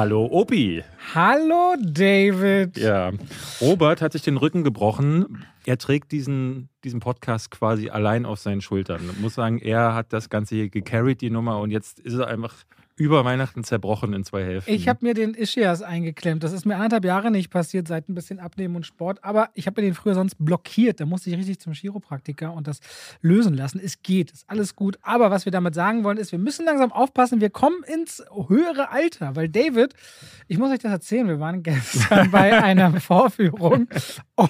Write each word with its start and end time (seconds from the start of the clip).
Hallo 0.00 0.26
Opi. 0.30 0.84
Hallo 1.12 1.74
David. 1.82 2.78
Ja, 2.78 3.10
Robert 3.60 4.00
hat 4.00 4.12
sich 4.12 4.22
den 4.22 4.36
Rücken 4.36 4.62
gebrochen. 4.62 5.44
Er 5.66 5.76
trägt 5.76 6.12
diesen, 6.12 6.68
diesen 6.84 7.00
Podcast 7.00 7.50
quasi 7.50 7.88
allein 7.90 8.24
auf 8.24 8.38
seinen 8.38 8.60
Schultern. 8.60 9.00
Ich 9.10 9.18
muss 9.18 9.34
sagen, 9.34 9.58
er 9.58 9.96
hat 9.96 10.12
das 10.12 10.30
Ganze 10.30 10.54
hier 10.54 10.68
gecarried, 10.68 11.20
die 11.20 11.30
Nummer, 11.30 11.58
und 11.58 11.72
jetzt 11.72 11.98
ist 11.98 12.14
er 12.14 12.28
einfach 12.28 12.54
über 12.98 13.24
Weihnachten 13.24 13.64
zerbrochen 13.64 14.12
in 14.12 14.24
zwei 14.24 14.44
Hälften. 14.44 14.72
Ich 14.72 14.88
habe 14.88 14.98
mir 15.02 15.14
den 15.14 15.34
Ischias 15.34 15.82
eingeklemmt. 15.82 16.42
Das 16.42 16.52
ist 16.52 16.66
mir 16.66 16.74
anderthalb 16.74 17.04
Jahre 17.04 17.30
nicht 17.30 17.50
passiert, 17.50 17.88
seit 17.88 18.08
ein 18.08 18.14
bisschen 18.14 18.40
Abnehmen 18.40 18.76
und 18.76 18.84
Sport. 18.84 19.22
Aber 19.22 19.50
ich 19.54 19.66
habe 19.66 19.80
mir 19.80 19.88
den 19.88 19.94
früher 19.94 20.14
sonst 20.14 20.36
blockiert. 20.38 21.00
Da 21.00 21.06
musste 21.06 21.30
ich 21.30 21.36
richtig 21.36 21.60
zum 21.60 21.72
Chiropraktiker 21.72 22.52
und 22.52 22.66
das 22.66 22.80
lösen 23.20 23.54
lassen. 23.54 23.80
Es 23.82 24.02
geht, 24.02 24.32
ist 24.32 24.44
alles 24.48 24.74
gut. 24.74 24.98
Aber 25.02 25.30
was 25.30 25.44
wir 25.44 25.52
damit 25.52 25.74
sagen 25.74 26.04
wollen, 26.04 26.18
ist, 26.18 26.32
wir 26.32 26.38
müssen 26.38 26.66
langsam 26.66 26.92
aufpassen. 26.92 27.40
Wir 27.40 27.50
kommen 27.50 27.82
ins 27.84 28.22
höhere 28.48 28.90
Alter, 28.90 29.36
weil 29.36 29.48
David, 29.48 29.94
ich 30.48 30.58
muss 30.58 30.70
euch 30.70 30.80
das 30.80 30.92
erzählen, 30.92 31.28
wir 31.28 31.40
waren 31.40 31.62
gestern 31.62 32.30
bei 32.30 32.62
einer 32.62 33.00
Vorführung 33.00 33.88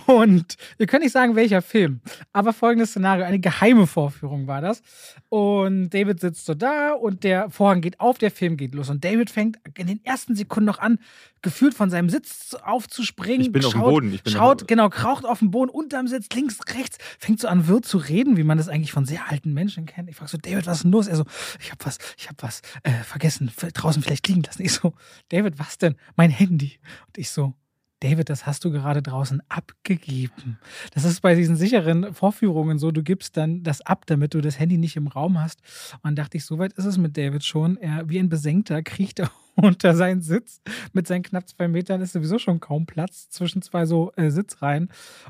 und 0.06 0.56
wir 0.76 0.86
können 0.86 1.02
nicht 1.02 1.12
sagen, 1.12 1.36
welcher 1.36 1.62
Film, 1.62 2.00
aber 2.32 2.52
folgendes 2.52 2.90
Szenario: 2.90 3.24
eine 3.24 3.38
geheime 3.38 3.86
Vorführung 3.86 4.46
war 4.46 4.60
das. 4.60 4.82
Und 5.28 5.90
David 5.90 6.20
sitzt 6.20 6.46
so 6.46 6.54
da 6.54 6.92
und 6.92 7.24
der 7.24 7.50
Vorhang 7.50 7.80
geht 7.80 8.00
auf, 8.00 8.18
der 8.18 8.30
Film 8.38 8.56
geht 8.56 8.74
los. 8.74 8.88
Und 8.88 9.04
David 9.04 9.30
fängt 9.30 9.58
in 9.76 9.86
den 9.86 10.04
ersten 10.04 10.34
Sekunden 10.34 10.66
noch 10.66 10.78
an, 10.78 10.98
gefühlt 11.42 11.74
von 11.74 11.90
seinem 11.90 12.08
Sitz 12.08 12.54
aufzuspringen. 12.54 13.42
Ich 13.42 13.52
bin 13.52 13.62
schaut, 13.62 13.74
auf 13.74 13.80
dem 13.80 13.90
Boden. 13.90 14.14
Ich 14.14 14.22
bin 14.22 14.32
schaut, 14.32 14.68
genau, 14.68 14.88
kraucht 14.88 15.24
auf 15.24 15.40
dem 15.40 15.50
Boden, 15.50 15.70
unterm 15.70 16.08
Sitz, 16.08 16.28
links, 16.34 16.58
rechts, 16.74 16.98
fängt 17.18 17.40
so 17.40 17.48
an, 17.48 17.68
wirr 17.68 17.82
zu 17.82 17.98
reden, 17.98 18.36
wie 18.36 18.44
man 18.44 18.56
das 18.56 18.68
eigentlich 18.68 18.92
von 18.92 19.04
sehr 19.04 19.28
alten 19.28 19.52
Menschen 19.52 19.86
kennt. 19.86 20.08
Ich 20.08 20.16
frage 20.16 20.30
so, 20.30 20.38
David, 20.38 20.66
was 20.66 20.78
ist 20.78 20.82
denn 20.84 20.92
los? 20.92 21.06
Er 21.06 21.16
so, 21.16 21.24
ich 21.60 21.70
hab 21.70 21.84
was, 21.84 21.98
ich 22.16 22.28
hab 22.28 22.42
was 22.42 22.62
äh, 22.84 22.92
vergessen, 23.04 23.50
draußen 23.74 24.02
vielleicht 24.02 24.26
liegen 24.28 24.42
lassen. 24.42 24.62
Ich 24.62 24.72
so, 24.72 24.94
David, 25.28 25.58
was 25.58 25.78
denn? 25.78 25.96
Mein 26.16 26.30
Handy. 26.30 26.78
Und 27.06 27.18
ich 27.18 27.30
so, 27.30 27.54
David, 28.00 28.30
das 28.30 28.46
hast 28.46 28.64
du 28.64 28.70
gerade 28.70 29.02
draußen 29.02 29.42
abgegeben. 29.48 30.58
Das 30.94 31.04
ist 31.04 31.20
bei 31.20 31.34
diesen 31.34 31.56
sicheren 31.56 32.14
Vorführungen 32.14 32.78
so, 32.78 32.92
du 32.92 33.02
gibst 33.02 33.36
dann 33.36 33.62
das 33.62 33.80
ab, 33.80 34.06
damit 34.06 34.34
du 34.34 34.40
das 34.40 34.58
Handy 34.58 34.78
nicht 34.78 34.96
im 34.96 35.08
Raum 35.08 35.40
hast. 35.40 35.60
Und 35.94 36.00
dann 36.04 36.16
dachte 36.16 36.36
ich, 36.36 36.44
so 36.44 36.58
weit 36.58 36.72
ist 36.74 36.84
es 36.84 36.98
mit 36.98 37.16
David 37.16 37.44
schon. 37.44 37.76
Er, 37.76 38.08
wie 38.08 38.18
ein 38.18 38.28
Besenkter, 38.28 38.82
kriecht 38.82 39.18
er 39.18 39.30
unter 39.62 39.94
seinen 39.94 40.20
Sitz. 40.22 40.60
Mit 40.92 41.06
seinen 41.06 41.22
knapp 41.22 41.48
zwei 41.48 41.68
Metern 41.68 42.00
ist 42.00 42.12
sowieso 42.12 42.38
schon 42.38 42.60
kaum 42.60 42.86
Platz 42.86 43.28
zwischen 43.30 43.62
zwei 43.62 43.86
so 43.86 44.12
äh, 44.16 44.30
Sitzreihen. 44.30 44.88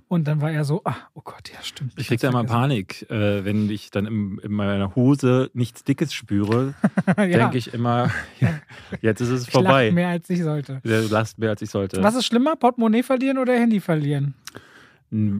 Und 0.08 0.28
dann 0.28 0.40
war 0.40 0.50
er 0.50 0.64
so, 0.64 0.82
ah, 0.84 0.96
oh 1.14 1.22
Gott, 1.24 1.50
ja, 1.52 1.62
stimmt. 1.62 1.94
Ich 1.96 2.08
krieg 2.08 2.20
da 2.20 2.28
immer 2.28 2.44
Panik, 2.44 3.10
äh, 3.10 3.44
wenn 3.44 3.70
ich 3.70 3.90
dann 3.90 4.06
im, 4.06 4.40
in 4.42 4.52
meiner 4.52 4.94
Hose 4.94 5.50
nichts 5.54 5.84
Dickes 5.84 6.12
spüre, 6.12 6.74
ja. 7.16 7.26
denke 7.26 7.58
ich 7.58 7.72
immer, 7.72 8.10
jetzt 9.00 9.20
ist 9.20 9.30
es 9.30 9.44
ich 9.44 9.50
vorbei. 9.50 9.86
lach 9.86 9.94
mehr 9.94 10.08
als 10.08 10.28
ich 10.28 10.42
sollte. 10.42 10.80
Du 10.82 11.08
lachst 11.08 11.38
mehr 11.38 11.50
als 11.50 11.62
ich 11.62 11.70
sollte. 11.70 12.02
Was 12.02 12.14
ist 12.14 12.26
schlimmer, 12.26 12.56
Portemonnaie 12.56 13.02
verlieren 13.02 13.38
oder 13.38 13.54
Handy 13.54 13.80
verlieren? 13.80 14.34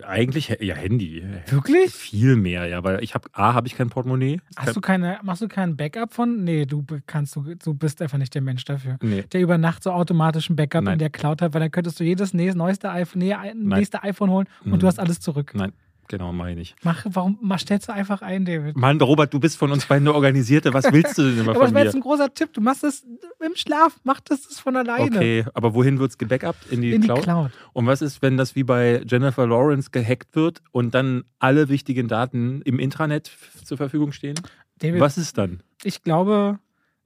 Eigentlich 0.06 0.48
ja 0.60 0.74
Handy. 0.74 1.22
Wirklich? 1.46 1.92
Viel 1.92 2.36
mehr, 2.36 2.66
ja, 2.66 2.82
weil 2.84 3.02
ich 3.04 3.14
habe 3.14 3.28
A 3.32 3.52
habe 3.52 3.66
ich 3.66 3.74
kein 3.76 3.90
Portemonnaie. 3.90 4.40
Hast 4.56 4.74
du 4.74 4.80
keine 4.80 5.18
machst 5.22 5.42
du 5.42 5.48
keinen 5.48 5.76
Backup 5.76 6.14
von? 6.14 6.42
Nee, 6.44 6.64
du 6.64 6.84
kannst 7.06 7.36
du 7.36 7.54
du 7.54 7.74
bist 7.74 8.00
einfach 8.00 8.16
nicht 8.16 8.34
der 8.34 8.40
Mensch 8.42 8.64
dafür. 8.64 8.96
Nee. 9.02 9.24
Der 9.30 9.40
über 9.42 9.58
Nacht 9.58 9.82
so 9.82 9.90
automatischen 9.92 10.56
Backup 10.56 10.84
Nein. 10.84 10.94
in 10.94 10.98
der 11.00 11.10
Cloud 11.10 11.42
hat, 11.42 11.52
weil 11.52 11.60
dann 11.60 11.70
könntest 11.70 12.00
du 12.00 12.04
jedes 12.04 12.32
neueste 12.32 12.90
iPhone, 12.90 13.18
nee, 13.20 13.34
nächste 13.54 14.02
iPhone 14.02 14.30
holen 14.30 14.46
und 14.64 14.72
Mhm. 14.72 14.78
du 14.78 14.86
hast 14.86 14.98
alles 14.98 15.20
zurück. 15.20 15.52
Nein, 15.54 15.72
genau, 16.08 16.32
meine 16.32 16.60
ich. 16.60 16.74
Mach, 16.82 17.04
warum 17.08 17.38
mach, 17.40 17.58
stellst 17.60 17.88
du 17.88 17.92
einfach 17.92 18.22
ein, 18.22 18.44
David? 18.44 18.76
Mann, 18.76 19.00
Robert, 19.00 19.32
du 19.32 19.38
bist 19.40 19.56
von 19.56 19.70
uns 19.70 19.86
beiden 19.86 20.08
eine 20.08 20.14
Organisierte. 20.14 20.72
Was 20.74 20.90
willst 20.92 21.16
du 21.18 21.22
denn 21.22 21.38
immer 21.40 21.50
Aber 21.50 21.54
von 21.54 21.62
das 21.66 21.74
wäre 21.74 21.84
mir? 21.84 21.84
jetzt 21.86 21.94
ein 21.94 22.00
großer 22.00 22.34
Tipp. 22.34 22.52
Du 22.52 22.60
machst 22.60 22.82
das 22.82 23.04
im 23.44 23.54
Schlaf, 23.54 23.96
mach 24.04 24.20
das, 24.20 24.48
das 24.48 24.58
von 24.58 24.76
alleine. 24.76 25.16
Okay, 25.16 25.44
aber 25.54 25.74
wohin 25.74 25.98
wird 25.98 26.10
es 26.10 26.18
gebackupt? 26.18 26.66
In 26.70 26.82
die, 26.82 26.92
In 26.94 27.02
die 27.02 27.06
Cloud? 27.06 27.22
Cloud. 27.22 27.50
Und 27.72 27.86
was 27.86 28.02
ist, 28.02 28.20
wenn 28.22 28.36
das 28.36 28.56
wie 28.56 28.64
bei 28.64 29.02
Jennifer 29.06 29.46
Lawrence 29.46 29.90
gehackt 29.90 30.34
wird 30.34 30.62
und 30.72 30.94
dann 30.94 31.24
alle 31.38 31.68
wichtigen 31.68 32.08
Daten 32.08 32.62
im 32.62 32.78
Intranet 32.78 33.30
zur 33.64 33.76
Verfügung 33.76 34.12
stehen? 34.12 34.34
David, 34.78 35.00
Was 35.00 35.18
ist 35.18 35.38
dann? 35.38 35.62
ich 35.84 36.02
glaube, 36.02 36.58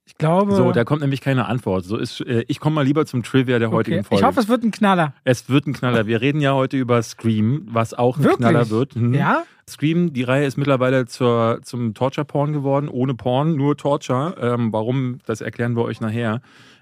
ich 0.04 0.16
glaube. 0.16 0.54
So, 0.54 0.72
da 0.72 0.84
kommt 0.84 1.00
nämlich 1.00 1.20
keine 1.20 1.46
Antwort. 1.46 1.84
So 1.84 1.96
ist, 1.96 2.20
äh, 2.20 2.44
ich 2.48 2.60
komme 2.60 2.74
mal 2.74 2.84
lieber 2.84 3.06
zum 3.06 3.22
Trivia 3.22 3.58
der 3.58 3.70
heutigen 3.70 4.00
okay. 4.00 4.08
Folge. 4.08 4.20
Ich 4.20 4.26
hoffe, 4.26 4.40
es 4.40 4.48
wird 4.48 4.64
ein 4.64 4.70
Knaller. 4.70 5.14
es 5.24 5.48
wird 5.48 5.66
ein 5.66 5.72
Knaller. 5.72 6.06
Wir 6.06 6.20
reden 6.20 6.40
ja 6.40 6.54
heute 6.54 6.76
über 6.76 7.02
Scream, 7.02 7.66
was 7.70 7.94
auch 7.94 8.16
ein 8.16 8.24
Wirklich? 8.24 8.38
Knaller 8.38 8.70
wird. 8.70 8.96
Mhm. 8.96 9.14
Ja? 9.14 9.44
Scream, 9.68 10.12
die 10.12 10.24
Reihe 10.24 10.44
ist 10.44 10.56
mittlerweile 10.56 11.06
zur, 11.06 11.60
zum 11.62 11.94
Torture-Porn 11.94 12.52
geworden, 12.52 12.88
ohne 12.88 13.14
Porn, 13.14 13.54
nur 13.54 13.76
Torture. 13.76 14.34
Ähm, 14.40 14.72
warum, 14.72 15.18
das 15.24 15.40
erklären 15.40 15.76
wir 15.76 15.84
euch 15.84 16.00
nachher. 16.00 16.40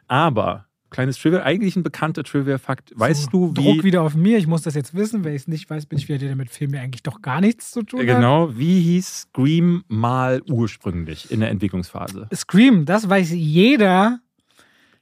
Aber, 0.08 0.66
kleines 0.90 1.18
Trivia, 1.18 1.42
eigentlich 1.42 1.76
ein 1.76 1.82
bekannter 1.82 2.24
Trivia-Fakt. 2.24 2.92
Weißt 2.94 3.24
so, 3.24 3.30
du, 3.30 3.56
wie. 3.56 3.64
Druck 3.64 3.84
wieder 3.84 4.02
auf 4.02 4.14
mir. 4.14 4.38
Ich 4.38 4.46
muss 4.46 4.62
das 4.62 4.74
jetzt 4.74 4.94
wissen. 4.94 5.24
Wenn 5.24 5.34
ich 5.34 5.42
es 5.42 5.48
nicht 5.48 5.70
weiß, 5.70 5.86
bin 5.86 5.98
ich 5.98 6.08
wieder 6.08 6.18
der, 6.18 6.28
der 6.28 6.36
mit 6.36 6.50
Film 6.50 6.74
ja 6.74 6.82
eigentlich 6.82 7.02
doch 7.02 7.22
gar 7.22 7.40
nichts 7.40 7.70
zu 7.70 7.82
tun 7.82 8.00
hat. 8.00 8.06
Genau, 8.06 8.56
wie 8.56 8.80
hieß 8.80 9.28
Scream 9.30 9.84
mal 9.88 10.42
ursprünglich 10.48 11.30
in 11.30 11.40
der 11.40 11.50
Entwicklungsphase? 11.50 12.28
Scream, 12.34 12.84
das 12.84 13.08
weiß 13.08 13.30
jeder, 13.30 14.20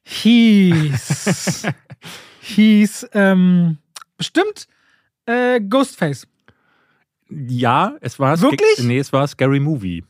hieß, 0.02 1.66
hieß, 2.40 3.08
ähm, 3.12 3.78
bestimmt 4.16 4.68
äh, 5.26 5.60
Ghostface. 5.60 6.26
Ja, 7.30 7.96
es 8.00 8.18
war 8.18 8.40
Wirklich? 8.40 8.78
Nee, 8.86 8.98
es 8.98 9.12
war 9.12 9.26
Scary 9.26 9.60
Movie. 9.60 10.04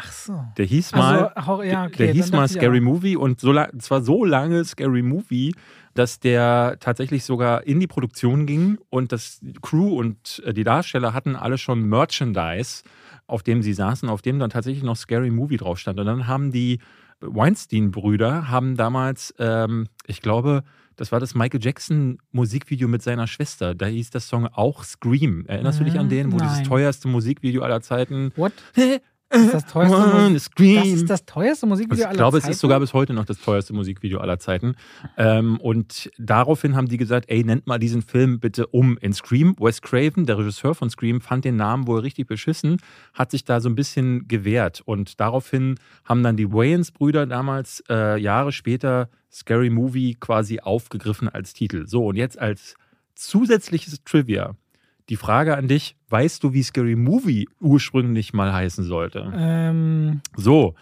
Ach 0.00 0.12
so. 0.12 0.44
Der 0.56 0.64
hieß 0.64 0.92
mal, 0.92 1.28
Also, 1.34 1.62
ja, 1.62 1.86
okay, 1.86 1.96
der 1.96 2.12
hieß 2.12 2.30
mal 2.30 2.46
Scary 2.46 2.80
Movie 2.80 3.16
und 3.16 3.40
so 3.40 3.52
zwar 3.78 4.02
so 4.02 4.24
lange 4.24 4.64
Scary 4.64 5.02
Movie, 5.02 5.54
dass 5.94 6.20
der 6.20 6.76
tatsächlich 6.78 7.24
sogar 7.24 7.66
in 7.66 7.80
die 7.80 7.88
Produktion 7.88 8.46
ging 8.46 8.78
und 8.90 9.10
das 9.10 9.40
Crew 9.60 9.98
und 9.98 10.40
äh, 10.46 10.54
die 10.54 10.62
Darsteller 10.62 11.14
hatten 11.14 11.34
alle 11.34 11.58
schon 11.58 11.82
Merchandise, 11.82 12.84
auf 13.26 13.42
dem 13.42 13.62
sie 13.62 13.72
saßen, 13.72 14.08
auf 14.08 14.22
dem 14.22 14.38
dann 14.38 14.50
tatsächlich 14.50 14.84
noch 14.84 14.96
Scary 14.96 15.30
Movie 15.30 15.56
drauf 15.56 15.78
stand. 15.78 15.98
Und 15.98 16.06
dann 16.06 16.28
haben 16.28 16.52
die 16.52 16.78
Weinstein-Brüder 17.20 18.48
haben 18.48 18.76
damals, 18.76 19.34
ähm, 19.40 19.88
ich 20.06 20.22
glaube, 20.22 20.62
das 20.94 21.10
war 21.10 21.18
das 21.18 21.34
Michael 21.34 21.62
Jackson 21.62 22.18
Musikvideo 22.30 22.86
mit 22.88 23.02
seiner 23.02 23.26
Schwester. 23.26 23.74
Da 23.74 23.86
hieß 23.86 24.10
der 24.10 24.20
Song 24.20 24.46
auch 24.46 24.84
Scream. 24.84 25.44
Erinnerst 25.46 25.80
du 25.80 25.84
dich 25.84 25.98
an 25.98 26.08
den, 26.08 26.32
wo 26.32 26.38
dieses 26.38 26.58
Nein. 26.58 26.66
teuerste 26.66 27.08
Musikvideo 27.08 27.62
aller 27.62 27.80
Zeiten 27.80 28.32
What? 28.36 28.52
Das 29.30 29.42
ist 29.42 29.54
das 29.54 29.66
teuerste, 29.66 30.30
Musik 30.30 30.76
das 30.76 30.86
ist 30.86 31.10
das 31.10 31.24
teuerste 31.26 31.66
Musikvideo 31.66 32.00
Ich 32.00 32.06
aller 32.06 32.16
glaube, 32.16 32.38
es 32.38 32.44
Zeiten? 32.44 32.52
ist 32.52 32.60
sogar 32.60 32.80
bis 32.80 32.94
heute 32.94 33.12
noch 33.12 33.26
das 33.26 33.38
teuerste 33.38 33.74
Musikvideo 33.74 34.20
aller 34.20 34.38
Zeiten. 34.38 34.74
Ähm, 35.18 35.58
und 35.60 36.10
daraufhin 36.16 36.74
haben 36.76 36.88
die 36.88 36.96
gesagt, 36.96 37.26
ey, 37.28 37.44
nennt 37.44 37.66
mal 37.66 37.78
diesen 37.78 38.00
Film 38.00 38.40
bitte 38.40 38.66
um 38.68 38.96
in 38.98 39.12
Scream. 39.12 39.54
Wes 39.58 39.82
Craven, 39.82 40.24
der 40.24 40.38
Regisseur 40.38 40.74
von 40.74 40.88
Scream, 40.88 41.20
fand 41.20 41.44
den 41.44 41.56
Namen 41.56 41.86
wohl 41.86 42.00
richtig 42.00 42.26
beschissen, 42.26 42.78
hat 43.12 43.30
sich 43.30 43.44
da 43.44 43.60
so 43.60 43.68
ein 43.68 43.74
bisschen 43.74 44.28
gewehrt. 44.28 44.80
Und 44.84 45.20
daraufhin 45.20 45.74
haben 46.04 46.22
dann 46.22 46.36
die 46.36 46.50
Wayans-Brüder 46.50 47.26
damals 47.26 47.82
äh, 47.90 48.18
Jahre 48.18 48.50
später 48.52 49.10
Scary 49.30 49.68
Movie 49.68 50.16
quasi 50.18 50.60
aufgegriffen 50.60 51.28
als 51.28 51.52
Titel. 51.52 51.86
So, 51.86 52.06
und 52.06 52.16
jetzt 52.16 52.38
als 52.38 52.76
zusätzliches 53.14 54.02
Trivia. 54.04 54.54
Die 55.08 55.16
Frage 55.16 55.56
an 55.56 55.68
dich, 55.68 55.96
weißt 56.10 56.42
du, 56.44 56.52
wie 56.52 56.62
Scary 56.62 56.96
Movie 56.96 57.48
ursprünglich 57.60 58.32
mal 58.32 58.52
heißen 58.52 58.84
sollte? 58.84 59.32
Ähm, 59.34 60.20
So, 60.36 60.74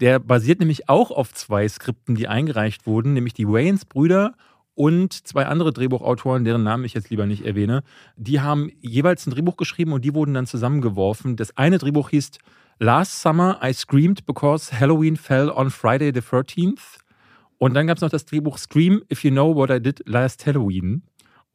der 0.00 0.18
basiert 0.18 0.60
nämlich 0.60 0.88
auch 0.88 1.10
auf 1.10 1.32
zwei 1.32 1.68
Skripten, 1.68 2.14
die 2.14 2.28
eingereicht 2.28 2.86
wurden, 2.86 3.12
nämlich 3.12 3.34
die 3.34 3.46
Wayans-Brüder 3.46 4.34
und 4.74 5.26
zwei 5.26 5.46
andere 5.46 5.72
Drehbuchautoren, 5.72 6.44
deren 6.44 6.62
Namen 6.62 6.84
ich 6.84 6.94
jetzt 6.94 7.10
lieber 7.10 7.26
nicht 7.26 7.44
erwähne. 7.44 7.82
Die 8.16 8.40
haben 8.40 8.70
jeweils 8.80 9.26
ein 9.26 9.30
Drehbuch 9.30 9.56
geschrieben 9.56 9.92
und 9.92 10.04
die 10.04 10.14
wurden 10.14 10.34
dann 10.34 10.46
zusammengeworfen. 10.46 11.36
Das 11.36 11.56
eine 11.56 11.78
Drehbuch 11.78 12.10
hieß 12.10 12.32
Last 12.78 13.22
Summer 13.22 13.58
I 13.62 13.72
Screamed 13.72 14.26
Because 14.26 14.78
Halloween 14.78 15.16
Fell 15.16 15.50
on 15.50 15.70
Friday 15.70 16.12
the 16.14 16.20
13th. 16.20 16.98
Und 17.58 17.72
dann 17.72 17.86
gab 17.86 17.96
es 17.96 18.02
noch 18.02 18.10
das 18.10 18.26
Drehbuch 18.26 18.58
Scream 18.58 19.02
If 19.10 19.24
You 19.24 19.30
Know 19.30 19.54
What 19.54 19.70
I 19.70 19.80
Did 19.80 20.02
Last 20.06 20.46
Halloween. 20.46 21.02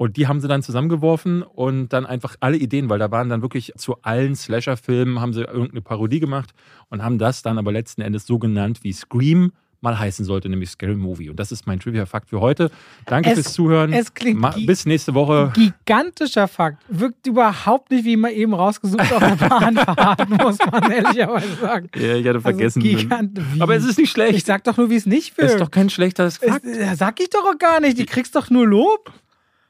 Und 0.01 0.17
die 0.17 0.27
haben 0.27 0.41
sie 0.41 0.47
dann 0.47 0.63
zusammengeworfen 0.63 1.43
und 1.43 1.89
dann 1.93 2.07
einfach 2.07 2.35
alle 2.39 2.57
Ideen, 2.57 2.89
weil 2.89 2.97
da 2.97 3.11
waren 3.11 3.29
dann 3.29 3.43
wirklich 3.43 3.71
zu 3.77 3.97
allen 4.01 4.35
Slasher-Filmen, 4.35 5.21
haben 5.21 5.31
sie 5.31 5.41
irgendeine 5.41 5.81
Parodie 5.81 6.19
gemacht 6.19 6.55
und 6.89 7.03
haben 7.03 7.19
das 7.19 7.43
dann 7.43 7.59
aber 7.59 7.71
letzten 7.71 8.01
Endes 8.01 8.25
so 8.25 8.39
genannt, 8.39 8.79
wie 8.81 8.93
Scream 8.93 9.51
mal 9.79 9.99
heißen 9.99 10.25
sollte, 10.25 10.49
nämlich 10.49 10.71
Scary 10.71 10.95
Movie. 10.95 11.29
Und 11.29 11.39
das 11.39 11.51
ist 11.51 11.67
mein 11.67 11.79
Trivia-Fakt 11.79 12.29
für 12.29 12.39
heute. 12.39 12.71
Danke 13.05 13.29
Es- 13.29 13.35
fürs 13.35 13.53
Zuhören. 13.53 13.93
es 13.93 14.11
klingt 14.15 14.39
Ma 14.39 14.55
bis 14.65 14.87
nächste 14.87 15.13
Woche. 15.13 15.51
gigantischer 15.53 16.47
Fakt. 16.47 16.83
Wirkt 16.87 17.27
überhaupt 17.27 17.91
nicht, 17.91 18.03
wie 18.03 18.17
man 18.17 18.31
eben 18.31 18.55
rausgesucht 18.55 19.01
auf 19.13 19.19
der 19.19 19.35
Bahnfahrt, 19.49 20.29
muss 20.43 20.57
man 20.71 20.91
ehrlicherweise 20.91 21.55
sagen. 21.61 21.89
Ja, 21.95 22.15
ich 22.15 22.27
hatte 22.27 22.41
vergessen. 22.41 22.81
Also 22.81 22.97
gigant- 22.97 23.39
aber 23.59 23.75
es 23.75 23.85
ist 23.85 23.99
nicht 23.99 24.09
schlecht. 24.09 24.35
Ich 24.35 24.45
sag 24.45 24.63
doch 24.63 24.77
nur, 24.77 24.89
wie 24.89 24.95
es 24.95 25.05
nicht 25.05 25.33
es 25.33 25.37
wirkt. 25.37 25.51
ist 25.51 25.59
doch 25.61 25.69
kein 25.71 25.91
schlechter 25.91 26.31
Fakt. 26.31 26.65
Es, 26.65 26.97
sag 26.97 27.19
ich 27.19 27.29
doch 27.29 27.43
auch 27.45 27.59
gar 27.59 27.79
nicht. 27.79 27.99
Die 27.99 28.07
kriegst 28.07 28.35
doch 28.35 28.49
nur 28.49 28.65
Lob. 28.67 29.11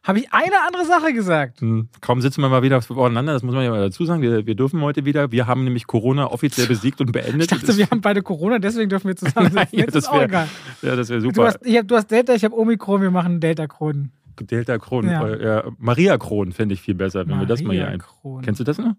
Habe 0.03 0.19
ich 0.19 0.33
eine 0.33 0.55
andere 0.65 0.85
Sache 0.85 1.13
gesagt? 1.13 1.61
Hm, 1.61 1.87
Kaum 2.01 2.21
sitzen 2.21 2.41
wir 2.41 2.49
mal 2.49 2.63
wieder 2.63 2.81
voreinander, 2.81 3.33
das 3.33 3.43
muss 3.43 3.53
man 3.53 3.63
ja 3.63 3.69
mal 3.69 3.79
dazu 3.81 4.03
sagen. 4.05 4.21
Wir, 4.23 4.47
wir 4.47 4.55
dürfen 4.55 4.81
heute 4.81 5.05
wieder. 5.05 5.31
Wir 5.31 5.45
haben 5.45 5.63
nämlich 5.63 5.85
Corona 5.85 6.25
offiziell 6.31 6.65
besiegt 6.67 6.99
und 7.01 7.07
Ich 7.09 7.13
beendet. 7.13 7.51
dachte, 7.51 7.77
wir 7.77 7.87
haben 7.89 8.01
beide 8.01 8.23
Corona, 8.23 8.57
deswegen 8.57 8.89
dürfen 8.89 9.09
wir 9.09 9.15
zusammen 9.15 9.51
sitzen. 9.71 9.75
Ist 9.79 9.95
das 9.95 10.11
wär- 10.11 10.23
egal. 10.23 10.47
ja, 10.81 10.95
das 10.95 11.09
wäre 11.09 11.19
Du 11.21 11.27
super. 11.27 11.45
hast, 11.47 11.59
ich 11.63 11.77
hab, 11.77 11.87
du 11.87 11.95
hast 11.95 12.09
Delta, 12.09 12.33
ich 12.33 12.43
habe 12.43 12.57
Omikron, 12.57 13.01
wir 13.01 13.11
machen 13.11 13.39
Delta 13.39 13.67
Kronen. 13.67 14.11
Delta 14.39 14.79
Kron. 14.79 15.07
Ja. 15.07 15.27
Äh, 15.27 15.45
ja, 15.45 15.63
Maria 15.77 16.17
Kron 16.17 16.51
fände 16.51 16.73
ich 16.73 16.81
viel 16.81 16.95
besser, 16.95 17.27
wenn 17.27 17.39
wir 17.39 17.45
das 17.45 17.61
mal 17.61 17.73
hier 17.73 17.87
ein. 17.87 17.99
Kronen. 17.99 18.43
Kennst 18.43 18.59
du 18.59 18.63
das 18.63 18.79
noch? 18.79 18.95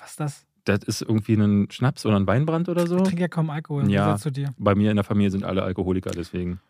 Was 0.00 0.10
ist 0.12 0.20
das? 0.20 0.46
Das 0.64 0.78
ist 0.84 1.02
irgendwie 1.02 1.34
ein 1.34 1.68
Schnaps 1.70 2.06
oder 2.06 2.16
ein 2.16 2.26
Weinbrand 2.26 2.70
oder 2.70 2.86
so. 2.86 2.96
Ich 2.96 3.02
trinke 3.02 3.20
ja 3.20 3.28
kaum 3.28 3.50
Alkohol. 3.50 3.90
Ja. 3.90 4.16
Du 4.16 4.30
dir? 4.30 4.54
Bei 4.56 4.74
mir 4.74 4.90
in 4.90 4.96
der 4.96 5.04
Familie 5.04 5.30
sind 5.30 5.44
alle 5.44 5.62
Alkoholiker, 5.64 6.12
deswegen. 6.12 6.60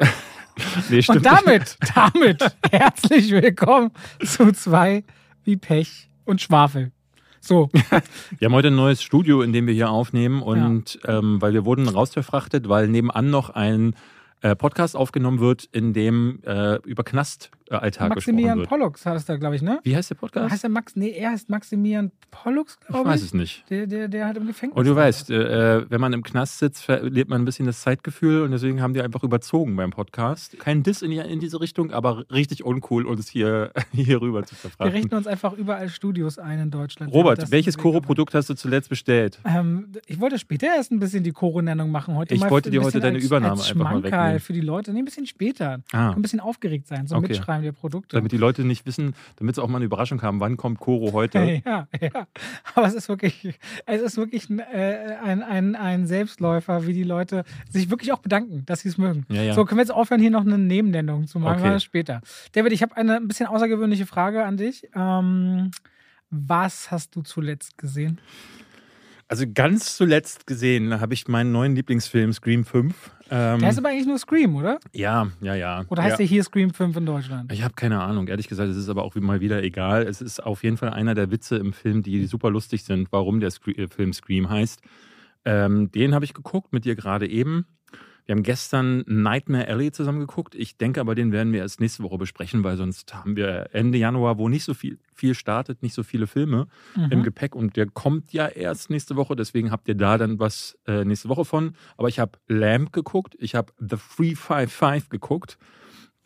nee, 0.90 1.02
Und 1.08 1.24
damit, 1.24 1.76
damit 1.94 2.44
herzlich 2.70 3.30
willkommen 3.30 3.90
zu 4.24 4.52
zwei 4.52 5.04
wie 5.44 5.56
Pech 5.56 6.08
und 6.24 6.40
Schwafel. 6.40 6.92
So, 7.40 7.70
Wir 8.38 8.46
haben 8.46 8.54
heute 8.54 8.68
ein 8.68 8.76
neues 8.76 9.02
Studio, 9.02 9.42
in 9.42 9.52
dem 9.52 9.66
wir 9.66 9.74
hier 9.74 9.90
aufnehmen 9.90 10.42
und 10.42 11.00
ähm, 11.06 11.40
weil 11.42 11.52
wir 11.52 11.64
wurden 11.64 11.88
rausverfrachtet, 11.88 12.68
weil 12.68 12.88
nebenan 12.88 13.30
noch 13.30 13.50
ein 13.50 13.96
äh, 14.42 14.54
Podcast 14.54 14.96
aufgenommen 14.96 15.40
wird, 15.40 15.64
in 15.72 15.92
dem 15.92 16.40
äh, 16.44 16.76
über 16.84 17.02
Knastalltag 17.02 17.61
gesprochen 17.80 18.08
Maximilian 18.08 18.58
wird. 18.58 18.68
Pollux 18.68 19.06
heißt 19.06 19.28
der, 19.28 19.38
glaube 19.38 19.56
ich, 19.56 19.62
ne? 19.62 19.80
Wie 19.82 19.96
heißt 19.96 20.10
der 20.10 20.14
Podcast? 20.16 20.52
Heißt 20.52 20.62
der 20.62 20.70
Max? 20.70 20.96
Nee, 20.96 21.10
er 21.10 21.30
heißt 21.32 21.48
Maximilian 21.48 22.10
Pollux, 22.30 22.78
ich 22.80 22.86
glaube 22.88 23.08
weiß 23.10 23.20
ich. 23.20 23.26
es 23.28 23.34
nicht. 23.34 23.64
Der, 23.70 23.86
der, 23.86 24.08
der 24.08 24.26
hat 24.28 24.36
im 24.36 24.46
Gefängnis. 24.46 24.76
Und 24.76 24.86
du 24.86 24.94
weißt, 24.96 25.30
äh, 25.30 25.90
wenn 25.90 26.00
man 26.00 26.12
im 26.12 26.22
Knast 26.22 26.58
sitzt, 26.58 26.84
verliert 26.84 27.28
man 27.28 27.42
ein 27.42 27.44
bisschen 27.44 27.66
das 27.66 27.80
Zeitgefühl 27.82 28.42
und 28.42 28.50
deswegen 28.52 28.80
haben 28.80 28.94
die 28.94 29.00
einfach 29.02 29.22
überzogen 29.22 29.76
beim 29.76 29.90
Podcast. 29.90 30.58
Kein 30.58 30.82
Diss 30.82 31.02
in, 31.02 31.10
die, 31.10 31.18
in 31.18 31.40
diese 31.40 31.60
Richtung, 31.60 31.90
aber 31.92 32.24
richtig 32.30 32.64
uncool, 32.64 33.06
uns 33.06 33.28
hier, 33.28 33.70
hier 33.92 34.20
rüber 34.20 34.42
zu 34.44 34.54
Wir 34.54 34.58
verfrachten. 34.58 34.92
richten 34.94 35.14
uns 35.14 35.26
einfach 35.26 35.52
überall 35.52 35.88
Studios 35.88 36.38
ein 36.38 36.58
in 36.58 36.70
Deutschland. 36.70 37.12
Robert, 37.12 37.50
welches 37.50 37.78
Koro-Produkt 37.78 38.34
hast 38.34 38.48
du 38.50 38.54
zuletzt 38.54 38.88
bestellt? 38.88 39.38
Ähm, 39.44 39.88
ich 40.06 40.20
wollte 40.20 40.38
später 40.38 40.66
erst 40.68 40.90
ein 40.92 40.98
bisschen 40.98 41.22
die 41.24 41.32
Koro-Nennung 41.32 41.90
machen. 41.90 42.14
Heute 42.16 42.34
Ich 42.34 42.40
wollte 42.48 42.70
dir 42.70 42.82
heute 42.82 43.00
deine 43.00 43.16
als, 43.16 43.24
Übernahme 43.24 43.52
als 43.52 43.70
einfach 43.70 43.84
mal 43.92 44.02
wegnehmen. 44.02 44.40
für 44.40 44.52
die 44.52 44.60
Leute. 44.60 44.92
Nee, 44.92 45.00
ein 45.00 45.04
bisschen 45.04 45.26
später. 45.26 45.80
Ah, 45.92 46.10
Ein 46.12 46.22
bisschen 46.22 46.40
aufgeregt 46.40 46.86
sein, 46.88 47.06
so 47.06 47.16
Okay. 47.16 47.28
Mitschreiben 47.28 47.61
der 47.62 47.72
Produkte. 47.72 48.16
damit 48.16 48.32
die 48.32 48.36
Leute 48.36 48.64
nicht 48.64 48.86
wissen, 48.86 49.14
damit 49.36 49.54
sie 49.54 49.62
auch 49.62 49.68
mal 49.68 49.76
eine 49.76 49.84
Überraschung 49.84 50.22
haben, 50.22 50.40
wann 50.40 50.56
kommt 50.56 50.80
Koro 50.80 51.12
heute? 51.12 51.42
Ja, 51.64 51.86
ja. 52.00 52.26
Aber 52.74 52.86
es 52.86 52.94
ist 52.94 53.08
wirklich, 53.08 53.58
es 53.86 54.00
ist 54.00 54.16
wirklich 54.16 54.48
ein, 54.50 54.58
äh, 54.58 55.16
ein, 55.22 55.42
ein, 55.42 55.76
ein 55.76 56.06
Selbstläufer, 56.06 56.86
wie 56.86 56.92
die 56.92 57.04
Leute 57.04 57.44
sich 57.70 57.90
wirklich 57.90 58.12
auch 58.12 58.18
bedanken, 58.18 58.64
dass 58.66 58.80
sie 58.80 58.88
es 58.88 58.98
mögen. 58.98 59.26
Ja, 59.28 59.42
ja. 59.42 59.54
So, 59.54 59.64
können 59.64 59.78
wir 59.78 59.82
jetzt 59.82 59.92
aufhören, 59.92 60.20
hier 60.20 60.30
noch 60.30 60.44
eine 60.44 60.58
Nebennennung 60.58 61.26
zu 61.26 61.38
machen, 61.38 61.60
okay. 61.60 61.80
später. 61.80 62.20
David, 62.52 62.72
ich 62.72 62.82
habe 62.82 62.96
eine 62.96 63.16
ein 63.16 63.28
bisschen 63.28 63.46
außergewöhnliche 63.46 64.06
Frage 64.06 64.44
an 64.44 64.56
dich. 64.56 64.88
Ähm, 64.94 65.70
was 66.30 66.90
hast 66.90 67.14
du 67.14 67.22
zuletzt 67.22 67.78
gesehen? 67.78 68.20
Also 69.28 69.46
ganz 69.52 69.96
zuletzt 69.96 70.46
gesehen 70.46 71.00
habe 71.00 71.14
ich 71.14 71.28
meinen 71.28 71.52
neuen 71.52 71.74
Lieblingsfilm 71.74 72.32
Scream 72.32 72.64
5. 72.64 73.10
Ähm, 73.34 73.60
Der 73.60 73.68
heißt 73.68 73.78
aber 73.78 73.88
eigentlich 73.88 74.06
nur 74.06 74.18
Scream, 74.18 74.56
oder? 74.56 74.78
ja, 74.92 75.26
ja, 75.40 75.54
ja. 75.54 75.86
Oder 75.88 76.02
heißt 76.02 76.12
ja. 76.12 76.16
der 76.18 76.26
hier 76.26 76.44
Scream 76.44 76.74
5 76.74 76.98
in 76.98 77.06
Deutschland? 77.06 77.50
Ich 77.50 77.62
habe 77.62 77.72
keine 77.72 78.02
Ahnung. 78.02 78.28
Ehrlich 78.28 78.46
gesagt, 78.46 78.68
es 78.68 78.76
ist 78.76 78.90
aber 78.90 79.04
auch 79.04 79.14
mal 79.14 79.40
wieder 79.40 79.62
egal. 79.62 80.02
Es 80.02 80.20
ist 80.20 80.44
auf 80.44 80.62
jeden 80.62 80.76
Fall 80.76 80.90
einer 80.90 81.14
der 81.14 81.30
Witze 81.30 81.56
im 81.56 81.72
Film, 81.72 82.02
die 82.02 82.26
super 82.26 82.50
lustig 82.50 82.84
sind, 82.84 83.10
warum 83.10 83.40
der 83.40 83.50
Scre 83.50 83.70
äh, 83.70 83.88
Film 83.88 84.12
Scream 84.12 84.50
heißt. 84.50 84.82
Ähm, 85.46 85.90
den 85.90 86.14
habe 86.14 86.26
ich 86.26 86.34
geguckt 86.34 86.74
mit 86.74 86.84
dir 86.84 86.94
gerade 86.94 87.26
eben. 87.26 87.64
Wir 88.24 88.34
haben 88.34 88.42
gestern 88.42 89.02
Nightmare 89.06 89.66
Alley 89.68 89.90
zusammen 89.90 90.20
geguckt. 90.20 90.54
Ich 90.54 90.76
denke 90.76 91.00
aber, 91.00 91.14
den 91.14 91.32
werden 91.32 91.52
wir 91.52 91.60
erst 91.60 91.80
nächste 91.80 92.02
Woche 92.02 92.18
besprechen, 92.18 92.62
weil 92.62 92.76
sonst 92.76 93.12
haben 93.14 93.36
wir 93.36 93.70
Ende 93.72 93.98
Januar, 93.98 94.38
wo 94.38 94.48
nicht 94.48 94.64
so 94.64 94.74
viel, 94.74 94.98
viel 95.12 95.34
startet, 95.34 95.82
nicht 95.82 95.94
so 95.94 96.02
viele 96.02 96.26
Filme 96.26 96.68
im 96.94 97.18
Mhm. 97.18 97.22
Gepäck 97.24 97.56
und 97.56 97.76
der 97.76 97.86
kommt 97.86 98.32
ja 98.32 98.46
erst 98.46 98.90
nächste 98.90 99.16
Woche, 99.16 99.34
deswegen 99.34 99.70
habt 99.70 99.88
ihr 99.88 99.96
da 99.96 100.18
dann 100.18 100.38
was 100.38 100.78
äh, 100.86 101.04
nächste 101.04 101.28
Woche 101.28 101.44
von. 101.44 101.74
Aber 101.96 102.08
ich 102.08 102.18
habe 102.20 102.38
Lamp 102.48 102.92
geguckt, 102.92 103.34
ich 103.38 103.54
habe 103.54 103.72
The 103.80 103.96
355 104.16 105.10
geguckt. 105.10 105.58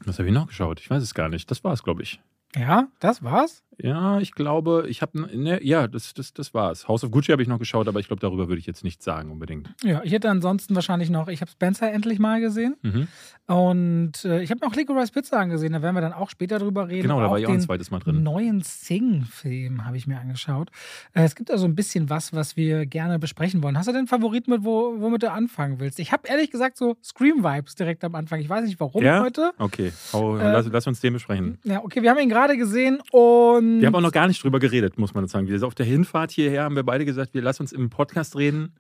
Was 0.05 0.19
habe 0.19 0.29
ich 0.29 0.35
noch 0.35 0.49
geschaut? 0.49 0.81
Ich 0.81 0.91
weiß 0.91 1.03
es 1.03 1.15
gar 1.15 1.29
nicht. 1.31 1.51
Das 1.51 1.65
war 1.65 1.73
es, 1.73 1.83
glaube 1.83 2.03
ich. 2.03 2.21
Ja, 2.55 2.89
das 3.01 3.23
war's? 3.23 3.63
Ja, 3.83 4.21
ich 4.21 4.33
glaube, 4.33 4.87
ich 4.89 5.03
habe, 5.03 5.19
ne, 5.37 5.63
ja, 5.63 5.87
das, 5.87 6.15
das, 6.15 6.33
das 6.33 6.55
war's. 6.55 6.89
House 6.89 7.05
of 7.05 7.11
Gucci 7.11 7.33
habe 7.33 7.43
ich 7.43 7.49
noch 7.49 7.59
geschaut, 7.59 7.89
aber 7.89 8.01
ich 8.01 8.07
glaube, 8.07 8.21
darüber 8.21 8.49
würde 8.49 8.59
ich 8.59 8.67
jetzt 8.67 8.85
nichts 8.85 9.05
sagen 9.05 9.31
unbedingt. 9.31 9.69
Ja, 9.85 10.01
ich 10.03 10.13
hätte 10.13 10.31
ansonsten 10.31 10.75
wahrscheinlich 10.75 11.11
noch, 11.11 11.29
ich 11.29 11.41
habe 11.43 11.51
Spencer 11.51 11.93
endlich 11.93 12.19
mal 12.19 12.41
gesehen 12.41 12.77
Mhm. 12.83 13.09
und 13.47 14.25
äh, 14.25 14.43
ich 14.43 14.51
habe 14.51 14.61
noch 14.65 14.75
Licorice 14.75 15.13
Pizza 15.13 15.39
angesehen, 15.39 15.75
da 15.75 15.83
werden 15.83 15.95
wir 15.95 16.01
dann 16.01 16.15
auch 16.15 16.31
später 16.31 16.59
drüber 16.59 16.89
reden. 16.89 17.03
Genau, 17.03 17.21
da 17.21 17.31
war 17.31 17.39
ich 17.39 17.47
auch 17.47 17.53
ein 17.53 17.61
zweites 17.61 17.91
Mal 17.91 17.99
drin. 17.99 18.23
neuen 18.23 18.63
Sing-Film 18.63 19.85
habe 19.85 19.97
ich 19.99 20.07
mir 20.07 20.19
angeschaut. 20.19 20.71
Äh, 21.13 21.25
es 21.25 21.35
gibt 21.35 21.51
also 21.51 21.67
ein 21.67 21.75
bisschen 21.75 22.09
was, 22.09 22.33
was 22.33 22.57
wir 22.57 22.87
gerne 22.87 23.19
besprechen 23.19 23.63
wollen. 23.63 23.77
Hast 23.77 23.87
du 23.89 23.93
denn 23.93 24.01
einen 24.01 24.09
Favorit 24.09 24.49
mit, 24.49 24.65
wo, 24.65 24.95
womit 25.01 25.23
du 25.23 25.31
anfangen 25.31 25.81
willst? 25.81 25.99
Ich 26.01 26.13
habe 26.13 26.27
ehrlich 26.29 26.51
gesagt 26.51 26.77
so 26.79 26.97
Scream-Vibes 27.05 27.75
direkt 27.75 28.05
am 28.05 28.15
Anfang. 28.15 28.41
Ich 28.41 28.49
weiß 28.49 28.65
nicht 28.65 28.81
warum 28.81 29.03
Ja? 29.05 29.23
heute. 29.23 29.53
Okay, 29.59 29.93
hau, 30.13 30.39
Äh, 30.39 30.51
lass, 30.53 30.67
lass 30.71 30.87
uns 30.87 31.01
den 31.01 31.13
besprechen. 31.13 31.59
Ja, 31.65 31.85
okay, 31.85 32.03
wir 32.03 32.11
haben 32.11 32.19
ihn 32.19 32.29
gerade 32.31 32.57
gesehen 32.57 33.01
und. 33.13 33.66
Wir 33.81 33.87
haben 33.87 33.95
auch 33.95 34.01
noch 34.01 34.13
gar 34.13 34.27
nicht 34.29 34.43
drüber 34.43 34.59
geredet, 34.59 34.99
muss 34.99 35.15
man 35.15 35.27
sagen. 35.29 35.49
Wir 35.49 35.63
auf 35.63 35.75
der 35.75 35.87
Hinfahrt 35.87 36.31
hierher 36.31 36.65
haben 36.65 36.77
wir 36.77 36.83
beide 36.85 37.05
gesagt, 37.05 37.35
wir 37.35 37.43
lassen 37.43 37.63
uns 37.63 37.73
im 37.73 37.91
Podcast 37.91 38.37
reden, 38.37 38.75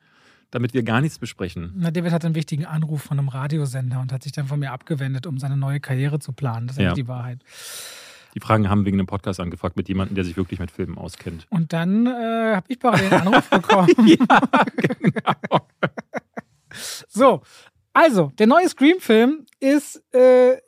damit 0.50 0.75
wir 0.75 0.83
gar 0.83 1.00
nichts 1.00 1.19
besprechen. 1.19 1.73
Na, 1.77 1.91
David 1.91 2.12
hat 2.12 2.25
einen 2.25 2.35
wichtigen 2.35 2.65
Anruf 2.65 3.03
von 3.03 3.19
einem 3.19 3.29
Radiosender 3.29 4.00
und 4.00 4.12
hat 4.12 4.23
sich 4.23 4.33
dann 4.33 4.47
von 4.47 4.59
mir 4.61 4.73
abgewendet, 4.73 5.27
um 5.27 5.38
seine 5.38 5.56
neue 5.56 5.81
Karriere 5.81 6.19
zu 6.19 6.33
planen. 6.33 6.67
Das 6.69 6.77
ist 6.77 6.83
Ja. 6.83 6.94
die 6.94 7.09
Wahrheit. 7.09 7.41
Die 8.35 8.41
Fragen 8.41 8.69
haben 8.69 8.85
wegen 8.85 8.99
einem 8.99 9.06
Podcast 9.06 9.41
angefragt 9.41 9.77
mit 9.77 9.88
jemandem, 9.88 10.15
der 10.15 10.25
sich 10.25 10.37
wirklich 10.37 10.61
mit 10.61 10.71
Filmen 10.71 10.99
auskennt. 10.99 11.47
Und 11.49 11.73
dann 11.73 12.06
äh, 12.06 12.11
habe 12.55 12.67
ich 12.69 12.79
parallel 12.79 13.12
einen 13.12 13.29
Anruf 13.29 13.49
bekommen. 13.50 13.88
genau. 13.97 15.61
So, 17.09 17.43
also, 17.94 18.31
der 18.38 18.47
neue 18.47 18.69
Scream-Film 18.69 19.47
ist, 19.61 20.03
äh, 20.15 20.59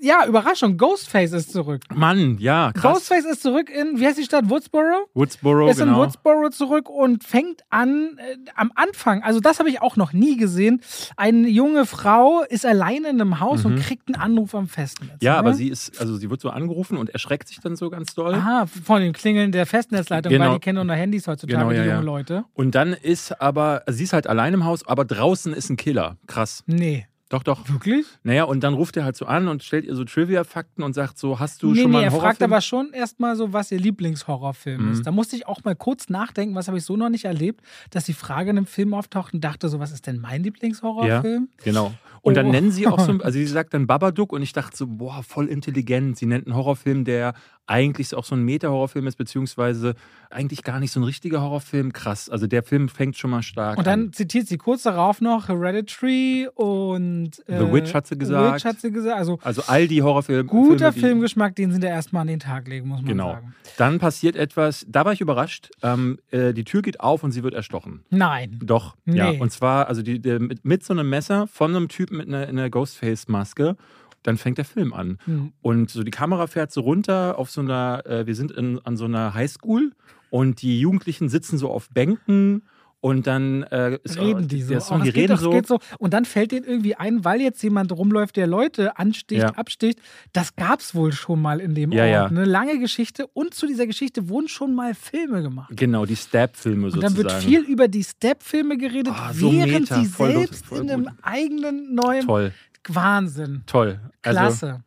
ja, 0.00 0.26
Überraschung, 0.26 0.76
Ghostface 0.76 1.32
ist 1.32 1.52
zurück. 1.52 1.82
Mann, 1.94 2.38
ja, 2.38 2.72
krass. 2.72 2.94
Ghostface 2.94 3.26
ist 3.26 3.42
zurück 3.42 3.70
in, 3.70 4.00
wie 4.00 4.06
heißt 4.06 4.18
die 4.18 4.24
Stadt? 4.24 4.48
Woodsboro? 4.48 5.06
Woodsboro, 5.14 5.68
ist 5.68 5.78
in 5.80 5.86
genau. 5.86 5.98
Woodsboro 5.98 6.48
zurück 6.50 6.88
und 6.88 7.22
fängt 7.24 7.62
an 7.68 8.16
äh, 8.18 8.36
am 8.54 8.72
Anfang, 8.74 9.22
also 9.22 9.40
das 9.40 9.58
habe 9.58 9.68
ich 9.68 9.82
auch 9.82 9.96
noch 9.96 10.12
nie 10.12 10.36
gesehen. 10.36 10.80
Eine 11.16 11.48
junge 11.48 11.84
Frau 11.86 12.42
ist 12.48 12.64
alleine 12.64 13.08
in 13.08 13.20
einem 13.20 13.40
Haus 13.40 13.64
und 13.64 13.78
kriegt 13.80 14.08
einen 14.08 14.20
Anruf 14.20 14.54
am 14.54 14.68
Festnetz. 14.68 15.10
Mhm. 15.10 15.18
ja, 15.20 15.32
ne? 15.32 15.38
aber 15.38 15.54
sie 15.54 15.68
ist, 15.68 16.00
also 16.00 16.16
sie 16.16 16.30
wird 16.30 16.40
so 16.40 16.50
angerufen 16.50 16.96
und 16.96 17.10
erschreckt 17.10 17.48
sich 17.48 17.60
dann 17.60 17.76
so 17.76 17.90
ganz 17.90 18.14
doll. 18.14 18.34
Aha, 18.34 18.66
von 18.66 19.00
den 19.02 19.12
Klingeln 19.12 19.52
der 19.52 19.66
Festnetzleitung, 19.66 20.30
Genau. 20.30 20.46
weil 20.46 20.54
die 20.54 20.60
kennen 20.60 20.86
nur 20.86 20.96
Handys 20.96 21.26
heutzutage, 21.26 21.58
Genau, 21.58 21.70
die 21.70 21.76
ja, 21.76 21.84
jungen 21.84 21.96
ja. 21.96 22.00
Leute. 22.00 22.44
Und 22.54 22.74
dann 22.74 22.92
ist 22.94 23.40
aber, 23.40 23.82
sie 23.86 24.04
ist 24.04 24.12
halt 24.12 24.26
allein 24.26 24.54
im 24.54 24.64
Haus, 24.64 24.86
aber 24.86 25.04
draußen 25.04 25.52
ist 25.52 25.68
ein 25.70 25.76
Killer. 25.76 26.16
Krass. 26.26 26.64
Nee. 26.66 27.06
Doch, 27.30 27.42
doch. 27.44 27.66
Wirklich? 27.68 28.04
Naja, 28.24 28.42
und 28.44 28.62
dann 28.64 28.74
ruft 28.74 28.96
er 28.96 29.04
halt 29.04 29.16
so 29.16 29.24
an 29.24 29.46
und 29.48 29.62
stellt 29.62 29.84
ihr 29.84 29.94
so 29.94 30.04
Trivia-Fakten 30.04 30.82
und 30.82 30.94
sagt 30.94 31.16
so, 31.16 31.38
hast 31.38 31.62
du 31.62 31.68
nee, 31.72 31.80
schon 31.82 31.90
nee, 31.90 31.96
mal 31.96 31.98
er 32.00 32.02
einen 32.02 32.10
fragt 32.10 32.22
Horrorfilm? 32.40 32.52
aber 32.52 32.60
schon 32.60 32.92
erstmal 32.92 33.36
so, 33.36 33.52
was 33.52 33.70
ihr 33.70 33.78
Lieblingshorrorfilm 33.78 34.86
Mhm. 34.86 34.92
ist. 34.92 35.06
Da 35.06 35.12
musste 35.12 35.36
ich 35.36 35.46
auch 35.46 35.62
mal 35.64 35.76
kurz 35.76 36.08
nachdenken, 36.08 36.54
was 36.56 36.66
habe 36.66 36.76
ich 36.78 36.84
so 36.84 36.96
noch 36.96 37.08
nicht 37.08 37.24
erlebt, 37.26 37.62
dass 37.90 38.04
die 38.04 38.14
Frage 38.14 38.50
in 38.50 38.56
einem 38.58 38.66
Film 38.66 38.94
auftaucht 38.94 39.32
und 39.32 39.42
dachte 39.44 39.68
so, 39.68 39.78
was 39.78 39.92
ist 39.92 40.06
denn 40.08 40.18
mein 40.18 40.42
Lieblingshorrorfilm? 40.42 41.48
Genau. 41.64 41.94
Und 42.22 42.36
dann 42.36 42.46
Oh. 42.46 42.50
nennen 42.52 42.70
sie 42.70 42.86
auch 42.86 43.00
so, 43.00 43.12
also 43.22 43.38
sie 43.38 43.46
sagt 43.46 43.72
dann 43.74 43.86
Babadook 43.86 44.32
und 44.32 44.42
ich 44.42 44.52
dachte 44.52 44.76
so, 44.76 44.86
boah, 44.86 45.22
voll 45.22 45.46
intelligent. 45.46 46.16
Sie 46.18 46.26
nennt 46.26 46.46
einen 46.46 46.56
Horrorfilm, 46.56 47.04
der 47.04 47.34
eigentlich 47.66 48.14
auch 48.16 48.24
so 48.24 48.34
ein 48.34 48.42
Meta-Horrorfilm 48.44 49.06
ist, 49.06 49.16
beziehungsweise 49.16 49.94
eigentlich 50.28 50.64
gar 50.64 50.80
nicht 50.80 50.90
so 50.90 50.98
ein 50.98 51.04
richtiger 51.04 51.40
Horrorfilm. 51.40 51.92
Krass. 51.92 52.28
Also 52.28 52.46
der 52.48 52.62
Film 52.64 52.88
fängt 52.88 53.16
schon 53.16 53.30
mal 53.30 53.42
stark 53.42 53.78
Und 53.78 53.86
dann 53.86 54.06
an. 54.06 54.12
zitiert 54.12 54.48
sie 54.48 54.58
kurz 54.58 54.82
darauf 54.82 55.20
noch 55.20 55.48
Hereditary 55.48 56.48
und 56.54 57.30
äh, 57.46 57.58
The 57.58 57.72
Witch 57.72 57.94
hat 57.94 58.06
sie 58.06 58.18
gesagt. 58.18 58.56
Witch 58.56 58.64
hat 58.64 58.80
sie 58.80 58.90
gesagt. 58.90 59.16
Also 59.16 59.38
Also 59.42 59.62
all 59.66 59.86
die 59.88 60.02
Horrorfilme. 60.02 60.44
guter 60.44 60.92
Filme, 60.92 60.92
die- 60.92 61.00
Filmgeschmack, 61.00 61.56
den 61.56 61.72
sie 61.72 61.80
da 61.80 61.88
erstmal 61.88 62.22
an 62.22 62.26
den 62.28 62.40
Tag 62.40 62.68
legen, 62.68 62.88
muss 62.88 62.98
man 62.98 63.06
Genau. 63.08 63.32
sagen. 63.34 63.54
Dann 63.76 63.98
passiert 63.98 64.36
etwas, 64.36 64.84
da 64.88 65.04
war 65.04 65.12
ich 65.12 65.20
überrascht. 65.20 65.70
Ähm, 65.82 66.18
äh, 66.30 66.52
die 66.52 66.64
Tür 66.64 66.82
geht 66.82 67.00
auf 67.00 67.22
und 67.24 67.30
sie 67.32 67.42
wird 67.42 67.54
erstochen. 67.54 68.04
Nein. 68.10 68.58
Doch, 68.62 68.96
ja. 69.06 69.30
Nee. 69.32 69.38
Und 69.38 69.50
zwar, 69.52 69.86
also 69.88 70.02
die, 70.02 70.20
der, 70.20 70.40
mit, 70.40 70.64
mit 70.64 70.84
so 70.84 70.92
einem 70.92 71.08
Messer 71.08 71.46
von 71.46 71.74
einem 71.74 71.88
Typen 72.10 72.16
mit 72.18 72.28
einer, 72.28 72.46
einer 72.46 72.70
Ghostface-Maske. 72.70 73.76
Dann 74.22 74.36
fängt 74.36 74.58
der 74.58 74.66
Film 74.66 74.92
an. 74.92 75.18
Hm. 75.24 75.52
Und 75.62 75.90
so 75.90 76.02
die 76.02 76.10
Kamera 76.10 76.46
fährt 76.46 76.72
so 76.72 76.82
runter 76.82 77.38
auf 77.38 77.50
so 77.50 77.62
einer, 77.62 78.04
äh, 78.04 78.26
wir 78.26 78.34
sind 78.34 78.50
in, 78.50 78.78
an 78.84 78.96
so 78.96 79.06
einer 79.06 79.32
Highschool 79.32 79.92
und 80.28 80.60
die 80.60 80.78
Jugendlichen 80.80 81.28
sitzen 81.30 81.56
so 81.56 81.70
auf 81.70 81.88
Bänken 81.90 82.62
und 83.00 83.26
dann 83.26 83.62
äh, 83.64 83.98
Reden 84.18 84.46
die 84.48 84.62
so. 84.62 84.68
Der 84.70 84.80
Song, 84.80 85.00
Oh, 85.00 85.04
die 85.04 85.10
reden 85.10 85.34
doch, 85.36 85.40
so. 85.40 85.60
So. 85.66 85.78
Und 85.98 86.12
dann 86.12 86.24
fällt 86.24 86.52
denen 86.52 86.64
irgendwie 86.66 86.94
ein, 86.96 87.24
weil 87.24 87.40
jetzt 87.40 87.62
jemand 87.62 87.92
rumläuft, 87.92 88.36
der 88.36 88.46
Leute 88.46 88.98
ansticht, 88.98 89.40
Ja. 89.42 89.48
absticht. 89.50 89.98
Das 90.32 90.54
gab 90.56 90.80
es 90.80 90.94
wohl 90.94 91.12
schon 91.12 91.40
mal 91.40 91.60
in 91.60 91.74
dem 91.74 91.92
Ja, 91.92 92.02
Ort. 92.04 92.10
ja. 92.12 92.26
Eine 92.26 92.44
lange 92.44 92.78
Geschichte. 92.78 93.26
Und 93.28 93.54
zu 93.54 93.66
dieser 93.66 93.86
Geschichte 93.86 94.28
wurden 94.28 94.48
schon 94.48 94.74
mal 94.74 94.94
Filme 94.94 95.42
gemacht. 95.42 95.72
Genau, 95.74 96.04
die 96.04 96.16
Stab-Filme 96.16 96.86
Und 96.86 96.92
sozusagen. 96.92 97.14
dann 97.14 97.24
wird 97.24 97.42
viel 97.42 97.60
über 97.62 97.88
die 97.88 98.04
Step-Filme 98.04 98.76
geredet, 98.76 99.12
Ah, 99.16 99.32
so 99.32 99.50
während 99.52 99.90
meta, 99.90 100.00
sie 100.00 100.06
voll 100.06 100.32
selbst 100.32 100.66
voll 100.66 100.80
in 100.80 100.90
einem 100.90 101.08
eigenen 101.22 101.94
neuen 101.94 102.26
Toll, 102.26 102.52
Wahnsinn. 102.88 103.62
toll. 103.66 103.98
Also, 104.22 104.38
Klasse. 104.38 104.84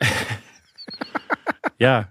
Ja. 1.78 2.08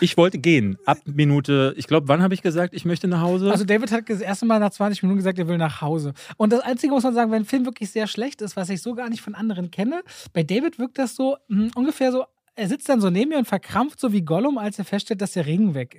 Ich 0.00 0.16
wollte 0.16 0.38
gehen. 0.38 0.78
Ab 0.84 0.98
Minute, 1.04 1.74
ich 1.76 1.86
glaube, 1.86 2.08
wann 2.08 2.22
habe 2.22 2.34
ich 2.34 2.42
gesagt, 2.42 2.74
ich 2.74 2.84
möchte 2.84 3.08
nach 3.08 3.20
Hause? 3.20 3.50
Also 3.50 3.64
David 3.64 3.92
hat 3.92 4.08
das 4.08 4.20
erste 4.20 4.46
Mal 4.46 4.58
nach 4.58 4.70
20 4.70 5.02
Minuten 5.02 5.18
gesagt, 5.18 5.38
er 5.38 5.48
will 5.48 5.58
nach 5.58 5.80
Hause. 5.80 6.14
Und 6.36 6.52
das 6.52 6.60
Einzige 6.60 6.92
muss 6.92 7.02
man 7.04 7.14
sagen, 7.14 7.30
wenn 7.30 7.42
ein 7.42 7.46
Film 7.46 7.64
wirklich 7.64 7.90
sehr 7.90 8.06
schlecht 8.06 8.42
ist, 8.42 8.56
was 8.56 8.68
ich 8.68 8.82
so 8.82 8.94
gar 8.94 9.08
nicht 9.08 9.22
von 9.22 9.34
anderen 9.34 9.70
kenne, 9.70 10.02
bei 10.32 10.42
David 10.42 10.78
wirkt 10.78 10.98
das 10.98 11.16
so 11.16 11.36
mh, 11.48 11.70
ungefähr 11.74 12.12
so. 12.12 12.24
Er 12.54 12.68
sitzt 12.68 12.86
dann 12.90 13.00
so 13.00 13.08
neben 13.08 13.30
mir 13.30 13.38
und 13.38 13.48
verkrampft 13.48 13.98
so 13.98 14.12
wie 14.12 14.20
Gollum, 14.20 14.58
als 14.58 14.78
er 14.78 14.84
feststellt, 14.84 15.22
dass 15.22 15.32
der 15.32 15.46
Regen 15.46 15.74
weg 15.74 15.98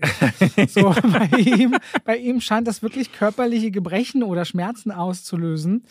ist. 0.55 0.73
so, 0.75 0.93
bei, 1.01 1.27
ihm, 1.39 1.75
bei 2.05 2.17
ihm 2.17 2.41
scheint 2.41 2.67
das 2.67 2.83
wirklich 2.83 3.11
körperliche 3.11 3.71
Gebrechen 3.71 4.21
oder 4.21 4.45
Schmerzen 4.45 4.91
auszulösen. 4.91 5.83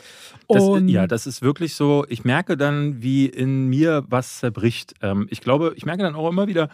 Das, 0.49 0.62
Und 0.62 0.87
ja, 0.87 1.09
das 1.09 1.26
ist 1.26 1.43
wirklich 1.43 1.75
so. 1.75 2.07
Ich 2.09 2.23
merke 2.25 2.57
dann, 2.57 3.02
wie 3.02 3.26
in 3.26 3.67
mir 3.67 4.05
was 4.09 4.38
zerbricht. 4.38 4.95
Ähm, 5.02 5.26
ich 5.31 5.41
glaube, 5.41 5.73
ich 5.75 5.85
merke 5.85 6.05
dann 6.05 6.14
auch 6.14 6.31
immer 6.31 6.47
wieder, 6.47 6.69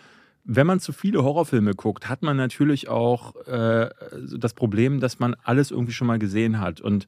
wenn 0.50 0.66
man 0.66 0.80
zu 0.80 0.92
viele 0.92 1.22
Horrorfilme 1.22 1.74
guckt, 1.74 2.08
hat 2.08 2.22
man 2.22 2.36
natürlich 2.38 2.88
auch 2.88 3.36
äh, 3.46 3.90
das 4.36 4.54
Problem, 4.54 4.98
dass 4.98 5.18
man 5.18 5.36
alles 5.44 5.70
irgendwie 5.70 5.92
schon 5.92 6.06
mal 6.06 6.18
gesehen 6.18 6.58
hat. 6.58 6.80
Und 6.80 7.06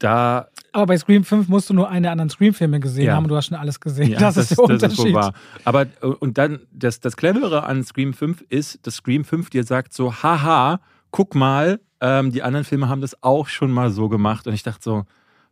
da 0.00 0.48
aber 0.72 0.86
bei 0.86 0.98
Scream 0.98 1.22
5 1.22 1.46
musst 1.48 1.70
du 1.70 1.74
nur 1.74 1.88
eine 1.88 2.02
der 2.02 2.10
anderen 2.12 2.28
Scream-Filme 2.30 2.80
gesehen 2.80 3.04
Ja. 3.06 3.14
haben 3.14 3.24
und 3.24 3.28
du 3.28 3.36
hast 3.36 3.46
schon 3.46 3.56
alles 3.56 3.78
gesehen. 3.78 4.10
Ja, 4.10 4.18
das, 4.18 4.36
ist 4.36 4.50
der 4.50 4.56
das 4.66 4.70
Unterschied. 4.82 4.98
wohl 4.98 5.14
wahr. 5.14 5.32
Aber 5.64 5.82
äh, 5.82 6.06
und 6.06 6.38
dann, 6.38 6.60
das, 6.72 6.98
das 6.98 7.16
Clevere 7.16 7.62
an 7.64 7.84
Scream 7.84 8.12
5 8.14 8.42
ist, 8.48 8.84
dass 8.84 8.96
Scream 8.96 9.24
5 9.24 9.50
dir 9.50 9.62
sagt 9.64 9.92
so, 9.92 10.12
haha, 10.12 10.80
guck 11.12 11.36
mal, 11.36 11.78
ähm, 12.00 12.32
die 12.32 12.42
anderen 12.42 12.64
Filme 12.64 12.88
haben 12.88 13.00
das 13.00 13.22
auch 13.22 13.46
schon 13.46 13.70
mal 13.70 13.90
so 13.90 14.08
gemacht. 14.08 14.48
Und 14.48 14.54
ich 14.54 14.64
dachte 14.64 14.80
so, 14.82 15.04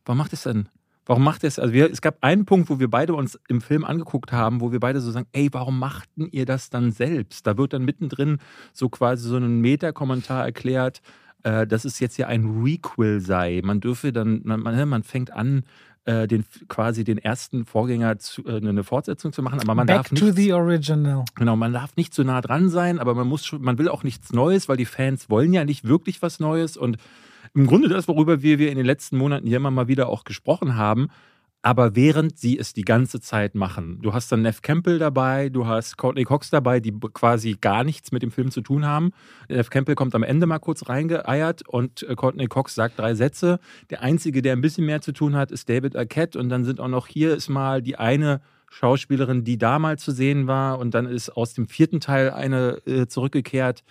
warum 0.04 0.18
macht 0.18 0.32
das 0.32 0.42
denn? 0.42 0.68
Warum 1.06 1.24
macht 1.24 1.44
das? 1.44 1.58
Also 1.58 1.72
wir, 1.72 1.90
es 1.90 2.02
gab 2.02 2.18
einen 2.20 2.44
Punkt, 2.44 2.70
wo 2.70 2.78
wir 2.78 2.88
beide 2.88 3.14
uns 3.14 3.38
im 3.48 3.60
Film 3.60 3.84
angeguckt 3.84 4.32
haben, 4.32 4.60
wo 4.60 4.70
wir 4.70 4.80
beide 4.80 5.00
so 5.00 5.10
sagen, 5.10 5.26
ey, 5.32 5.48
warum 5.52 5.78
machten 5.78 6.28
ihr 6.30 6.46
das 6.46 6.70
dann 6.70 6.92
selbst? 6.92 7.46
Da 7.46 7.56
wird 7.56 7.72
dann 7.72 7.84
mittendrin 7.84 8.38
so 8.72 8.88
quasi 8.88 9.28
so 9.28 9.36
ein 9.36 9.60
Meta-Kommentar 9.60 10.44
erklärt, 10.44 11.00
äh, 11.42 11.66
dass 11.66 11.84
es 11.84 12.00
jetzt 12.00 12.16
ja 12.18 12.26
ein 12.26 12.62
Requel 12.62 13.20
sei. 13.20 13.60
Man 13.64 13.80
dürfe 13.80 14.12
dann, 14.12 14.42
man, 14.44 14.60
man, 14.60 14.88
man 14.88 15.02
fängt 15.02 15.32
an, 15.32 15.64
äh, 16.04 16.26
den, 16.26 16.44
quasi 16.68 17.04
den 17.04 17.18
ersten 17.18 17.66
Vorgänger 17.66 18.18
zu, 18.18 18.44
äh, 18.46 18.56
eine 18.56 18.84
Fortsetzung 18.84 19.32
zu 19.32 19.42
machen, 19.42 19.60
aber 19.60 19.74
man 19.74 19.86
Back 19.86 19.96
darf 19.96 20.08
to 20.08 20.26
nicht. 20.26 20.36
the 20.36 20.52
original. 20.52 21.24
Genau, 21.34 21.56
man 21.56 21.72
darf 21.72 21.96
nicht 21.96 22.14
zu 22.14 22.24
nah 22.24 22.40
dran 22.40 22.68
sein, 22.68 22.98
aber 22.98 23.14
man 23.14 23.26
muss 23.26 23.52
man 23.52 23.78
will 23.78 23.88
auch 23.88 24.02
nichts 24.02 24.32
Neues, 24.32 24.68
weil 24.68 24.76
die 24.76 24.86
Fans 24.86 25.28
wollen 25.28 25.52
ja 25.52 25.64
nicht 25.64 25.86
wirklich 25.86 26.22
was 26.22 26.40
Neues. 26.40 26.76
Und 26.76 26.96
im 27.54 27.66
Grunde 27.66 27.88
das, 27.88 28.08
worüber 28.08 28.42
wir, 28.42 28.58
wir 28.58 28.70
in 28.70 28.76
den 28.76 28.86
letzten 28.86 29.16
Monaten 29.16 29.46
hier 29.46 29.56
immer 29.56 29.70
mal 29.70 29.88
wieder 29.88 30.08
auch 30.08 30.24
gesprochen 30.24 30.76
haben, 30.76 31.08
aber 31.62 31.94
während 31.94 32.38
sie 32.38 32.58
es 32.58 32.72
die 32.72 32.84
ganze 32.84 33.20
Zeit 33.20 33.54
machen. 33.54 34.00
Du 34.00 34.14
hast 34.14 34.32
dann 34.32 34.42
Neff 34.42 34.62
Campbell 34.62 34.98
dabei, 34.98 35.50
du 35.50 35.66
hast 35.66 35.98
Courtney 35.98 36.24
Cox 36.24 36.48
dabei, 36.48 36.80
die 36.80 36.92
quasi 37.12 37.56
gar 37.60 37.84
nichts 37.84 38.12
mit 38.12 38.22
dem 38.22 38.30
Film 38.30 38.50
zu 38.50 38.62
tun 38.62 38.86
haben. 38.86 39.10
Neff 39.48 39.68
Campbell 39.68 39.94
kommt 39.94 40.14
am 40.14 40.22
Ende 40.22 40.46
mal 40.46 40.58
kurz 40.58 40.88
reingeeiert 40.88 41.68
und 41.68 42.02
äh, 42.04 42.14
Courtney 42.14 42.46
Cox 42.46 42.74
sagt 42.74 42.98
drei 42.98 43.14
Sätze. 43.14 43.60
Der 43.90 44.02
Einzige, 44.02 44.40
der 44.40 44.54
ein 44.54 44.62
bisschen 44.62 44.86
mehr 44.86 45.02
zu 45.02 45.12
tun 45.12 45.36
hat, 45.36 45.50
ist 45.50 45.68
David 45.68 45.96
Arquette 45.96 46.38
und 46.38 46.48
dann 46.48 46.64
sind 46.64 46.80
auch 46.80 46.88
noch 46.88 47.06
hier 47.06 47.34
ist 47.34 47.50
mal 47.50 47.82
die 47.82 47.96
eine 47.96 48.40
Schauspielerin, 48.70 49.44
die 49.44 49.58
da 49.58 49.78
mal 49.78 49.98
zu 49.98 50.12
sehen 50.12 50.46
war 50.46 50.78
und 50.78 50.94
dann 50.94 51.06
ist 51.06 51.30
aus 51.30 51.52
dem 51.54 51.66
vierten 51.66 52.00
Teil 52.00 52.30
eine 52.30 52.78
äh, 52.86 53.06
zurückgekehrt. 53.06 53.82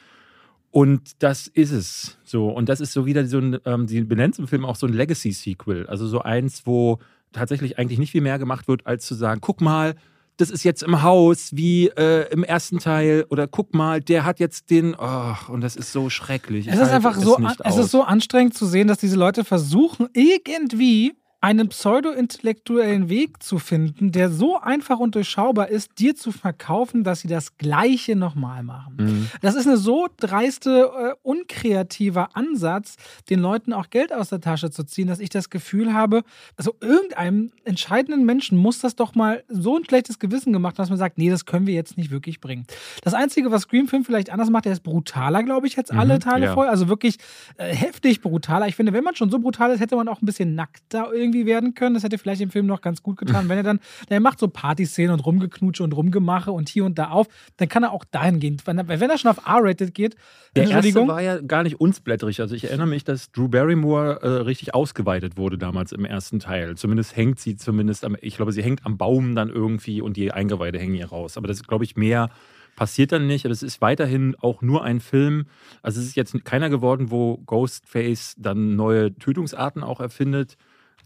Und 0.72 1.24
das 1.24 1.48
ist 1.48 1.72
es. 1.72 2.18
So. 2.24 2.50
Und 2.50 2.70
das 2.70 2.80
ist 2.80 2.94
so 2.94 3.06
wieder 3.06 3.26
so 3.26 3.40
ein, 3.40 3.58
ähm, 3.66 3.88
sie 3.88 4.02
benennt 4.02 4.36
es 4.36 4.40
im 4.40 4.48
Film 4.48 4.66
auch 4.66 4.76
so 4.76 4.86
ein 4.88 4.94
Legacy-Sequel. 4.94 5.88
Also 5.88 6.08
so 6.08 6.22
eins, 6.22 6.66
wo 6.66 7.00
tatsächlich 7.32 7.80
eigentlich 7.80 8.00
nicht 8.00 8.12
viel 8.12 8.22
mehr 8.22 8.40
gemacht 8.40 8.68
wird, 8.68 8.86
als 8.86 9.06
zu 9.06 9.16
sagen, 9.16 9.42
guck 9.42 9.62
mal, 9.62 9.96
das 10.38 10.50
ist 10.50 10.64
jetzt 10.64 10.84
im 10.84 11.02
Haus 11.02 11.50
wie 11.54 11.88
äh, 11.88 12.32
im 12.32 12.44
ersten 12.44 12.80
Teil 12.80 13.26
oder 13.30 13.48
guck 13.48 13.74
mal, 13.74 14.00
der 14.00 14.24
hat 14.24 14.40
jetzt 14.40 14.70
den, 14.70 14.96
oh, 14.98 15.36
und 15.50 15.62
das 15.62 15.76
ist 15.76 15.92
so 15.92 16.10
schrecklich. 16.10 16.68
Ich 16.68 16.74
Es 16.74 16.80
ist 16.80 16.92
einfach 16.92 17.16
so, 17.16 17.38
es 17.64 17.78
ist 17.78 17.92
so 17.92 18.04
anstrengend 18.04 18.54
zu 18.54 18.66
sehen, 18.66 18.88
dass 18.88 19.00
diese 19.00 19.18
Leute 19.18 19.44
versuchen, 19.44 20.08
irgendwie 20.14 21.14
einen 21.42 21.70
pseudo-intellektuellen 21.70 23.08
Weg 23.10 23.42
zu 23.42 23.60
finden, 23.60 24.12
der 24.12 24.30
so 24.30 24.60
einfach 24.60 25.00
und 25.00 25.16
durchschaubar 25.16 25.70
ist, 25.70 25.98
dir 26.00 26.16
zu 26.16 26.32
verkaufen, 26.32 27.04
dass 27.04 27.22
sie 27.22 27.28
das 27.30 27.58
Gleiche 27.58 28.16
nochmal 28.16 28.62
machen. 28.64 28.96
Mhm. 29.00 29.28
Das 29.42 29.56
ist 29.56 29.66
eine 29.66 29.78
so 29.78 30.08
dreiste, 30.18 30.90
äh, 30.98 31.16
unkreativer 31.24 32.36
Ansatz, 32.36 32.98
den 33.30 33.40
Leuten 33.40 33.72
auch 33.74 33.90
Geld 33.90 34.12
aus 34.14 34.30
der 34.30 34.42
Tasche 34.42 34.70
zu 34.70 34.84
ziehen, 34.84 35.08
dass 35.08 35.20
ich 35.20 35.30
das 35.30 35.50
Gefühl 35.50 35.94
habe, 35.94 36.24
also 36.58 36.76
irgendeinem 36.82 37.52
entscheidenden 37.64 38.26
Menschen 38.26 38.58
muss 38.58 38.80
das 38.80 38.96
doch 38.96 39.16
mal 39.16 39.44
so 39.48 39.78
ein 39.78 39.86
schlechtes 39.86 40.20
Gewissen 40.20 40.52
gemacht 40.52 40.74
haben, 40.78 40.84
dass 40.84 40.90
man 40.90 41.00
sagt, 41.00 41.18
nee, 41.18 41.30
das 41.30 41.46
können 41.46 41.68
wir 41.68 41.74
jetzt 41.74 41.98
nicht 41.98 42.12
wirklich 42.12 42.42
bringen. 42.42 42.66
Das 43.04 43.14
Einzige, 43.14 43.50
was 43.52 43.62
Scream 43.64 43.88
5 43.88 44.06
vielleicht 44.06 44.30
anders 44.30 44.50
macht, 44.50 44.66
der 44.66 44.74
ist 44.74 44.84
brutaler, 44.84 45.44
glaube 45.44 45.68
ich, 45.68 45.78
als 45.78 45.90
alle 45.92 46.16
Mhm, 46.16 46.20
Teile 46.20 46.46
ja. 46.48 46.54
vorher. 46.54 46.72
Also 46.72 46.88
wirklich 46.90 47.18
äh, 47.58 47.74
heftig 47.74 48.22
brutaler. 48.22 48.68
Ich 48.68 48.76
finde, 48.76 48.92
wenn 48.94 49.04
man 49.04 49.16
schon 49.16 49.30
so 49.30 49.40
brutal 49.40 49.72
ist, 49.72 49.80
hätte 49.80 49.96
man 49.96 50.08
auch 50.10 50.22
ein 50.22 50.26
bisschen 50.26 50.56
nackter 50.56 51.14
irgendwie 51.14 51.29
werden 51.34 51.74
können. 51.74 51.94
Das 51.94 52.04
hätte 52.04 52.18
vielleicht 52.18 52.42
dem 52.42 52.50
Film 52.50 52.66
noch 52.66 52.82
ganz 52.82 53.04
gut 53.04 53.18
getan. 53.18 53.50
Wenn 53.50 53.58
er 53.58 53.64
dann, 53.64 53.80
der 54.10 54.20
macht 54.20 54.40
so 54.40 54.48
Partyszenen 54.48 55.12
und 55.14 55.20
Rumgeknutsche 55.26 55.84
und 55.84 55.94
Rumgemache 55.94 56.52
und 56.52 56.70
hier 56.70 56.86
und 56.86 56.98
da 57.00 57.10
auf, 57.10 57.28
dann 57.58 57.70
kann 57.70 57.84
er 57.84 57.92
auch 57.92 58.04
dahin 58.06 58.40
gehen. 58.40 58.58
Wenn 58.66 58.78
er, 58.78 58.88
wenn 58.88 59.10
er 59.10 59.18
schon 59.18 59.32
auf 59.32 59.46
R-Rated 59.46 59.94
geht, 59.94 60.16
Der 60.56 60.64
erste 60.64 60.76
Entschuldigung. 60.76 61.08
war 61.08 61.22
ja 61.22 61.40
gar 61.40 61.64
nicht 61.64 61.80
unsblättrig. 61.80 62.42
Also 62.42 62.56
ich 62.56 62.66
erinnere 62.66 62.88
mich, 62.88 63.04
dass 63.04 63.32
Drew 63.32 63.48
Barrymore 63.48 64.20
äh, 64.22 64.28
richtig 64.44 64.74
ausgeweitet 64.74 65.38
wurde 65.38 65.58
damals 65.58 65.92
im 65.92 66.06
ersten 66.06 66.40
Teil. 66.40 66.76
Zumindest 66.76 67.16
hängt 67.16 67.40
sie 67.40 67.56
zumindest 67.56 68.06
am, 68.06 68.16
ich 68.22 68.36
glaube, 68.36 68.52
sie 68.52 68.64
hängt 68.64 68.86
am 68.86 68.98
Baum 68.98 69.36
dann 69.36 69.50
irgendwie 69.50 70.02
und 70.02 70.18
die 70.18 70.32
Eingeweide 70.32 70.80
hängen 70.80 70.96
ihr 70.96 71.08
raus. 71.08 71.38
Aber 71.38 71.48
das 71.48 71.58
ist, 71.58 71.68
glaube 71.68 71.84
ich, 71.84 71.96
mehr 71.96 72.30
passiert 72.76 73.12
dann 73.12 73.28
nicht. 73.28 73.46
Aber 73.46 73.52
es 73.52 73.62
ist 73.62 73.82
weiterhin 73.82 74.36
auch 74.40 74.62
nur 74.62 74.84
ein 74.84 75.02
Film. 75.02 75.46
Also 75.82 76.00
es 76.00 76.08
ist 76.08 76.16
jetzt 76.16 76.46
keiner 76.46 76.70
geworden, 76.70 77.12
wo 77.12 77.38
Ghostface 77.46 78.36
dann 78.38 78.76
neue 78.76 79.14
Tötungsarten 79.16 79.84
auch 79.84 80.00
erfindet, 80.00 80.56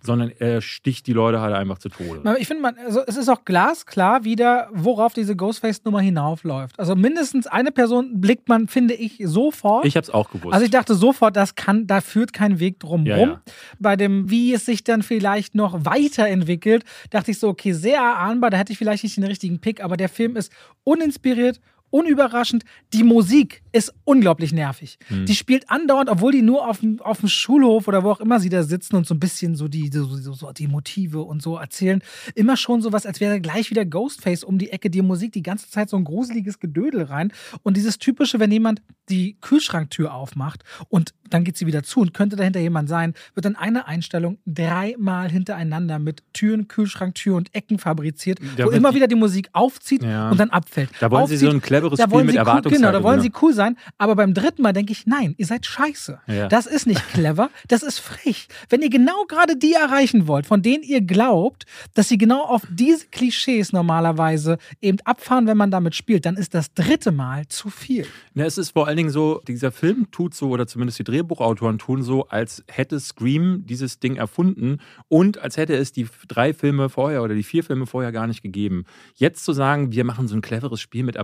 sondern 0.05 0.31
er 0.39 0.61
sticht 0.61 1.07
die 1.07 1.13
Leute 1.13 1.41
halt 1.41 1.53
einfach 1.55 1.77
zu 1.77 1.89
Tode. 1.89 2.21
Ich 2.39 2.47
finde, 2.47 2.61
man, 2.63 2.75
also 2.77 3.01
es 3.05 3.17
ist 3.17 3.29
auch 3.29 3.45
glasklar 3.45 4.23
wieder, 4.23 4.69
worauf 4.73 5.13
diese 5.13 5.35
Ghostface-Nummer 5.35 6.01
hinaufläuft. 6.01 6.79
Also 6.79 6.95
mindestens 6.95 7.47
eine 7.47 7.71
Person 7.71 8.19
blickt 8.21 8.49
man, 8.49 8.67
finde 8.67 8.93
ich, 8.93 9.19
sofort. 9.23 9.85
Ich 9.85 9.95
habe 9.95 10.03
es 10.03 10.09
auch 10.09 10.29
gewusst. 10.29 10.53
also 10.53 10.65
ich 10.65 10.71
dachte 10.71 10.95
sofort, 10.95 11.35
das 11.35 11.55
kann, 11.55 11.87
da 11.87 12.01
führt 12.01 12.33
kein 12.33 12.59
Weg 12.59 12.79
drum 12.79 13.05
Ja, 13.05 13.17
rum. 13.17 13.29
ja. 13.29 13.41
Bei 13.79 13.95
dem, 13.95 14.29
wie 14.29 14.53
es 14.53 14.65
sich 14.65 14.83
dann 14.83 15.03
vielleicht 15.03 15.55
noch 15.55 15.85
weiterentwickelt, 15.85 16.83
dachte 17.09 17.31
ich 17.31 17.39
so, 17.39 17.47
okay, 17.49 17.73
sehr 17.73 17.97
erahnbar, 17.97 18.49
da 18.49 18.57
hätte 18.57 18.71
ich 18.71 18.77
vielleicht 18.77 19.03
nicht 19.03 19.17
den 19.17 19.23
richtigen 19.23 19.59
Pick, 19.59 19.83
aber 19.83 19.97
der 19.97 20.09
Film 20.09 20.35
ist 20.35 20.51
uninspiriert, 20.83 21.59
unüberraschend. 21.93 22.63
Die 22.91 23.03
Musik 23.03 23.61
ist 23.71 23.93
unglaublich 24.03 24.51
nervig. 24.51 24.97
Hm. 25.07 25.25
Die 25.27 25.35
spielt 25.35 25.69
andauernd, 25.69 26.09
obwohl 26.09 26.31
die 26.31 26.41
nur 26.41 26.67
auf 26.67 26.79
dem, 26.79 26.99
auf 27.01 27.19
dem 27.19 27.29
Schulhof 27.29 27.87
oder 27.87 28.03
wo 28.03 28.09
auch 28.11 28.19
immer 28.19 28.39
sie 28.39 28.49
da 28.49 28.63
sitzen 28.63 28.95
und 28.95 29.05
so 29.05 29.13
ein 29.13 29.19
bisschen 29.19 29.55
so 29.55 29.67
die, 29.67 29.89
so, 29.93 30.05
so, 30.05 30.33
so 30.33 30.51
die 30.51 30.67
Motive 30.67 31.21
und 31.21 31.43
so 31.43 31.55
erzählen. 31.57 32.01
Immer 32.33 32.57
schon 32.57 32.81
sowas, 32.81 33.05
als 33.05 33.19
wäre 33.19 33.39
gleich 33.39 33.69
wieder 33.69 33.85
Ghostface 33.85 34.43
um 34.43 34.57
die 34.57 34.71
Ecke, 34.71 34.89
die 34.89 35.03
Musik 35.03 35.33
die 35.33 35.43
ganze 35.43 35.69
Zeit 35.69 35.89
so 35.89 35.95
ein 35.97 36.03
gruseliges 36.03 36.59
Gedödel 36.59 37.03
rein. 37.03 37.31
Und 37.61 37.77
dieses 37.77 37.99
typische, 37.99 38.39
wenn 38.39 38.51
jemand 38.51 38.81
die 39.09 39.37
Kühlschranktür 39.41 40.13
aufmacht 40.13 40.63
und 40.89 41.13
dann 41.29 41.43
geht 41.43 41.57
sie 41.57 41.67
wieder 41.67 41.83
zu 41.83 41.99
und 41.99 42.13
könnte 42.13 42.35
dahinter 42.35 42.59
jemand 42.59 42.89
sein, 42.89 43.13
wird 43.35 43.45
dann 43.45 43.55
eine 43.55 43.87
Einstellung 43.87 44.37
dreimal 44.45 45.29
hintereinander 45.29 45.99
mit 45.99 46.23
Türen, 46.33 46.67
Kühlschranktür 46.67 47.35
und 47.35 47.53
Ecken 47.53 47.79
fabriziert, 47.79 48.39
Da 48.57 48.65
wo 48.65 48.69
immer 48.69 48.93
wieder 48.93 49.07
die 49.07 49.15
Musik 49.15 49.49
aufzieht 49.53 50.03
Ja. 50.03 50.29
und 50.31 50.39
dann 50.39 50.49
abfällt. 50.49 50.89
Da 50.99 51.11
wollen 51.11 51.27
sie 51.27 51.37
so 51.37 51.47
Aufzieht, 51.47 51.61
ein 51.61 51.65
cleveres 51.83 51.97
da 51.97 52.03
Spiel 52.03 52.13
wollen 52.13 52.25
mit 52.25 52.35
cool, 52.35 52.39
Erwartungshaltung. 52.39 52.81
Genau, 52.81 52.91
da 52.91 53.03
wollen 53.03 53.17
ne? 53.17 53.23
sie 53.23 53.31
cool 53.41 53.53
sein, 53.53 53.77
aber 53.97 54.15
beim 54.15 54.33
dritten 54.33 54.61
Mal 54.61 54.73
denke 54.73 54.91
ich, 54.91 55.05
nein, 55.05 55.35
ihr 55.37 55.45
seid 55.45 55.65
scheiße. 55.65 56.19
Ja. 56.27 56.47
Das 56.47 56.65
ist 56.65 56.87
nicht 56.87 57.05
clever, 57.09 57.49
das 57.67 57.83
ist 57.83 57.99
frech. 57.99 58.47
Wenn 58.69 58.81
ihr 58.81 58.89
genau 58.89 59.25
gerade 59.27 59.55
die 59.55 59.73
erreichen 59.73 60.27
wollt, 60.27 60.45
von 60.45 60.61
denen 60.61 60.83
ihr 60.83 61.01
glaubt, 61.01 61.65
dass 61.93 62.09
sie 62.09 62.17
genau 62.17 62.43
auf 62.43 62.63
diese 62.69 63.07
Klischees 63.07 63.73
normalerweise 63.73 64.57
eben 64.81 64.99
abfahren, 65.03 65.47
wenn 65.47 65.57
man 65.57 65.71
damit 65.71 65.95
spielt, 65.95 66.25
dann 66.25 66.35
ist 66.35 66.53
das 66.53 66.73
dritte 66.73 67.11
Mal 67.11 67.47
zu 67.47 67.69
viel. 67.69 68.05
Ja, 68.33 68.45
es 68.45 68.57
ist 68.57 68.71
vor 68.71 68.87
allen 68.87 68.97
Dingen 68.97 69.09
so, 69.09 69.41
dieser 69.47 69.71
Film 69.71 70.07
tut 70.11 70.33
so, 70.33 70.49
oder 70.49 70.67
zumindest 70.67 70.99
die 70.99 71.03
Drehbuchautoren 71.03 71.77
tun 71.77 72.03
so, 72.03 72.27
als 72.27 72.63
hätte 72.67 72.99
Scream 72.99 73.65
dieses 73.65 73.99
Ding 73.99 74.15
erfunden 74.15 74.79
und 75.07 75.37
als 75.39 75.57
hätte 75.57 75.75
es 75.75 75.91
die 75.91 76.07
drei 76.27 76.53
Filme 76.53 76.89
vorher 76.89 77.23
oder 77.23 77.35
die 77.35 77.43
vier 77.43 77.63
Filme 77.63 77.85
vorher 77.85 78.11
gar 78.11 78.27
nicht 78.27 78.41
gegeben. 78.41 78.85
Jetzt 79.15 79.45
zu 79.45 79.53
sagen, 79.53 79.91
wir 79.91 80.03
machen 80.03 80.27
so 80.27 80.35
ein 80.35 80.41
cleveres 80.41 80.81
Spiel 80.81 81.03
mit 81.03 81.17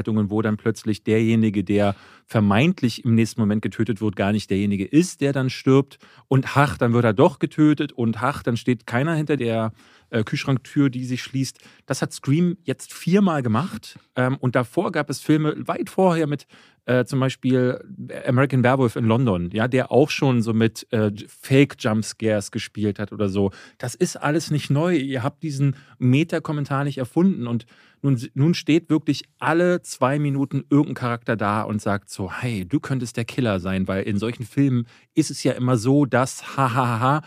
Erwartungshaltungen, 0.00 0.30
wo 0.30 0.42
dann 0.42 0.56
plötzlich 0.56 1.02
derjenige, 1.02 1.64
der 1.64 1.94
vermeintlich 2.26 3.04
im 3.04 3.14
nächsten 3.14 3.40
Moment 3.40 3.62
getötet 3.62 4.00
wird, 4.00 4.16
gar 4.16 4.32
nicht 4.32 4.50
derjenige 4.50 4.84
ist, 4.84 5.20
der 5.20 5.32
dann 5.32 5.50
stirbt. 5.50 5.98
Und 6.28 6.56
ach, 6.56 6.78
dann 6.78 6.92
wird 6.92 7.04
er 7.04 7.12
doch 7.12 7.38
getötet 7.38 7.92
und 7.92 8.22
ach, 8.22 8.42
dann 8.42 8.56
steht 8.56 8.86
keiner 8.86 9.14
hinter 9.14 9.36
der 9.36 9.72
äh, 10.10 10.24
Kühlschranktür, 10.24 10.90
die 10.90 11.04
sich 11.04 11.22
schließt. 11.22 11.58
Das 11.86 12.02
hat 12.02 12.12
Scream 12.12 12.56
jetzt 12.64 12.92
viermal 12.92 13.42
gemacht. 13.42 13.98
Ähm, 14.16 14.36
und 14.40 14.54
davor 14.54 14.92
gab 14.92 15.10
es 15.10 15.20
Filme 15.20 15.54
weit 15.66 15.90
vorher 15.90 16.26
mit 16.26 16.46
äh, 16.86 17.04
zum 17.04 17.20
Beispiel 17.20 17.78
American 18.26 18.64
Werewolf 18.64 18.96
in 18.96 19.04
London, 19.04 19.50
ja, 19.52 19.68
der 19.68 19.92
auch 19.92 20.10
schon 20.10 20.42
so 20.42 20.52
mit 20.52 20.86
äh, 20.92 21.12
Fake-Jumpscares 21.28 22.50
gespielt 22.50 22.98
hat 22.98 23.12
oder 23.12 23.28
so. 23.28 23.50
Das 23.78 23.94
ist 23.94 24.16
alles 24.16 24.50
nicht 24.50 24.70
neu. 24.70 24.96
Ihr 24.96 25.22
habt 25.22 25.42
diesen 25.42 25.76
Meta-Kommentar 25.98 26.84
nicht 26.84 26.98
erfunden 26.98 27.46
und 27.46 27.66
nun, 28.02 28.20
nun 28.34 28.54
steht 28.54 28.88
wirklich 28.88 29.24
alle 29.38 29.82
zwei 29.82 30.18
Minuten 30.18 30.64
irgendein 30.70 30.94
Charakter 30.94 31.36
da 31.36 31.62
und 31.62 31.82
sagt 31.82 32.08
so, 32.08 32.32
hey, 32.32 32.64
du 32.64 32.80
könntest 32.80 33.16
der 33.16 33.24
Killer 33.24 33.60
sein, 33.60 33.86
weil 33.86 34.04
in 34.04 34.18
solchen 34.18 34.44
Filmen 34.44 34.86
ist 35.14 35.30
es 35.30 35.42
ja 35.42 35.52
immer 35.52 35.76
so, 35.76 36.06
dass 36.06 36.56
hahaha. 36.56 37.22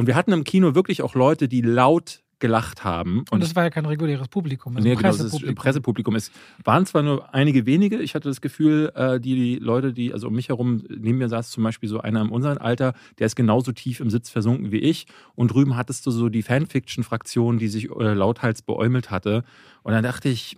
Und 0.00 0.06
wir 0.06 0.14
hatten 0.14 0.32
im 0.32 0.44
Kino 0.44 0.74
wirklich 0.74 1.02
auch 1.02 1.14
Leute, 1.14 1.46
die 1.46 1.60
laut 1.60 2.22
gelacht 2.38 2.84
haben. 2.84 3.18
Und, 3.18 3.32
und 3.32 3.42
das 3.42 3.54
war 3.54 3.64
ja 3.64 3.68
kein 3.68 3.84
reguläres 3.84 4.28
Publikum. 4.28 4.74
Also 4.74 4.88
nee, 4.88 4.94
genau, 4.94 5.08
das 5.08 5.20
ist 5.20 5.54
Pressepublikum. 5.54 6.16
Es 6.16 6.30
waren 6.64 6.86
zwar 6.86 7.02
nur 7.02 7.34
einige 7.34 7.66
wenige, 7.66 7.98
ich 7.98 8.14
hatte 8.14 8.30
das 8.30 8.40
Gefühl, 8.40 8.90
äh, 8.94 9.20
die 9.20 9.56
Leute, 9.56 9.92
die, 9.92 10.14
also 10.14 10.28
um 10.28 10.34
mich 10.34 10.48
herum, 10.48 10.82
neben 10.88 11.18
mir 11.18 11.28
saß 11.28 11.50
zum 11.50 11.64
Beispiel 11.64 11.86
so 11.86 12.00
einer 12.00 12.22
in 12.22 12.30
unserem 12.30 12.56
Alter, 12.56 12.94
der 13.18 13.26
ist 13.26 13.36
genauso 13.36 13.72
tief 13.72 14.00
im 14.00 14.08
Sitz 14.08 14.30
versunken 14.30 14.72
wie 14.72 14.78
ich. 14.78 15.06
Und 15.34 15.52
drüben 15.52 15.76
hattest 15.76 16.06
du 16.06 16.10
so 16.10 16.30
die 16.30 16.42
Fanfiction-Fraktion, 16.42 17.58
die 17.58 17.68
sich 17.68 17.90
äh, 17.90 18.14
lauthals 18.14 18.62
beäumelt 18.62 19.10
hatte. 19.10 19.44
Und 19.82 19.92
dann 19.92 20.02
dachte 20.02 20.30
ich, 20.30 20.56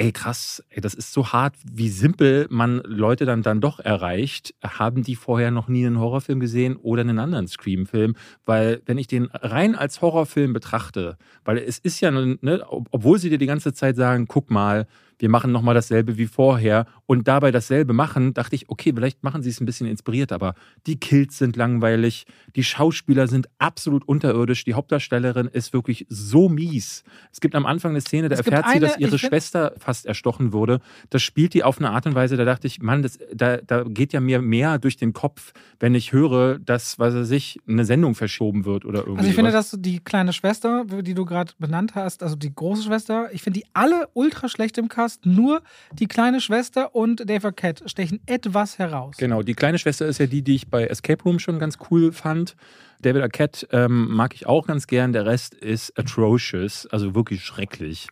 ey 0.00 0.12
krass, 0.12 0.64
ey, 0.70 0.80
das 0.80 0.94
ist 0.94 1.12
so 1.12 1.28
hart, 1.28 1.54
wie 1.70 1.90
simpel 1.90 2.46
man 2.48 2.80
Leute 2.86 3.26
dann, 3.26 3.42
dann 3.42 3.60
doch 3.60 3.80
erreicht. 3.80 4.54
Haben 4.64 5.02
die 5.02 5.14
vorher 5.14 5.50
noch 5.50 5.68
nie 5.68 5.86
einen 5.86 6.00
Horrorfilm 6.00 6.40
gesehen 6.40 6.76
oder 6.76 7.02
einen 7.02 7.18
anderen 7.18 7.46
Scream-Film? 7.46 8.16
Weil 8.46 8.80
wenn 8.86 8.96
ich 8.96 9.08
den 9.08 9.26
rein 9.26 9.74
als 9.74 10.00
Horrorfilm 10.00 10.54
betrachte, 10.54 11.18
weil 11.44 11.58
es 11.58 11.78
ist 11.78 12.00
ja, 12.00 12.10
ne, 12.10 12.64
obwohl 12.68 13.18
sie 13.18 13.28
dir 13.28 13.36
die 13.36 13.44
ganze 13.44 13.74
Zeit 13.74 13.96
sagen, 13.96 14.26
guck 14.26 14.50
mal, 14.50 14.86
wir 15.20 15.28
machen 15.28 15.52
nochmal 15.52 15.74
dasselbe 15.74 16.16
wie 16.16 16.26
vorher 16.26 16.86
und 17.06 17.28
dabei 17.28 17.50
dasselbe 17.50 17.92
machen, 17.92 18.32
dachte 18.32 18.56
ich, 18.56 18.70
okay, 18.70 18.92
vielleicht 18.94 19.22
machen 19.22 19.42
sie 19.42 19.50
es 19.50 19.60
ein 19.60 19.66
bisschen 19.66 19.86
inspiriert, 19.86 20.32
aber 20.32 20.54
die 20.86 20.98
Kills 20.98 21.36
sind 21.36 21.56
langweilig, 21.56 22.24
die 22.56 22.64
Schauspieler 22.64 23.26
sind 23.28 23.48
absolut 23.58 24.08
unterirdisch, 24.08 24.64
die 24.64 24.74
Hauptdarstellerin 24.74 25.46
ist 25.46 25.74
wirklich 25.74 26.06
so 26.08 26.48
mies. 26.48 27.04
Es 27.32 27.40
gibt 27.40 27.54
am 27.54 27.66
Anfang 27.66 27.90
eine 27.90 28.00
Szene, 28.00 28.30
da 28.30 28.34
es 28.34 28.40
erfährt 28.40 28.66
sie, 28.72 28.80
dass 28.80 28.96
ihre 28.96 29.18
Schwester 29.18 29.74
fast 29.78 30.06
erstochen 30.06 30.54
wurde. 30.54 30.80
Das 31.10 31.22
spielt 31.22 31.52
die 31.52 31.64
auf 31.64 31.78
eine 31.78 31.90
Art 31.90 32.06
und 32.06 32.14
Weise, 32.14 32.38
da 32.38 32.46
dachte 32.46 32.66
ich, 32.66 32.80
Mann, 32.80 33.02
das, 33.02 33.18
da, 33.34 33.58
da 33.58 33.84
geht 33.84 34.14
ja 34.14 34.20
mir 34.20 34.40
mehr 34.40 34.78
durch 34.78 34.96
den 34.96 35.12
Kopf, 35.12 35.52
wenn 35.80 35.94
ich 35.94 36.12
höre, 36.12 36.58
dass, 36.58 36.98
was 36.98 37.14
weiß 37.14 37.30
ich, 37.32 37.60
eine 37.68 37.84
Sendung 37.84 38.14
verschoben 38.14 38.64
wird 38.64 38.86
oder 38.86 39.00
irgendwie. 39.00 39.18
Also 39.18 39.28
ich 39.28 39.36
finde, 39.36 39.52
dass 39.52 39.76
die 39.78 40.00
kleine 40.00 40.32
Schwester, 40.32 40.86
die 40.86 41.14
du 41.14 41.26
gerade 41.26 41.52
benannt 41.58 41.94
hast, 41.94 42.22
also 42.22 42.36
die 42.36 42.54
große 42.54 42.84
Schwester, 42.84 43.28
ich 43.32 43.42
finde 43.42 43.60
die 43.60 43.66
alle 43.74 44.08
ultra 44.14 44.48
schlecht 44.48 44.78
im 44.78 44.88
Cast 44.88 45.09
hast. 45.10 45.26
Nur 45.26 45.62
die 45.92 46.06
kleine 46.06 46.40
Schwester 46.40 46.94
und 46.94 47.28
Dave 47.28 47.48
Arquette 47.48 47.88
stechen 47.88 48.20
etwas 48.26 48.78
heraus. 48.78 49.16
Genau, 49.18 49.42
die 49.42 49.54
kleine 49.54 49.78
Schwester 49.78 50.06
ist 50.06 50.18
ja 50.18 50.26
die, 50.26 50.42
die 50.42 50.54
ich 50.54 50.68
bei 50.68 50.86
Escape 50.86 51.22
Room 51.24 51.38
schon 51.38 51.58
ganz 51.58 51.78
cool 51.90 52.12
fand. 52.12 52.56
David 53.02 53.22
Arquette 53.22 53.66
ähm, 53.72 54.08
mag 54.10 54.34
ich 54.34 54.46
auch 54.46 54.66
ganz 54.66 54.86
gern. 54.86 55.12
Der 55.12 55.26
Rest 55.26 55.54
ist 55.54 55.98
atrocious, 55.98 56.86
also 56.86 57.14
wirklich 57.14 57.44
schrecklich. 57.44 58.08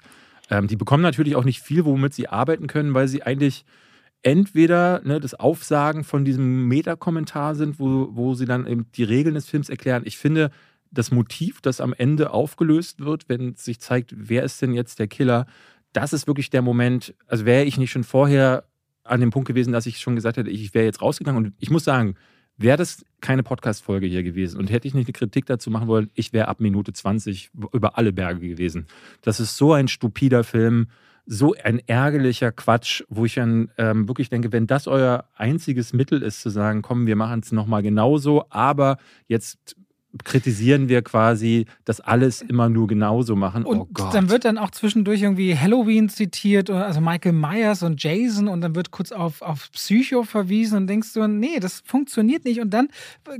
Ähm, 0.50 0.66
die 0.66 0.76
bekommen 0.76 1.02
natürlich 1.02 1.36
auch 1.36 1.44
nicht 1.44 1.60
viel, 1.60 1.84
womit 1.84 2.14
sie 2.14 2.28
arbeiten 2.28 2.66
können, 2.66 2.94
weil 2.94 3.08
sie 3.08 3.22
eigentlich 3.22 3.64
entweder 4.22 5.00
ne, 5.04 5.20
das 5.20 5.34
Aufsagen 5.34 6.04
von 6.04 6.24
diesem 6.24 6.66
Meta-Kommentar 6.66 7.54
sind, 7.54 7.78
wo, 7.78 8.08
wo 8.12 8.34
sie 8.34 8.46
dann 8.46 8.66
eben 8.66 8.90
die 8.92 9.04
Regeln 9.04 9.34
des 9.34 9.48
Films 9.48 9.68
erklären. 9.68 10.02
Ich 10.04 10.18
finde, 10.18 10.50
das 10.90 11.10
Motiv, 11.10 11.60
das 11.60 11.80
am 11.80 11.92
Ende 11.92 12.30
aufgelöst 12.30 13.00
wird, 13.00 13.28
wenn 13.28 13.54
sich 13.54 13.78
zeigt, 13.78 14.14
wer 14.16 14.42
ist 14.42 14.60
denn 14.62 14.72
jetzt 14.72 14.98
der 14.98 15.06
Killer, 15.06 15.46
das 16.00 16.12
ist 16.12 16.26
wirklich 16.26 16.50
der 16.50 16.62
Moment, 16.62 17.14
also 17.26 17.44
wäre 17.44 17.64
ich 17.64 17.76
nicht 17.76 17.90
schon 17.90 18.04
vorher 18.04 18.64
an 19.02 19.20
dem 19.20 19.30
Punkt 19.30 19.48
gewesen, 19.48 19.72
dass 19.72 19.86
ich 19.86 19.98
schon 19.98 20.14
gesagt 20.14 20.36
hätte, 20.36 20.50
ich 20.50 20.74
wäre 20.74 20.84
jetzt 20.84 21.02
rausgegangen. 21.02 21.44
Und 21.44 21.54
ich 21.58 21.70
muss 21.70 21.82
sagen, 21.82 22.14
wäre 22.56 22.76
das 22.76 23.04
keine 23.20 23.42
Podcast-Folge 23.42 24.06
hier 24.06 24.22
gewesen 24.22 24.58
und 24.58 24.70
hätte 24.70 24.86
ich 24.86 24.94
nicht 24.94 25.08
eine 25.08 25.12
Kritik 25.12 25.46
dazu 25.46 25.70
machen 25.70 25.88
wollen, 25.88 26.10
ich 26.14 26.32
wäre 26.32 26.46
ab 26.48 26.60
Minute 26.60 26.92
20 26.92 27.50
über 27.72 27.98
alle 27.98 28.12
Berge 28.12 28.46
gewesen. 28.48 28.86
Das 29.22 29.40
ist 29.40 29.56
so 29.56 29.72
ein 29.72 29.88
stupider 29.88 30.44
Film, 30.44 30.88
so 31.26 31.54
ein 31.62 31.80
ärgerlicher 31.86 32.52
Quatsch, 32.52 33.02
wo 33.08 33.24
ich 33.24 33.34
dann 33.34 33.70
ähm, 33.76 34.08
wirklich 34.08 34.30
denke, 34.30 34.52
wenn 34.52 34.66
das 34.66 34.86
euer 34.86 35.24
einziges 35.36 35.92
Mittel 35.92 36.22
ist, 36.22 36.40
zu 36.40 36.48
sagen, 36.48 36.80
komm, 36.80 37.06
wir 37.06 37.16
machen 37.16 37.40
es 37.40 37.52
nochmal 37.52 37.82
genauso, 37.82 38.46
aber 38.50 38.98
jetzt 39.26 39.76
kritisieren 40.24 40.88
wir 40.88 41.02
quasi, 41.02 41.66
dass 41.84 42.00
alles 42.00 42.40
immer 42.40 42.68
nur 42.68 42.86
genauso 42.86 43.36
machen. 43.36 43.64
Und 43.64 43.78
oh 43.78 43.88
Gott. 43.92 44.14
dann 44.14 44.30
wird 44.30 44.44
dann 44.44 44.56
auch 44.56 44.70
zwischendurch 44.70 45.22
irgendwie 45.22 45.56
Halloween 45.56 46.08
zitiert, 46.08 46.70
also 46.70 47.00
Michael 47.00 47.32
Myers 47.32 47.82
und 47.82 48.02
Jason 48.02 48.48
und 48.48 48.62
dann 48.62 48.74
wird 48.74 48.90
kurz 48.90 49.12
auf, 49.12 49.42
auf 49.42 49.70
Psycho 49.72 50.22
verwiesen 50.22 50.78
und 50.78 50.86
denkst 50.86 51.12
du, 51.12 51.26
nee, 51.26 51.60
das 51.60 51.82
funktioniert 51.84 52.44
nicht. 52.44 52.60
Und 52.60 52.70
dann 52.70 52.88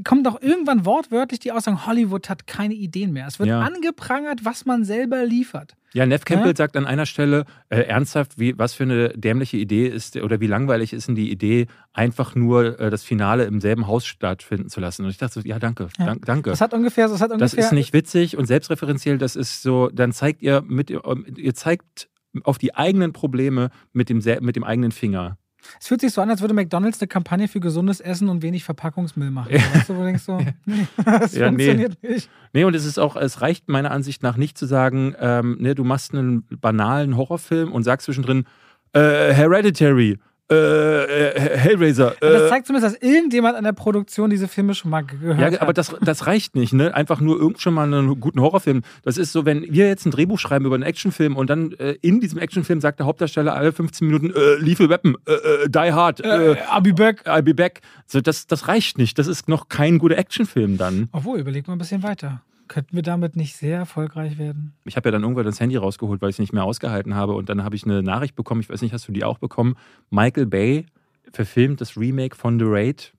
kommt 0.05 0.27
doch 0.27 0.43
irgendwann 0.43 0.85
wortwörtlich 0.85 1.41
die 1.41 1.53
Aussage, 1.53 1.87
Hollywood 1.87 2.29
hat 2.29 2.47
keine 2.47 2.75
Ideen 2.75 3.13
mehr. 3.13 3.27
Es 3.27 3.39
wird 3.39 3.49
ja. 3.49 3.61
angeprangert, 3.61 4.45
was 4.45 4.67
man 4.67 4.85
selber 4.85 5.25
liefert. 5.25 5.75
Ja, 5.95 6.05
Neff 6.07 6.25
Campbell 6.25 6.53
ja? 6.53 6.57
sagt 6.57 6.77
an 6.77 6.87
einer 6.87 7.07
Stelle 7.07 7.45
äh, 7.71 7.81
ernsthaft, 7.81 8.39
wie, 8.39 8.59
was 8.59 8.75
für 8.75 8.83
eine 8.83 9.11
dämliche 9.11 9.57
Idee 9.57 9.87
ist 9.87 10.17
oder 10.17 10.41
wie 10.41 10.47
langweilig 10.47 10.93
ist 10.93 11.09
denn 11.09 11.15
die 11.15 11.31
Idee, 11.31 11.67
einfach 11.93 12.35
nur 12.35 12.79
äh, 12.79 12.91
das 12.91 13.05
Finale 13.05 13.45
im 13.45 13.61
selben 13.61 13.87
Haus 13.87 14.05
stattfinden 14.05 14.69
zu 14.69 14.81
lassen. 14.81 15.05
Und 15.05 15.11
ich 15.11 15.19
dachte 15.19 15.41
so, 15.41 15.49
ja, 15.49 15.59
danke, 15.59 15.89
ja. 15.99 16.07
Dank, 16.07 16.27
danke. 16.27 16.51
Das 16.51 16.61
hat 16.61 16.75
ungefähr, 16.75 17.09
das 17.09 17.21
hat 17.21 17.31
ungefähr. 17.31 17.57
Das 17.57 17.67
ist 17.67 17.73
nicht 17.73 17.93
witzig 17.93 18.37
und 18.37 18.47
selbstreferenziell. 18.47 19.19
Das 19.19 19.37
ist 19.37 19.63
so, 19.63 19.89
dann 19.89 20.13
zeigt 20.13 20.43
ihr 20.43 20.63
mit, 20.67 20.91
ihr 20.91 21.55
zeigt 21.55 22.09
auf 22.45 22.59
die 22.59 22.75
eigenen 22.75 23.13
Probleme 23.13 23.71
mit 23.93 24.09
dem, 24.11 24.23
mit 24.41 24.57
dem 24.57 24.65
eigenen 24.65 24.93
Finger. 24.93 25.39
Es 25.81 25.89
fühlt 25.89 26.01
sich 26.01 26.13
so 26.13 26.21
an, 26.21 26.31
als 26.31 26.41
würde 26.41 26.55
McDonalds 26.55 27.01
eine 27.01 27.09
Kampagne 27.09 27.49
für 27.49 27.61
gesundes 27.61 28.01
Essen 28.01 28.29
und 28.29 28.43
wenig 28.43 28.65
Verpackungsmüll 28.65 29.31
machen. 29.31 29.53
Ja. 29.53 29.61
Weißt 29.75 29.89
du, 29.89 29.95
wo 29.95 30.01
du 30.01 30.07
denkst 30.07 30.23
so, 30.23 30.39
nee, 30.67 30.87
das 31.05 31.35
ja, 31.35 31.49
funktioniert 31.49 31.99
nee. 32.03 32.15
nicht. 32.15 32.31
Nee, 32.53 32.65
und 32.65 32.75
es 32.75 32.85
ist 32.85 32.99
auch, 32.99 33.17
es 33.17 33.41
reicht 33.41 33.69
meiner 33.69 33.91
Ansicht 33.91 34.23
nach 34.23 34.37
nicht 34.37 34.57
zu 34.57 34.67
sagen, 34.67 35.15
ähm, 35.21 35.57
ne, 35.61 35.75
du 35.75 35.85
machst 35.85 36.15
einen 36.15 36.45
banalen 36.61 37.17
Horrorfilm 37.17 37.73
und 37.73 37.83
sagst 37.83 38.07
zwischendrin, 38.07 38.45
äh, 38.93 39.33
Hereditary, 39.33 40.19
äh, 40.51 40.55
äh, 40.55 41.59
Hellraiser. 41.59 42.13
Äh, 42.23 42.33
das 42.33 42.49
zeigt 42.49 42.67
zumindest, 42.67 42.95
dass 42.95 43.03
irgendjemand 43.03 43.57
an 43.57 43.65
der 43.65 43.73
Produktion 43.73 44.31
diese 44.31 44.49
Filme 44.49 44.75
schon 44.75 44.91
mal 44.91 45.03
gehört 45.03 45.39
hat. 45.39 45.53
Ja, 45.53 45.61
aber 45.61 45.75
das, 45.75 45.95
das 46.01 46.27
reicht 46.27 46.57
nicht, 46.57 46.73
ne? 46.73 46.95
Einfach 46.95 47.21
nur 47.21 47.39
irgend 47.39 47.61
schon 47.61 47.75
mal 47.75 47.85
einen 47.85 48.19
guten 48.19 48.41
Horrorfilm. 48.41 48.83
Das 49.03 49.19
ist 49.19 49.33
so, 49.33 49.45
wenn 49.45 49.63
wir 49.63 49.89
jetzt 49.89 50.07
ein 50.07 50.11
Drehbuch 50.11 50.39
schreiben 50.39 50.65
über 50.65 50.75
einen 50.75 50.85
Actionfilm 50.85 51.37
und 51.37 51.51
dann 51.51 51.73
äh, 51.73 51.97
in 52.01 52.21
diesem 52.21 52.39
Actionfilm 52.39 52.81
sagt 52.81 52.99
der 52.99 53.07
Hauptdarsteller 53.07 53.55
alle 53.55 53.73
15 53.73 54.07
Minuten 54.07 54.31
äh, 54.31 54.55
Lethal 54.55 54.89
Weapon, 54.89 55.17
äh, 55.27 55.33
äh, 55.33 55.69
Die 55.69 55.93
Hard, 55.93 56.21
äh, 56.21 56.57
I'll 56.71 56.83
be 56.83 56.95
back. 56.95 57.27
I'll 57.27 57.43
be 57.43 57.55
back. 57.55 57.83
So, 58.07 58.21
das, 58.23 58.47
das 58.47 58.69
reicht 58.69 58.97
nicht. 58.97 59.19
Das 59.19 59.27
ist 59.27 59.49
noch 59.49 59.69
kein 59.69 59.99
guter 59.99 60.17
Actionfilm 60.17 60.79
dann. 60.79 61.09
Obwohl, 61.13 61.39
überleg 61.39 61.67
mal 61.69 61.75
ein 61.75 61.79
bisschen 61.79 62.03
weiter. 62.03 62.41
Könnten 62.69 62.95
wir 62.95 63.03
damit 63.03 63.35
nicht 63.35 63.57
sehr 63.57 63.79
erfolgreich 63.79 64.39
werden? 64.39 64.75
Ich 64.85 64.97
habe 64.97 65.09
ja 65.09 65.13
dann 65.13 65.23
irgendwann 65.23 65.45
das 65.45 65.59
Handy 65.59 65.77
rausgeholt, 65.77 66.21
weil 66.21 66.31
ich 66.31 66.35
es 66.35 66.39
nicht 66.39 66.53
mehr 66.53 66.65
ausgehalten 66.65 67.15
habe. 67.15 67.35
Und 67.35 67.49
dann 67.49 67.65
habe 67.65 67.77
ich 67.77 67.85
eine 67.85 68.03
Nachricht 68.03 68.37
bekommen, 68.37 68.61
ich 68.61 68.69
weiß 68.69 68.83
nicht, 68.83 68.93
hast 68.93 69.09
du 69.09 69.13
die 69.13 69.25
auch 69.25 69.39
bekommen? 69.39 69.75
Michael 70.11 70.47
Bay 70.47 70.87
verfilmt 71.33 71.81
das 71.81 71.97
Remake 71.97 72.37
von 72.37 72.59
The 72.59 72.67
Raid. 72.67 73.13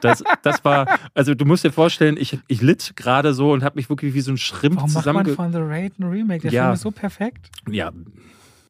Das, 0.00 0.24
das 0.42 0.64
war, 0.64 0.98
also 1.14 1.34
du 1.34 1.44
musst 1.44 1.64
dir 1.64 1.70
vorstellen, 1.70 2.16
ich, 2.18 2.38
ich 2.48 2.62
litt 2.62 2.94
gerade 2.96 3.32
so 3.32 3.52
und 3.52 3.62
habe 3.62 3.76
mich 3.76 3.88
wirklich 3.88 4.14
wie 4.14 4.22
so 4.22 4.32
ein 4.32 4.38
Schrimp 4.38 4.76
Warum 4.76 4.90
zusammen. 4.90 5.18
Macht 5.18 5.38
man 5.38 5.52
von 5.52 5.52
The 5.52 5.58
Raid 5.60 5.98
ein 5.98 6.04
Remake? 6.04 6.42
Der 6.42 6.52
ja. 6.52 6.62
Film 6.64 6.74
ist 6.74 6.80
so 6.80 6.90
perfekt. 6.90 7.50
Ja, 7.70 7.92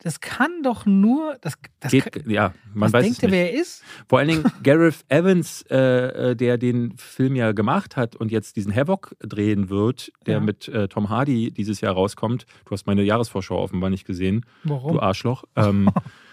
das 0.05 0.21
kann 0.21 0.63
doch 0.63 0.85
nur. 0.85 1.39
Das, 1.41 1.55
das 1.81 1.91
Geht, 1.91 2.13
kann, 2.13 2.31
ja, 2.31 2.53
man 2.75 2.93
weiß 2.93 3.03
denkt 3.03 3.17
es 3.17 3.23
nicht. 3.23 3.33
wer 3.33 3.53
er 3.53 3.59
ist? 3.59 3.83
Vor 4.07 4.19
allen 4.19 4.29
Dingen 4.29 4.45
Gareth 4.63 5.03
Evans, 5.09 5.65
äh, 5.71 6.33
äh, 6.33 6.37
der 6.37 6.59
den 6.59 6.95
Film 6.99 7.35
ja 7.37 7.53
gemacht 7.53 7.97
hat 7.97 8.15
und 8.15 8.31
jetzt 8.31 8.57
diesen 8.57 8.75
Havoc 8.75 9.17
drehen 9.21 9.71
wird, 9.71 10.13
der 10.27 10.35
ja. 10.35 10.41
mit 10.41 10.69
äh, 10.69 10.89
Tom 10.89 11.09
Hardy 11.09 11.51
dieses 11.53 11.81
Jahr 11.81 11.95
rauskommt. 11.95 12.45
Du 12.67 12.73
hast 12.73 12.87
meine 12.87 13.03
Jahresvorschau 13.03 13.57
offenbar 13.57 13.89
nicht 13.89 14.07
gesehen. 14.07 14.45
Warum? 14.63 14.93
Du 14.93 15.01
Arschloch. 15.01 15.45
Ähm, 15.57 15.91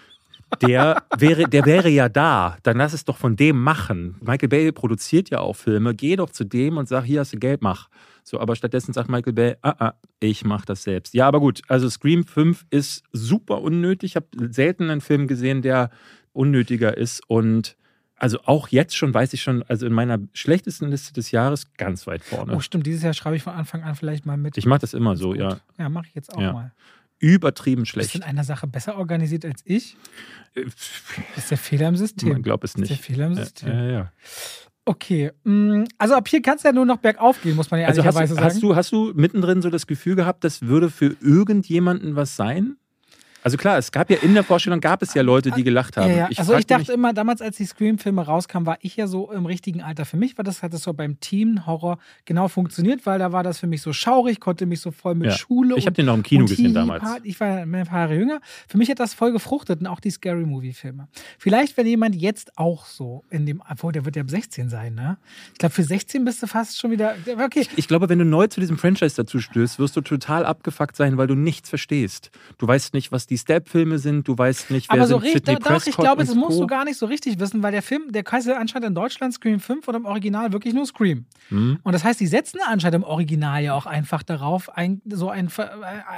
der 0.60 1.02
wäre, 1.16 1.48
der 1.48 1.64
wäre 1.64 1.88
ja 1.88 2.08
da. 2.08 2.56
Dann 2.62 2.76
lass 2.76 2.92
es 2.92 3.04
doch 3.04 3.16
von 3.16 3.36
dem 3.36 3.60
machen. 3.60 4.16
Michael 4.20 4.48
Bay 4.48 4.72
produziert 4.72 5.30
ja 5.30 5.40
auch 5.40 5.54
Filme. 5.54 5.94
Geh 5.94 6.16
doch 6.16 6.30
zu 6.30 6.44
dem 6.44 6.76
und 6.76 6.88
sag, 6.88 7.04
hier 7.04 7.20
hast 7.20 7.32
du 7.32 7.38
Geld, 7.38 7.62
mach. 7.62 7.88
So, 8.24 8.38
aber 8.38 8.54
stattdessen 8.54 8.92
sagt 8.92 9.08
Michael 9.08 9.32
Bay, 9.32 9.56
ah, 9.62 9.74
ah, 9.78 9.94
ich 10.20 10.44
mach 10.44 10.64
das 10.64 10.82
selbst. 10.84 11.14
Ja, 11.14 11.26
aber 11.26 11.40
gut, 11.40 11.62
also 11.68 11.88
Scream 11.88 12.24
5 12.24 12.66
ist 12.70 13.04
super 13.12 13.62
unnötig. 13.62 14.12
Ich 14.12 14.16
habe 14.16 14.26
selten 14.52 14.90
einen 14.90 15.00
Film 15.00 15.26
gesehen, 15.26 15.62
der 15.62 15.90
unnötiger 16.32 16.96
ist 16.96 17.22
und 17.28 17.76
also 18.16 18.38
auch 18.44 18.68
jetzt 18.68 18.96
schon 18.96 19.12
weiß 19.12 19.32
ich 19.32 19.42
schon, 19.42 19.64
also 19.64 19.84
in 19.84 19.92
meiner 19.92 20.20
schlechtesten 20.32 20.88
Liste 20.88 21.12
des 21.12 21.32
Jahres 21.32 21.72
ganz 21.74 22.06
weit 22.06 22.22
vorne. 22.22 22.54
Oh, 22.54 22.60
stimmt, 22.60 22.86
dieses 22.86 23.02
Jahr 23.02 23.14
schreibe 23.14 23.34
ich 23.34 23.42
von 23.42 23.52
Anfang 23.52 23.82
an 23.82 23.96
vielleicht 23.96 24.26
mal 24.26 24.36
mit. 24.36 24.56
Ich 24.56 24.64
mache 24.64 24.82
das 24.82 24.94
immer 24.94 25.16
so, 25.16 25.34
ja. 25.34 25.58
Ja, 25.76 25.88
mache 25.88 26.06
ich 26.06 26.14
jetzt 26.14 26.32
auch 26.32 26.40
ja. 26.40 26.52
mal 26.52 26.72
übertrieben 27.22 27.86
schlecht. 27.86 28.12
Bist 28.12 28.14
du 28.16 28.18
in 28.26 28.30
einer 28.30 28.44
Sache 28.44 28.66
besser 28.66 28.98
organisiert 28.98 29.46
als 29.46 29.62
ich? 29.64 29.96
Das 30.54 30.64
ist 31.44 31.50
der 31.50 31.56
Fehler 31.58 31.88
im 31.88 31.96
System. 31.96 32.28
Man 32.30 32.42
glaubt 32.42 32.64
es 32.64 32.76
nicht. 32.76 32.90
Das 32.90 32.98
ist 32.98 33.08
der 33.08 33.14
Fehler 33.14 33.26
im 33.28 33.34
System. 33.36 33.68
Ja, 33.70 33.74
ja, 33.84 33.90
ja. 33.90 34.12
Okay, 34.84 35.30
mm, 35.44 35.84
also 35.96 36.14
ab 36.16 36.26
hier 36.28 36.42
kannst 36.42 36.64
du 36.64 36.68
ja 36.68 36.72
nur 36.74 36.84
noch 36.84 36.96
bergauf 36.98 37.40
gehen, 37.40 37.54
muss 37.54 37.70
man 37.70 37.80
ja 37.80 37.86
Also 37.86 38.02
hast, 38.04 38.16
ehrlicherweise 38.16 38.34
du- 38.34 38.40
sagen. 38.40 38.54
hast, 38.54 38.62
du, 38.62 38.76
hast 38.76 38.92
du 38.92 39.12
mittendrin 39.14 39.62
so 39.62 39.70
das 39.70 39.86
Gefühl 39.86 40.16
gehabt, 40.16 40.42
das 40.42 40.62
würde 40.62 40.90
für 40.90 41.16
irgendjemanden 41.20 42.16
was 42.16 42.34
sein? 42.34 42.76
Also 43.42 43.56
klar, 43.56 43.78
es 43.78 43.90
gab 43.90 44.10
ja 44.10 44.18
in 44.18 44.34
der 44.34 44.44
Vorstellung 44.44 44.80
gab 44.80 45.02
es 45.02 45.14
ja 45.14 45.22
Leute, 45.22 45.50
die 45.50 45.64
gelacht 45.64 45.96
haben. 45.96 46.10
Ja, 46.10 46.28
ja. 46.28 46.28
also 46.36 46.54
ich 46.56 46.66
dachte 46.66 46.92
immer, 46.92 47.12
damals, 47.12 47.42
als 47.42 47.56
die 47.56 47.64
Scream-Filme 47.64 48.22
rauskamen, 48.22 48.66
war 48.66 48.78
ich 48.82 48.96
ja 48.96 49.06
so 49.06 49.32
im 49.32 49.46
richtigen 49.46 49.82
Alter. 49.82 50.04
Für 50.04 50.16
mich 50.16 50.38
war 50.38 50.44
das, 50.44 50.62
hat 50.62 50.72
das 50.72 50.82
so 50.82 50.92
beim 50.92 51.18
Teen-Horror 51.20 51.98
genau 52.24 52.48
funktioniert, 52.48 53.04
weil 53.04 53.18
da 53.18 53.32
war 53.32 53.42
das 53.42 53.58
für 53.58 53.66
mich 53.66 53.82
so 53.82 53.92
schaurig, 53.92 54.40
konnte 54.40 54.66
mich 54.66 54.80
so 54.80 54.90
voll 54.90 55.14
mit 55.14 55.30
Ja. 55.30 55.36
Schule 55.36 55.76
Ich 55.76 55.86
habe 55.86 55.94
den 55.94 56.06
noch 56.06 56.14
im 56.14 56.22
Kino 56.22 56.44
gesehen 56.44 56.74
damals. 56.74 57.02
Ich 57.24 57.40
war 57.40 57.48
ein 57.48 57.70
paar 57.86 58.00
Jahre 58.00 58.14
jünger. 58.14 58.40
Für 58.68 58.78
mich 58.78 58.90
hat 58.90 59.00
das 59.00 59.14
voll 59.14 59.32
gefruchtet 59.32 59.80
und 59.80 59.86
auch 59.86 60.00
die 60.00 60.10
Scary 60.10 60.46
Movie-Filme. 60.46 61.08
Vielleicht, 61.38 61.76
wenn 61.76 61.86
jemand 61.86 62.14
jetzt 62.14 62.56
auch 62.58 62.86
so 62.86 63.24
in 63.30 63.46
dem, 63.46 63.62
obwohl 63.68 63.92
der 63.92 64.04
wird 64.04 64.16
ja 64.16 64.22
ab 64.22 64.30
16 64.30 64.68
sein, 64.68 64.94
ne? 64.94 65.18
Ich 65.52 65.58
glaube, 65.58 65.74
für 65.74 65.84
16 65.84 66.24
bist 66.24 66.42
du 66.42 66.46
fast 66.46 66.78
schon 66.78 66.90
wieder. 66.90 67.14
Okay. 67.44 67.66
Ich 67.76 67.88
glaube, 67.88 68.08
wenn 68.08 68.18
du 68.18 68.24
neu 68.24 68.46
zu 68.46 68.60
diesem 68.60 68.78
Franchise 68.78 69.16
dazu 69.16 69.40
stößt, 69.40 69.78
wirst 69.78 69.96
du 69.96 70.00
total 70.00 70.44
abgefuckt 70.44 70.96
sein, 70.96 71.16
weil 71.16 71.26
du 71.26 71.34
nichts 71.34 71.68
verstehst. 71.68 72.30
Du 72.58 72.66
weißt 72.66 72.94
nicht, 72.94 73.10
was 73.12 73.26
die 73.26 73.31
Stab-Filme 73.38 73.98
sind, 73.98 74.26
du 74.28 74.36
weißt 74.36 74.70
nicht, 74.70 74.88
wer 74.90 74.98
Aber 75.00 75.06
so 75.06 75.18
sind 75.18 75.34
richtig, 75.34 75.58
doch, 75.60 75.86
ich 75.86 75.96
glaube, 75.96 76.24
das 76.24 76.34
musst 76.34 76.56
Co. 76.56 76.60
du 76.62 76.66
gar 76.66 76.84
nicht 76.84 76.96
so 76.98 77.06
richtig 77.06 77.38
wissen, 77.40 77.62
weil 77.62 77.72
der 77.72 77.82
Film, 77.82 78.10
der 78.12 78.24
heißt 78.30 78.46
ja 78.46 78.56
anscheinend 78.56 78.88
in 78.88 78.94
Deutschland 78.94 79.34
Scream 79.34 79.60
5 79.60 79.86
und 79.88 79.94
im 79.94 80.04
Original 80.04 80.52
wirklich 80.52 80.74
nur 80.74 80.86
Scream. 80.86 81.26
Hm? 81.48 81.78
Und 81.82 81.92
das 81.92 82.04
heißt, 82.04 82.20
die 82.20 82.26
setzen 82.26 82.60
anscheinend 82.66 82.96
im 82.96 83.04
Original 83.04 83.62
ja 83.62 83.74
auch 83.74 83.86
einfach 83.86 84.22
darauf, 84.22 84.68
ein, 84.76 85.00
so 85.08 85.28
ein, 85.30 85.48
Ver- 85.48 85.72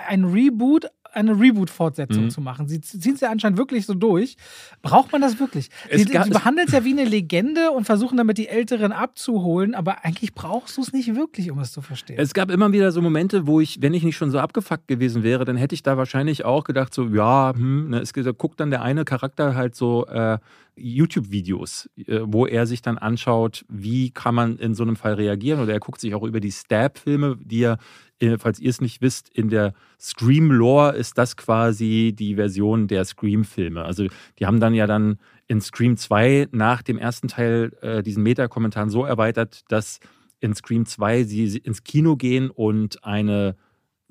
ein 0.09 0.25
Reboot, 0.25 0.87
eine 1.15 1.39
Reboot-Fortsetzung 1.39 2.25
Mhm. 2.25 2.31
zu 2.31 2.41
machen. 2.41 2.69
Sie 2.69 2.81
ziehen 2.81 3.15
es 3.15 3.21
ja 3.21 3.31
anscheinend 3.31 3.59
wirklich 3.59 3.87
so 3.87 3.95
durch. 3.95 4.37
Braucht 4.83 5.13
man 5.13 5.21
das 5.21 5.39
wirklich? 5.39 5.71
Es 5.89 6.03
Sie, 6.03 6.09
sie 6.09 6.31
behandeln 6.31 6.67
es 6.67 6.73
ja 6.75 6.85
wie 6.85 6.93
eine 6.93 7.05
Legende 7.05 7.71
und 7.71 7.85
versuchen 7.85 8.17
damit 8.17 8.39
die 8.39 8.49
Älteren 8.49 8.93
abzuholen, 8.93 9.75
aber 9.75 10.05
eigentlich 10.05 10.35
brauchst 10.35 10.77
du 10.77 10.83
es 10.83 10.93
nicht 10.93 11.15
wirklich, 11.15 11.51
um 11.51 11.59
es 11.59 11.73
zu 11.73 11.83
verstehen. 11.83 12.17
Es 12.19 12.35
gab 12.35 12.51
immer 12.51 12.73
wieder 12.73 12.93
so 12.93 13.01
Momente, 13.01 13.47
wo 13.47 13.61
ich, 13.61 13.81
wenn 13.83 13.95
ich 13.95 14.03
nicht 14.03 14.17
schon 14.17 14.31
so 14.31 14.39
abgefuckt 14.39 14.89
gewesen 14.89 15.23
wäre, 15.23 15.45
dann 15.45 15.57
hätte 15.57 15.75
ich 15.75 15.83
da 15.83 15.97
wahrscheinlich 15.97 16.45
auch 16.45 16.65
gedacht, 16.65 16.95
so, 16.95 17.07
ja, 17.09 17.53
hm, 17.55 17.91
ne, 17.91 18.01
es 18.01 18.13
guckt 18.39 18.61
dann 18.61 18.71
der 18.71 18.83
eine 18.83 19.05
Charakter 19.05 19.55
halt 19.55 19.75
so 19.75 20.07
äh, 20.07 20.39
YouTube-Videos, 20.77 21.89
äh, 22.07 22.21
wo 22.25 22.47
er 22.47 22.67
sich 22.67 22.83
dann 22.83 22.99
anschaut, 22.99 23.65
wie 23.69 24.11
kann 24.11 24.35
man 24.35 24.57
in 24.59 24.75
so 24.75 24.83
einem 24.83 24.97
Fall 24.97 25.15
reagieren. 25.15 25.61
Oder 25.61 25.73
er 25.73 25.81
guckt 25.81 26.01
sich 26.01 26.15
auch 26.15 26.23
über 26.23 26.41
die 26.41 26.53
Stab-Filme, 26.53 27.37
die 27.43 27.63
äh, 27.65 27.77
falls 28.39 28.59
ihr 28.59 28.71
es 28.71 28.81
nicht 28.81 29.03
wisst, 29.03 29.29
in 29.29 29.49
der 29.49 29.75
Scream-Lore 30.01 30.97
ist 30.97 31.19
das 31.19 31.37
quasi 31.37 32.15
die 32.17 32.37
Version 32.37 32.89
der 32.89 33.05
Scream-Filme. 33.05 33.85
Also 33.85 34.07
die 34.39 34.47
haben 34.47 34.61
dann 34.61 34.75
ja 34.75 34.87
dann 34.87 35.19
in 35.47 35.61
Scream 35.61 35.97
2 35.97 36.49
nach 36.53 36.83
dem 36.83 36.99
ersten 36.99 37.29
Teil 37.29 37.73
äh, 37.83 38.03
diesen 38.03 38.23
Meta-Kommentar 38.23 38.89
so 38.89 39.05
erweitert, 39.05 39.63
dass 39.69 40.01
in 40.41 40.55
Scream 40.55 40.87
2 40.87 41.25
sie 41.25 41.59
ins 41.59 41.85
Kino 41.85 42.17
gehen 42.17 42.51
und 42.51 43.05
eine 43.05 43.57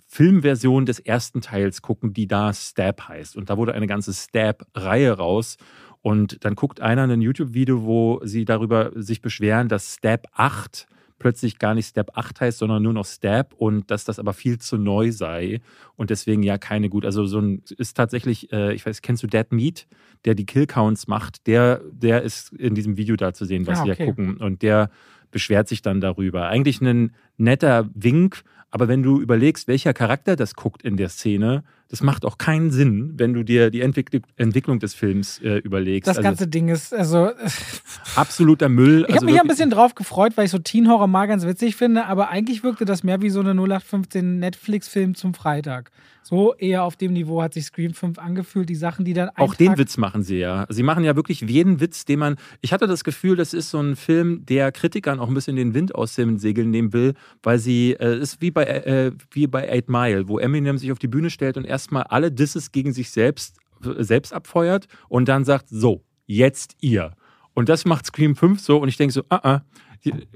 Filmversion 0.08 0.86
des 0.86 1.00
ersten 1.00 1.42
Teils 1.42 1.82
gucken, 1.82 2.14
die 2.14 2.28
da 2.28 2.54
Stab 2.54 3.08
heißt. 3.08 3.36
Und 3.36 3.50
da 3.50 3.58
wurde 3.58 3.74
eine 3.74 3.88
ganze 3.88 4.14
Stab-Reihe 4.14 5.12
raus. 5.12 5.58
Und 6.02 6.44
dann 6.46 6.56
guckt 6.56 6.82
einer 6.82 7.04
ein 7.04 7.22
YouTube-Video, 7.22 7.84
wo 7.84 8.20
sie 8.24 8.46
darüber 8.46 8.92
sich 8.96 9.22
beschweren, 9.22 9.70
dass 9.70 9.96
Stab 9.96 10.28
8 10.34 10.86
plötzlich 11.20 11.60
gar 11.60 11.74
nicht 11.74 11.88
Stab 11.88 12.18
8 12.18 12.42
heißt, 12.42 12.58
sondern 12.58 12.84
nur 12.84 12.94
noch 12.94 13.06
Stab 13.06 13.54
und 13.54 13.90
dass 13.92 14.06
das 14.06 14.20
aber 14.20 14.34
viel 14.34 14.60
zu 14.60 14.78
neu 14.78 15.12
sei 15.12 15.62
und 15.96 16.10
deswegen 16.10 16.44
ja 16.44 16.58
keine 16.58 16.90
gut. 16.90 17.06
Also 17.06 17.26
so 17.26 17.40
ein 17.40 17.62
ist 17.78 17.96
tatsächlich, 17.96 18.52
äh, 18.52 18.74
ich 18.74 18.86
weiß, 18.86 19.02
kennst 19.02 19.24
du 19.24 19.28
Dead 19.28 19.52
Meat, 19.52 19.88
der 20.26 20.36
die 20.36 20.46
Kill-Counts 20.46 21.08
macht, 21.08 21.48
der, 21.48 21.82
der 21.92 22.24
ist 22.24 22.54
in 22.54 22.76
diesem 22.76 22.98
Video 22.98 23.16
da 23.16 23.34
zu 23.34 23.46
sehen, 23.46 23.68
was 23.68 23.80
Ah, 23.80 23.86
okay. 23.94 24.06
gucken. 24.06 24.38
Und 24.38 24.62
der 24.62 24.90
beschwert 25.34 25.68
sich 25.68 25.82
dann 25.82 26.00
darüber. 26.00 26.48
Eigentlich 26.48 26.80
ein 26.80 27.12
netter 27.38 27.90
Wink, 27.94 28.44
aber 28.72 28.88
wenn 28.88 29.04
du 29.04 29.22
überlegst, 29.22 29.68
welcher 29.68 29.94
Charakter 29.94 30.36
das 30.36 30.56
guckt 30.56 30.82
in 30.82 30.98
der 30.98 31.10
Szene, 31.10 31.64
das 31.90 32.02
macht 32.02 32.26
auch 32.26 32.40
keinen 32.40 32.72
Sinn, 32.72 33.14
wenn 33.18 33.34
du 33.34 33.44
dir 33.44 33.70
die 33.70 33.82
Entwickl 33.82 34.22
Entwicklung 34.36 34.80
des 34.80 34.96
Films 34.96 35.40
äh, 35.44 35.58
überlegst. 35.58 36.08
das 36.08 36.18
also 36.18 36.28
ganze 36.28 36.48
Ding 36.48 36.70
ist, 36.70 36.92
also 36.92 37.30
absoluter 38.16 38.70
Müll. 38.70 39.02
Ich 39.02 39.06
also 39.10 39.18
habe 39.18 39.26
mich 39.28 39.36
ja 39.36 39.42
ein 39.42 39.48
bisschen 39.48 39.70
drauf 39.70 39.94
gefreut, 39.94 40.34
weil 40.38 40.46
ich 40.46 40.52
so 40.52 40.58
Teen-Horror 40.58 41.06
mal 41.06 41.28
ganz 41.28 41.46
witzig 41.46 41.76
finde, 41.76 42.06
aber 42.06 42.30
eigentlich 42.30 42.64
wirkte 42.64 42.86
das 42.86 43.04
mehr 43.04 43.22
wie 43.22 43.30
so 43.30 43.42
eine 43.42 43.52
0815 43.52 44.40
Netflix-Film 44.40 45.14
zum 45.14 45.36
Freitag. 45.36 45.92
So 46.24 46.54
eher 46.56 46.84
auf 46.84 46.96
dem 46.96 47.14
Niveau 47.14 47.42
hat 47.42 47.54
sich 47.54 47.66
Scream 47.66 47.94
5 47.94 48.18
angefühlt, 48.18 48.70
die 48.70 48.76
Sachen, 48.76 49.04
die 49.06 49.14
dann 49.14 49.30
Auch 49.36 49.56
den 49.56 49.78
Witz 49.78 49.98
machen 49.98 50.24
sie 50.24 50.38
ja. 50.38 50.66
Sie 50.70 50.84
machen 50.84 51.04
ja 51.04 51.16
wirklich 51.16 51.42
jeden 51.42 51.80
Witz, 51.80 52.06
den 52.06 52.20
man. 52.20 52.38
Ich 52.62 52.72
hatte 52.72 52.88
das 52.88 53.04
Gefühl, 53.04 53.36
das 53.36 53.54
ist 53.54 53.70
so 53.70 53.80
ein 53.80 53.96
Film, 53.96 54.46
der 54.46 54.72
Kritikern 54.72 55.20
auch 55.20 55.28
ein 55.28 55.34
bisschen 55.34 55.56
den 55.56 55.74
Wind 55.74 55.94
aus 55.94 56.16
den 56.16 56.38
Segeln 56.38 56.72
nehmen 56.72 56.94
will, 56.94 57.14
weil 57.44 57.60
sie 57.60 57.92
äh, 57.94 58.20
ist 58.20 58.42
wie 58.42 58.52
bei 58.52 58.64
äh, 58.64 59.12
wie 59.32 59.48
bei 59.48 59.70
Eight 59.70 59.90
Mile, 59.90 60.28
wo 60.28 60.40
Eminem 60.40 60.78
sich 60.78 60.92
auf 60.92 61.00
die 61.00 61.08
Bühne 61.08 61.30
stellt 61.30 61.58
und 61.58 61.66
erstmal 61.66 62.04
alle 62.04 62.32
Disses 62.32 62.72
gegen 62.72 62.94
sich 62.94 63.12
selbst 63.12 63.58
äh, 63.84 64.04
selbst 64.04 64.34
abfeuert 64.34 64.88
und 65.10 65.28
dann 65.28 65.44
sagt 65.44 65.68
so 65.70 66.04
jetzt 66.26 66.78
ihr. 66.82 67.12
Und 67.54 67.70
das 67.70 67.86
macht 67.86 68.06
Scream 68.06 68.36
5 68.36 68.60
so 68.60 68.78
und 68.78 68.88
ich 68.88 68.98
denke 68.98 69.14
so, 69.14 69.24
ah, 69.30 69.40
ah, 69.44 69.62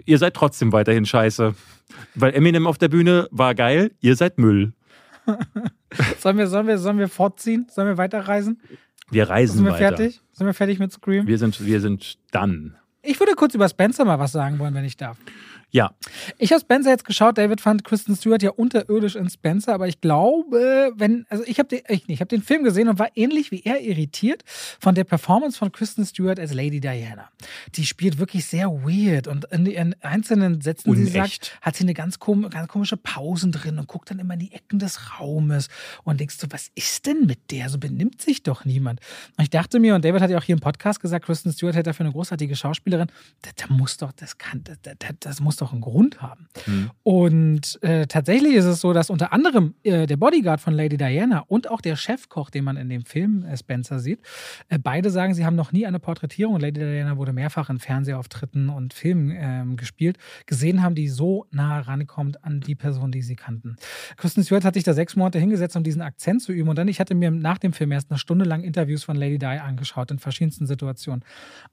ihr 0.06 0.18
seid 0.18 0.34
trotzdem 0.34 0.72
weiterhin 0.72 1.06
scheiße. 1.06 1.56
Weil 2.16 2.34
Eminem 2.34 2.68
auf 2.68 2.78
der 2.78 2.90
Bühne 2.90 3.28
war 3.32 3.56
geil, 3.56 3.92
ihr 4.02 4.16
seid 4.16 4.38
Müll. 4.38 4.74
Sollen 6.20 6.38
wir, 6.38 6.48
sollen, 6.48 6.68
wir, 6.68 6.78
sollen 6.78 7.00
wir 7.00 7.08
fortziehen? 7.08 7.68
Sollen 7.70 7.88
wir 7.88 7.98
weiterreisen? 7.98 8.60
Wir 9.10 9.30
reisen 9.30 9.58
Sind 9.58 9.66
wir 9.66 9.74
weiter. 9.74 9.96
fertig? 9.98 10.22
Sind 10.34 10.46
wir 10.48 10.54
fertig 10.54 10.80
mit 10.80 10.92
Scream? 10.92 11.28
Wir 11.28 11.38
sind, 11.38 11.66
wir 11.66 11.80
sind 11.80 12.18
dann. 12.32 12.76
Ich 13.02 13.20
würde 13.20 13.34
kurz 13.36 13.56
über 13.56 13.70
Spencer 13.70 14.04
mal 14.04 14.20
was 14.20 14.34
sagen 14.34 14.60
wollen, 14.60 14.74
wenn 14.74 14.84
ich 14.84 14.98
darf. 14.98 15.18
Ja, 15.70 15.92
Ich 16.38 16.52
habe 16.54 16.62
Spencer 16.62 16.92
jetzt 16.92 17.04
geschaut. 17.04 17.38
David 17.38 17.60
fand 17.60 17.84
Kristen 17.84 18.16
Stewart 18.16 18.42
ja 18.42 18.52
unterirdisch 18.52 19.16
in 19.16 19.30
Spencer, 19.30 19.74
aber 19.74 19.88
ich 19.90 20.00
glaube, 20.00 20.94
wenn, 20.96 21.26
also 21.30 21.44
ich 21.46 21.60
habe 21.60 21.68
den, 21.68 21.82
ich, 21.90 22.08
ich 22.08 22.22
hab 22.22 22.30
den 22.30 22.42
Film 22.42 22.64
gesehen 22.64 22.88
und 22.88 23.00
war 23.00 23.10
ähnlich 23.16 23.52
wie 23.52 23.64
er 23.64 23.82
irritiert 23.82 24.44
von 24.48 24.96
der 24.96 25.04
Performance 25.04 25.58
von 25.58 25.74
Kristen 25.74 26.06
Stewart 26.06 26.40
als 26.40 26.54
Lady 26.54 26.80
Diana. 26.80 27.30
Die 27.76 27.86
spielt 27.86 28.18
wirklich 28.18 28.46
sehr 28.46 28.70
weird 28.70 29.28
und 29.28 29.46
in 29.52 29.66
ihren 29.66 30.02
einzelnen 30.02 30.62
Sätzen, 30.62 30.94
die 30.94 31.06
sie 31.06 31.18
Unecht. 31.18 31.46
sagt, 31.46 31.62
hat 31.62 31.76
sie 31.76 31.84
eine 31.84 31.94
ganz, 31.94 32.18
kom 32.20 32.50
ganz 32.50 32.70
komische 32.70 32.96
Pausen 32.96 33.52
drin 33.52 33.78
und 33.78 33.88
guckt 33.88 34.10
dann 34.10 34.20
immer 34.20 34.36
in 34.36 34.40
die 34.40 34.54
Ecken 34.54 34.80
des 34.80 35.20
Raumes 35.20 35.68
und 36.06 36.20
denkst 36.22 36.38
so, 36.40 36.48
was 36.50 36.70
ist 36.76 37.06
denn 37.06 37.26
mit 37.26 37.52
der? 37.52 37.68
So 37.68 37.78
benimmt 37.78 38.22
sich 38.22 38.42
doch 38.42 38.64
niemand. 38.64 39.02
Und 39.36 39.44
ich 39.44 39.50
dachte 39.50 39.80
mir, 39.82 39.96
und 39.96 40.06
David 40.06 40.22
hat 40.22 40.30
ja 40.30 40.38
auch 40.38 40.44
hier 40.44 40.56
im 40.56 40.62
Podcast 40.62 41.02
gesagt, 41.02 41.26
Kristen 41.26 41.52
Stewart 41.52 41.76
hätte 41.76 41.90
dafür 41.90 42.06
eine 42.06 42.14
großartige 42.14 42.56
Schauspielerin. 42.56 43.08
Da, 43.42 43.52
muss 43.68 43.98
doch, 43.98 44.14
das 44.14 44.38
kann, 44.38 44.64
da, 44.64 44.74
da, 44.82 45.10
das 45.20 45.42
muss 45.42 45.57
doch 45.58 45.72
einen 45.72 45.82
Grund 45.82 46.22
haben. 46.22 46.48
Mhm. 46.66 46.92
Und 47.04 47.84
äh, 47.84 48.08
tatsächlich 48.08 48.56
ist 48.56 48.66
es 48.66 48.82
so, 48.82 48.94
dass 48.94 49.10
unter 49.10 49.34
anderem 49.34 49.76
äh, 49.84 50.06
der 50.06 50.18
Bodyguard 50.18 50.62
von 50.62 50.74
Lady 50.74 50.98
Diana 50.98 51.44
und 51.48 51.70
auch 51.70 51.82
der 51.82 51.96
Chefkoch, 51.96 52.50
den 52.50 52.64
man 52.64 52.78
in 52.78 52.90
dem 52.90 53.06
Film 53.06 53.44
äh, 53.44 53.58
Spencer 53.58 54.00
sieht, 54.00 54.22
äh, 54.70 54.80
beide 54.80 55.10
sagen, 55.10 55.34
sie 55.34 55.46
haben 55.46 55.56
noch 55.56 55.72
nie 55.72 55.86
eine 55.86 56.00
Porträtierung. 56.00 56.60
Lady 56.60 56.80
Diana 56.80 57.18
wurde 57.18 57.34
mehrfach 57.34 57.70
in 57.70 57.80
Fernsehauftritten 57.80 58.70
und 58.70 58.94
Filmen 58.94 59.34
ähm, 59.36 59.78
gespielt, 59.78 60.18
gesehen 60.46 60.82
haben, 60.82 60.96
die 60.96 61.08
so 61.08 61.46
nah 61.52 61.80
rankommt 61.80 62.44
an 62.44 62.62
die 62.62 62.76
Person, 62.76 63.12
die 63.12 63.22
sie 63.22 63.36
kannten. 63.36 63.76
Kristen 64.16 64.44
Stewart 64.44 64.64
hat 64.64 64.76
sich 64.76 64.84
da 64.84 64.94
sechs 64.94 65.16
Monate 65.16 65.40
hingesetzt, 65.40 65.76
um 65.76 65.84
diesen 65.84 66.02
Akzent 66.02 66.42
zu 66.42 66.52
üben. 66.52 66.70
Und 66.70 66.78
dann, 66.78 66.88
ich 66.88 67.00
hatte 67.00 67.16
mir 67.16 67.32
nach 67.32 67.58
dem 67.58 67.74
Film 67.74 67.92
erst 67.92 68.12
eine 68.12 68.20
Stunde 68.20 68.46
lang 68.46 68.64
Interviews 68.64 69.04
von 69.04 69.16
Lady 69.16 69.38
Di 69.38 69.46
angeschaut 69.46 70.12
in 70.12 70.20
verschiedensten 70.20 70.68
Situationen. 70.68 71.24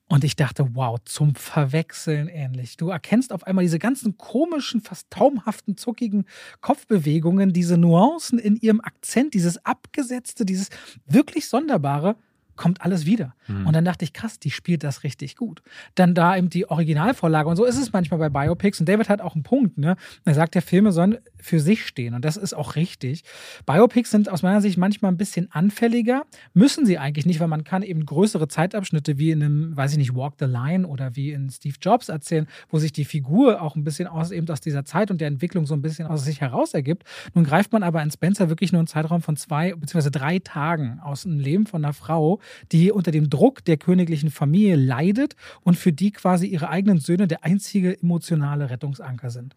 Und 0.09 0.25
ich 0.25 0.37
dachte, 0.37 0.75
wow, 0.75 0.99
zum 1.05 1.35
Verwechseln 1.35 2.29
ähnlich. 2.29 2.77
Du 2.77 2.91
erkennst 2.91 3.33
auf 3.33 3.45
einmal 3.45 3.65
diese 3.65 3.74
ganzen 3.79 4.17
komischen, 4.19 4.81
fast 4.81 5.11
taumhaften, 5.11 5.77
zuckigen 5.77 6.27
Kopfbewegungen, 6.61 7.53
diese 7.53 7.77
Nuancen 7.77 8.39
in 8.39 8.57
ihrem 8.57 8.81
Akzent, 8.81 9.35
dieses 9.35 9.65
Abgesetzte, 9.65 10.45
dieses 10.45 10.71
wirklich 11.07 11.49
Sonderbare, 11.49 12.17
kommt 12.57 12.83
alles 12.83 13.07
wieder. 13.07 13.35
Mhm. 13.49 13.67
Und 13.67 13.73
dann 13.75 13.85
dachte 13.85 14.05
ich, 14.05 14.13
krass, 14.13 14.39
die 14.39 14.51
spielt 14.51 14.85
das 14.85 15.03
richtig 15.03 15.37
gut. 15.37 15.63
Dann 15.95 16.15
da 16.15 16.37
eben 16.37 16.51
die 16.51 16.69
Originalvorlage 16.69 17.49
und 17.49 17.57
so 17.57 17.65
ist 17.65 17.79
es 17.79 17.93
manchmal 17.93 18.19
bei 18.19 18.29
Biopics. 18.29 18.81
Und 18.81 18.89
David 18.89 19.09
hat 19.09 19.21
auch 19.21 19.35
einen 19.35 19.43
Punkt, 19.43 19.79
ne? 19.79 19.97
Er 20.25 20.35
sagt, 20.35 20.55
der 20.55 20.63
Filme 20.63 20.93
sollen 20.93 21.19
für 21.45 21.61
sich 21.61 21.87
stehen 21.87 22.15
und 22.15 22.25
das 22.25 22.37
ist 22.37 22.55
auch 22.55 22.77
richtig. 22.77 23.23
Biopics 23.67 24.11
sind 24.11 24.29
aus 24.31 24.43
meiner 24.43 24.61
Sicht 24.61 24.79
manchmal 24.79 25.13
ein 25.13 25.17
bisschen 25.17 25.51
anfälliger, 25.53 26.25
müssen 26.55 26.87
sie 26.87 26.99
eigentlich 26.99 27.27
nicht, 27.27 27.41
weil 27.41 27.49
man 27.49 27.65
kann 27.65 27.83
eben 27.83 28.07
größere 28.07 28.49
Zeitabschnitte 28.49 29.19
wie 29.19 29.31
in 29.31 29.43
einem, 29.43 29.77
weiß 29.77 29.93
ich 29.93 29.99
nicht, 29.99 30.15
Walk 30.15 30.35
the 30.39 30.47
Line 30.47 30.87
oder 30.87 31.17
wie 31.17 31.33
in 31.33 31.51
Steve 31.51 31.77
Jobs 31.81 32.09
erzählen, 32.09 32.47
wo 32.71 32.79
sich 32.79 32.93
die 32.93 33.05
Figur 33.05 33.61
auch 33.61 33.77
ein 33.77 33.85
bisschen 33.85 34.09
aus 34.09 34.31
eben 34.31 34.49
aus 34.49 34.61
dieser 34.61 34.85
Zeit 34.85 35.11
und 35.11 35.21
der 35.21 35.29
Entwicklung 35.29 35.67
so 35.67 35.75
ein 35.75 35.83
bisschen 35.83 36.07
aus 36.07 36.25
sich 36.25 36.41
heraus 36.41 36.75
ergibt. 36.75 37.05
Nun 37.35 37.45
greift 37.45 37.73
man 37.73 37.83
aber 37.83 38.03
in 38.03 38.11
Spencer 38.11 38.49
wirklich 38.49 38.73
nur 38.73 38.81
einen 38.81 38.87
Zeitraum 38.87 39.23
von 39.23 39.37
zwei 39.37 39.75
bzw. 39.75 40.11
drei 40.11 40.39
Tagen 40.39 41.01
aus 41.01 41.23
dem 41.23 41.39
Leben 41.39 41.67
von 41.67 41.85
einer 41.85 41.93
Frau, 41.93 42.41
die 42.73 42.91
unter 42.91 43.11
dem 43.11 43.29
Druck 43.29 43.65
der 43.65 43.77
königlichen 43.77 44.31
Familie 44.31 44.77
leidet 44.77 45.37
und 45.63 45.77
für 45.77 45.93
die 45.93 46.11
quasi 46.11 46.47
ihre 46.47 46.69
eigenen 46.69 46.99
Söhne 46.99 47.29
der 47.29 47.45
einzige 47.45 48.01
emotionale 48.01 48.71
Rettungsanker 48.71 49.31
sind. 49.31 49.55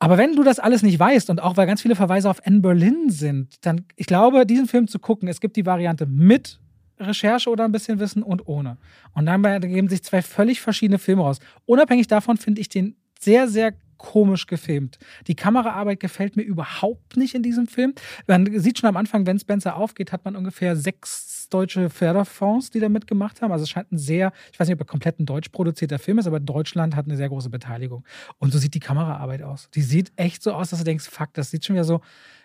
Aber 0.00 0.16
wenn 0.16 0.34
du 0.34 0.42
das 0.42 0.58
alles 0.58 0.82
nicht 0.82 0.98
weißt 0.98 1.28
und 1.28 1.40
auch 1.40 1.58
weil 1.58 1.66
ganz 1.66 1.82
viele 1.82 1.94
Verweise 1.94 2.28
auf 2.30 2.44
Anne 2.46 2.60
Berlin 2.60 3.10
sind, 3.10 3.54
dann, 3.64 3.84
ich 3.96 4.06
glaube, 4.06 4.46
diesen 4.46 4.66
Film 4.66 4.88
zu 4.88 4.98
gucken, 4.98 5.28
es 5.28 5.40
gibt 5.40 5.56
die 5.56 5.66
Variante 5.66 6.06
mit 6.06 6.58
Recherche 6.98 7.50
oder 7.50 7.64
ein 7.64 7.72
bisschen 7.72 8.00
Wissen 8.00 8.22
und 8.22 8.48
ohne. 8.48 8.78
Und 9.12 9.26
dann 9.26 9.44
ergeben 9.44 9.88
sich 9.88 10.02
zwei 10.02 10.22
völlig 10.22 10.60
verschiedene 10.60 10.98
Filme 10.98 11.22
raus. 11.22 11.38
Unabhängig 11.66 12.06
davon 12.06 12.38
finde 12.38 12.62
ich 12.62 12.70
den 12.70 12.96
sehr, 13.20 13.46
sehr 13.46 13.74
komisch 13.98 14.46
gefilmt. 14.46 14.98
Die 15.26 15.34
Kameraarbeit 15.34 16.00
gefällt 16.00 16.34
mir 16.34 16.42
überhaupt 16.42 17.18
nicht 17.18 17.34
in 17.34 17.42
diesem 17.42 17.66
Film. 17.66 17.94
Man 18.26 18.58
sieht 18.58 18.78
schon 18.78 18.88
am 18.88 18.96
Anfang, 18.96 19.26
wenn 19.26 19.38
Spencer 19.38 19.76
aufgeht, 19.76 20.12
hat 20.12 20.24
man 20.24 20.36
ungefähr 20.36 20.76
sechs 20.76 21.39
deutsche 21.50 21.90
Förderfonds, 21.90 22.70
die 22.70 22.80
da 22.80 22.88
mitgemacht 22.88 23.42
haben. 23.42 23.52
Also 23.52 23.64
es 23.64 23.70
scheint 23.70 23.92
ein 23.92 23.98
sehr, 23.98 24.32
ich 24.52 24.58
weiß 24.58 24.68
nicht, 24.68 24.74
ob 24.74 24.80
er 24.80 24.86
komplett 24.86 25.18
ein 25.20 25.26
deutsch 25.26 25.50
produzierter 25.50 25.98
Film 25.98 26.18
ist, 26.18 26.26
aber 26.26 26.40
Deutschland 26.40 26.96
hat 26.96 27.06
eine 27.06 27.16
sehr 27.16 27.28
große 27.28 27.50
Beteiligung. 27.50 28.04
Und 28.38 28.52
so 28.52 28.58
sieht 28.58 28.74
die 28.74 28.80
Kameraarbeit 28.80 29.42
aus. 29.42 29.68
Die 29.74 29.82
sieht 29.82 30.12
echt 30.16 30.42
so 30.42 30.52
aus, 30.52 30.70
dass 30.70 30.78
du 30.78 30.84
denkst, 30.84 31.08
fuck, 31.08 31.28
das 31.34 31.50
sieht 31.50 31.64
schon 31.64 31.74
wieder 31.74 31.84
so 31.84 32.00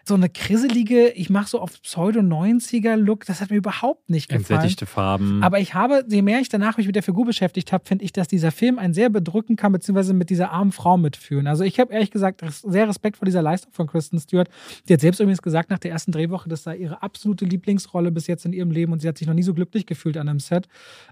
so 0.08 0.14
eine 0.14 0.30
krisselige, 0.30 1.10
ich 1.10 1.32
mache 1.32 1.50
so 1.50 1.60
auf 1.60 1.82
Pseudo-90er-Look, 1.82 3.26
das 3.26 3.42
hat 3.42 3.50
mir 3.50 3.58
überhaupt 3.58 4.08
nicht 4.08 4.30
gefallen. 4.30 4.60
Entsättigte 4.60 4.86
Farben. 4.86 5.42
Aber 5.42 5.60
ich 5.60 5.74
habe, 5.74 6.06
je 6.08 6.22
mehr 6.22 6.40
ich 6.42 6.50
danach 6.50 6.78
mich 6.78 6.86
mit 6.86 6.96
der 6.96 7.02
Figur 7.02 7.26
beschäftigt 7.26 7.72
habe, 7.72 7.84
finde 7.86 8.06
ich, 8.06 8.14
dass 8.14 8.28
dieser 8.28 8.52
Film 8.52 8.78
einen 8.78 8.94
sehr 8.94 9.10
bedrücken 9.10 9.56
kann, 9.56 9.72
beziehungsweise 9.72 10.14
mit 10.14 10.30
dieser 10.30 10.52
armen 10.52 10.72
Frau 10.72 10.98
mitführen. 10.98 11.48
Also 11.48 11.64
ich 11.64 11.80
habe 11.80 11.92
ehrlich 11.92 12.12
gesagt 12.12 12.42
sehr 12.64 12.88
Respekt 12.88 13.18
vor 13.18 13.26
dieser 13.26 13.42
Leistung 13.42 13.74
von 13.74 13.88
Kristen 13.88 14.20
Stewart. 14.20 14.48
Die 14.88 14.94
hat 14.94 15.02
selbst 15.02 15.20
übrigens 15.20 15.42
gesagt 15.42 15.72
nach 15.72 15.80
der 15.80 15.92
ersten 15.92 16.12
Drehwoche, 16.12 16.50
das 16.50 16.64
sei 16.64 16.78
ihre 16.78 17.02
absolute 17.02 17.46
Lieblingsrolle 17.46 18.12
bis 18.12 18.28
jetzt 18.28 18.46
in 18.46 18.54
ihrem 18.54 18.70
Leben 18.70 18.94
und 18.96 19.02
sie 19.02 19.08
hat 19.10 19.18
sich 19.18 19.28
noch 19.28 19.34
nie 19.34 19.44
so 19.44 19.54
glücklich 19.54 19.86
gefühlt 19.86 20.16
an 20.16 20.30
einem 20.30 20.40
Set. 20.40 20.68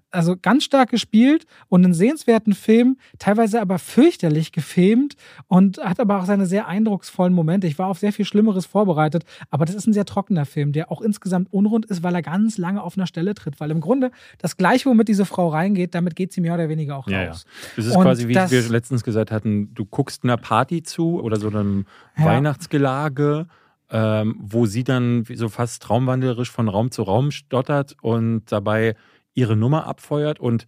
Also 0.10 0.36
ganz 0.41 0.63
stark 0.63 0.89
gespielt 0.89 1.46
und 1.69 1.84
einen 1.84 1.93
sehenswerten 1.93 2.54
Film, 2.54 2.98
teilweise 3.19 3.60
aber 3.60 3.78
fürchterlich 3.78 4.52
gefilmt 4.52 5.15
und 5.48 5.80
hat 5.80 6.00
aber 6.00 6.19
auch 6.19 6.26
seine 6.26 6.46
sehr 6.46 6.67
eindrucksvollen 6.67 7.34
Momente. 7.34 7.67
Ich 7.67 7.78
war 7.78 7.88
auf 7.88 8.00
sehr 8.00 8.13
viel 8.13 8.24
Schlimmeres 8.24 8.65
vorbereitet. 8.65 9.26
Aber 9.50 9.65
das 9.65 9.76
ist 9.76 9.86
ein 9.86 9.93
sehr 9.93 10.06
trockener 10.06 10.46
Film, 10.46 10.72
der 10.72 10.91
auch 10.91 11.02
insgesamt 11.02 11.52
unrund 11.52 11.86
ist, 11.88 12.04
weil 12.04 12.15
er 12.15 12.22
ganz 12.22 12.58
lange 12.58 12.82
auf 12.82 12.98
einer 12.98 13.08
Stelle 13.08 13.34
tritt. 13.34 13.60
Weil 13.60 13.72
im 13.72 13.82
Grunde 13.82 14.12
das 14.38 14.56
Gleiche, 14.56 14.89
womit 14.89 15.10
diese 15.10 15.26
Frau 15.26 15.50
reingeht, 15.50 15.93
damit 15.93 16.15
geht 16.15 16.32
sie 16.32 16.39
mehr 16.39 16.54
oder 16.54 16.69
weniger 16.69 16.96
auch 16.96 17.10
ja, 17.10 17.26
raus. 17.26 17.46
Ja. 17.46 17.74
Das 17.76 17.86
ist 17.88 17.96
Und 17.96 18.04
quasi, 18.04 18.28
wie 18.30 18.34
das, 18.34 18.52
wir 18.52 18.62
letztens 18.69 19.04
gesagt 19.04 19.32
hatten, 19.32 19.74
du 19.74 19.86
guckst 19.86 20.24
einer 20.24 20.38
Party 20.38 20.84
zu 20.84 21.19
oder 21.22 21.38
so 21.38 21.50
einem 21.50 21.86
ja. 22.17 22.26
Weihnachtsgelage. 22.26 23.48
Ähm, 23.95 24.38
wo 24.39 24.65
sie 24.65 24.84
dann 24.84 25.23
so 25.36 25.49
fast 25.49 25.84
traumwandlerisch 25.84 26.49
von 26.49 26.67
Raum 26.67 26.89
zu 26.89 27.03
Raum 27.03 27.29
stottert 27.29 27.95
und 28.01 28.51
dabei 28.51 28.95
ihre 29.36 29.56
Nummer 29.56 29.86
abfeuert 29.86 30.39
und 30.39 30.65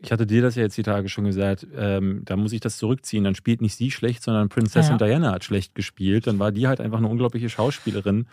ich 0.00 0.12
hatte 0.12 0.26
dir 0.26 0.42
das 0.42 0.54
ja 0.54 0.62
jetzt 0.62 0.78
die 0.78 0.84
Tage 0.84 1.08
schon 1.08 1.24
gesagt, 1.24 1.66
ähm, 1.76 2.22
da 2.24 2.36
muss 2.36 2.52
ich 2.52 2.60
das 2.60 2.76
zurückziehen. 2.76 3.24
Dann 3.24 3.34
spielt 3.34 3.60
nicht 3.60 3.74
sie 3.74 3.90
schlecht, 3.90 4.22
sondern 4.22 4.48
Prinzessin 4.48 4.96
ja. 4.98 5.06
Diana 5.06 5.32
hat 5.32 5.42
schlecht 5.42 5.74
gespielt. 5.74 6.28
Dann 6.28 6.38
war 6.38 6.52
die 6.52 6.68
halt 6.68 6.80
einfach 6.80 6.98
eine 6.98 7.08
unglaubliche 7.08 7.48
Schauspielerin. 7.48 8.26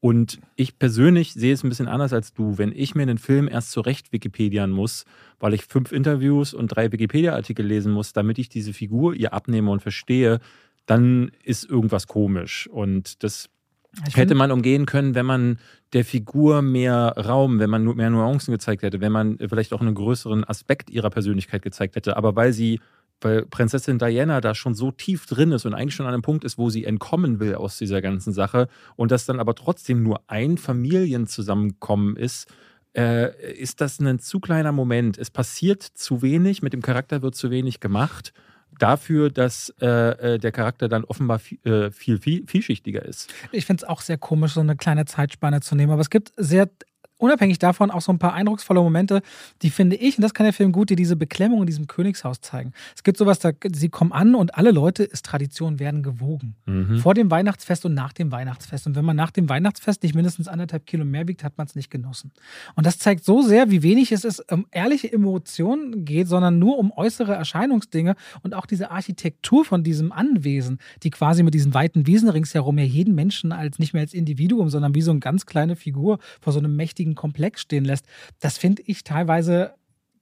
Und 0.00 0.40
ich 0.56 0.80
persönlich 0.80 1.32
sehe 1.32 1.54
es 1.54 1.62
ein 1.62 1.68
bisschen 1.68 1.86
anders 1.86 2.12
als 2.12 2.34
du. 2.34 2.58
Wenn 2.58 2.72
ich 2.74 2.96
mir 2.96 3.02
einen 3.02 3.18
Film 3.18 3.46
erst 3.46 3.70
zurecht 3.70 4.12
Wikipedian 4.12 4.72
muss, 4.72 5.04
weil 5.38 5.54
ich 5.54 5.64
fünf 5.66 5.92
Interviews 5.92 6.54
und 6.54 6.68
drei 6.74 6.90
Wikipedia-Artikel 6.90 7.64
lesen 7.64 7.92
muss, 7.92 8.12
damit 8.12 8.40
ich 8.40 8.48
diese 8.48 8.72
Figur 8.72 9.14
ihr 9.14 9.32
abnehme 9.32 9.70
und 9.70 9.80
verstehe, 9.80 10.40
dann 10.86 11.30
ist 11.44 11.70
irgendwas 11.70 12.08
komisch. 12.08 12.66
Und 12.66 13.22
das 13.22 13.48
ich 14.08 14.16
hätte 14.16 14.34
man 14.34 14.50
umgehen 14.50 14.86
können, 14.86 15.14
wenn 15.14 15.26
man 15.26 15.58
der 15.92 16.04
Figur 16.04 16.62
mehr 16.62 17.14
Raum, 17.16 17.58
wenn 17.58 17.68
man 17.68 17.84
mehr 17.84 18.10
Nuancen 18.10 18.52
gezeigt 18.52 18.82
hätte, 18.82 19.00
wenn 19.00 19.12
man 19.12 19.36
vielleicht 19.38 19.72
auch 19.72 19.80
einen 19.80 19.94
größeren 19.94 20.44
Aspekt 20.44 20.90
ihrer 20.90 21.10
Persönlichkeit 21.10 21.62
gezeigt 21.62 21.96
hätte. 21.96 22.16
Aber 22.16 22.34
weil 22.34 22.54
sie, 22.54 22.80
weil 23.20 23.44
Prinzessin 23.44 23.98
Diana 23.98 24.40
da 24.40 24.54
schon 24.54 24.74
so 24.74 24.92
tief 24.92 25.26
drin 25.26 25.52
ist 25.52 25.66
und 25.66 25.74
eigentlich 25.74 25.94
schon 25.94 26.06
an 26.06 26.14
einem 26.14 26.22
Punkt 26.22 26.44
ist, 26.44 26.56
wo 26.56 26.70
sie 26.70 26.84
entkommen 26.84 27.38
will 27.38 27.54
aus 27.54 27.76
dieser 27.76 28.00
ganzen 28.00 28.32
Sache 28.32 28.68
und 28.96 29.10
das 29.10 29.26
dann 29.26 29.38
aber 29.38 29.54
trotzdem 29.54 30.02
nur 30.02 30.22
ein 30.26 30.56
Familienzusammenkommen 30.56 32.16
ist, 32.16 32.50
äh, 32.96 33.54
ist 33.54 33.82
das 33.82 34.00
ein 34.00 34.18
zu 34.18 34.40
kleiner 34.40 34.72
Moment. 34.72 35.18
Es 35.18 35.30
passiert 35.30 35.82
zu 35.82 36.22
wenig, 36.22 36.62
mit 36.62 36.72
dem 36.72 36.82
Charakter 36.82 37.20
wird 37.20 37.34
zu 37.34 37.50
wenig 37.50 37.80
gemacht 37.80 38.32
dafür, 38.82 39.30
dass 39.30 39.72
äh, 39.80 39.86
äh, 40.34 40.38
der 40.38 40.52
Charakter 40.52 40.88
dann 40.88 41.04
offenbar 41.04 41.38
viel, 41.38 41.58
äh, 41.64 41.90
viel, 41.90 42.18
viel 42.18 42.46
vielschichtiger 42.46 43.04
ist. 43.04 43.32
Ich 43.52 43.64
finde 43.64 43.84
es 43.84 43.88
auch 43.88 44.00
sehr 44.00 44.18
komisch, 44.18 44.54
so 44.54 44.60
eine 44.60 44.76
kleine 44.76 45.04
Zeitspanne 45.04 45.60
zu 45.60 45.74
nehmen. 45.74 45.92
Aber 45.92 46.00
es 46.00 46.10
gibt 46.10 46.32
sehr 46.36 46.68
unabhängig 47.22 47.58
davon 47.58 47.90
auch 47.90 48.00
so 48.00 48.12
ein 48.12 48.18
paar 48.18 48.34
eindrucksvolle 48.34 48.80
Momente, 48.80 49.22
die 49.62 49.70
finde 49.70 49.96
ich, 49.96 50.18
und 50.18 50.22
das 50.22 50.34
kann 50.34 50.44
der 50.44 50.52
Film 50.52 50.72
gut, 50.72 50.90
die 50.90 50.96
diese 50.96 51.14
Beklemmung 51.14 51.60
in 51.60 51.66
diesem 51.66 51.86
Königshaus 51.86 52.40
zeigen. 52.40 52.72
Es 52.96 53.04
gibt 53.04 53.16
sowas, 53.16 53.38
da 53.38 53.52
sie 53.72 53.88
kommen 53.88 54.12
an 54.12 54.34
und 54.34 54.56
alle 54.56 54.72
Leute, 54.72 55.04
ist 55.04 55.24
Tradition, 55.24 55.78
werden 55.78 56.02
gewogen. 56.02 56.56
Mhm. 56.66 56.98
Vor 56.98 57.14
dem 57.14 57.30
Weihnachtsfest 57.30 57.84
und 57.86 57.94
nach 57.94 58.12
dem 58.12 58.32
Weihnachtsfest. 58.32 58.86
Und 58.86 58.96
wenn 58.96 59.04
man 59.04 59.14
nach 59.14 59.30
dem 59.30 59.48
Weihnachtsfest 59.48 60.02
nicht 60.02 60.14
mindestens 60.14 60.48
anderthalb 60.48 60.84
Kilo 60.86 61.04
mehr 61.04 61.28
wiegt, 61.28 61.44
hat 61.44 61.56
man 61.56 61.66
es 61.66 61.76
nicht 61.76 61.90
genossen. 61.90 62.32
Und 62.74 62.86
das 62.86 62.98
zeigt 62.98 63.24
so 63.24 63.42
sehr, 63.42 63.70
wie 63.70 63.82
wenig 63.82 64.10
es 64.10 64.24
ist, 64.24 64.50
um 64.50 64.66
ehrliche 64.72 65.12
Emotionen 65.12 66.04
geht, 66.04 66.26
sondern 66.26 66.58
nur 66.58 66.78
um 66.78 66.90
äußere 66.90 67.34
Erscheinungsdinge 67.34 68.16
und 68.42 68.54
auch 68.54 68.66
diese 68.66 68.90
Architektur 68.90 69.64
von 69.64 69.84
diesem 69.84 70.10
Anwesen, 70.10 70.78
die 71.04 71.10
quasi 71.10 71.44
mit 71.44 71.54
diesen 71.54 71.72
weiten 71.72 72.06
Wiesen 72.06 72.28
ringsherum 72.28 72.78
ja 72.78 72.84
jeden 72.84 73.14
Menschen 73.14 73.52
als 73.52 73.78
nicht 73.78 73.92
mehr 73.92 74.02
als 74.02 74.12
Individuum, 74.12 74.68
sondern 74.70 74.94
wie 74.96 75.02
so 75.02 75.12
eine 75.12 75.20
ganz 75.20 75.46
kleine 75.46 75.76
Figur 75.76 76.18
vor 76.40 76.52
so 76.52 76.58
einem 76.58 76.74
mächtigen 76.74 77.11
riesigen 77.12 77.14
Komplex 77.14 77.60
stehen 77.62 77.84
lässt, 77.84 78.06
das 78.40 78.58
finde 78.58 78.82
ich 78.86 79.04
teilweise 79.04 79.74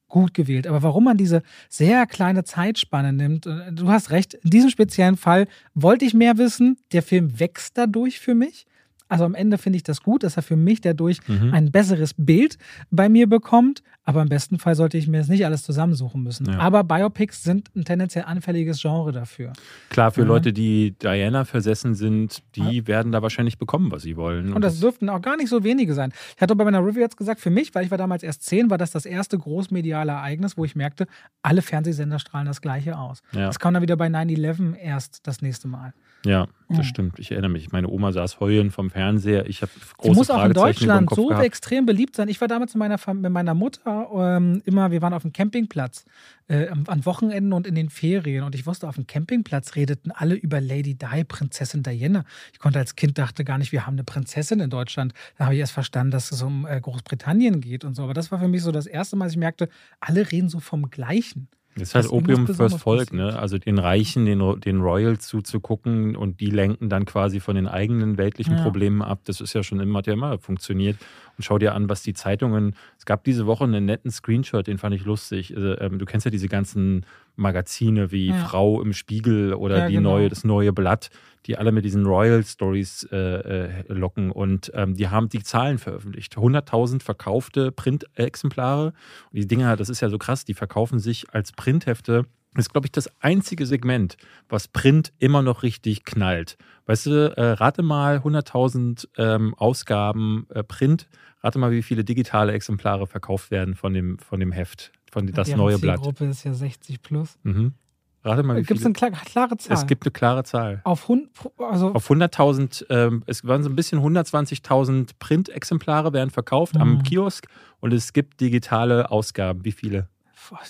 gut 0.09 0.35
gewählt. 0.35 0.67
Aber 0.67 0.83
warum 0.83 1.05
man 1.05 1.17
diese 1.17 1.43
sehr 1.69 2.07
kleine 2.07 2.43
Zeitspanne 2.43 3.13
nimmt, 3.13 3.47
äh, 3.47 3.73
du 3.73 3.89
hast 3.89 4.11
recht, 4.11 4.35
in 4.35 4.51
diesem 4.51 4.71
speziellen 4.71 5.17
Fall 5.17 5.47
wollte 5.75 6.05
ich 6.05 6.15
mehr 6.15 6.37
wissen. 6.37 6.79
Der 6.93 7.03
Film 7.03 7.39
wächst 7.39 7.79
dadurch 7.79 8.19
für 8.19 8.35
mich. 8.35 8.67
Also 9.11 9.25
am 9.25 9.35
Ende 9.35 9.59
finde 9.59 9.77
ich 9.77 9.83
das 9.83 10.03
gut, 10.03 10.23
dass 10.23 10.37
er 10.37 10.43
für 10.43 10.55
mich 10.55 10.81
dadurch 10.81 11.19
mhm. 11.27 11.53
ein 11.53 11.73
besseres 11.73 12.15
Bild 12.17 12.59
bei 12.91 13.09
mir 13.09 13.29
bekommt. 13.29 13.83
Aber 14.05 14.23
im 14.23 14.29
besten 14.29 14.59
Fall 14.59 14.77
sollte 14.77 14.97
ich 14.99 15.09
mir 15.09 15.19
das 15.19 15.29
nicht 15.29 15.45
alles 15.45 15.65
zusammensuchen 15.65 16.23
müssen. 16.23 16.47
Ja. 16.47 16.59
Aber 16.59 16.85
Biopics 16.85 17.43
sind 17.43 17.75
ein 17.75 17.85
tendenziell 17.85 18.25
anfälliges 18.25 18.81
Genre 18.81 19.13
dafür. 19.13 19.53
Klar, 19.91 20.13
für 20.13 20.23
ja. 20.23 20.27
Leute, 20.27 20.53
die 20.53 20.93
Diana 20.93 21.45
versessen 21.45 21.95
sind, 21.95 22.43
die 22.55 22.79
ja. 22.79 22.87
werden 22.87 23.11
da 23.11 23.21
wahrscheinlich 23.21 23.59
bekommen, 23.59 23.91
was 23.91 24.03
sie 24.03 24.17
wollen. 24.17 24.49
Und, 24.49 24.55
Und 24.55 24.63
das, 24.63 24.75
das 24.75 24.81
dürften 24.81 25.09
auch 25.09 25.21
gar 25.21 25.37
nicht 25.37 25.49
so 25.49 25.65
wenige 25.65 25.95
sein. 25.95 26.13
Ich 26.37 26.41
hatte 26.41 26.55
bei 26.55 26.65
meiner 26.65 26.85
Review 26.85 27.01
jetzt 27.01 27.17
gesagt, 27.17 27.41
für 27.41 27.51
mich, 27.51 27.75
weil 27.75 27.85
ich 27.85 27.91
war 27.91 27.99
damals 27.99 28.23
erst 28.23 28.45
zehn, 28.45 28.71
war 28.71 28.79
das 28.79 28.93
das 28.93 29.07
erste 29.07 29.37
großmediale 29.37 30.13
Ereignis, 30.13 30.57
wo 30.57 30.65
ich 30.65 30.77
merkte, 30.77 31.07
alle 31.43 31.63
Fernsehsender 31.63 32.21
strahlen 32.21 32.47
das 32.47 32.61
Gleiche 32.63 32.97
aus. 32.97 33.23
Das 33.33 33.59
kam 33.59 33.75
dann 33.75 33.83
wieder 33.83 33.97
bei 33.97 34.07
9-11 34.07 34.77
erst 34.77 35.27
das 35.27 35.43
nächste 35.43 35.67
Mal. 35.67 35.93
Ja, 36.25 36.49
das 36.69 36.79
mhm. 36.79 36.85
stimmt. 36.85 37.19
Ich 37.19 37.31
erinnere 37.31 37.51
mich. 37.51 37.73
Meine 37.73 37.89
Oma 37.89 38.13
saß 38.13 38.41
heulend 38.41 38.73
vom 38.73 38.91
Fernseher. 38.91 39.47
Ich 39.47 39.63
habe 39.63 39.73
große 39.97 40.13
Sie 40.13 40.19
muss 40.19 40.31
auch 40.31 40.45
in 40.45 40.53
Deutschland 40.53 41.09
so 41.11 41.29
gehabt. 41.29 41.45
extrem 41.45 41.87
beliebt 41.87 42.15
sein. 42.15 42.29
Ich 42.29 42.41
war 42.41 42.49
damals 42.49 42.75
mit 42.75 42.81
meiner, 42.81 43.15
mit 43.15 43.33
meiner 43.33 43.55
Mutter 43.55 44.09
ähm, 44.15 44.61
immer, 44.67 44.91
wir 44.91 45.01
waren 45.01 45.15
auf 45.15 45.23
dem 45.23 45.33
Campingplatz 45.33 46.05
äh, 46.49 46.69
an 46.69 47.07
Wochenenden 47.07 47.55
und 47.55 47.67
in 47.67 47.75
den 47.75 47.89
Ferien. 47.89 48.45
Und 48.45 48.55
ich 48.55 48.67
wusste, 48.67 48.87
auf 48.87 48.97
dem 48.97 49.07
Campingplatz 49.07 49.77
redeten 49.77 50.11
alle 50.11 50.35
über 50.35 50.61
Lady 50.61 50.95
Di, 50.95 51.25
Prinzessin 51.25 51.83
Diana. 51.83 52.25
Ich 52.53 52.59
konnte 52.59 52.79
als 52.79 52.97
Kind 52.97 53.17
dachte 53.17 53.45
gar 53.45 53.57
nicht, 53.57 53.73
wir 53.73 53.87
haben 53.87 53.95
eine 53.95 54.05
Prinzessin 54.05 54.61
in 54.61 54.69
Deutschland. 54.69 55.15
Da 55.39 55.45
habe 55.47 55.55
ich 55.55 55.61
erst 55.61 55.73
verstanden, 55.73 56.11
dass 56.11 56.33
es 56.33 56.43
um 56.43 56.67
äh, 56.67 56.81
Großbritannien 56.81 57.63
geht 57.63 57.85
und 57.85 57.95
so. 57.95 58.05
Aber 58.05 58.15
das 58.15 58.31
war 58.31 58.39
für 58.39 58.49
mich 58.49 58.63
so 58.63 58.73
das 58.73 58.87
erste 58.87 59.17
Mal, 59.17 59.25
dass 59.25 59.33
ich 59.33 59.39
merkte, 59.39 59.71
alle 60.01 60.31
reden 60.31 60.51
so 60.51 60.61
vom 60.61 60.91
Gleichen. 60.91 61.49
Das 61.81 61.89
ist 61.89 61.95
halt 61.95 62.05
das 62.07 62.13
Opium 62.13 62.47
fürs 62.47 62.75
Volk, 62.75 63.13
ne? 63.13 63.39
Also 63.39 63.59
den 63.59 63.79
Reichen, 63.79 64.27
den, 64.27 64.61
den 64.61 64.81
Royals 64.81 65.27
zuzugucken 65.27 66.17
und 66.17 66.41
die 66.41 66.51
lenken 66.51 66.89
dann 66.89 67.05
quasi 67.05 67.41
von 67.41 67.57
den 67.57 67.67
eigenen 67.67 68.19
weltlichen 68.19 68.57
ja. 68.57 68.63
Problemen 68.63 69.03
ab. 69.03 69.21
Das 69.25 69.41
ist 69.41 69.55
ja 69.55 69.63
schon 69.63 69.81
immer, 69.81 69.99
hat 69.99 70.07
ja 70.07 70.13
immer 70.13 70.39
funktioniert. 70.39 70.97
Und 71.37 71.45
schau 71.45 71.59
dir 71.59 71.75
an, 71.75 71.89
was 71.89 72.03
die 72.03 72.13
Zeitungen. 72.13 72.75
Es 72.99 73.07
gab 73.07 73.25
diese 73.25 73.47
Woche 73.47 73.65
einen 73.65 73.85
netten 73.85 74.11
Screenshot, 74.11 74.67
den 74.67 74.79
fand 74.79 74.95
ich 74.95 75.05
lustig. 75.05 75.57
Also, 75.57 75.79
ähm, 75.79 75.99
du 75.99 76.05
kennst 76.05 76.27
ja 76.27 76.31
diese 76.31 76.49
ganzen 76.49 77.07
Magazine 77.41 78.13
wie 78.13 78.29
ja. 78.29 78.37
Frau 78.37 78.81
im 78.81 78.93
Spiegel 78.93 79.55
oder 79.55 79.79
ja, 79.79 79.87
die 79.89 79.95
genau. 79.95 80.11
neue, 80.11 80.29
das 80.29 80.45
neue 80.45 80.73
Blatt, 80.73 81.11
die 81.47 81.57
alle 81.57 81.73
mit 81.73 81.85
diesen 81.85 82.07
Royal 82.07 82.45
Stories 82.45 83.09
äh, 83.11 83.17
äh, 83.17 83.85
locken. 83.89 84.31
Und 84.31 84.71
ähm, 84.75 84.95
die 84.95 85.09
haben 85.09 85.29
die 85.29 85.43
Zahlen 85.43 85.79
veröffentlicht. 85.79 86.37
100.000 86.37 87.03
verkaufte 87.03 87.73
Printexemplare. 87.73 88.87
Und 88.87 88.95
die 89.33 89.47
Dinger, 89.47 89.77
das 89.77 89.89
ist 89.89 90.01
ja 90.01 90.09
so 90.09 90.19
krass, 90.19 90.45
die 90.45 90.55
verkaufen 90.55 90.99
sich 90.99 91.33
als 91.33 91.53
Printhefte 91.53 92.27
das 92.55 92.67
ist, 92.67 92.73
glaube 92.73 92.87
ich, 92.87 92.93
das 92.93 93.09
einzige 93.21 93.65
Segment, 93.65 94.17
was 94.49 94.67
Print 94.67 95.13
immer 95.19 95.41
noch 95.41 95.63
richtig 95.63 96.05
knallt. 96.05 96.57
Weißt 96.87 97.07
du, 97.07 97.33
äh, 97.37 97.53
rate 97.53 97.83
mal 97.83 98.17
100.000 98.19 99.07
ähm, 99.19 99.55
Ausgaben 99.55 100.47
äh, 100.51 100.65
Print, 100.65 101.09
rate 101.43 101.61
mal, 101.61 101.71
wie 101.71 101.83
viele 101.83 102.03
digitale 102.03 102.53
Exemplare 102.53 103.07
verkauft 103.07 103.53
werden 103.53 103.77
von 103.77 103.95
dem, 103.95 104.19
von 104.19 104.41
dem 104.41 104.51
Heft, 104.51 104.91
von 105.11 105.27
das 105.27 105.49
neue 105.55 105.79
Blatt. 105.79 105.99
Die 105.99 106.03
Gruppe 106.03 106.27
ist 106.27 106.45
ja 106.45 106.55
60 106.55 107.03
plus. 107.03 107.39
Mhm. 107.43 107.75
Rate 108.23 108.43
mal, 108.43 108.63
Gibt 108.63 108.81
es 108.81 108.85
eine 108.85 108.93
klare 108.93 109.57
Zahl? 109.57 109.75
Es 109.75 109.87
gibt 109.87 110.05
eine 110.05 110.11
klare 110.11 110.45
Zahl. 110.45 110.83
Auf, 110.85 111.11
also 111.59 111.95
Auf 111.95 112.11
100.000, 112.11 112.85
ähm, 112.91 113.23
es 113.27 113.47
waren 113.47 113.63
so 113.63 113.71
ein 113.71 113.77
bisschen 113.77 113.99
120.000 114.01 115.13
Printexemplare 115.19 116.13
werden 116.13 116.29
verkauft 116.29 116.75
mhm. 116.75 116.83
am 116.83 117.03
Kiosk 117.03 117.47
und 117.81 117.95
es 117.95 118.13
gibt 118.13 118.41
digitale 118.41 119.11
Ausgaben. 119.11 119.65
Wie 119.65 119.73
viele? 119.73 120.09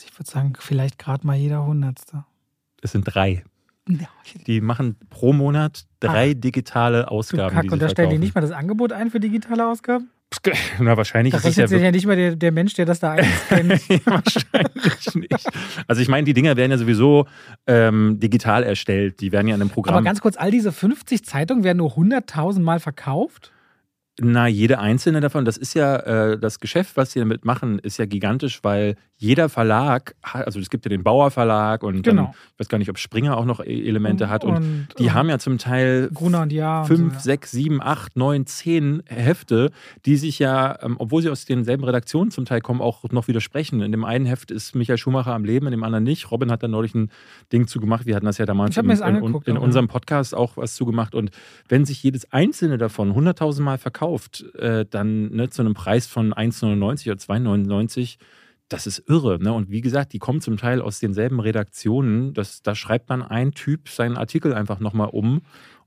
ich 0.05 0.19
würde 0.19 0.31
sagen, 0.31 0.53
vielleicht 0.59 0.99
gerade 0.99 1.27
mal 1.27 1.37
jeder 1.37 1.65
Hundertste. 1.65 2.25
Es 2.83 2.93
sind 2.93 3.05
drei. 3.05 3.45
Die 4.47 4.61
machen 4.61 4.97
pro 5.09 5.33
Monat 5.33 5.87
drei 5.99 6.35
Ach, 6.37 6.41
digitale 6.41 7.11
Ausgaben. 7.11 7.55
Kack, 7.55 7.73
und 7.73 7.83
da 7.83 7.89
stellen 7.89 8.11
die 8.11 8.19
nicht 8.19 8.35
mal 8.35 8.43
das 8.43 8.53
Angebot 8.53 8.93
ein 8.93 9.11
für 9.11 9.19
digitale 9.19 9.67
Ausgaben? 9.67 10.11
Na, 10.79 10.97
wahrscheinlich 10.97 11.33
Da 11.33 11.39
ist 11.39 11.45
es 11.45 11.57
ja 11.57 11.65
rechnet 11.65 11.69
sich 11.71 11.83
ja 11.83 11.91
nicht 11.91 12.07
mal 12.07 12.17
der, 12.17 12.37
der 12.37 12.53
Mensch, 12.53 12.75
der 12.75 12.87
das 12.87 13.01
da 13.01 13.13
einscannt. 13.13 13.81
Ja, 13.89 14.01
wahrscheinlich 14.07 15.15
nicht. 15.15 15.49
Also 15.89 16.03
ich 16.03 16.09
meine, 16.09 16.25
die 16.25 16.35
Dinger 16.35 16.57
werden 16.57 16.71
ja 16.71 16.79
sowieso 16.79 17.27
ähm, 17.67 18.19
digital 18.21 18.63
erstellt. 18.63 19.21
Die 19.21 19.33
werden 19.33 19.49
ja 19.49 19.55
in 19.57 19.61
einem 19.61 19.71
Programm. 19.71 19.97
Aber 19.97 20.05
ganz 20.05 20.21
kurz, 20.21 20.37
all 20.37 20.51
diese 20.51 20.73
50 20.73 21.25
Zeitungen 21.25 21.65
werden 21.65 21.79
nur 21.79 21.93
100.000 21.93 22.61
Mal 22.61 22.79
verkauft? 22.81 23.53
Na, 24.23 24.47
jede 24.47 24.79
einzelne 24.79 25.21
davon, 25.21 25.45
das 25.45 25.57
ist 25.57 25.75
ja 25.75 25.97
äh, 25.97 26.39
das 26.39 26.61
Geschäft, 26.61 26.97
was 26.97 27.13
sie 27.13 27.21
damit 27.21 27.45
machen, 27.45 27.79
ist 27.79 27.99
ja 27.99 28.07
gigantisch, 28.07 28.61
weil 28.63 28.97
jeder 29.17 29.51
Verlag, 29.51 30.15
also 30.23 30.59
es 30.61 30.71
gibt 30.71 30.87
ja 30.87 30.89
den 30.89 31.03
Bauer 31.03 31.31
Verlag 31.31 31.83
und 31.83 32.03
Genau. 32.03 32.23
dann, 32.23 32.31
ich 32.55 32.61
weiß 32.61 32.69
gar 32.71 32.79
nicht, 32.79 32.89
ob 32.89 32.99
Springer 32.99 33.37
auch 33.37 33.45
noch 33.45 33.61
E- 33.61 33.87
Elemente 33.87 34.31
hat 34.31 34.45
und, 34.45 34.55
Und, 34.57 34.89
die 34.99 35.05
und 35.05 35.15
haben 35.15 35.29
ja 35.29 35.39
zum 35.39 35.59
Teil 35.59 36.09
Gruner 36.15 36.41
und 36.43 36.53
Ja. 36.53 36.85
fünf, 36.85 37.01
so, 37.13 37.15
ja. 37.15 37.21
sechs, 37.21 37.51
sieben, 37.51 37.83
acht, 37.83 38.17
neun, 38.17 38.47
zehn 38.47 39.03
Hefte, 39.07 39.71
die 40.07 40.17
sich 40.17 40.39
ja, 40.39 40.79
ähm, 40.83 40.97
obwohl 40.99 41.21
sie 41.21 41.29
aus 41.29 41.45
denselben 41.45 41.85
Redaktionen 41.85 42.31
zum 42.31 42.47
Teil 42.47 42.63
kommen, 42.63 42.81
auch 42.81 43.05
noch 43.11 43.29
widersprechen. 43.29 43.83
In 43.83 43.93
dem 43.93 44.05
einen 44.07 44.25
Heft 44.25 44.51
ist 44.51 44.75
Michael 44.75 44.97
Schumacher 44.99 45.35
am 45.35 45.45
Leben, 45.45 45.67
in 45.67 45.73
dem 45.73 45.85
anderen 45.85 46.05
nicht. 46.05 46.31
Robin 46.31 46.51
hat 46.51 46.63
da 46.63 46.69
neulich 46.69 46.95
ein 46.95 47.11
Ding 47.53 47.67
zugemacht. 47.67 48.07
Wir 48.07 48.17
hatten 48.17 48.27
das 48.27 48.39
ja 48.39 48.47
damals 48.47 48.75
in, 48.79 48.85
in, 48.89 48.91
in 48.91 49.03
aber- 49.03 49.61
unserem 49.61 49.89
Podcast 49.89 50.35
auch 50.35 50.57
was 50.57 50.75
zugemacht. 50.75 51.15
Und 51.15 51.31
wenn 51.69 51.85
sich 51.85 52.03
jedes 52.03 52.33
einzelne 52.33 52.79
davon 52.79 53.13
100.000 53.15 53.61
Mal 53.61 53.77
verkauft, 54.19 54.45
äh, 54.57 54.85
dann 54.89 55.31
ne, 55.31 55.51
zu 55.51 55.63
einem 55.63 55.75
Preis 55.75 56.07
von 56.07 56.33
1,99 56.33 57.07
oder 57.11 57.19
2,99, 57.19 58.17
das 58.69 58.87
ist 58.87 59.03
irre. 59.09 59.39
Ne? 59.43 59.53
Und 59.53 59.71
wie 59.71 59.81
gesagt, 59.81 60.13
die 60.13 60.19
kommen 60.19 60.41
zum 60.41 60.57
Teil 60.57 60.81
aus 60.81 61.01
denselben 61.01 61.41
Redaktionen. 61.41 62.35
Das, 62.35 62.63
da 62.63 62.75
schreibt 62.75 63.11
dann 63.11 63.23
ein 63.23 63.53
Typ 63.53 63.89
seinen 63.89 64.17
Artikel 64.17 64.55
einfach 64.55 64.81
nochmal 64.81 65.09
um. 65.13 65.43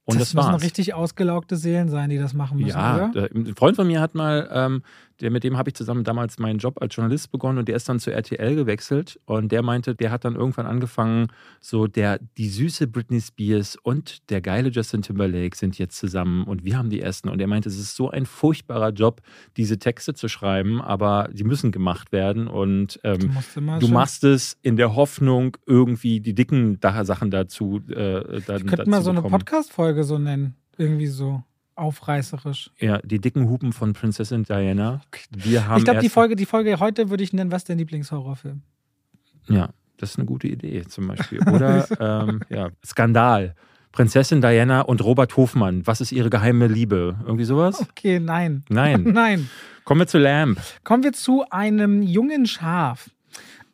Und 0.05 0.19
das, 0.19 0.29
das 0.29 0.33
müssen 0.33 0.51
war's. 0.53 0.63
richtig 0.63 0.93
ausgelaugte 0.93 1.55
Seelen 1.55 1.87
sein, 1.87 2.09
die 2.09 2.17
das 2.17 2.33
machen 2.33 2.57
müssen, 2.57 2.77
Ja, 2.77 2.95
oder? 3.09 3.27
der- 3.29 3.31
ein 3.33 3.55
Freund 3.55 3.77
von 3.77 3.87
mir 3.87 4.01
hat 4.01 4.15
mal, 4.15 4.49
ähm, 4.51 4.83
der, 5.21 5.31
mit 5.31 5.43
dem 5.43 5.57
habe 5.57 5.69
ich 5.69 5.75
zusammen 5.75 6.03
damals 6.03 6.39
meinen 6.39 6.59
Job 6.59 6.81
als 6.81 6.95
Journalist 6.95 7.31
begonnen 7.31 7.59
und 7.59 7.67
der 7.67 7.75
ist 7.75 7.87
dann 7.89 7.99
zu 7.99 8.11
RTL 8.11 8.55
gewechselt 8.55 9.19
und 9.25 9.51
der 9.51 9.61
meinte, 9.61 9.95
der 9.95 10.11
hat 10.11 10.25
dann 10.25 10.35
irgendwann 10.35 10.65
angefangen, 10.65 11.27
so 11.61 11.87
der, 11.87 12.19
die 12.37 12.49
süße 12.49 12.87
Britney 12.87 13.21
Spears 13.21 13.75
und 13.83 14.29
der 14.29 14.41
geile 14.41 14.69
Justin 14.69 15.01
Timberlake 15.01 15.55
sind 15.55 15.77
jetzt 15.77 15.97
zusammen 15.97 16.43
und 16.45 16.63
wir 16.63 16.77
haben 16.77 16.89
die 16.89 16.99
ersten 17.01 17.29
und 17.29 17.39
er 17.39 17.47
meinte, 17.47 17.69
es 17.69 17.77
ist 17.79 17.95
so 17.95 18.09
ein 18.09 18.25
furchtbarer 18.25 18.89
Job, 18.91 19.21
diese 19.57 19.79
Texte 19.79 20.13
zu 20.13 20.27
schreiben, 20.27 20.81
aber 20.81 21.29
die 21.31 21.43
müssen 21.43 21.71
gemacht 21.71 22.11
werden 22.11 22.47
und 22.47 22.99
Du 23.03 23.09
ähm, 23.09 23.19
du 23.79 23.85
schön- 23.85 23.93
machst 23.93 24.23
es 24.23 24.57
in 24.61 24.77
der 24.77 24.95
Hoffnung, 24.95 25.57
irgendwie 25.65 26.19
die 26.19 26.33
dicken 26.33 26.79
Sachen 27.03 27.31
dazu 27.31 27.81
äh, 27.89 27.93
dann 27.93 28.31
Wir 28.33 28.41
dazu 28.41 28.65
könnten 28.65 28.89
mal 28.89 29.01
so 29.01 29.09
eine 29.09 29.19
bekommen. 29.21 29.39
Podcast-Folge 29.39 30.03
so 30.03 30.17
nennen. 30.17 30.55
Irgendwie 30.77 31.07
so 31.07 31.43
aufreißerisch. 31.75 32.71
Ja, 32.79 32.99
die 32.99 33.19
dicken 33.19 33.49
Hupen 33.49 33.73
von 33.73 33.93
Prinzessin 33.93 34.43
Diana. 34.43 35.01
Wir 35.31 35.67
haben 35.67 35.79
Ich 35.79 35.85
glaube, 35.85 36.01
die 36.01 36.09
Folge, 36.09 36.35
die 36.35 36.45
Folge 36.45 36.79
heute 36.79 37.09
würde 37.09 37.23
ich 37.23 37.33
nennen, 37.33 37.51
was 37.51 37.63
ist 37.63 37.69
dein 37.69 37.77
Lieblingshorrorfilm? 37.77 38.61
Ja, 39.47 39.69
das 39.97 40.11
ist 40.11 40.17
eine 40.17 40.25
gute 40.25 40.47
Idee 40.47 40.83
zum 40.87 41.07
Beispiel. 41.07 41.39
Oder 41.49 41.87
ähm, 41.99 42.41
ja, 42.49 42.69
Skandal. 42.85 43.55
Prinzessin 43.91 44.41
Diana 44.41 44.81
und 44.81 45.03
Robert 45.03 45.37
Hofmann. 45.37 45.85
Was 45.85 46.01
ist 46.01 46.11
ihre 46.11 46.31
geheime 46.31 46.67
Liebe? 46.67 47.15
Irgendwie 47.25 47.43
sowas? 47.45 47.79
Okay, 47.79 48.19
nein. 48.19 48.63
Nein. 48.67 49.03
Nein. 49.13 49.49
Kommen 49.83 50.01
wir 50.01 50.07
zu 50.07 50.17
Lamb. 50.17 50.59
Kommen 50.83 51.03
wir 51.03 51.13
zu 51.13 51.45
einem 51.51 52.01
jungen 52.01 52.47
Schaf. 52.47 53.11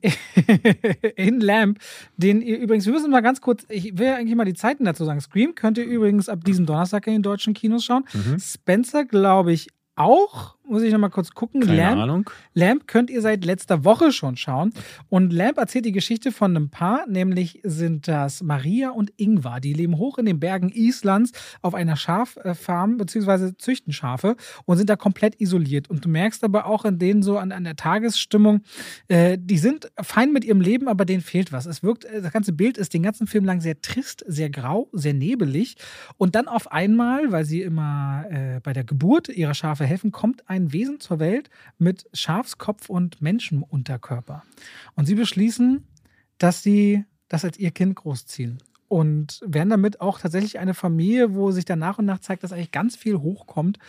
in 1.15 1.39
Lamp, 1.39 1.79
den 2.17 2.41
ihr 2.41 2.57
übrigens, 2.59 2.85
wir 2.85 2.93
müssen 2.93 3.11
mal 3.11 3.21
ganz 3.21 3.41
kurz, 3.41 3.65
ich 3.69 3.97
will 3.97 4.07
eigentlich 4.07 4.35
mal 4.35 4.45
die 4.45 4.53
Zeiten 4.53 4.85
dazu 4.85 5.05
sagen. 5.05 5.19
Scream 5.19 5.55
könnt 5.55 5.77
ihr 5.77 5.85
übrigens 5.85 6.29
ab 6.29 6.43
diesem 6.43 6.65
Donnerstag 6.65 7.07
in 7.07 7.13
den 7.13 7.23
deutschen 7.23 7.53
Kinos 7.53 7.83
schauen. 7.83 8.05
Mhm. 8.13 8.39
Spencer, 8.39 9.05
glaube 9.05 9.51
ich, 9.51 9.69
auch. 9.95 10.55
Muss 10.69 10.83
ich 10.83 10.91
noch 10.91 10.99
mal 10.99 11.09
kurz 11.09 11.31
gucken. 11.31 11.61
Keine 11.61 11.77
Lamp, 11.77 12.01
Ahnung. 12.01 12.29
Lamp 12.53 12.87
könnt 12.87 13.09
ihr 13.09 13.21
seit 13.21 13.43
letzter 13.43 13.85
Woche 13.85 14.11
schon 14.11 14.37
schauen. 14.37 14.71
Und 15.09 15.33
Lamp 15.33 15.57
erzählt 15.57 15.85
die 15.85 15.91
Geschichte 15.91 16.31
von 16.31 16.55
einem 16.55 16.69
Paar, 16.69 17.07
nämlich 17.07 17.59
sind 17.63 18.07
das 18.07 18.43
Maria 18.43 18.91
und 18.91 19.11
Ingvar. 19.17 19.61
Die 19.61 19.73
leben 19.73 19.97
hoch 19.97 20.19
in 20.19 20.27
den 20.27 20.39
Bergen 20.39 20.69
Islands 20.69 21.31
auf 21.63 21.73
einer 21.73 21.95
Schaffarm, 21.95 22.97
beziehungsweise 22.97 23.57
züchten 23.57 23.93
Schafe 23.93 24.35
und 24.65 24.77
sind 24.77 24.91
da 24.91 24.95
komplett 24.95 25.41
isoliert. 25.41 25.89
Und 25.89 26.05
du 26.05 26.09
merkst 26.09 26.43
aber 26.43 26.67
auch 26.67 26.85
in 26.85 26.99
denen 26.99 27.23
so 27.23 27.39
an, 27.39 27.51
an 27.51 27.63
der 27.63 27.75
Tagesstimmung, 27.75 28.61
äh, 29.07 29.39
die 29.41 29.57
sind 29.57 29.91
fein 29.99 30.31
mit 30.31 30.45
ihrem 30.45 30.61
Leben, 30.61 30.87
aber 30.87 31.05
denen 31.05 31.21
fehlt 31.21 31.51
was. 31.51 31.65
Es 31.65 31.81
wirkt, 31.81 32.05
das 32.05 32.31
ganze 32.31 32.53
Bild 32.53 32.77
ist 32.77 32.93
den 32.93 33.01
ganzen 33.01 33.25
Film 33.25 33.43
lang 33.43 33.59
sehr 33.59 33.81
trist, 33.81 34.23
sehr 34.27 34.51
grau, 34.51 34.87
sehr 34.91 35.15
nebelig. 35.15 35.77
Und 36.17 36.35
dann 36.35 36.47
auf 36.47 36.71
einmal, 36.71 37.31
weil 37.31 37.45
sie 37.45 37.63
immer 37.63 38.25
äh, 38.29 38.59
bei 38.61 38.73
der 38.73 38.83
Geburt 38.83 39.29
ihrer 39.29 39.55
Schafe 39.55 39.85
helfen, 39.85 40.11
kommt 40.11 40.47
ein 40.47 40.58
Wesen 40.71 40.99
zur 40.99 41.19
Welt 41.19 41.49
mit 41.77 42.05
Schafskopf 42.13 42.89
und 42.89 43.21
Menschenunterkörper. 43.21 44.43
Und 44.95 45.05
sie 45.05 45.15
beschließen, 45.15 45.87
dass 46.37 46.63
sie 46.63 47.05
das 47.27 47.45
als 47.45 47.57
ihr 47.57 47.71
Kind 47.71 47.95
großziehen. 47.95 48.61
Und 48.89 49.39
werden 49.45 49.69
damit 49.69 50.01
auch 50.01 50.19
tatsächlich 50.19 50.59
eine 50.59 50.73
Familie, 50.73 51.33
wo 51.33 51.51
sich 51.51 51.63
dann 51.63 51.79
nach 51.79 51.99
und 51.99 52.05
nach 52.05 52.19
zeigt, 52.19 52.43
dass 52.43 52.51
eigentlich 52.51 52.71
ganz 52.71 52.95
viel 52.95 53.17
hochkommt, 53.17 53.79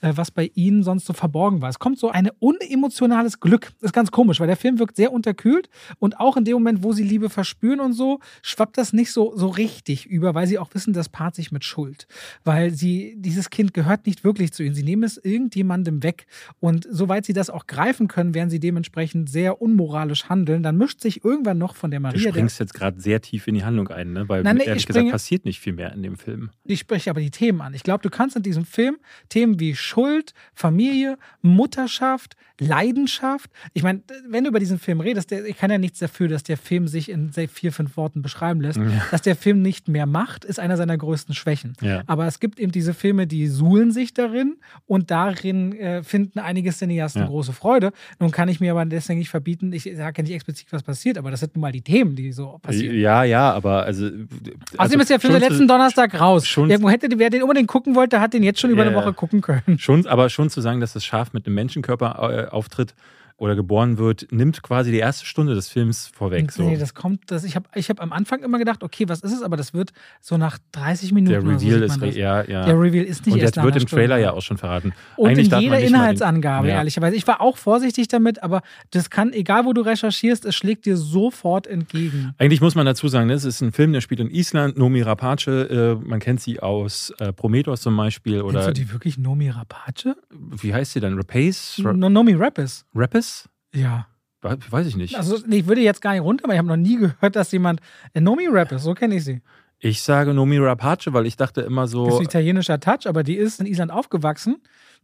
äh, 0.00 0.12
was 0.14 0.30
bei 0.30 0.50
ihnen 0.54 0.82
sonst 0.82 1.06
so 1.06 1.12
verborgen 1.12 1.60
war. 1.60 1.68
Es 1.68 1.78
kommt 1.78 1.98
so 1.98 2.10
ein 2.10 2.30
unemotionales 2.38 3.40
Glück. 3.40 3.72
Das 3.80 3.88
ist 3.88 3.92
ganz 3.92 4.10
komisch, 4.10 4.38
weil 4.38 4.46
der 4.46 4.56
Film 4.56 4.78
wirkt 4.78 4.96
sehr 4.96 5.12
unterkühlt 5.12 5.68
und 5.98 6.20
auch 6.20 6.36
in 6.36 6.44
dem 6.44 6.54
Moment, 6.54 6.82
wo 6.82 6.92
sie 6.92 7.02
Liebe 7.02 7.30
verspüren 7.30 7.80
und 7.80 7.94
so, 7.94 8.20
schwappt 8.42 8.78
das 8.78 8.92
nicht 8.92 9.12
so, 9.12 9.36
so 9.36 9.48
richtig 9.48 10.06
über, 10.06 10.34
weil 10.34 10.46
sie 10.46 10.58
auch 10.58 10.72
wissen, 10.74 10.92
das 10.92 11.08
paart 11.08 11.34
sich 11.34 11.52
mit 11.52 11.64
Schuld. 11.64 12.06
Weil 12.44 12.70
sie, 12.70 13.14
dieses 13.16 13.50
Kind 13.50 13.74
gehört 13.74 14.06
nicht 14.06 14.24
wirklich 14.24 14.52
zu 14.52 14.62
ihnen. 14.62 14.74
Sie 14.74 14.82
nehmen 14.82 15.02
es 15.02 15.16
irgendjemandem 15.16 16.02
weg. 16.02 16.26
Und 16.60 16.86
soweit 16.90 17.24
sie 17.24 17.32
das 17.32 17.50
auch 17.50 17.66
greifen 17.66 18.08
können, 18.08 18.34
werden 18.34 18.50
sie 18.50 18.60
dementsprechend 18.60 19.30
sehr 19.30 19.62
unmoralisch 19.62 20.28
handeln. 20.28 20.62
Dann 20.62 20.76
mischt 20.76 21.00
sich 21.00 21.24
irgendwann 21.24 21.58
noch 21.58 21.74
von 21.74 21.90
der 21.90 22.00
Du 22.00 22.02
Maria, 22.02 22.22
der, 22.22 22.32
springst 22.32 22.60
jetzt 22.60 22.74
gerade 22.74 23.00
sehr 23.00 23.20
tief 23.20 23.46
in 23.46 23.54
die 23.54 23.64
Handlung 23.64 23.88
ein, 23.88 24.12
ne? 24.12 24.28
weil 24.28 24.42
Nein, 24.54 24.62
nee, 24.62 24.68
ehrlich 24.68 24.82
ich 24.82 24.86
gesagt 24.86 25.10
passiert 25.10 25.44
nicht 25.44 25.60
viel 25.60 25.72
mehr 25.72 25.92
in 25.92 26.02
dem 26.02 26.16
Film. 26.16 26.50
ich 26.64 26.80
spreche 26.80 27.10
aber 27.10 27.20
die 27.20 27.30
Themen 27.30 27.60
an. 27.60 27.74
Ich 27.74 27.82
glaube, 27.82 28.02
du 28.02 28.10
kannst 28.10 28.36
in 28.36 28.42
diesem 28.42 28.64
Film 28.64 28.98
Themen 29.28 29.58
wie 29.60 29.74
Schuld, 29.74 30.34
Familie, 30.54 31.18
Mutterschaft, 31.42 32.36
Leidenschaft. 32.58 33.50
Ich 33.72 33.82
meine, 33.82 34.02
wenn 34.28 34.44
du 34.44 34.50
über 34.50 34.58
diesen 34.60 34.78
Film 34.78 35.00
redest, 35.00 35.30
der, 35.30 35.44
ich 35.46 35.56
kann 35.56 35.70
ja 35.70 35.78
nichts 35.78 35.98
dafür, 35.98 36.28
dass 36.28 36.42
der 36.42 36.56
Film 36.56 36.88
sich 36.88 37.08
in 37.08 37.32
vier, 37.32 37.72
fünf 37.72 37.96
Worten 37.96 38.22
beschreiben 38.22 38.60
lässt. 38.60 38.78
Dass 39.10 39.22
der 39.22 39.36
Film 39.36 39.62
nicht 39.62 39.88
mehr 39.88 40.06
macht, 40.06 40.44
ist 40.44 40.60
einer 40.60 40.76
seiner 40.76 40.96
größten 40.96 41.34
Schwächen. 41.34 41.74
Ja. 41.80 42.02
Aber 42.06 42.26
es 42.26 42.38
gibt 42.40 42.60
eben 42.60 42.72
diese 42.72 42.92
Filme, 42.94 43.26
die 43.26 43.46
suhlen 43.46 43.90
sich 43.92 44.12
darin 44.14 44.56
und 44.86 45.10
darin 45.10 45.72
äh, 45.72 46.02
finden 46.02 46.38
einige 46.38 46.70
Cineasten 46.72 47.22
Ja. 47.22 47.28
große 47.28 47.52
Freude. 47.52 47.92
Nun 48.18 48.30
kann 48.30 48.48
ich 48.48 48.60
mir 48.60 48.72
aber 48.72 48.84
deswegen 48.84 49.18
nicht 49.18 49.30
verbieten, 49.30 49.72
ich 49.72 49.84
sage 49.84 50.18
ja 50.18 50.22
nicht 50.22 50.34
explizit, 50.34 50.66
was 50.70 50.82
passiert, 50.82 51.18
aber 51.18 51.30
das 51.30 51.40
sind 51.40 51.54
nun 51.54 51.62
mal 51.62 51.72
die 51.72 51.82
Themen, 51.82 52.14
die 52.14 52.32
so 52.32 52.58
passieren. 52.62 52.98
Ja, 52.98 53.24
ja, 53.24 53.52
aber 53.52 53.84
also. 53.84 54.10
Außerdem 54.40 54.78
also 54.78 54.98
ist 54.98 55.10
der 55.10 55.20
Film 55.20 55.32
schon 55.32 55.40
der 55.40 55.48
zu- 55.48 55.54
letzten 55.54 55.68
Donnerstag 55.68 56.20
raus. 56.20 56.46
schon- 56.46 56.70
Irgendwo 56.70 56.90
hätte, 56.90 57.08
wer 57.16 57.30
den 57.30 57.42
unbedingt 57.42 57.68
gucken 57.68 57.94
wollte, 57.94 58.20
hat 58.20 58.32
den 58.34 58.42
jetzt 58.42 58.60
schon 58.60 58.70
über 58.70 58.82
Ja, 58.84 58.88
eine 58.88 58.96
ja. 58.96 59.02
Woche 59.04 59.12
gucken 59.12 59.40
können. 59.40 59.78
Schon, 59.78 60.06
aber 60.06 60.30
schon 60.30 60.50
zu 60.50 60.60
sagen, 60.60 60.80
dass 60.80 60.92
das 60.94 61.04
Schaf 61.04 61.32
mit 61.32 61.46
einem 61.46 61.54
Menschenkörper 61.56 62.48
äh, 62.48 62.50
auftritt 62.50 62.94
oder 63.40 63.56
geboren 63.56 63.96
wird, 63.96 64.28
nimmt 64.30 64.62
quasi 64.62 64.90
die 64.92 64.98
erste 64.98 65.24
Stunde 65.24 65.54
des 65.54 65.68
Films 65.70 66.08
vorweg. 66.14 66.52
So. 66.52 66.62
Nee, 66.62 66.76
das 66.76 66.94
kommt, 66.94 67.30
das, 67.30 67.42
ich 67.42 67.56
habe 67.56 67.66
ich 67.74 67.88
hab 67.88 68.00
am 68.02 68.12
Anfang 68.12 68.42
immer 68.42 68.58
gedacht, 68.58 68.82
okay, 68.84 69.08
was 69.08 69.22
ist 69.22 69.32
es? 69.32 69.42
Aber 69.42 69.56
das 69.56 69.72
wird 69.72 69.92
so 70.20 70.36
nach 70.36 70.58
30 70.72 71.12
Minuten. 71.12 71.32
der 71.32 71.40
so 71.40 71.46
Reveal 71.48 71.58
sieht 71.58 71.82
ist 71.82 72.02
re- 72.02 72.18
ja, 72.20 72.42
ja. 72.44 72.66
Der 72.66 72.78
Reveal 72.78 73.04
ist 73.04 73.24
nicht 73.24 73.34
Und 73.34 73.40
erst 73.40 73.56
das 73.56 73.64
wird 73.64 73.76
im 73.76 73.86
Trailer 73.86 74.16
Stunde. 74.16 74.22
ja 74.22 74.32
auch 74.34 74.42
schon 74.42 74.58
verraten. 74.58 74.92
Und 75.16 75.30
Eigentlich 75.30 75.50
in 75.50 75.58
jeder 75.58 75.72
mal 75.74 75.80
den- 75.80 75.88
Inhaltsangabe, 75.88 76.68
Ja. 76.68 76.74
ehrlicherweise. 76.74 77.16
Ich 77.16 77.26
war 77.26 77.40
auch 77.40 77.56
vorsichtig 77.56 78.08
damit, 78.08 78.42
aber 78.42 78.60
das 78.90 79.08
kann, 79.08 79.32
egal 79.32 79.64
wo 79.64 79.72
du 79.72 79.80
recherchierst, 79.80 80.44
es 80.44 80.54
schlägt 80.54 80.84
dir 80.84 80.98
sofort 80.98 81.66
entgegen. 81.66 82.34
Eigentlich 82.36 82.60
muss 82.60 82.74
man 82.74 82.84
dazu 82.84 83.08
sagen, 83.08 83.30
das 83.30 83.46
ist 83.46 83.62
ein 83.62 83.72
Film, 83.72 83.94
der 83.94 84.02
spielt 84.02 84.20
in 84.20 84.30
Island. 84.30 84.76
Nomi 84.76 85.00
Rapace, 85.00 85.46
äh, 85.46 85.94
man 85.94 86.20
kennt 86.20 86.42
sie 86.42 86.60
aus 86.60 87.10
äh, 87.18 87.32
Prometheus 87.32 87.80
zum 87.80 87.96
Beispiel. 87.96 88.40
Kennst 88.40 88.44
Oder 88.54 88.66
du 88.66 88.72
die 88.74 88.92
wirklich 88.92 89.16
Nomi 89.16 89.48
Rapace? 89.48 90.14
wie 90.60 90.74
heißt 90.74 90.92
sie 90.92 91.00
dann? 91.00 91.16
Rapace? 91.16 91.80
Ra 91.82 91.94
No, 91.94 92.10
Nomi 92.10 92.34
Rappes. 92.34 92.84
Rapis? 92.94 93.29
Ja. 93.74 94.06
Weiß 94.42 94.86
ich 94.86 94.96
nicht. 94.96 95.16
Also, 95.16 95.36
ich 95.48 95.66
würde 95.66 95.82
jetzt 95.82 96.00
gar 96.00 96.12
nicht 96.12 96.22
runter, 96.22 96.44
aber 96.44 96.54
ich 96.54 96.58
habe 96.58 96.68
noch 96.68 96.76
nie 96.76 96.96
gehört, 96.96 97.36
dass 97.36 97.52
jemand. 97.52 97.80
Äh, 98.14 98.20
Nomi 98.22 98.46
Rappes, 98.50 98.82
so 98.82 98.94
kenne 98.94 99.16
ich 99.16 99.24
sie. 99.24 99.42
Ich 99.78 100.02
sage 100.02 100.32
Nomi 100.34 100.58
Rapace, 100.58 101.12
weil 101.12 101.26
ich 101.26 101.36
dachte 101.36 101.60
immer 101.62 101.82
Das 101.82 101.90
ist 101.90 101.94
so. 101.94 102.18
ein 102.18 102.24
italienischer 102.24 102.80
Touch, 102.80 103.06
aber 103.06 103.22
die 103.22 103.34
ist 103.36 103.60
in 103.60 103.66
Island 103.66 103.92
aufgewachsen 103.92 104.56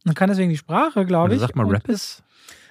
und 0.06 0.14
kann 0.14 0.28
deswegen 0.28 0.50
die 0.50 0.56
Sprache, 0.56 1.04
glaube 1.06 1.26
Also 1.30 1.36
ich. 1.36 1.40
sagt 1.42 1.56
man 1.56 1.66
Und 1.66 1.74
Rapis? 1.74 2.22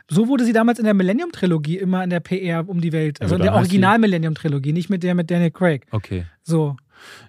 So 0.08 0.27
wurde 0.27 0.45
sie 0.45 0.53
damals 0.53 0.77
in 0.77 0.86
der 0.86 0.93
Millennium-Trilogie 0.93 1.77
immer 1.77 2.03
in 2.03 2.12
der 2.12 2.19
PR 2.19 2.67
um 2.69 2.79
die 2.79 2.91
Welt. 2.91 3.19
Also 3.21 3.34
Ja, 3.36 3.39
in 3.39 3.43
der 3.43 3.55
Original-Millennium-Trilogie, 3.55 4.71
nicht 4.71 4.88
mit 4.89 5.01
der 5.01 5.15
mit 5.15 5.31
Daniel 5.31 5.49
Craig. 5.49 5.88
Okay. 5.91 6.25
So. 6.43 6.77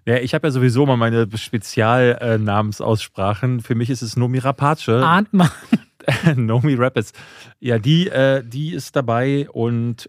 Ja, 0.04 0.16
ich 0.16 0.34
habe 0.34 0.48
ja 0.48 0.50
sowieso 0.50 0.84
mal 0.84 0.96
meine 0.98 1.26
Spezialnamensaussprachen. 1.34 3.60
Für 3.60 3.74
mich 3.74 3.88
ist 3.90 4.02
es 4.02 4.16
Nomi 4.16 4.38
Rapace. 4.38 4.88
Ahnt 4.88 5.32
man. 5.32 5.50
Nomi 6.36 6.74
Rapids. 6.74 7.12
Ja, 7.60 7.78
die, 7.78 8.08
äh, 8.08 8.42
die 8.44 8.72
ist 8.72 8.94
dabei 8.96 9.48
und 9.50 10.08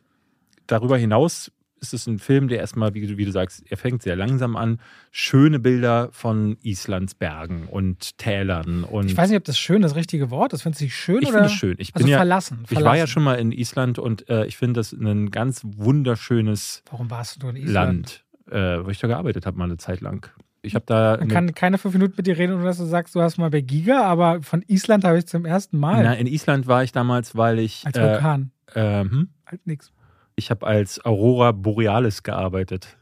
darüber 0.68 0.98
hinaus 0.98 1.52
ist 1.80 1.93
es 1.93 2.08
ein 2.08 2.18
Film, 2.18 2.48
der 2.48 2.58
erstmal, 2.58 2.95
wie, 2.95 3.06
du- 3.06 3.18
wie 3.18 3.26
du 3.26 3.32
sagst, 3.32 3.64
er 3.70 3.78
fängt 3.78 4.02
sehr 4.02 4.16
langsam 4.16 4.56
an. 4.56 4.80
Schöne 5.12 5.60
Bilder 5.60 6.10
von 6.12 6.58
Islands 6.64 7.14
Bergen 7.14 7.68
und 7.68 8.18
Tälern. 8.18 8.84
Und 8.84 9.06
Ich 9.06 9.16
weiß 9.16 9.30
nicht, 9.30 9.38
ob 9.38 9.43
das 9.43 9.60
schön 9.60 9.84
das 9.84 9.93
richtige 9.95 10.32
Wort 10.32 10.54
ist. 10.54 10.64
Findest 10.64 10.82
du 10.82 10.86
es 10.88 10.91
schön 10.91 11.22
ich 11.22 11.28
oder? 11.28 11.34
finde 11.34 11.45
es 11.45 11.54
schön. 11.54 11.76
Ich 11.78 11.93
also 11.93 12.04
bin 12.04 12.12
ja, 12.12 12.18
verlassen, 12.18 12.62
ich 12.64 12.72
war 12.72 12.78
verlassen. 12.82 12.98
ja 12.98 13.06
schon 13.08 13.24
mal 13.24 13.36
in 13.36 13.52
Island 13.52 14.00
und 14.00 14.28
äh, 14.28 14.45
ich 14.48 14.58
finde 14.58 14.80
das 14.80 14.91
ein 14.91 15.30
ganz 15.30 15.62
wunderschönes 15.64 16.82
Warum 16.89 17.12
warst 17.12 17.43
du 17.43 17.50
in 17.50 17.58
Island? 17.58 18.24
Land, 18.50 18.54
äh, 18.82 18.84
wo 18.86 18.89
ich 18.89 18.98
da 19.00 19.08
gearbeitet 19.08 19.45
habe, 19.45 19.58
mal 19.58 19.66
eine 19.66 19.78
Zeit 19.78 20.02
lang. 20.02 20.28
Ich 20.62 20.76
habe 20.76 20.86
da. 20.86 21.18
Man 21.20 21.28
kann 21.28 21.53
keine 21.53 21.78
fünf 21.78 21.93
Minuten 21.93 22.16
mit 22.18 22.28
dir 22.28 22.38
reden, 22.38 22.53
ohne 22.55 22.64
dass 22.66 22.78
du 22.78 22.86
sagst, 22.86 23.16
du 23.16 23.22
hast 23.22 23.38
mal 23.38 23.49
bei 23.49 23.62
Giga, 23.62 24.01
aber 24.03 24.41
von 24.41 24.64
Island 24.68 25.03
habe 25.05 25.18
ich 25.18 25.28
zum 25.28 25.45
ersten 25.45 25.78
Mal. 25.78 26.03
na, 26.03 26.14
in 26.14 26.28
Island 26.28 26.68
war 26.68 26.84
ich 26.84 26.91
damals, 26.91 27.36
weil 27.36 27.60
ich. 27.60 27.86
als 27.86 27.97
äh, 27.97 28.01
Vulkan. 28.03 28.51
ähm, 28.76 29.30
Halt 29.45 29.66
nix. 29.66 29.91
ich 30.36 30.49
habe 30.49 30.66
als 30.68 31.03
Aurora 31.05 31.51
Borealis 31.51 32.24
gearbeitet. 32.24 32.97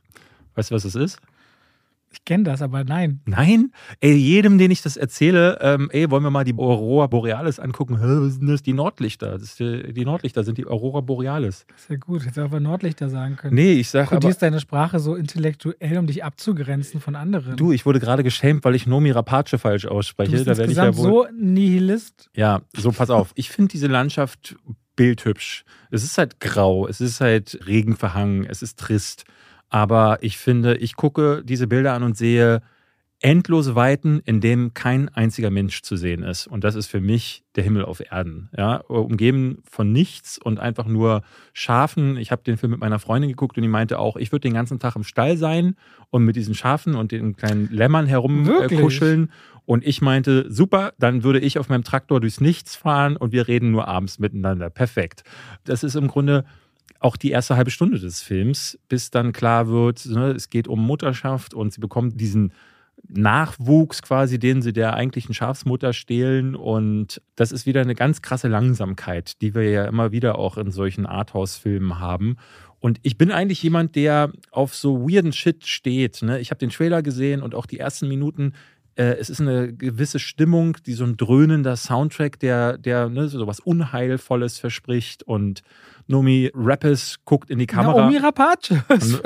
Weißt 0.56 0.72
du, 0.72 0.76
was 0.76 0.84
das 0.84 0.96
ist? 0.96 1.20
Ich 2.16 2.24
kenne 2.24 2.46
das, 2.46 2.62
aber 2.62 2.86
nein. 2.86 3.20
Nein? 3.26 3.72
Ey, 4.00 4.14
jedem, 4.16 4.58
den 4.58 4.72
ich 4.72 4.82
das 4.82 4.96
erzähle, 4.96 5.58
ähm, 5.62 5.90
ey, 5.92 6.10
wollen 6.10 6.24
wir 6.24 6.30
mal 6.30 6.46
die 6.46 6.54
Aurora 6.54 7.08
Borealis 7.08 7.60
angucken? 7.60 7.98
Hä, 8.00 8.06
was 8.06 8.36
sind 8.36 8.48
das? 8.48 8.64
Die 8.64 8.72
Nordlichter. 8.72 9.32
Das 9.34 9.44
ist 9.44 9.60
die, 9.60 9.92
die 9.92 10.06
Nordlichter 10.06 10.46
sind 10.46 10.58
die 10.58 10.66
Aurora 10.66 11.02
Borealis. 11.02 11.66
Ist 11.76 11.90
ja 11.90 11.98
gut. 11.98 12.26
Hätte 12.26 12.48
mal 12.48 12.62
Nordlichter 12.62 13.10
sagen 13.10 13.36
können. 13.36 13.54
Nee, 13.56 13.74
ich 13.74 13.90
sag 13.90 14.06
Du 14.06 14.12
aber. 14.16 14.22
kodierst 14.22 14.42
deine 14.42 14.62
Sprache 14.62 15.00
so 15.00 15.16
intellektuell, 15.16 15.98
um 15.98 16.08
dich 16.08 16.24
abzugrenzen 16.24 17.02
von 17.02 17.16
anderen. 17.18 17.58
Du, 17.58 17.74
ich 17.74 17.86
wurde 17.86 18.00
gerade 18.00 18.24
geschämt, 18.24 18.64
weil 18.64 18.76
ich 18.76 18.88
Nomi 18.88 19.12
Rapace 19.12 19.60
falsch 19.60 19.86
ausspreche. 19.86 20.32
Du 20.32 20.38
bist 20.38 20.48
da 20.48 20.58
werde 20.58 20.72
ich 20.72 20.78
ja 20.78 20.96
wohl. 20.96 21.04
so 21.04 21.28
Nihilist. 21.38 22.30
Ja, 22.36 22.62
so 22.78 22.92
pass 22.94 23.10
auf. 23.10 23.32
Ich 23.36 23.50
finde 23.50 23.72
diese 23.74 23.88
Landschaft 23.88 24.56
bildhübsch. 24.96 25.66
Es 25.92 26.04
ist 26.04 26.18
halt 26.18 26.40
grau, 26.40 26.88
es 26.88 27.02
ist 27.02 27.20
halt 27.22 27.60
regenverhangen, 27.68 28.46
es 28.46 28.62
ist 28.62 28.80
trist. 28.80 29.26
Aber 29.76 30.20
ich 30.22 30.38
finde, 30.38 30.78
ich 30.78 30.96
gucke 30.96 31.44
diese 31.44 31.68
Bilder 31.68 31.96
an 31.96 32.04
und 32.04 32.16
sehe 32.16 32.62
endlose 33.20 33.76
Weiten, 33.76 34.22
in 34.24 34.40
dem 34.40 34.74
kein 34.74 35.10
einziger 35.10 35.50
Mensch 35.50 35.82
zu 35.82 35.98
sehen 35.98 36.24
ist. 36.24 36.48
Und 36.48 36.64
das 36.64 36.76
ist 36.76 36.88
für 36.88 37.02
mich 37.02 37.44
der 37.58 37.66
Himmel 37.66 37.84
auf 37.84 38.00
Erden. 38.00 38.50
Ja, 38.56 38.78
umgeben 38.78 39.64
von 39.70 39.92
nichts 39.92 40.38
und 40.38 40.62
einfach 40.62 40.86
nur 40.86 41.24
Schafen. 41.52 42.16
Ich 42.16 42.32
habe 42.32 42.42
den 42.44 42.56
Film 42.56 42.72
mit 42.72 42.80
meiner 42.80 43.00
Freundin 43.00 43.30
geguckt 43.30 43.58
und 43.58 43.64
die 43.64 43.68
meinte 43.68 44.00
auch, 44.00 44.16
ich 44.16 44.32
würde 44.32 44.48
den 44.48 44.54
ganzen 44.54 44.80
Tag 44.80 44.96
im 44.96 45.04
Stall 45.04 45.36
sein 45.36 45.76
und 46.10 46.24
mit 46.24 46.38
diesen 46.38 46.56
Schafen 46.56 46.96
und 46.96 47.12
den 47.12 47.36
kleinen 47.36 47.70
Lämmern 47.70 48.06
herumkuscheln. 48.06 49.30
Und 49.66 49.86
ich 49.86 50.02
meinte, 50.02 50.46
super, 50.50 50.94
dann 51.00 51.24
würde 51.24 51.40
ich 51.40 51.60
auf 51.60 51.68
meinem 51.68 51.84
Traktor 51.84 52.22
durchs 52.22 52.40
Nichts 52.40 52.78
fahren 52.78 53.18
und 53.18 53.34
wir 53.34 53.50
reden 53.50 53.72
nur 53.72 53.90
abends 53.90 54.20
miteinander. 54.20 54.70
Perfekt. 54.70 55.26
Das 55.66 55.84
ist 55.84 55.96
im 55.96 56.08
Grunde 56.08 56.46
auch 57.06 57.18
die 57.18 57.30
erste 57.30 57.56
halbe 57.56 57.70
Stunde 57.70 58.00
des 58.00 58.24
Films, 58.24 58.80
bis 58.90 59.12
dann 59.12 59.32
klar 59.32 59.68
wird, 59.68 60.08
ne, 60.08 60.32
es 60.32 60.50
geht 60.50 60.68
um 60.68 60.84
Mutterschaft 60.84 61.54
und 61.54 61.72
sie 61.72 61.80
bekommt 61.80 62.20
diesen 62.20 62.52
Nachwuchs 63.08 64.02
quasi, 64.02 64.40
den 64.40 64.64
sie 64.64 64.74
der 64.74 64.96
eigentlichen 64.96 65.36
Schafsmutter 65.36 65.94
stehlen. 65.94 66.56
Und 66.56 67.22
das 67.36 67.52
ist 67.52 67.68
wieder 67.68 67.82
eine 67.82 67.94
ganz 67.94 68.24
krasse 68.24 68.48
Langsamkeit, 68.48 69.40
die 69.44 69.54
wir 69.54 69.70
ja 69.70 69.86
immer 69.86 70.12
wieder 70.12 70.40
auch 70.40 70.58
in 70.58 70.72
solchen 70.72 71.06
Arthouse-Filmen 71.06 72.00
haben. 72.00 72.38
Und 72.80 73.00
ich 73.04 73.20
bin 73.20 73.32
eigentlich 73.32 73.62
jemand, 73.62 73.96
der 73.96 74.32
auf 74.50 74.74
so 74.74 75.08
weirden 75.08 75.32
Shit 75.32 75.68
steht. 75.68 76.24
Ne? 76.24 76.40
Ich 76.40 76.50
habe 76.50 76.58
den 76.58 76.72
Trailer 76.72 77.04
gesehen 77.04 77.44
und 77.44 77.54
auch 77.54 77.68
die 77.68 77.78
ersten 77.78 78.08
Minuten. 78.08 78.54
Äh, 78.96 79.18
es 79.20 79.30
ist 79.30 79.42
eine 79.42 79.72
gewisse 79.72 80.18
Stimmung, 80.18 80.78
die 80.88 80.94
so 80.94 81.04
ein 81.04 81.18
dröhnender 81.18 81.76
Soundtrack, 81.76 82.40
der, 82.40 82.80
der 82.80 83.10
ne, 83.10 83.28
so 83.28 83.46
was 83.46 83.60
Unheilvolles 83.60 84.58
verspricht. 84.58 85.22
Und 85.22 85.62
Nomi 86.08 86.52
Rappes 86.54 87.18
guckt 87.26 87.50
in 87.50 87.60
die 87.60 87.68
Kamera. 87.68 88.02
Naomi 88.02 88.18
Rapace. 88.18 88.72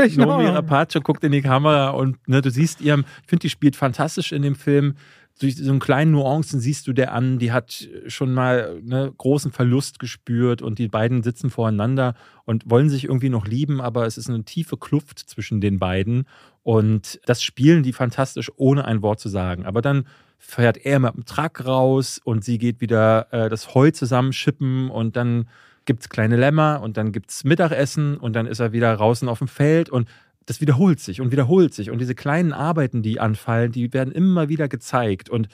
Ordnung. 0.48 0.56
Rapace 0.56 1.02
guckt 1.04 1.24
in 1.24 1.32
die 1.32 1.42
Kamera 1.42 1.90
und 1.90 2.18
ne, 2.28 2.42
du 2.42 2.50
siehst 2.50 2.82
ihr, 2.82 2.98
ich 2.98 3.28
finde, 3.28 3.42
die 3.42 3.50
spielt 3.50 3.76
fantastisch 3.76 4.32
in 4.32 4.42
dem 4.42 4.56
Film. 4.56 4.96
Durch 5.40 5.56
so 5.56 5.70
einen 5.70 5.80
kleinen 5.80 6.12
Nuancen 6.12 6.60
siehst 6.60 6.86
du 6.88 6.92
der 6.92 7.14
an, 7.14 7.40
die 7.40 7.54
hat 7.54 7.88
schon 8.08 8.34
mal 8.34 8.82
ne, 8.84 9.14
großen 9.18 9.52
Verlust 9.52 10.00
gespürt 10.00 10.62
und 10.62 10.80
die 10.80 10.90
beiden 10.90 11.24
sitzen 11.24 11.50
voreinander 11.50 12.14
und 12.44 12.70
wollen 12.70 12.90
sich 12.90 13.06
irgendwie 13.06 13.30
noch 13.30 13.48
lieben, 13.48 13.80
aber 13.80 14.06
es 14.06 14.18
ist 14.18 14.30
eine 14.30 14.44
tiefe 14.44 14.76
Kluft 14.76 15.20
zwischen 15.20 15.62
den 15.62 15.80
beiden 15.80 16.26
und 16.64 17.22
das 17.26 17.42
spielen 17.42 17.84
die 17.84 17.94
fantastisch, 17.94 18.52
ohne 18.58 18.84
ein 18.84 19.02
Wort 19.02 19.22
zu 19.22 19.30
sagen. 19.30 19.66
Aber 19.66 19.82
dann 19.82 20.08
fährt 20.38 20.78
er 20.78 21.00
mit 21.00 21.16
dem 21.16 21.26
Truck 21.26 21.66
raus 21.66 22.20
und 22.24 22.44
sie 22.44 22.58
geht 22.58 22.82
wieder 22.82 23.28
äh, 23.32 23.50
das 23.50 23.74
Heu 23.74 23.92
zusammenschippen 23.92 24.90
und 24.90 25.16
dann 25.16 25.48
gibt 25.90 26.04
es 26.04 26.10
kleine 26.10 26.36
Lämmer 26.36 26.82
und 26.84 26.98
dann 26.98 27.12
gibt 27.12 27.32
es 27.32 27.44
Mittagessen 27.44 28.18
und 28.18 28.34
dann 28.34 28.46
ist 28.46 28.60
er 28.60 28.74
wieder 28.74 28.96
draußen 28.96 29.28
auf 29.28 29.40
dem 29.40 29.48
Feld 29.48 29.90
und 29.90 30.08
das 30.46 30.62
wiederholt 30.62 31.00
sich 31.00 31.20
und 31.20 31.32
wiederholt 31.32 31.74
sich. 31.74 31.90
Und 31.90 31.98
diese 31.98 32.14
kleinen 32.14 32.54
Arbeiten, 32.54 33.02
die 33.02 33.20
anfallen, 33.20 33.72
die 33.72 33.92
werden 33.92 34.14
immer 34.14 34.50
wieder 34.50 34.68
gezeigt. 34.68 35.32
Und 35.32 35.48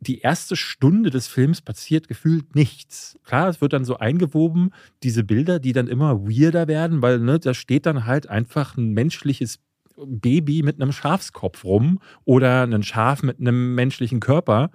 die 0.00 0.20
erste 0.20 0.56
Stunde 0.56 1.10
des 1.10 1.28
Films 1.28 1.60
passiert 1.60 2.08
gefühlt 2.08 2.54
nichts. 2.54 3.18
Klar, 3.24 3.50
es 3.50 3.60
wird 3.60 3.74
dann 3.74 3.84
so 3.84 3.98
eingewoben, 3.98 4.70
diese 5.02 5.22
Bilder, 5.22 5.58
die 5.58 5.74
dann 5.74 5.86
immer 5.88 6.22
weirder 6.22 6.66
werden, 6.66 7.02
weil 7.02 7.18
ne, 7.18 7.38
da 7.38 7.52
steht 7.52 7.84
dann 7.84 8.06
halt 8.06 8.30
einfach 8.30 8.78
ein 8.78 8.94
menschliches 8.94 9.58
Baby 9.98 10.62
mit 10.62 10.80
einem 10.80 10.92
Schafskopf 10.92 11.62
rum 11.62 12.00
oder 12.24 12.62
ein 12.62 12.82
Schaf 12.84 13.22
mit 13.22 13.38
einem 13.38 13.74
menschlichen 13.74 14.20
Körper. 14.20 14.70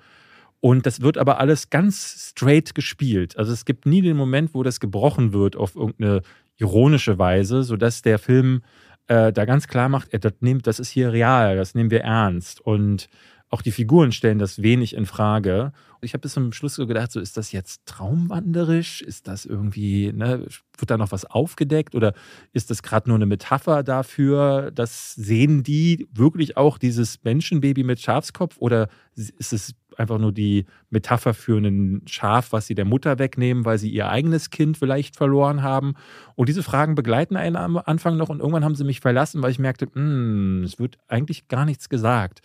Und 0.61 0.85
das 0.85 1.01
wird 1.01 1.17
aber 1.17 1.39
alles 1.39 1.69
ganz 1.69 2.31
straight 2.31 2.75
gespielt. 2.75 3.37
Also 3.37 3.53
es 3.53 3.65
gibt 3.65 3.85
nie 3.85 4.01
den 4.01 4.17
Moment, 4.17 4.53
wo 4.53 4.63
das 4.63 4.79
gebrochen 4.79 5.31
wird 5.31 5.55
auf 5.55 5.75
irgendeine 5.75 6.21
ironische 6.57 7.17
Weise, 7.17 7.63
sodass 7.63 8.01
der 8.01 8.19
Film 8.19 8.61
äh, 9.07 9.31
da 9.31 9.45
ganz 9.45 9.67
klar 9.67 9.89
macht, 9.89 10.09
das, 10.23 10.33
nimmt, 10.41 10.67
das 10.67 10.79
ist 10.79 10.89
hier 10.89 11.13
real, 11.13 11.55
das 11.55 11.75
nehmen 11.75 11.91
wir 11.91 12.01
ernst. 12.01 12.59
Und 12.61 13.07
auch 13.49 13.63
die 13.63 13.71
Figuren 13.71 14.11
stellen 14.11 14.37
das 14.37 14.61
wenig 14.61 14.95
in 14.95 15.07
Frage. 15.07 15.71
Ich 16.01 16.13
habe 16.13 16.21
bis 16.21 16.33
zum 16.33 16.53
Schluss 16.53 16.75
so 16.75 16.85
gedacht, 16.85 17.11
so 17.11 17.19
ist 17.19 17.35
das 17.35 17.51
jetzt 17.51 17.85
traumwanderisch? 17.85 19.01
Ist 19.01 19.27
das 19.27 19.45
irgendwie, 19.45 20.13
ne, 20.13 20.45
wird 20.77 20.91
da 20.91 20.97
noch 20.97 21.11
was 21.11 21.25
aufgedeckt 21.25 21.95
oder 21.95 22.13
ist 22.53 22.69
das 22.69 22.83
gerade 22.83 23.09
nur 23.09 23.17
eine 23.17 23.25
Metapher 23.25 23.81
dafür? 23.81 24.71
Das 24.71 25.15
sehen 25.15 25.63
die 25.63 26.07
wirklich 26.13 26.57
auch 26.57 26.77
dieses 26.77 27.23
Menschenbaby 27.23 27.83
mit 27.83 27.99
Schafskopf 27.99 28.57
oder 28.59 28.87
ist 29.15 29.51
es 29.51 29.73
einfach 29.99 30.17
nur 30.17 30.31
die 30.31 30.65
Metapher 30.89 31.33
für 31.33 31.57
ein 31.57 32.01
Schaf, 32.07 32.51
was 32.51 32.67
sie 32.67 32.75
der 32.75 32.85
Mutter 32.85 33.19
wegnehmen, 33.19 33.65
weil 33.65 33.77
sie 33.77 33.89
ihr 33.89 34.09
eigenes 34.09 34.49
Kind 34.49 34.77
vielleicht 34.77 35.15
verloren 35.15 35.61
haben? 35.63 35.95
Und 36.35 36.49
diese 36.49 36.63
Fragen 36.63 36.95
begleiten 36.95 37.35
einen 37.37 37.55
am 37.55 37.77
Anfang 37.77 38.17
noch 38.17 38.29
und 38.29 38.39
irgendwann 38.39 38.63
haben 38.65 38.75
sie 38.75 38.83
mich 38.83 39.01
verlassen, 39.01 39.41
weil 39.43 39.51
ich 39.51 39.59
merkte, 39.59 39.87
"Hm, 39.93 40.63
es 40.63 40.79
wird 40.79 40.97
eigentlich 41.07 41.47
gar 41.47 41.65
nichts 41.65 41.89
gesagt. 41.89 42.41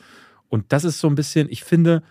Und 0.49 0.73
das 0.73 0.85
ist 0.85 1.01
so 1.01 1.09
ein 1.09 1.15
bisschen, 1.15 1.49
ich 1.51 1.65
finde, 1.65 2.03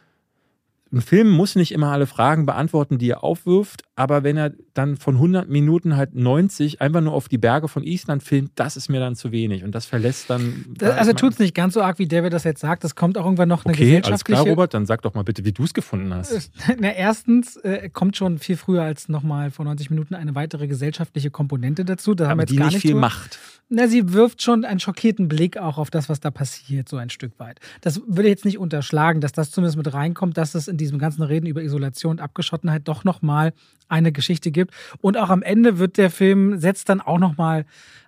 ein 0.94 1.02
Film 1.02 1.30
muss 1.32 1.56
nicht 1.56 1.72
immer 1.72 1.88
alle 1.92 2.06
Fragen 2.06 2.46
beantworten, 2.46 3.00
die 3.00 3.10
er 3.10 3.24
aufwirft, 3.24 3.82
aber 3.96 4.24
wenn 4.24 4.38
er 4.38 4.54
dann 4.76 4.96
von 4.96 5.16
100 5.16 5.50
Minuten 5.50 5.96
halt 5.98 6.14
90 6.16 6.82
einfach 6.82 7.02
nur 7.02 7.14
auf 7.14 7.28
die 7.28 7.38
Berge 7.40 7.68
von 7.68 7.84
Island 7.84 8.22
filmt, 8.24 8.52
das 8.56 8.78
ist 8.78 8.90
mir 8.90 9.00
dann 9.00 9.16
zu 9.16 9.32
wenig 9.32 9.64
und 9.64 9.74
das 9.74 9.86
verlässt 9.88 10.30
dann. 10.30 10.66
Das, 10.78 10.96
also 10.98 11.14
tut 11.14 11.34
es 11.34 11.40
nicht 11.40 11.56
ganz 11.56 11.74
so 11.74 11.82
arg, 11.82 11.98
wie 12.00 12.08
David 12.08 12.32
das 12.32 12.44
jetzt 12.44 12.62
sagt. 12.62 12.84
Es 12.84 12.96
kommt 12.96 13.18
auch 13.18 13.26
irgendwann 13.26 13.50
noch 13.50 13.66
eine 13.66 13.74
Okay, 13.74 13.84
alles 13.84 14.02
gesellschaftliche. 14.04 14.42
klar, 14.44 14.50
Robert, 14.52 14.74
dann 14.76 14.86
sag 14.86 15.02
doch 15.02 15.14
mal 15.16 15.24
bitte, 15.24 15.44
wie 15.46 15.52
du 15.52 15.64
es 15.64 15.74
gefunden 15.74 16.14
hast. 16.14 16.52
Na, 16.80 16.94
erstens 16.94 17.58
äh, 17.58 17.90
kommt 17.90 18.16
schon 18.16 18.38
viel 18.38 18.56
früher 18.56 18.84
als 18.84 19.10
nochmal 19.10 19.50
vor 19.52 19.66
90 19.66 19.90
Minuten 19.90 20.14
eine 20.16 20.36
weitere 20.36 20.68
gesellschaftliche 20.68 21.32
Komponente 21.32 21.86
dazu. 21.86 22.14
Da 22.14 22.28
haben 22.30 22.38
wir 22.38 22.44
jetzt 22.44 22.52
die 22.52 22.56
gar 22.58 22.68
nicht 22.68 22.78
viel 22.80 22.92
drüber- 22.92 23.02
macht. 23.02 23.40
Na, 23.70 23.88
sie 23.88 24.14
wirft 24.14 24.42
schon 24.42 24.66
einen 24.66 24.80
schockierten 24.80 25.28
Blick 25.28 25.58
auch 25.58 25.78
auf 25.78 25.90
das, 25.90 26.10
was 26.10 26.20
da 26.20 26.32
passiert, 26.32 26.90
so 26.90 26.98
ein 26.98 27.10
Stück 27.10 27.40
weit. 27.40 27.60
Das 27.82 28.02
würde 28.06 28.24
ich 28.24 28.30
jetzt 28.30 28.46
nicht 28.46 28.60
unterschlagen, 28.60 29.22
dass 29.22 29.32
das 29.32 29.52
zumindest 29.52 29.78
mit 29.78 29.94
reinkommt, 29.94 30.38
dass 30.38 30.54
es 30.54 30.68
in 30.68 30.78
diesem 30.78 31.00
ganzen 31.00 31.24
Reden 31.24 31.48
über 31.48 31.64
Isolation 31.64 32.12
und 32.12 32.22
Abgeschottenheit 32.22 32.88
doch 32.88 33.04
nochmal 33.04 33.54
eine 33.88 34.12
Geschichte 34.12 34.52
gibt. 34.52 34.74
Und 35.02 35.18
auch 35.18 35.30
am 35.30 35.42
Ende 35.42 35.80
wird 35.80 35.98
der 35.98 36.12
Film, 36.12 36.60
setzt 36.60 36.90
dann 36.90 37.02
auch 37.02 37.20
nochmal 37.20 37.66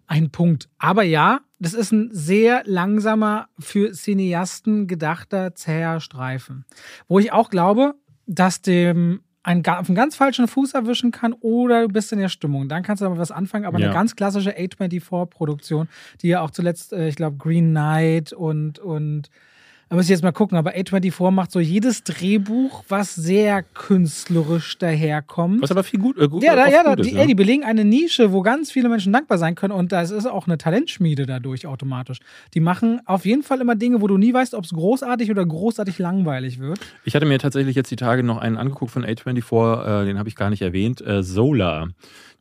einen 0.08 0.30
Punkt. 0.30 0.70
Aber 0.78 1.04
ja, 1.04 1.40
das 1.60 1.74
ist 1.74 1.92
ein 1.92 2.10
sehr 2.12 2.64
langsamer, 2.66 3.48
für 3.58 3.92
Cineasten 3.92 4.88
gedachter, 4.88 5.56
zäher 5.56 6.00
Streifen. 6.00 6.66
Wo 7.08 7.18
ich 7.18 7.32
auch 7.32 7.50
glaube, 7.50 7.96
dass 8.28 8.62
dem 8.62 9.22
einen, 9.46 9.64
auf 9.66 9.88
einen 9.88 9.96
ganz 9.96 10.16
falschen 10.16 10.48
Fuß 10.48 10.74
erwischen 10.74 11.12
kann 11.12 11.34
oder 11.34 11.84
du 11.84 11.90
bist 11.90 12.12
in 12.12 12.18
der 12.20 12.30
Stimmung. 12.30 12.68
Dann 12.68 12.82
kannst 12.82 13.02
du 13.02 13.06
aber 13.06 13.20
was 13.20 13.30
anfangen. 13.32 13.66
Aber 13.66 13.78
Ja. 13.80 13.86
eine 13.86 13.94
ganz 13.94 14.16
klassische 14.16 14.58
A24-Produktion, 14.58 15.88
die 16.22 16.30
ja 16.30 16.42
auch 16.42 16.50
zuletzt, 16.50 16.94
äh, 16.94 17.08
ich 17.08 17.16
glaube, 17.16 17.38
Green 17.38 17.70
Knight 17.70 18.34
und, 18.34 18.80
und 18.80 19.30
Da 19.90 19.96
muss 19.96 20.06
ich 20.06 20.10
jetzt 20.10 20.24
mal 20.24 20.32
gucken, 20.32 20.58
aber 20.58 20.72
A24 20.72 21.30
macht 21.30 21.52
so 21.52 21.60
jedes 21.60 22.04
Drehbuch, 22.04 22.84
was 22.90 23.14
sehr 23.14 23.62
künstlerisch 23.62 24.80
daherkommt. 24.80 25.62
Was 25.62 25.70
aber 25.70 25.84
viel 25.84 26.00
gut, 26.00 26.18
äh, 26.18 26.28
gut 26.28 26.42
Ja, 26.44 26.56
da, 26.56 26.64
oft 26.64 26.72
ja, 26.72 26.84
da, 26.84 26.90
gut 26.90 27.02
ist, 27.02 27.12
die, 27.12 27.14
ne? 27.14 27.22
ey, 27.22 27.28
die 27.28 27.36
belegen 27.36 27.64
eine 27.64 27.86
Nische, 27.86 28.32
wo 28.32 28.42
ganz 28.42 28.72
viele 28.72 28.90
Menschen 28.90 29.14
dankbar 29.14 29.38
sein 29.38 29.54
können 29.54 29.74
und 29.74 29.92
das 29.92 30.10
ist 30.10 30.26
auch 30.26 30.48
eine 30.48 30.58
Talentschmiede 30.58 31.28
dadurch 31.28 31.68
automatisch. 31.68 32.18
Die 32.56 32.62
machen 32.62 33.00
auf 33.06 33.26
jeden 33.26 33.44
Fall 33.44 33.62
immer 33.62 33.76
Dinge, 33.76 34.02
wo 34.02 34.08
du 34.08 34.18
nie 34.18 34.34
weißt, 34.34 34.56
ob 34.56 34.64
es 34.64 34.72
großartig 34.72 35.30
oder 35.30 35.46
großartig 35.46 36.00
langweilig 36.00 36.60
wird. 36.60 36.80
Ich 37.04 37.16
hatte 37.16 37.28
mir 37.28 37.38
tatsächlich 37.38 37.76
jetzt 37.76 37.92
die 37.92 37.96
Tage 37.96 38.24
noch 38.24 38.40
einen 38.40 38.58
angeguckt 38.58 38.92
von 38.92 39.06
A24, 39.06 40.02
äh, 40.02 40.06
den 40.06 40.18
habe 40.18 40.30
ich 40.30 40.36
gar 40.36 40.50
nicht 40.50 40.64
erwähnt, 40.64 41.06
äh, 41.06 41.22
Solar. 41.22 41.90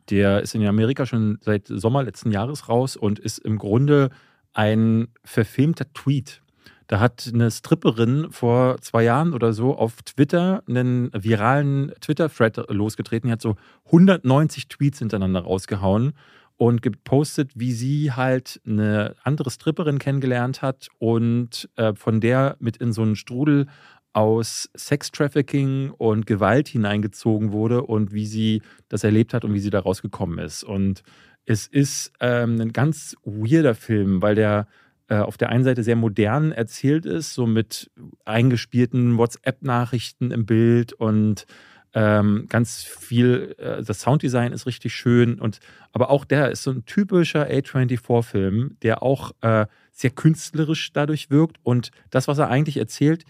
Der 0.09 0.40
ist 0.40 0.55
in 0.55 0.66
Amerika 0.66 1.05
schon 1.05 1.38
seit 1.42 1.66
Sommer 1.66 2.05
letzten 2.05 2.30
Jahres 2.30 2.70
raus 2.70 2.97
und 2.97 3.18
ist 3.18 3.38
im 3.38 3.59
Grunde 3.59 4.09
ein 4.55 5.09
verfilmter 5.24 5.92
Tweet. 5.92 6.40
Da 6.87 7.01
hat 7.01 7.30
eine 7.32 7.51
Stripperin 7.51 8.30
vor 8.30 8.78
zwei 8.80 9.05
Jahren 9.05 9.32
oder 9.32 9.53
so 9.53 9.76
auf 9.76 10.03
Twitter 10.03 10.62
einen 10.68 11.11
viralen 11.14 11.93
Twitter-Thread 12.01 12.70
losgetreten. 12.70 13.28
Die 13.28 13.32
hat 13.32 13.41
so 13.41 13.57
190 13.87 14.68
Tweets 14.68 14.99
hintereinander 14.99 15.41
rausgehauen 15.41 16.12
und 16.57 16.82
gepostet, 16.82 17.51
wie 17.55 17.72
sie 17.72 18.12
halt 18.12 18.61
eine 18.66 19.16
andere 19.22 19.51
Stripperin 19.51 19.99
kennengelernt 19.99 20.62
hat 20.62 20.89
und 20.99 21.68
äh, 21.76 21.95
von 21.95 22.20
der 22.20 22.57
mit 22.61 22.76
in 22.76 22.93
so 22.93 23.03
einen 23.03 23.16
Strudel 23.16 23.66
aus 24.12 24.70
Sextrafficking 24.76 25.91
und 25.91 26.26
Gewalt 26.26 26.68
hineingezogen 26.68 27.51
wurde 27.51 27.82
und 27.82 28.12
wie 28.12 28.26
sie 28.26 28.62
das 28.89 29.03
erlebt 29.03 29.35
hat 29.35 29.45
und 29.45 29.55
wie 29.55 29.61
sie 29.61 29.70
da 29.70 29.80
rausgekommen 29.80 30.39
ist. 30.39 30.62
Und 30.62 31.03
es 31.47 31.66
ist 31.66 32.12
ähm, 32.20 32.61
ein 32.61 32.72
ganz 32.72 33.16
weirder 33.24 33.74
Film, 33.74 34.22
weil 34.22 34.37
der 34.37 34.68
auf 35.09 35.36
der 35.36 35.50
einen 35.50 35.64
Seite 35.64 35.82
sehr 35.82 35.96
modern 35.96 36.52
erzählt 36.52 37.05
ist, 37.07 37.34
so 37.34 37.46
mit 37.46 37.90
eingespielten 38.24 39.18
WhatsApp-Nachrichten 39.18 40.30
im 40.30 40.46
Bild 40.46 40.92
und 40.92 41.46
ähm, 41.94 42.46
ganz 42.48 42.82
viel, 42.82 43.55
äh, 43.59 43.82
das 43.82 44.00
Sounddesign 44.00 44.52
ist 44.52 44.66
richtig 44.66 44.94
schön 44.94 45.38
und 45.38 45.61
aber 45.92 46.11
auch 46.11 46.24
der 46.24 46.50
ist 46.50 46.64
so 46.64 46.72
ein 46.72 46.84
typischer 46.86 47.48
A24-Film, 47.48 48.78
der 48.82 49.02
auch 49.02 49.30
äh, 49.42 49.66
sehr 49.92 50.11
künstlerisch 50.11 50.92
dadurch 50.92 51.30
wirkt 51.30 51.59
und 51.62 51.92
das, 52.11 52.26
was 52.26 52.38
er 52.38 52.48
eigentlich 52.48 52.78
erzählt, 52.78 53.24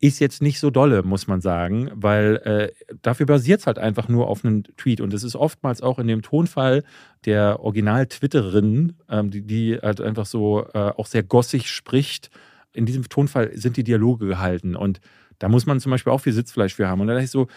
ist 0.00 0.20
jetzt 0.20 0.42
nicht 0.42 0.60
so 0.60 0.70
dolle, 0.70 1.02
muss 1.02 1.26
man 1.26 1.40
sagen, 1.40 1.90
weil 1.94 2.36
äh, 2.44 2.96
dafür 3.02 3.26
basiert 3.26 3.60
es 3.60 3.66
halt 3.66 3.78
einfach 3.78 4.08
nur 4.08 4.28
auf 4.28 4.44
einem 4.44 4.62
Tweet. 4.76 5.00
Und 5.00 5.12
es 5.12 5.24
ist 5.24 5.34
oftmals 5.34 5.82
auch 5.82 5.98
in 5.98 6.06
dem 6.06 6.22
Tonfall 6.22 6.84
der 7.24 7.60
Original-Twitterin, 7.60 8.94
ähm, 9.08 9.30
die, 9.30 9.42
die 9.42 9.78
halt 9.82 10.00
einfach 10.00 10.26
so 10.26 10.66
äh, 10.72 10.92
auch 10.96 11.06
sehr 11.06 11.24
gossig 11.24 11.70
spricht. 11.70 12.30
In 12.72 12.86
diesem 12.86 13.08
Tonfall 13.08 13.50
sind 13.56 13.76
die 13.76 13.82
Dialoge 13.82 14.26
gehalten. 14.26 14.76
Und 14.76 15.00
da 15.40 15.48
muss 15.48 15.66
man 15.66 15.80
zum 15.80 15.90
Beispiel 15.90 16.12
auch 16.12 16.20
viel 16.20 16.32
Sitzfleisch 16.32 16.74
für 16.74 16.88
haben. 16.88 17.00
Und 17.00 17.08
da 17.08 17.14
dachte 17.14 17.24
ich 17.24 17.30
so, 17.30 17.48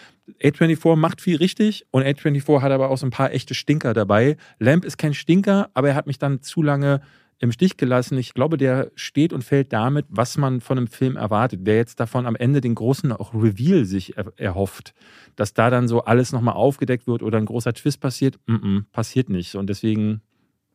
A24 0.42 0.96
macht 0.96 1.20
viel 1.20 1.36
richtig 1.36 1.86
und 1.90 2.02
A24 2.02 2.60
hat 2.60 2.72
aber 2.72 2.90
auch 2.90 2.98
so 2.98 3.06
ein 3.06 3.10
paar 3.10 3.32
echte 3.32 3.54
Stinker 3.54 3.94
dabei. 3.94 4.36
Lamp 4.58 4.84
ist 4.84 4.98
kein 4.98 5.14
Stinker, 5.14 5.70
aber 5.74 5.90
er 5.90 5.94
hat 5.94 6.06
mich 6.06 6.18
dann 6.18 6.42
zu 6.42 6.62
lange 6.62 7.02
im 7.42 7.50
Stich 7.50 7.76
gelassen. 7.76 8.16
Ich 8.18 8.34
glaube, 8.34 8.56
der 8.56 8.92
steht 8.94 9.32
und 9.32 9.42
fällt 9.42 9.72
damit, 9.72 10.06
was 10.08 10.38
man 10.38 10.60
von 10.60 10.78
einem 10.78 10.86
Film 10.86 11.16
erwartet. 11.16 11.60
Wer 11.64 11.74
jetzt 11.74 11.98
davon 11.98 12.24
am 12.24 12.36
Ende 12.36 12.60
den 12.60 12.76
großen 12.76 13.10
auch 13.10 13.34
Reveal 13.34 13.84
sich 13.84 14.16
er 14.16 14.32
erhofft, 14.36 14.94
dass 15.34 15.52
da 15.52 15.68
dann 15.68 15.88
so 15.88 16.04
alles 16.04 16.30
nochmal 16.30 16.54
aufgedeckt 16.54 17.08
wird 17.08 17.20
oder 17.20 17.38
ein 17.38 17.46
großer 17.46 17.74
Twist 17.74 18.00
passiert, 18.00 18.38
mm 18.46 18.54
-mm, 18.54 18.84
passiert 18.92 19.28
nicht. 19.28 19.56
Und 19.56 19.66
deswegen. 19.66 20.22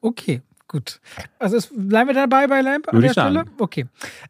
Okay, 0.01 0.41
gut. 0.68 0.99
Also 1.39 1.55
es, 1.55 1.72
bleiben 1.74 2.09
wir 2.09 2.13
dabei 2.13 2.47
bei 2.47 2.59
Lamp 2.59 2.89
an 2.89 2.99
der. 2.99 3.11
Stelle? 3.11 3.45
Okay. 3.59 3.86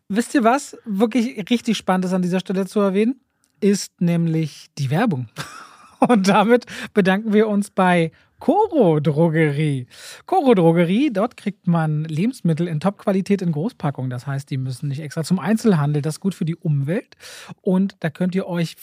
Wisst 0.07 0.35
ihr 0.35 0.43
was 0.43 0.77
wirklich 0.85 1.49
richtig 1.49 1.75
spannend 1.75 2.05
ist 2.05 2.13
an 2.13 2.21
dieser 2.21 2.39
Stelle 2.39 2.67
zu 2.67 2.79
erwähnen? 2.81 3.19
Ist 3.61 3.99
nämlich 3.99 4.67
die 4.77 4.91
Werbung. 4.91 5.27
Und 6.07 6.27
damit 6.27 6.67
bedanken 6.93 7.33
wir 7.33 7.47
uns 7.47 7.71
bei 7.71 8.11
Coro 8.39 8.99
Drogerie. 8.99 9.87
Coro 10.27 10.53
Drogerie, 10.53 11.09
dort 11.11 11.37
kriegt 11.37 11.65
man 11.65 12.03
Lebensmittel 12.03 12.67
in 12.67 12.79
Top-Qualität 12.79 13.41
in 13.41 13.51
Großpackung. 13.51 14.11
Das 14.11 14.27
heißt, 14.27 14.49
die 14.51 14.57
müssen 14.57 14.89
nicht 14.89 14.99
extra 14.99 15.23
zum 15.23 15.39
Einzelhandel. 15.39 16.03
Das 16.03 16.15
ist 16.15 16.19
gut 16.19 16.35
für 16.35 16.45
die 16.45 16.55
Umwelt. 16.55 17.17
Und 17.61 17.95
da 18.01 18.11
könnt 18.11 18.35
ihr 18.35 18.45
euch, 18.45 18.75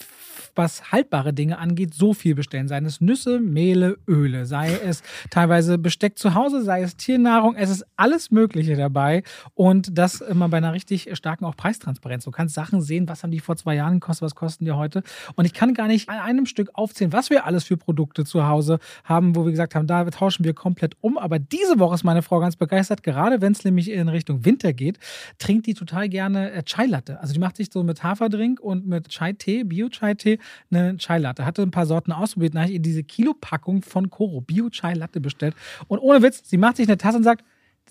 was 0.55 0.91
haltbare 0.91 1.33
Dinge 1.33 1.57
angeht, 1.57 1.93
so 1.93 2.13
viel 2.13 2.35
bestellen. 2.35 2.67
Seien 2.67 2.85
es 2.85 2.99
Nüsse, 2.99 3.39
Mehle, 3.39 3.97
Öle, 4.07 4.45
sei 4.45 4.73
es 4.73 5.03
teilweise 5.29 5.77
Besteck 5.77 6.19
zu 6.19 6.35
Hause, 6.35 6.61
sei 6.61 6.81
es 6.81 6.97
Tiernahrung. 6.97 7.55
Es 7.55 7.69
ist 7.69 7.85
alles 7.95 8.31
Mögliche 8.31 8.75
dabei. 8.75 9.23
Und 9.53 9.97
das 9.97 10.19
immer 10.19 10.49
bei 10.49 10.57
einer 10.57 10.73
richtig 10.73 11.09
starken 11.13 11.45
auch 11.45 11.55
Preistransparenz. 11.55 12.25
Du 12.25 12.31
kannst 12.31 12.55
Sachen 12.55 12.81
sehen, 12.81 13.07
was 13.07 13.23
haben 13.23 13.31
die 13.31 13.39
vor 13.39 13.55
zwei 13.55 13.75
Jahren 13.75 14.01
gekostet, 14.01 14.25
was 14.25 14.35
kosten 14.35 14.65
die 14.65 14.71
heute. 14.73 15.01
Und 15.35 15.45
ich 15.45 15.53
kann 15.53 15.73
gar 15.73 15.87
nicht 15.87 16.09
an 16.09 16.19
einem 16.19 16.45
Stück 16.45 16.71
aufzählen, 16.73 17.13
was 17.13 17.29
wir 17.29 17.45
alles 17.45 17.63
für 17.63 17.77
Produkte 17.77 18.25
zu 18.25 18.47
Hause 18.47 18.79
haben, 19.05 19.33
wo 19.35 19.44
wir 19.45 19.51
gesagt 19.51 19.75
haben, 19.75 19.87
da 19.87 20.03
tauschen 20.05 20.43
wir 20.43 20.53
komplett 20.53 20.95
um. 21.01 21.17
Aber 21.17 21.39
diese 21.39 21.79
Woche 21.79 21.95
ist 21.95 22.03
meine 22.03 22.21
Frau 22.21 22.39
ganz 22.39 22.55
begeistert, 22.55 23.03
gerade 23.03 23.41
wenn 23.41 23.51
es 23.51 23.63
nämlich 23.63 23.89
in 23.89 24.09
Richtung 24.09 24.45
Winter 24.45 24.73
geht, 24.73 24.99
trinkt 25.37 25.67
die 25.67 25.73
total 25.73 26.09
gerne 26.09 26.51
äh, 26.51 26.63
Chai 26.63 26.85
Latte. 26.85 27.19
Also 27.19 27.33
die 27.33 27.39
macht 27.39 27.57
sich 27.57 27.69
so 27.71 27.83
mit 27.83 28.03
Haferdrink 28.03 28.59
und 28.59 28.87
mit 28.87 29.09
Chai-Tee, 29.09 29.63
Bio-Chai-Tee, 29.63 30.39
eine 30.71 30.97
Chai 30.97 31.19
Latte. 31.19 31.45
Hatte 31.45 31.61
ein 31.61 31.71
paar 31.71 31.85
Sorten 31.85 32.11
ausprobiert, 32.11 32.55
dann 32.55 32.61
habe 32.61 32.71
ich 32.71 32.75
ihr 32.75 32.81
diese 32.81 33.03
Kilopackung 33.03 33.81
von 33.81 34.09
Koro 34.09 34.41
Bio-Chai 34.41 34.93
Latte 34.93 35.21
bestellt. 35.21 35.55
Und 35.87 35.99
ohne 35.99 36.21
Witz, 36.21 36.41
sie 36.45 36.57
macht 36.57 36.77
sich 36.77 36.87
eine 36.87 36.97
Tasse 36.97 37.17
und 37.17 37.23
sagt, 37.23 37.43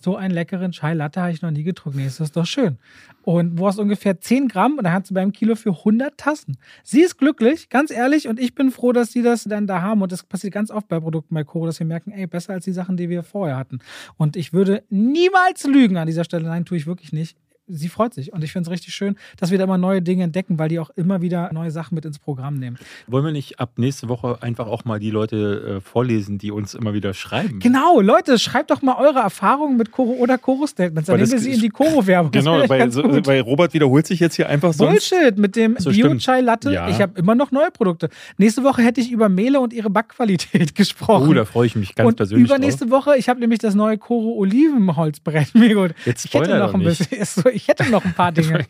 so 0.05 0.17
einen 0.17 0.33
leckeren 0.33 0.73
Chai 0.73 0.95
Latte 0.95 1.21
habe 1.21 1.33
ich 1.33 1.43
noch 1.43 1.51
nie 1.51 1.63
getrunken. 1.63 1.99
Nee, 1.99 2.07
ist 2.07 2.21
das 2.21 2.31
doch 2.31 2.47
schön. 2.47 2.79
Und 3.23 3.59
wo 3.59 3.67
hast 3.67 3.79
ungefähr 3.79 4.21
10 4.21 4.49
Gramm 4.49 4.77
und 4.79 4.85
dann 4.85 4.93
hat 4.93 5.07
sie 5.07 5.15
beim 5.15 5.33
Kilo 5.33 5.57
für 5.57 5.71
100 5.71 6.17
Tassen. 6.17 6.59
Sie 6.83 7.01
ist 7.01 7.17
glücklich, 7.17 7.71
ganz 7.71 7.91
ehrlich, 7.91 8.29
und 8.29 8.39
ich 8.39 8.55
bin 8.55 8.71
froh, 8.71 8.93
dass 8.93 9.13
sie 9.13 9.23
das 9.23 9.45
dann 9.45 9.67
da 9.67 9.81
haben. 9.81 10.03
Und 10.03 10.13
das 10.13 10.23
passiert 10.23 10.53
ganz 10.53 10.71
oft 10.71 10.89
bei 10.89 11.01
Produkten 11.01 11.35
bei 11.35 11.43
Koro, 11.43 11.67
dass 11.67 11.79
wir 11.79 11.87
merken, 11.87 12.13
ey, 12.13 12.27
besser 12.27 12.53
als 12.53 12.65
die 12.65 12.73
Sachen, 12.73 12.97
die 12.97 13.09
wir 13.09 13.23
vorher 13.23 13.57
hatten. 13.57 13.79
Und 14.17 14.37
ich 14.37 14.53
würde 14.53 14.85
niemals 14.91 15.65
lügen 15.65 15.97
an 15.97 16.07
dieser 16.07 16.25
Stelle. 16.25 16.45
Nein, 16.45 16.65
tue 16.65 16.77
ich 16.77 16.87
wirklich 16.87 17.13
nicht. 17.13 17.37
Sie 17.67 17.89
freut 17.89 18.13
sich 18.13 18.33
und 18.33 18.45
ich 18.45 18.53
finde 18.53 18.69
es 18.69 18.73
richtig 18.73 18.95
schön, 18.95 19.17
dass 19.39 19.51
wir 19.51 19.57
da 19.57 19.65
immer 19.65 19.79
neue 19.79 20.03
Dinge 20.03 20.25
entdecken, 20.25 20.59
weil 20.59 20.69
die 20.69 20.79
auch 20.79 20.91
immer 20.97 21.23
wieder 21.23 21.51
neue 21.53 21.71
Sachen 21.71 21.95
mit 21.95 22.05
ins 22.05 22.19
Programm 22.19 22.59
nehmen. 22.59 22.79
Wollen 23.07 23.25
wir 23.25 23.33
nicht 23.33 23.59
ab 23.59 23.73
nächste 23.77 24.09
Woche 24.11 24.43
einfach 24.43 24.67
auch 24.67 24.85
mal 24.85 24.99
die 25.01 25.11
Leute 25.11 25.77
äh, 25.77 25.81
vorlesen, 25.81 26.37
die 26.37 26.51
uns 26.51 26.75
immer 26.75 26.93
wieder 26.93 27.15
schreiben? 27.15 27.61
Genau, 27.61 28.01
Leute, 28.01 28.39
schreibt 28.39 28.71
doch 28.71 28.83
mal 28.83 28.97
eure 28.99 29.21
Erfahrungen 29.21 29.79
mit 29.79 29.93
Koro 29.93 30.11
oder 30.13 30.37
Koro-Statements. 30.37 31.07
Dann 31.07 31.17
nehmen 31.17 31.33
wir 31.33 31.39
sie 31.39 31.53
in 31.53 31.61
die 31.61 31.71
Koro-Werbung. 31.71 32.33
Genau, 32.33 32.69
weil, 32.69 32.91
so, 32.93 33.03
weil 33.03 33.41
Robert 33.41 33.73
wiederholt 33.73 34.07
sich 34.07 34.21
jetzt 34.21 34.37
hier 34.37 34.49
einfach 34.49 34.75
sonst. 34.75 35.11
Bullshit 35.11 35.39
mit 35.39 35.57
dem 35.57 35.77
So. 35.79 35.91
Bio-Chai-Latte. 35.91 36.71
Ja. 36.71 36.89
Ich 36.91 37.01
habe 37.01 37.19
immer 37.19 37.35
noch 37.35 37.51
neue 37.51 37.71
Produkte. 37.71 38.11
Nächste 38.37 38.63
Woche 38.63 38.83
hätte 38.83 39.01
ich 39.01 39.11
über 39.11 39.31
Mehle 39.31 39.61
und 39.61 39.73
ihre 39.73 39.89
Backqualität 39.89 40.75
gesprochen. 40.75 41.29
Oh, 41.31 41.33
da 41.33 41.47
freue 41.47 41.67
ich 41.67 41.77
mich 41.77 41.95
ganz 41.95 42.09
und 42.09 42.17
persönlich 42.17 42.47
drauf. 42.49 42.59
übernächste 42.59 42.91
Woche, 42.91 43.17
ich 43.17 43.29
habe 43.31 43.41
nämlich 43.41 43.61
das 43.61 43.75
neue 43.75 43.97
Koro 43.97 44.35
Olivenholzbrett. 44.35 45.49
Jetzt 46.05 46.27
Ich 46.27 46.35
hätte 46.35 46.59
noch 46.59 46.75
ein 46.75 46.83
bisschen, 46.83 47.25
so, 47.25 47.49
ich 47.55 47.69
hätte 47.69 47.89
noch 47.91 48.05
ein 48.05 48.15
paar 48.15 48.33
Dinge. 48.33 48.67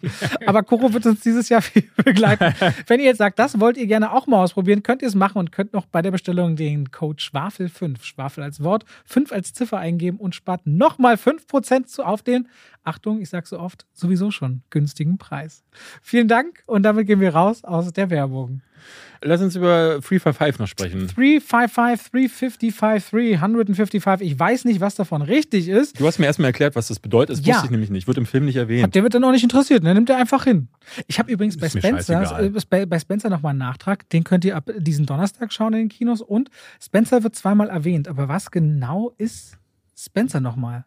Aber 0.46 0.62
Koro 0.62 0.92
wird 0.92 1.06
uns 1.06 1.20
dieses 1.20 1.48
Jahr 1.48 1.62
viel 1.62 1.88
begleiten. 1.96 2.54
Wenn 2.86 3.00
ihr 3.00 3.06
jetzt 3.06 3.18
sagt, 3.18 3.38
das 3.38 3.58
wollt 3.60 3.76
ihr 3.76 3.86
gerne 3.86 4.12
auch 4.12 4.26
mal 4.26 4.42
ausprobieren, 4.42 4.82
könnt 4.82 5.02
ihr 5.02 5.08
es 5.08 5.14
machen 5.14 5.38
und 5.38 5.52
könnt 5.52 5.72
noch 5.72 5.86
bei 5.86 6.02
der 6.02 6.10
Bestellung 6.10 6.56
den 6.56 6.90
Code 6.90 7.22
Schwafel5, 7.22 8.02
Schwafel 8.04 8.44
als 8.44 8.62
Wort, 8.62 8.84
5 9.06 9.32
als 9.32 9.52
Ziffer 9.52 9.78
eingeben 9.78 10.18
und 10.18 10.34
spart 10.34 10.66
nochmal 10.66 11.14
5% 11.14 11.86
zu 11.86 12.04
auf 12.04 12.22
den, 12.22 12.48
Achtung, 12.84 13.20
ich 13.20 13.30
sage 13.30 13.46
so 13.46 13.58
oft, 13.58 13.86
sowieso 13.92 14.30
schon 14.30 14.62
günstigen 14.70 15.16
Preis. 15.16 15.64
Vielen 16.02 16.28
Dank 16.28 16.62
und 16.66 16.82
damit 16.82 17.06
gehen 17.06 17.20
wir 17.20 17.34
raus 17.34 17.64
aus 17.64 17.92
der 17.92 18.10
Werbung. 18.10 18.60
Lass 19.22 19.40
uns 19.40 19.56
über 19.56 20.02
Free 20.02 20.18
Fire 20.18 20.34
5 20.34 20.58
noch 20.58 20.66
sprechen. 20.68 21.06
355, 21.14 22.74
355, 22.76 23.10
355. 23.10 24.30
Ich 24.30 24.38
weiß 24.38 24.64
nicht, 24.66 24.80
was 24.80 24.94
davon 24.96 25.22
richtig 25.22 25.68
ist. 25.68 25.98
Du 25.98 26.06
hast 26.06 26.18
mir 26.18 26.26
erstmal 26.26 26.46
erklärt, 26.48 26.76
was 26.76 26.88
das 26.88 26.98
bedeutet. 27.00 27.38
Das 27.38 27.46
Ja. 27.46 27.54
wusste 27.54 27.66
ich 27.66 27.70
nämlich 27.70 27.90
nicht. 27.90 28.06
Wird 28.06 28.18
im 28.18 28.26
Film 28.26 28.44
nicht 28.44 28.56
erwähnt. 28.56 28.94
Der 28.94 29.02
wird 29.02 29.14
dann 29.14 29.24
auch 29.24 29.30
nicht 29.32 29.42
interessiert, 29.42 29.82
ne? 29.82 29.94
Nimmt 29.94 30.10
er 30.10 30.16
einfach 30.18 30.44
hin. 30.44 30.68
Ich 31.06 31.18
habe 31.18 31.30
übrigens 31.32 31.56
bei 31.56 31.68
Spencer, 31.68 32.40
äh, 32.42 32.50
bei, 32.68 32.86
bei 32.86 32.98
Spencer 32.98 33.30
nochmal 33.30 33.50
einen 33.50 33.58
Nachtrag. 33.60 34.08
Den 34.10 34.24
könnt 34.24 34.44
ihr 34.44 34.56
ab 34.56 34.70
diesen 34.78 35.06
Donnerstag 35.06 35.52
schauen 35.52 35.72
in 35.72 35.78
den 35.80 35.88
Kinos. 35.88 36.20
Und 36.20 36.50
Spencer 36.82 37.22
wird 37.22 37.34
zweimal 37.34 37.68
erwähnt. 37.70 38.08
Aber 38.08 38.28
was 38.28 38.50
genau 38.50 39.12
ist 39.18 39.56
Spencer 39.96 40.40
nochmal? 40.40 40.84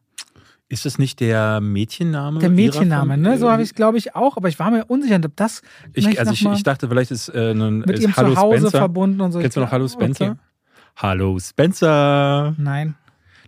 Ist 0.69 0.85
das 0.85 0.99
nicht 0.99 1.21
der 1.21 1.61
Mädchenname? 1.61 2.39
Der 2.39 2.49
Mädchenname, 2.49 3.17
ne? 3.17 3.37
So 3.37 3.47
äh, 3.47 3.51
habe 3.51 3.61
ich 3.61 3.69
es, 3.69 3.75
glaube 3.75 3.97
ich, 3.97 4.15
auch. 4.15 4.35
Aber 4.35 4.49
ich 4.49 4.59
war 4.59 4.69
mir 4.69 4.83
unsicher, 4.85 5.15
ob 5.23 5.35
das 5.37 5.61
Ich, 5.93 6.19
also 6.19 6.33
ich, 6.33 6.45
ich 6.45 6.63
dachte, 6.63 6.89
vielleicht 6.89 7.11
ist 7.11 7.29
äh, 7.29 7.51
ein 7.51 7.79
mit 7.79 7.91
ist 7.91 8.01
ihrem 8.01 8.17
Hallo 8.17 8.33
Zuhause 8.33 8.57
Spencer. 8.57 8.77
verbunden 8.79 9.21
und 9.21 9.31
so. 9.31 9.39
Kennst 9.39 9.55
du 9.55 9.61
noch 9.61 9.71
Hallo 9.71 9.85
Okay. 9.85 9.93
Spencer? 9.93 10.37
Hallo 10.97 11.37
Spencer. 11.39 12.53
Nein. 12.57 12.95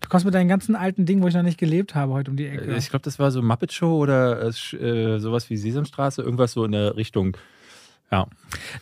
Du 0.01 0.07
kommst 0.07 0.25
mit 0.25 0.33
deinen 0.33 0.47
ganzen 0.47 0.77
alten 0.77 1.05
Dingen, 1.05 1.21
wo 1.21 1.27
ich 1.27 1.33
noch 1.33 1.43
nicht 1.43 1.57
gelebt 1.57 1.93
habe, 1.93 2.13
heute 2.13 2.31
um 2.31 2.37
die 2.37 2.45
Ecke. 2.47 2.71
Äh, 2.71 2.77
Ich 2.77 2.89
glaube, 2.89 3.03
das 3.03 3.19
war 3.19 3.31
so 3.31 3.41
Muppet 3.41 3.73
Show 3.73 3.97
oder 3.97 4.41
äh, 4.41 4.75
äh, 4.77 5.19
sowas 5.19 5.49
wie 5.49 5.57
Sesamstraße, 5.57 6.21
irgendwas 6.21 6.53
so 6.53 6.63
in 6.63 6.71
der 6.71 6.95
Richtung. 6.95 7.35
Ja. 8.11 8.27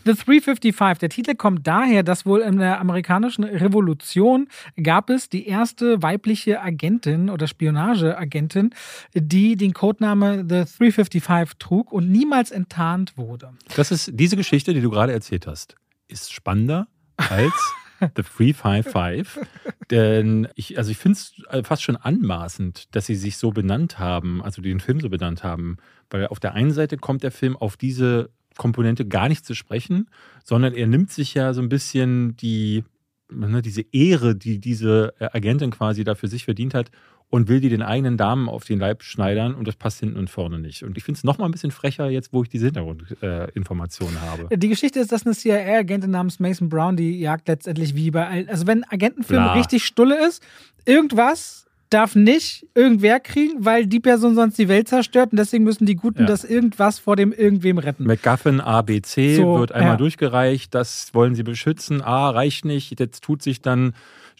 The 0.06 0.14
355, 0.14 1.00
der 1.00 1.10
Titel 1.10 1.36
kommt 1.36 1.68
daher, 1.68 2.04
dass 2.04 2.26
wohl 2.26 2.40
in 2.40 2.58
der 2.58 2.80
amerikanischen 2.80 3.44
Revolution 3.44 4.48
gab 4.82 5.10
es 5.10 5.30
die 5.30 5.48
erste 5.48 6.02
weibliche 6.02 6.62
Agentin 6.62 7.30
oder 7.30 7.48
Spionageagentin, 7.48 8.74
die 9.14 9.58
den 9.58 9.74
Codename 9.74 10.46
The 10.48 10.64
355 10.78 11.58
trug 11.60 11.92
und 11.92 12.10
niemals 12.10 12.52
enttarnt 12.52 13.18
wurde. 13.18 13.52
Das 13.76 13.92
ist 13.92 14.12
diese 14.14 14.38
Geschichte, 14.38 14.74
die 14.74 14.82
du 14.82 14.90
gerade 14.90 15.12
erzählt 15.12 15.48
hast, 15.48 15.76
ist 16.08 16.32
spannender 16.32 16.88
als 17.18 17.54
The 18.00 18.24
355. 18.24 19.44
Denn 19.92 20.48
ich, 20.56 20.78
also 20.78 20.92
ich 20.92 20.98
finde 20.98 21.18
es 21.18 21.34
fast 21.66 21.84
schon 21.84 21.98
anmaßend, 21.98 22.96
dass 22.96 23.08
sie 23.08 23.16
sich 23.16 23.38
so 23.38 23.52
benannt 23.52 24.00
haben, 24.00 24.42
also 24.44 24.62
den 24.62 24.80
Film 24.80 25.00
so 25.02 25.10
benannt 25.10 25.44
haben. 25.44 25.78
Weil 26.10 26.28
auf 26.28 26.40
der 26.40 26.54
einen 26.54 26.72
Seite 26.72 26.98
kommt 26.98 27.24
der 27.24 27.32
Film 27.32 27.58
auf 27.58 27.76
diese 27.76 28.30
Komponente 28.58 29.08
gar 29.08 29.30
nicht 29.30 29.46
zu 29.46 29.54
sprechen, 29.54 30.10
sondern 30.44 30.74
er 30.74 30.88
nimmt 30.88 31.12
sich 31.12 31.34
ja 31.34 31.54
so 31.54 31.62
ein 31.62 31.70
bisschen 31.70 32.36
die, 32.38 32.84
ne, 33.32 33.62
diese 33.62 33.84
Ehre, 33.92 34.36
die 34.36 34.60
diese 34.60 35.14
äh, 35.20 35.30
Agentin 35.34 35.72
quasi 35.72 36.04
da 36.04 36.16
für 36.16 36.28
sich 36.28 36.46
verdient 36.46 36.74
hat 36.74 36.92
und 37.30 37.50
will 37.50 37.60
die 37.60 37.70
den 37.70 37.82
eigenen 37.82 38.18
Damen 38.18 38.48
auf 38.48 38.64
den 38.64 38.80
Leib 38.80 39.04
schneidern 39.04 39.54
und 39.54 39.68
das 39.68 39.76
passt 39.76 40.00
hinten 40.00 40.18
und 40.18 40.30
vorne 40.30 40.60
nicht. 40.60 40.84
Und 40.84 40.98
ich 40.98 41.04
finde 41.04 41.18
es 41.18 41.24
nochmal 41.24 41.50
ein 41.50 41.52
bisschen 41.52 41.72
frecher 41.72 42.10
jetzt, 42.10 42.32
wo 42.32 42.44
ich 42.44 42.50
diese 42.50 42.66
Hintergrundinformationen 42.66 44.16
äh, 44.16 44.20
habe. 44.20 44.58
Die 44.58 44.70
Geschichte 44.70 45.00
ist, 45.00 45.12
dass 45.12 45.26
eine 45.26 45.36
CIA-Agentin 45.36 46.12
namens 46.12 46.40
Mason 46.40 46.70
Brown 46.70 46.96
die 46.96 47.20
jagt 47.20 47.48
letztendlich 47.48 47.96
wie 47.96 48.12
bei, 48.12 48.48
also 48.48 48.66
wenn 48.66 48.84
ein 48.84 48.92
Agentenfilm 48.92 49.44
Bla. 49.44 49.54
richtig 49.54 49.86
stulle 49.86 50.26
ist, 50.26 50.42
irgendwas 50.86 51.67
darf 51.90 52.16
nicht 52.16 52.66
irgendwer 52.76 53.20
kriegen, 53.20 53.64
weil 53.66 53.88
die 53.88 54.00
Person 54.00 54.36
sonst 54.36 54.58
die 54.58 54.68
Welt 54.68 54.88
zerstört 54.88 55.32
und 55.32 55.38
deswegen 55.38 55.64
müssen 55.64 55.86
die 55.86 55.96
Guten 55.96 56.22
Ja. 56.22 56.26
das 56.26 56.44
irgendwas 56.44 57.00
vor 57.00 57.16
dem 57.16 57.32
irgendwem 57.32 57.78
retten. 57.78 58.06
McGuffin 58.06 58.60
ABC 58.60 59.36
So, 59.36 59.60
wird 59.60 59.72
einmal 59.72 59.94
ja. 59.94 59.98
durchgereicht, 59.98 60.74
das 60.76 61.14
wollen 61.14 61.36
sie 61.36 61.44
beschützen. 61.44 62.02
A, 62.02 62.30
reicht 62.30 62.66
nicht. 62.66 63.00
Jetzt 63.00 63.24
tut 63.24 63.42
sich 63.42 63.62
dann 63.62 63.94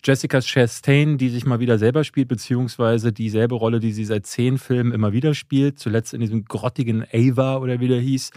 Jessica 0.04 0.42
Chastain, 0.42 1.18
die 1.18 1.30
sich 1.30 1.46
mal 1.46 1.60
wieder 1.60 1.80
selber 1.80 2.04
spielt, 2.04 2.28
beziehungsweise 2.28 3.12
dieselbe 3.12 3.56
Rolle, 3.56 3.80
die 3.80 3.92
sie 3.94 4.06
seit 4.06 4.26
zehn 4.26 4.58
Filmen 4.58 4.92
immer 4.92 5.12
wieder 5.14 5.34
spielt. 5.34 5.80
Zuletzt 5.80 6.14
in 6.14 6.22
diesem 6.22 6.46
grottigen 6.46 7.04
Ava 7.14 7.58
oder 7.58 7.80
wie 7.80 7.88
der 7.88 8.00
hieß. 8.00 8.32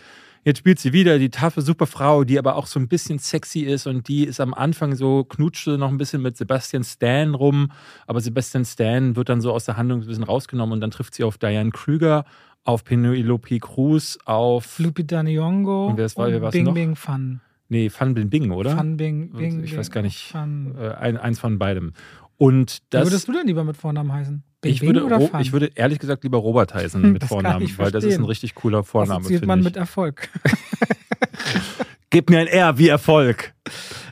Jetzt 0.45 0.59
spielt 0.59 0.79
sie 0.79 0.93
wieder 0.95 1.19
die 1.19 1.29
taffe 1.31 1.61
Superfrau, 1.61 2.25
die 2.25 2.39
aber 2.39 2.57
auch 2.57 2.67
so 2.67 2.81
ein 2.81 2.89
bisschen 2.89 3.19
sexy 3.19 3.61
ist 3.61 3.87
und 3.87 4.09
die 4.09 4.25
ist 4.25 4.41
am 4.41 4.55
Anfang 4.55 4.95
so, 4.95 5.25
knutschte 5.25 5.77
noch 5.77 5.89
ein 5.91 5.99
bisschen 5.99 6.23
mit 6.23 6.37
Sebastian 6.37 6.83
Stan 6.83 7.35
rum, 7.35 7.71
aber 8.07 8.21
Sebastian 8.23 8.65
Stan 8.65 9.17
wird 9.17 9.29
dann 9.29 9.41
so 9.43 9.53
aus 9.53 9.67
der 9.67 9.77
Handlung 9.77 10.01
ein 10.01 10.07
bisschen 10.07 10.25
rausgenommen 10.25 10.73
und 10.75 10.81
dann 10.81 10.91
trifft 10.91 11.15
sie 11.15 11.25
auf 11.25 11.37
Diane 11.37 11.71
Krüger, 11.73 12.25
auf 12.65 12.85
Penelope 12.85 13.59
Cruz, 13.59 14.19
auf 14.25 14.79
Lupita 14.79 15.21
Nyong'o 15.21 15.89
Und 15.89 15.99
wer 15.99 16.07
ist- 16.07 16.17
wer 16.17 16.41
war's 16.41 16.53
Bing 16.53 16.65
noch? 16.65 16.75
Bing 16.75 16.97
Fun. 16.97 17.41
Nee, 17.69 17.89
Fan 17.91 18.15
Bin 18.15 18.31
Bing, 18.31 18.51
oder? 18.51 18.77
Fun 18.77 18.97
Bing 18.97 19.31
Bing. 19.33 19.63
ich 19.63 19.77
weiß 19.77 19.91
gar 19.91 20.03
nicht. 20.03 20.33
Fun. 20.33 20.75
Äh, 20.79 20.91
ein, 20.95 21.17
eins 21.19 21.39
von 21.39 21.59
beidem. 21.59 21.93
Und 22.37 22.79
Wie 22.79 22.87
das. 22.91 23.07
würdest 23.07 23.29
du 23.29 23.33
denn 23.33 23.47
lieber 23.47 23.63
mit 23.65 23.77
Vornamen 23.77 24.13
heißen? 24.13 24.43
Bing 24.61 24.73
ich, 24.73 24.83
würde, 24.83 25.05
oder 25.05 25.21
Fun? 25.21 25.41
ich 25.41 25.53
würde 25.53 25.71
ehrlich 25.75 25.99
gesagt 25.99 26.23
lieber 26.23 26.39
Robert 26.39 26.75
heißen 26.75 27.01
mit 27.13 27.23
Das 27.23 27.29
Vornamen, 27.31 27.67
weil 27.79 27.91
das 27.91 28.05
ist 28.05 28.19
ein 28.19 28.25
richtig 28.25 28.55
cooler 28.55 28.85
Vorname. 28.85 29.25
Finde 29.25 29.47
man 29.47 29.61
ich. 29.61 29.65
mit 29.65 29.77
Erfolg. 29.77 30.29
Gib 32.11 32.29
mir 32.31 32.41
ein 32.41 32.47
R 32.47 32.77
wie 32.79 32.89
Erfolg. 32.89 33.55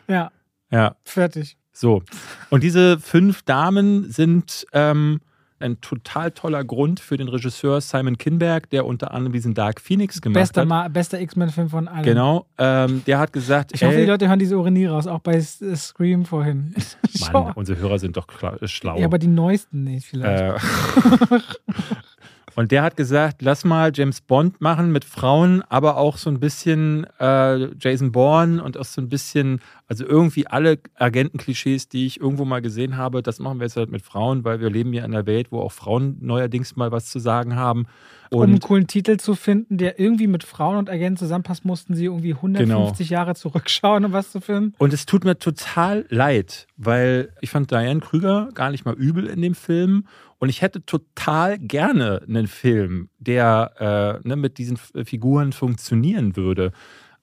ja, 0.07 0.31
Ja, 0.71 0.97
fertig. 1.05 1.57
so. 1.73 2.03
Und 2.51 2.63
diese 2.63 2.99
fünf 2.99 3.43
Damen 3.43 4.11
sind 4.11 4.67
ähm, 4.73 5.21
ein 5.61 5.81
total 5.81 6.31
toller 6.31 6.65
Grund 6.65 7.01
für 7.01 7.17
den 7.17 7.29
Regisseur 7.29 7.81
Simon 7.81 8.19
Kinberg, 8.19 8.71
der 8.71 8.87
unter 8.87 9.13
anderem 9.13 9.33
diesen 9.33 9.55
Dark 9.55 9.81
Phoenix 9.81 10.21
gemacht 10.21 10.35
Bester, 10.41 10.61
hat. 10.63 10.69
Ma- 10.69 10.89
bester 10.89 11.21
X-Men-Film 11.21 11.69
von 11.69 11.89
allen. 11.89 12.05
Genau. 12.05 12.47
Ähm, 12.59 13.03
der 13.07 13.19
hat 13.19 13.33
gesagt, 13.33 13.73
Ich 13.75 13.83
hoffe, 13.83 13.95
ey, 13.95 14.03
die 14.03 14.07
Leute 14.07 14.29
hören 14.29 14.39
diese 14.39 14.59
Urini 14.59 14.87
raus, 14.87 15.07
auch 15.07 15.21
bei 15.21 15.35
äh, 15.37 15.43
Scream 15.77 16.25
vorhin. 16.25 16.75
Mann, 17.33 17.53
unsere 17.57 17.79
Hörer 17.79 17.99
sind 17.99 18.17
doch 18.17 18.27
schlau. 18.65 18.99
Ja, 18.99 19.07
aber 19.07 19.19
die 19.19 19.27
neuesten 19.29 19.85
nicht 19.85 20.07
vielleicht. 20.07 20.43
Äh, 20.43 21.39
und 22.59 22.73
der 22.73 22.83
hat 22.83 22.97
gesagt, 22.97 23.41
lass 23.41 23.65
mal 23.65 23.93
James 23.95 24.21
Bond 24.21 24.61
machen 24.61 24.91
mit 24.91 25.05
Frauen, 25.05 25.63
aber 25.69 25.97
auch 25.97 26.17
so 26.17 26.29
ein 26.29 26.41
bisschen 26.41 27.07
äh, 27.21 27.73
Jason 27.79 28.11
Bourne 28.11 28.61
und 28.61 28.77
auch 28.77 28.85
so 28.85 29.01
ein 29.01 29.09
bisschen, 29.09 29.61
also 29.87 30.05
irgendwie 30.05 30.49
alle 30.49 30.81
Agentenklischees, 30.97 31.89
die 31.89 32.07
ich 32.07 32.21
irgendwo 32.21 32.45
mal 32.45 32.61
gesehen 32.61 32.97
habe, 32.97 33.23
das 33.23 33.39
machen 33.39 33.61
wir 33.61 33.67
jetzt 33.67 33.77
halt 33.77 33.93
mit 33.93 34.03
Frauen, 34.03 34.43
weil 34.43 34.59
wir 34.61 34.71
leben 34.71 34.93
ja 34.93 35.05
in 35.05 35.15
einer 35.15 35.25
Welt, 35.27 35.53
wo 35.53 35.61
auch 35.61 35.71
Frauen 35.71 36.17
neuerdings 36.21 36.75
mal 36.75 36.91
was 36.91 37.07
zu 37.07 37.21
sagen 37.21 37.55
haben. 37.55 37.87
um 38.31 38.43
einen 38.43 38.55
Und 38.55 38.61
coolen 38.63 38.87
Titel 38.89 39.19
zu 39.19 39.37
finden, 39.37 39.79
der 39.79 40.01
irgendwie 40.01 40.27
mit 40.27 40.43
Frauen 40.43 40.79
und 40.79 40.91
Agenten 40.91 41.17
zusammenpasst, 41.17 41.65
mussten 41.65 41.95
sie 41.95 42.07
irgendwie 42.07 42.35
150 42.35 43.09
Genau. 43.09 43.21
Jahre 43.21 43.35
zurückschauen, 43.37 44.05
um 44.05 44.13
was 44.13 44.33
zu 44.33 44.41
filmen. 44.41 44.75
Und 44.79 44.93
es 44.93 45.07
tut 45.07 45.25
mir 45.25 45.39
total 45.39 46.07
leid, 46.09 46.67
weil 46.77 47.31
ich 47.41 47.51
fand 47.51 47.71
Diane 47.71 48.01
Krüger 48.01 48.49
gar 48.53 48.71
nicht 48.73 48.85
mal 48.85 48.95
übel 48.95 49.27
in 49.27 49.43
dem 49.43 49.55
Film. 49.55 50.07
Und 50.39 50.49
ich 50.49 50.63
hätte 50.63 50.85
total 50.85 51.59
gerne 51.59 52.23
einen 52.27 52.47
Film, 52.47 53.11
der 53.19 54.21
äh, 54.25 54.29
ne, 54.29 54.37
mit 54.37 54.59
diesen 54.59 54.77
Figuren 54.77 55.53
funktionieren 55.53 56.37
würde. 56.37 56.73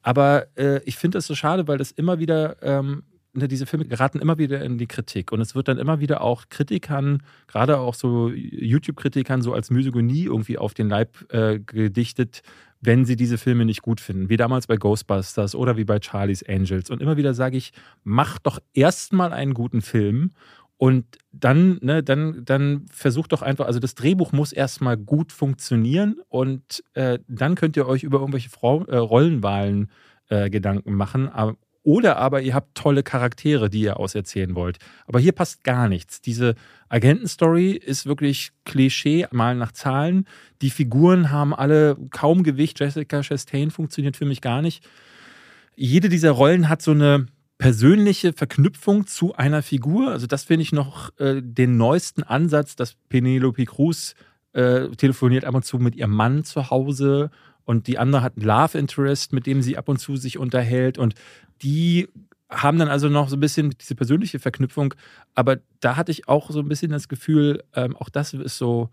Aber 0.01 0.47
äh, 0.55 0.82
ich 0.84 0.97
finde 0.97 1.18
das 1.18 1.26
so 1.26 1.36
schade, 1.36 1.68
weil 1.68 1.78
das 1.78 1.91
immer 1.91 2.20
wieder, 2.20 2.61
ähm, 2.61 3.03
ne, 3.34 3.47
diese 3.47 3.66
Filme 3.66 3.86
geraten 3.86 4.20
immer 4.20 4.38
wieder 4.38 4.61
in 4.63 4.78
die 4.78 4.88
Kritik. 4.88 5.32
Und 5.32 5.39
es 5.39 5.55
wird 5.55 5.70
dann 5.70 5.78
immer 5.78 5.99
wieder 5.99 6.22
auch 6.22 6.49
Kritikern, 6.49 7.24
gerade 7.47 7.80
auch 7.80 7.95
so 7.95 8.30
YouTube-Kritikern, 8.30 9.41
so 9.41 9.53
als 9.53 9.72
Misogynie 9.72 10.26
irgendwie 10.26 10.57
auf 10.57 10.74
den 10.74 10.89
Leib 10.89 11.26
äh, 11.34 11.59
gedichtet, 11.59 12.43
wenn 12.82 13.05
sie 13.05 13.16
diese 13.16 13.38
Filme 13.38 13.66
nicht 13.66 13.82
gut 13.82 14.01
finden. 14.01 14.30
Wie 14.30 14.38
damals 14.38 14.68
bei 14.68 14.76
Ghostbusters 14.76 15.55
oder 15.55 15.78
wie 15.78 15.86
bei 15.86 15.99
Charlie's 15.99 16.43
Angels. 16.43 16.89
Und 16.89 17.01
immer 17.01 17.18
wieder 17.18 17.34
sage 17.34 17.57
ich, 17.57 17.72
mach 18.03 18.38
doch 18.39 18.59
erstmal 18.74 19.32
einen 19.32 19.53
guten 19.53 19.82
Film 19.82 20.34
und 20.78 21.05
dann, 21.32 21.80
ne, 21.82 22.03
dann, 22.03 22.43
dann 22.43 22.86
versucht 22.91 23.32
doch 23.32 23.41
einfach, 23.41 23.65
also 23.65 23.80
das 23.80 23.95
Drehbuch 23.95 24.34
muss 24.34 24.51
erstmal 24.51 24.97
gut 24.97 25.32
funktionieren 25.32 26.17
und 26.28 26.84
äh, 26.93 27.19
dann 27.28 27.55
könnt 27.55 27.78
ihr 27.78 27.88
euch 27.88 28.03
über 28.03 28.19
irgendwelche 28.19 28.49
Frau, 28.49 28.84
äh, 28.86 28.97
Rollenwahlen 28.97 29.89
äh, 30.30 30.49
Gedanken 30.49 30.93
machen. 30.93 31.30
Aber, 31.30 31.55
oder 31.84 32.17
aber 32.17 32.41
ihr 32.41 32.55
habt 32.55 32.76
tolle 32.76 33.03
Charaktere, 33.03 33.69
die 33.69 33.82
ihr 33.82 33.99
auserzählen 33.99 34.55
wollt. 34.55 34.80
Aber 35.05 35.19
hier 35.19 35.34
passt 35.34 35.63
gar 35.63 35.88
nichts. 35.88 36.19
Diese 36.19 36.55
Agentenstory 36.89 37.71
ist 37.71 38.07
wirklich 38.07 38.49
Klischee, 38.65 39.28
mal 39.32 39.55
nach 39.55 39.71
Zahlen. 39.71 40.26
Die 40.63 40.71
Figuren 40.71 41.30
haben 41.30 41.53
alle 41.53 41.95
kaum 42.09 42.41
Gewicht. 42.41 42.80
Jessica 42.80 43.21
Chastain 43.21 43.69
funktioniert 43.69 44.17
für 44.17 44.26
mich 44.26 44.41
gar 44.41 44.63
nicht. 44.63 44.84
Jede 45.76 46.09
dieser 46.09 46.32
Rollen 46.32 46.69
hat 46.69 46.82
so 46.82 46.91
eine 46.91 47.28
persönliche 47.58 48.34
Verknüpfung 48.34 49.08
zu 49.08 49.36
einer 49.36 49.62
Figur. 49.62 50.12
Also 50.12 50.28
das 50.28 50.43
finde 50.43 50.64
ich 50.64 50.72
noch 50.72 51.18
äh, 51.20 51.41
den 51.41 51.78
neuesten 51.78 52.24
Ansatz, 52.24 52.76
dass 52.76 52.95
Penelope 53.10 53.66
Cruz 53.66 54.16
äh, 54.53 54.89
telefoniert 54.89 55.45
ab 55.45 55.56
und 55.56 55.64
zu 55.66 55.80
mit 55.80 55.95
ihrem 55.95 56.12
Mann 56.12 56.43
zu 56.43 56.70
Hause 56.70 57.30
und 57.64 57.88
die 57.88 57.97
andere 57.97 58.22
hat 58.22 58.38
einen 58.38 58.45
Love 58.45 58.78
Interest, 58.78 59.34
mit 59.34 59.45
dem 59.47 59.62
sie 59.62 59.78
ab 59.78 59.89
und 59.89 59.97
zu 59.99 60.16
sich 60.16 60.38
unterhält 60.38 60.97
und 60.97 61.16
die 61.62 62.08
haben 62.49 62.78
dann 62.78 62.89
also 62.89 63.10
noch 63.10 63.28
so 63.30 63.38
ein 63.38 63.39
bisschen 63.39 63.72
diese 63.82 63.95
persönliche 63.95 64.39
Verknüpfung, 64.39 64.93
aber 65.34 65.58
da 65.80 65.95
hatte 65.95 66.12
ich 66.12 66.28
auch 66.28 66.51
so 66.51 66.60
ein 66.60 66.70
bisschen 66.70 66.91
das 66.91 67.08
Gefühl, 67.08 67.64
ähm, 67.74 67.95
auch 67.95 68.10
das 68.10 68.34
ist 68.34 68.58
so 68.58 68.89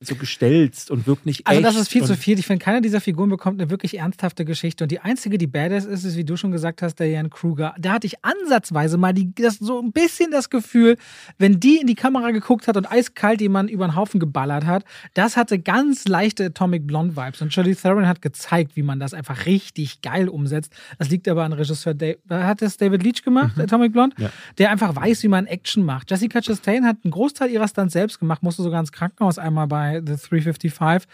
so 0.00 0.16
gestelzt 0.16 0.90
und 0.90 1.06
wirkt 1.06 1.24
nicht 1.24 1.46
Also 1.46 1.60
echt. 1.60 1.66
das 1.68 1.76
ist 1.76 1.88
viel 1.88 2.04
zu 2.04 2.14
viel. 2.16 2.38
Ich 2.38 2.46
finde, 2.46 2.62
keiner 2.62 2.80
dieser 2.82 3.00
Figuren 3.00 3.30
bekommt 3.30 3.60
eine 3.60 3.70
wirklich 3.70 3.96
ernsthafte 3.98 4.44
Geschichte. 4.44 4.84
Und 4.84 4.90
die 4.92 5.00
einzige, 5.00 5.38
die 5.38 5.46
badass 5.46 5.86
ist, 5.86 6.04
ist, 6.04 6.16
wie 6.16 6.24
du 6.24 6.36
schon 6.36 6.50
gesagt 6.52 6.82
hast, 6.82 6.96
der 6.96 7.08
Jan 7.08 7.30
Kruger. 7.30 7.74
Da 7.78 7.92
hatte 7.94 8.06
ich 8.06 8.16
ansatzweise 8.22 8.98
mal 8.98 9.14
die, 9.14 9.34
das, 9.34 9.56
so 9.56 9.80
ein 9.80 9.92
bisschen 9.92 10.30
das 10.30 10.50
Gefühl, 10.50 10.98
wenn 11.38 11.58
die 11.58 11.76
in 11.78 11.86
die 11.86 11.94
Kamera 11.94 12.32
geguckt 12.32 12.68
hat 12.68 12.76
und 12.76 12.90
eiskalt 12.90 13.40
jemanden 13.40 13.72
über 13.72 13.86
den 13.86 13.96
Haufen 13.96 14.20
geballert 14.20 14.66
hat, 14.66 14.84
das 15.14 15.36
hatte 15.38 15.58
ganz 15.58 16.06
leichte 16.06 16.46
Atomic 16.46 16.86
Blonde 16.86 17.16
Vibes. 17.16 17.40
Und 17.40 17.54
Shirley 17.54 17.74
Theron 17.74 18.06
hat 18.06 18.20
gezeigt, 18.20 18.76
wie 18.76 18.82
man 18.82 19.00
das 19.00 19.14
einfach 19.14 19.46
richtig 19.46 20.02
geil 20.02 20.28
umsetzt. 20.28 20.72
Das 20.98 21.08
liegt 21.08 21.28
aber 21.28 21.44
an 21.44 21.54
Regisseur 21.54 21.94
Dave, 21.94 22.18
hat 22.28 22.60
das 22.60 22.76
David 22.76 23.02
Leach 23.02 23.22
gemacht, 23.22 23.58
Atomic 23.58 23.92
Blonde, 23.92 24.16
Ja. 24.18 24.30
der 24.58 24.70
einfach 24.70 24.94
weiß, 24.96 25.22
wie 25.22 25.28
man 25.28 25.46
Action 25.46 25.82
macht. 25.84 26.10
Jessica 26.10 26.40
Chastain 26.42 26.84
hat 26.84 26.96
einen 27.04 27.12
Großteil 27.12 27.48
ihrer 27.50 27.68
Stunts 27.68 27.94
selbst 27.94 28.18
gemacht, 28.18 28.42
musste 28.42 28.62
sogar 28.62 28.80
ins 28.80 28.92
Krankenhaus 28.92 29.38
einmal 29.38 29.66
bei 29.66 29.83
The 29.92 30.16
355. 30.16 31.08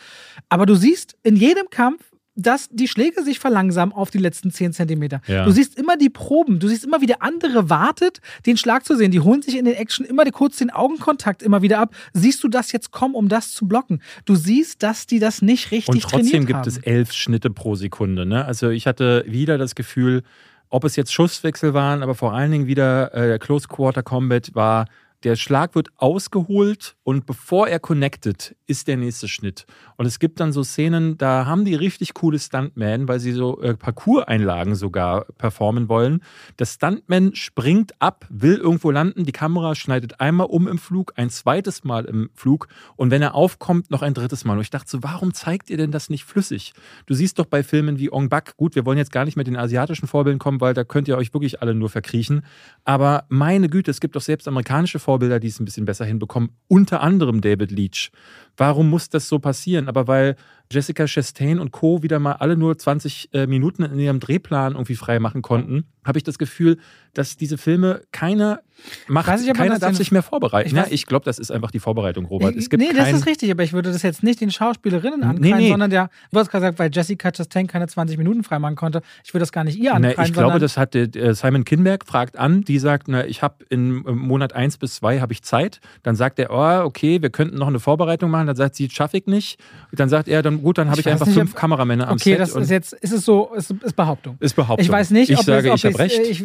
Aber 0.48 0.66
du 0.66 0.74
siehst 0.74 1.16
in 1.22 1.36
jedem 1.36 1.68
Kampf, 1.70 2.02
dass 2.36 2.68
die 2.70 2.88
Schläge 2.88 3.22
sich 3.22 3.38
verlangsamen 3.38 3.94
auf 3.94 4.10
die 4.10 4.18
letzten 4.18 4.50
10 4.50 4.72
Zentimeter. 4.72 5.20
Ja. 5.26 5.44
Du 5.44 5.50
siehst 5.50 5.78
immer 5.78 5.96
die 5.96 6.08
Proben, 6.10 6.58
du 6.58 6.68
siehst 6.68 6.84
immer, 6.84 7.00
wie 7.00 7.06
der 7.06 7.22
andere 7.22 7.68
wartet, 7.68 8.20
den 8.46 8.56
Schlag 8.56 8.84
zu 8.86 8.96
sehen. 8.96 9.10
Die 9.10 9.20
holen 9.20 9.42
sich 9.42 9.58
in 9.58 9.64
den 9.64 9.74
Action 9.74 10.06
immer 10.06 10.24
kurz 10.26 10.56
den 10.56 10.70
Augenkontakt 10.70 11.42
immer 11.42 11.62
wieder 11.62 11.78
ab. 11.80 11.94
Siehst 12.12 12.42
du 12.42 12.48
das 12.48 12.72
jetzt 12.72 12.92
kommen, 12.92 13.14
um 13.14 13.28
das 13.28 13.52
zu 13.52 13.66
blocken? 13.66 14.00
Du 14.24 14.36
siehst, 14.36 14.82
dass 14.82 15.06
die 15.06 15.18
das 15.18 15.42
nicht 15.42 15.70
richtig 15.70 15.88
Und 15.88 16.02
trotzdem 16.02 16.46
gibt 16.46 16.60
haben. 16.60 16.68
es 16.68 16.78
elf 16.78 17.12
Schnitte 17.12 17.50
pro 17.50 17.74
Sekunde. 17.74 18.24
Ne? 18.26 18.44
Also 18.44 18.70
ich 18.70 18.86
hatte 18.86 19.24
wieder 19.26 19.58
das 19.58 19.74
Gefühl, 19.74 20.22
ob 20.68 20.84
es 20.84 20.96
jetzt 20.96 21.12
Schusswechsel 21.12 21.74
waren, 21.74 22.02
aber 22.02 22.14
vor 22.14 22.32
allen 22.32 22.52
Dingen 22.52 22.66
wieder 22.66 23.12
äh, 23.14 23.38
Close 23.38 23.66
Quarter 23.66 24.04
Combat 24.04 24.54
war 24.54 24.86
der 25.22 25.36
Schlag 25.36 25.74
wird 25.74 25.88
ausgeholt 25.96 26.96
und 27.02 27.26
bevor 27.26 27.68
er 27.68 27.78
connected, 27.78 28.56
ist 28.66 28.88
der 28.88 28.96
nächste 28.96 29.28
Schnitt. 29.28 29.66
Und 29.96 30.06
es 30.06 30.18
gibt 30.18 30.40
dann 30.40 30.52
so 30.52 30.62
Szenen, 30.62 31.18
da 31.18 31.44
haben 31.44 31.64
die 31.64 31.74
richtig 31.74 32.14
coole 32.14 32.38
Stuntmen, 32.38 33.06
weil 33.06 33.20
sie 33.20 33.32
so 33.32 33.60
äh, 33.60 33.74
Parcours-Einlagen 33.74 34.74
sogar 34.74 35.26
performen 35.36 35.88
wollen. 35.88 36.22
Der 36.58 36.64
Stuntman 36.64 37.34
springt 37.34 37.92
ab, 37.98 38.26
will 38.30 38.56
irgendwo 38.56 38.90
landen, 38.90 39.24
die 39.24 39.32
Kamera 39.32 39.74
schneidet 39.74 40.20
einmal 40.20 40.46
um 40.46 40.66
im 40.66 40.78
Flug, 40.78 41.12
ein 41.16 41.28
zweites 41.28 41.84
Mal 41.84 42.06
im 42.06 42.30
Flug 42.34 42.68
und 42.96 43.10
wenn 43.10 43.20
er 43.20 43.34
aufkommt, 43.34 43.90
noch 43.90 44.02
ein 44.02 44.14
drittes 44.14 44.44
Mal. 44.44 44.54
Und 44.54 44.62
ich 44.62 44.70
dachte 44.70 44.88
so, 44.88 45.02
warum 45.02 45.34
zeigt 45.34 45.68
ihr 45.68 45.76
denn 45.76 45.90
das 45.90 46.08
nicht 46.08 46.24
flüssig? 46.24 46.72
Du 47.06 47.14
siehst 47.14 47.38
doch 47.38 47.46
bei 47.46 47.62
Filmen 47.62 47.98
wie 47.98 48.10
Ong 48.10 48.28
Bak, 48.30 48.56
gut, 48.56 48.74
wir 48.74 48.86
wollen 48.86 48.98
jetzt 48.98 49.12
gar 49.12 49.26
nicht 49.26 49.36
mit 49.36 49.46
den 49.46 49.56
asiatischen 49.56 50.06
Vorbildern 50.06 50.38
kommen, 50.38 50.60
weil 50.60 50.72
da 50.72 50.84
könnt 50.84 51.08
ihr 51.08 51.18
euch 51.18 51.34
wirklich 51.34 51.60
alle 51.60 51.74
nur 51.74 51.90
verkriechen. 51.90 52.42
Aber 52.84 53.24
meine 53.28 53.68
Güte, 53.68 53.90
es 53.90 54.00
gibt 54.00 54.16
doch 54.16 54.22
selbst 54.22 54.48
amerikanische 54.48 54.98
Vorbilder, 54.98 55.09
die 55.18 55.48
es 55.48 55.60
ein 55.60 55.64
bisschen 55.64 55.84
besser 55.84 56.04
hinbekommen, 56.04 56.50
unter 56.68 57.00
anderem 57.00 57.40
David 57.40 57.70
Leach. 57.70 58.10
Warum 58.56 58.90
muss 58.90 59.08
das 59.08 59.28
so 59.28 59.38
passieren? 59.38 59.88
Aber 59.88 60.06
weil 60.06 60.36
Jessica 60.72 61.06
Chastain 61.06 61.58
und 61.58 61.72
Co. 61.72 62.02
wieder 62.02 62.20
mal 62.20 62.34
alle 62.34 62.56
nur 62.56 62.78
20 62.78 63.30
äh, 63.32 63.46
Minuten 63.46 63.82
in 63.82 63.98
ihrem 63.98 64.20
Drehplan 64.20 64.74
irgendwie 64.74 64.94
frei 64.94 65.18
machen 65.18 65.42
konnten, 65.42 65.84
habe 66.04 66.18
ich 66.18 66.22
das 66.24 66.38
Gefühl, 66.38 66.78
dass 67.12 67.36
diese 67.36 67.58
Filme 67.58 68.02
keiner 68.12 68.60
macht, 69.08 69.26
Weiß 69.26 69.44
ich, 69.44 69.52
keiner 69.52 69.78
darf 69.78 69.96
sich 69.96 70.12
mehr 70.12 70.22
vorbereiten. 70.22 70.68
Ich 70.68 70.72
Ich, 70.72 70.78
ja, 70.78 70.84
weiß- 70.84 70.92
ich 70.92 71.06
glaube, 71.06 71.24
das 71.24 71.38
ist 71.38 71.50
einfach 71.50 71.70
die 71.70 71.80
Vorbereitung, 71.80 72.24
Robert. 72.24 72.54
Es 72.56 72.70
gibt 72.70 72.82
nee, 72.82 72.92
das 72.96 73.12
ist 73.12 73.26
richtig, 73.26 73.50
aber 73.50 73.64
ich 73.64 73.72
würde 73.72 73.92
das 73.92 74.02
jetzt 74.02 74.22
nicht 74.22 74.40
den 74.40 74.50
Schauspielerinnen 74.50 75.20
Nee, 75.20 75.26
ankreiden, 75.26 75.58
nee. 75.58 75.68
sondern 75.68 75.90
der, 75.90 76.08
du 76.32 76.38
hast 76.38 76.50
gesagt, 76.50 76.78
weil 76.78 76.90
Jessica 76.92 77.30
Chastain 77.32 77.66
keine 77.66 77.88
20 77.88 78.16
Minuten 78.16 78.44
freimachen 78.44 78.76
konnte. 78.76 79.02
Ich 79.24 79.34
würde 79.34 79.42
das 79.42 79.52
gar 79.52 79.64
nicht 79.64 79.76
ihr 79.76 79.90
Na, 79.90 79.96
ankreiden, 79.96 80.24
ich 80.24 80.32
glaube, 80.32 80.58
das 80.60 80.76
hat 80.76 80.94
äh, 80.94 81.34
Simon 81.34 81.64
Kinberg 81.64 82.06
fragt 82.06 82.38
an, 82.38 82.62
die 82.62 82.78
sagt, 82.78 83.08
na, 83.08 83.26
ich 83.26 83.42
habe 83.42 83.56
im 83.68 84.02
Monat 84.04 84.54
1 84.54 84.78
bis 84.78 84.94
2 84.94 85.20
habe 85.20 85.32
ich 85.32 85.42
Zeit. 85.42 85.80
Dann 86.02 86.14
sagt 86.14 86.38
er, 86.38 86.50
oh, 86.50 86.86
okay, 86.86 87.20
wir 87.20 87.30
könnten 87.30 87.58
noch 87.58 87.68
eine 87.68 87.80
Vorbereitung 87.80 88.30
machen. 88.30 88.39
Dann 88.46 88.56
sagt 88.56 88.74
sie, 88.76 88.88
schaffe 88.90 89.16
ich 89.18 89.26
nicht. 89.26 89.58
Dann 89.92 90.08
sagt 90.08 90.28
er, 90.28 90.42
dann 90.42 90.62
gut, 90.62 90.78
dann 90.78 90.88
habe 90.90 91.00
Ich 91.00 91.06
ich, 91.06 91.12
einfach 91.12 91.26
nicht, 91.26 91.34
fünf 91.36 91.52
ob- 91.52 91.56
Kameramänner 91.58 92.08
am 92.08 92.14
Okay, 92.14 92.30
Set. 92.32 92.40
das 92.40 92.52
und 92.52 92.62
ist 92.62 92.70
jetzt, 92.70 92.92
ist 92.94 93.12
es 93.12 93.24
so, 93.24 93.52
ist, 93.54 93.70
ist 93.70 93.96
Behauptung. 93.96 94.36
ist 94.40 94.54
Behauptung. 94.56 94.84
Ich 94.84 94.90
weiß 94.90 95.10
nicht, 95.10 95.30
ich 95.30 95.38
ob 95.38 95.44
sage, 95.44 95.68
es, 95.68 95.72
ob 95.72 95.76
ich 95.78 95.84
habe 95.86 95.98
recht. 95.98 96.18
Ich, 96.20 96.44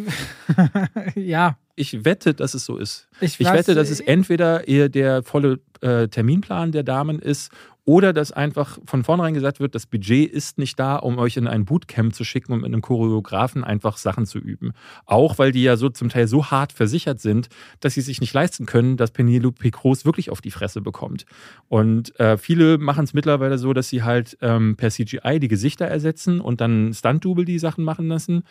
ja, 1.16 1.56
Ich 1.74 2.04
wette, 2.04 2.34
dass 2.34 2.54
es 2.54 2.64
so 2.64 2.76
ist. 2.76 3.06
ich, 3.20 3.38
Ich 3.40 3.46
weiß, 3.46 3.54
wette, 3.54 3.74
dass 3.74 3.90
es 3.90 4.00
entweder 4.00 4.66
eher 4.68 4.88
der 4.88 5.22
volle 5.22 5.60
äh, 5.80 6.08
Terminplan 6.08 6.72
der 6.72 6.82
Damen 6.82 7.18
ist 7.18 7.50
oder 7.86 8.12
dass 8.12 8.32
einfach 8.32 8.78
von 8.84 9.04
vornherein 9.04 9.32
gesagt 9.32 9.60
wird, 9.60 9.76
das 9.76 9.86
Budget 9.86 10.30
ist 10.30 10.58
nicht 10.58 10.78
da, 10.78 10.96
um 10.96 11.18
euch 11.18 11.36
in 11.36 11.46
ein 11.46 11.64
Bootcamp 11.64 12.16
zu 12.16 12.24
schicken 12.24 12.52
und 12.52 12.62
mit 12.62 12.66
einem 12.66 12.82
Choreografen 12.82 13.62
einfach 13.62 13.96
Sachen 13.96 14.26
zu 14.26 14.38
üben. 14.40 14.72
Auch 15.06 15.38
weil 15.38 15.52
die 15.52 15.62
ja 15.62 15.76
so 15.76 15.88
zum 15.88 16.08
Teil 16.08 16.26
so 16.26 16.46
hart 16.46 16.72
versichert 16.72 17.20
sind, 17.20 17.48
dass 17.78 17.94
sie 17.94 18.00
sich 18.00 18.20
nicht 18.20 18.34
leisten 18.34 18.66
können, 18.66 18.96
dass 18.96 19.12
Penelope 19.12 19.70
Cruz 19.70 20.04
wirklich 20.04 20.30
auf 20.30 20.40
die 20.40 20.50
Fresse 20.50 20.80
bekommt. 20.80 21.26
Und 21.68 22.18
äh, 22.18 22.36
viele 22.36 22.76
machen 22.78 23.04
es 23.04 23.14
mittlerweile 23.14 23.56
so, 23.56 23.72
dass 23.72 23.88
sie 23.88 24.02
halt 24.02 24.36
ähm, 24.40 24.76
per 24.76 24.90
CGI 24.90 25.38
die 25.38 25.48
Gesichter 25.48 25.86
ersetzen 25.86 26.40
und 26.40 26.60
dann 26.60 26.92
Stunt-Double 26.92 27.44
die 27.44 27.60
Sachen 27.60 27.84
machen 27.84 28.08
lassen. 28.08 28.42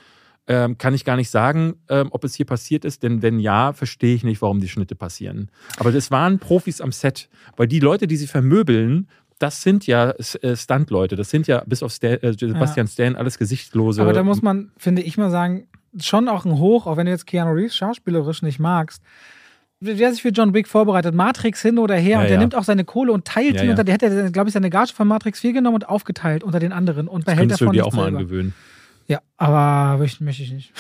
Ähm, 0.48 0.78
kann 0.78 0.94
ich 0.94 1.06
gar 1.06 1.16
nicht 1.16 1.32
sagen, 1.32 1.74
ähm, 1.90 2.10
ob 2.12 2.24
es 2.24 2.36
hier 2.36 2.46
passiert 2.46 2.86
ist, 2.86 3.02
denn 3.02 3.24
wenn 3.24 3.40
ja, 3.40 3.74
verstehe 3.74 4.14
ich 4.14 4.24
nicht, 4.24 4.44
warum 4.44 4.60
die 4.60 4.70
Schnitte 4.70 4.96
passieren. 4.96 5.50
Aber 5.78 5.92
das 5.92 6.12
waren 6.12 6.38
Profis 6.38 6.82
am 6.82 6.92
Set, 6.92 7.30
weil 7.58 7.68
die 7.68 7.80
Leute, 7.80 8.06
die 8.06 8.16
sie 8.16 8.28
vermöbeln, 8.28 9.08
das 9.46 9.62
sind 9.62 9.86
ja 9.86 10.10
äh, 10.10 10.56
Stunt-Leute, 10.56 11.16
das 11.16 11.30
sind 11.30 11.46
ja 11.46 11.64
bis 11.68 11.84
auf 11.84 11.92
Stan, 11.92 12.18
äh, 12.22 12.34
Sebastian 12.34 12.88
Stan 12.88 13.16
alles 13.16 13.38
gesichtlose. 13.38 14.02
Aber 14.02 14.12
da 14.12 14.24
muss 14.24 14.42
man, 14.42 14.72
finde 14.76 15.04
ich 15.04 15.18
mal 15.18 15.30
sagen, 15.30 15.68
schon 16.02 16.28
auch 16.28 16.46
ein 16.46 16.58
Hoch, 16.58 16.88
auch 16.88 16.98
wenn 16.98 17.06
du 17.06 17.12
jetzt 17.12 17.28
Keanu 17.28 17.52
Reeves 17.52 17.76
schauspielerisch 17.76 18.42
nicht 18.42 18.60
magst. 18.60 19.04
Wer 19.80 20.12
sich 20.12 20.24
für 20.24 20.30
John 20.30 20.56
Wick 20.56 20.68
vorbereitet, 20.68 21.14
Matrix 21.14 21.62
hin 21.62 21.78
oder 21.78 21.96
her, 21.96 22.14
Ja, 22.14 22.20
und 22.22 22.24
der 22.24 22.34
ja. 22.34 22.40
nimmt 22.40 22.56
auch 22.56 22.64
seine 22.64 22.86
Kohle 22.86 23.12
und 23.12 23.26
teilt 23.26 23.54
Ja, 23.56 23.62
die 23.62 23.68
ja. 23.68 23.72
unter, 23.72 23.84
der 23.84 23.94
hätte, 23.94 24.32
glaube 24.32 24.50
ich, 24.50 24.54
seine 24.54 24.72
Gage 24.72 24.94
von 24.94 25.08
Matrix 25.08 25.42
4 25.42 25.54
genommen 25.54 25.76
und 25.76 25.90
aufgeteilt 25.90 26.44
unter 26.44 26.60
den 26.60 26.74
anderen 26.74 27.08
und 27.08 27.26
behält 27.26 27.52
du 27.52 27.56
davon 27.58 27.74
dir 27.74 27.84
nichts 27.84 27.94
auch 27.94 27.98
mal 27.98 28.08
angewöhnen. 28.08 28.56
Ja, 29.08 29.20
aber 29.38 30.00
möchte, 30.00 30.24
möchte 30.24 30.42
ich 30.42 30.52
nicht. 30.52 30.74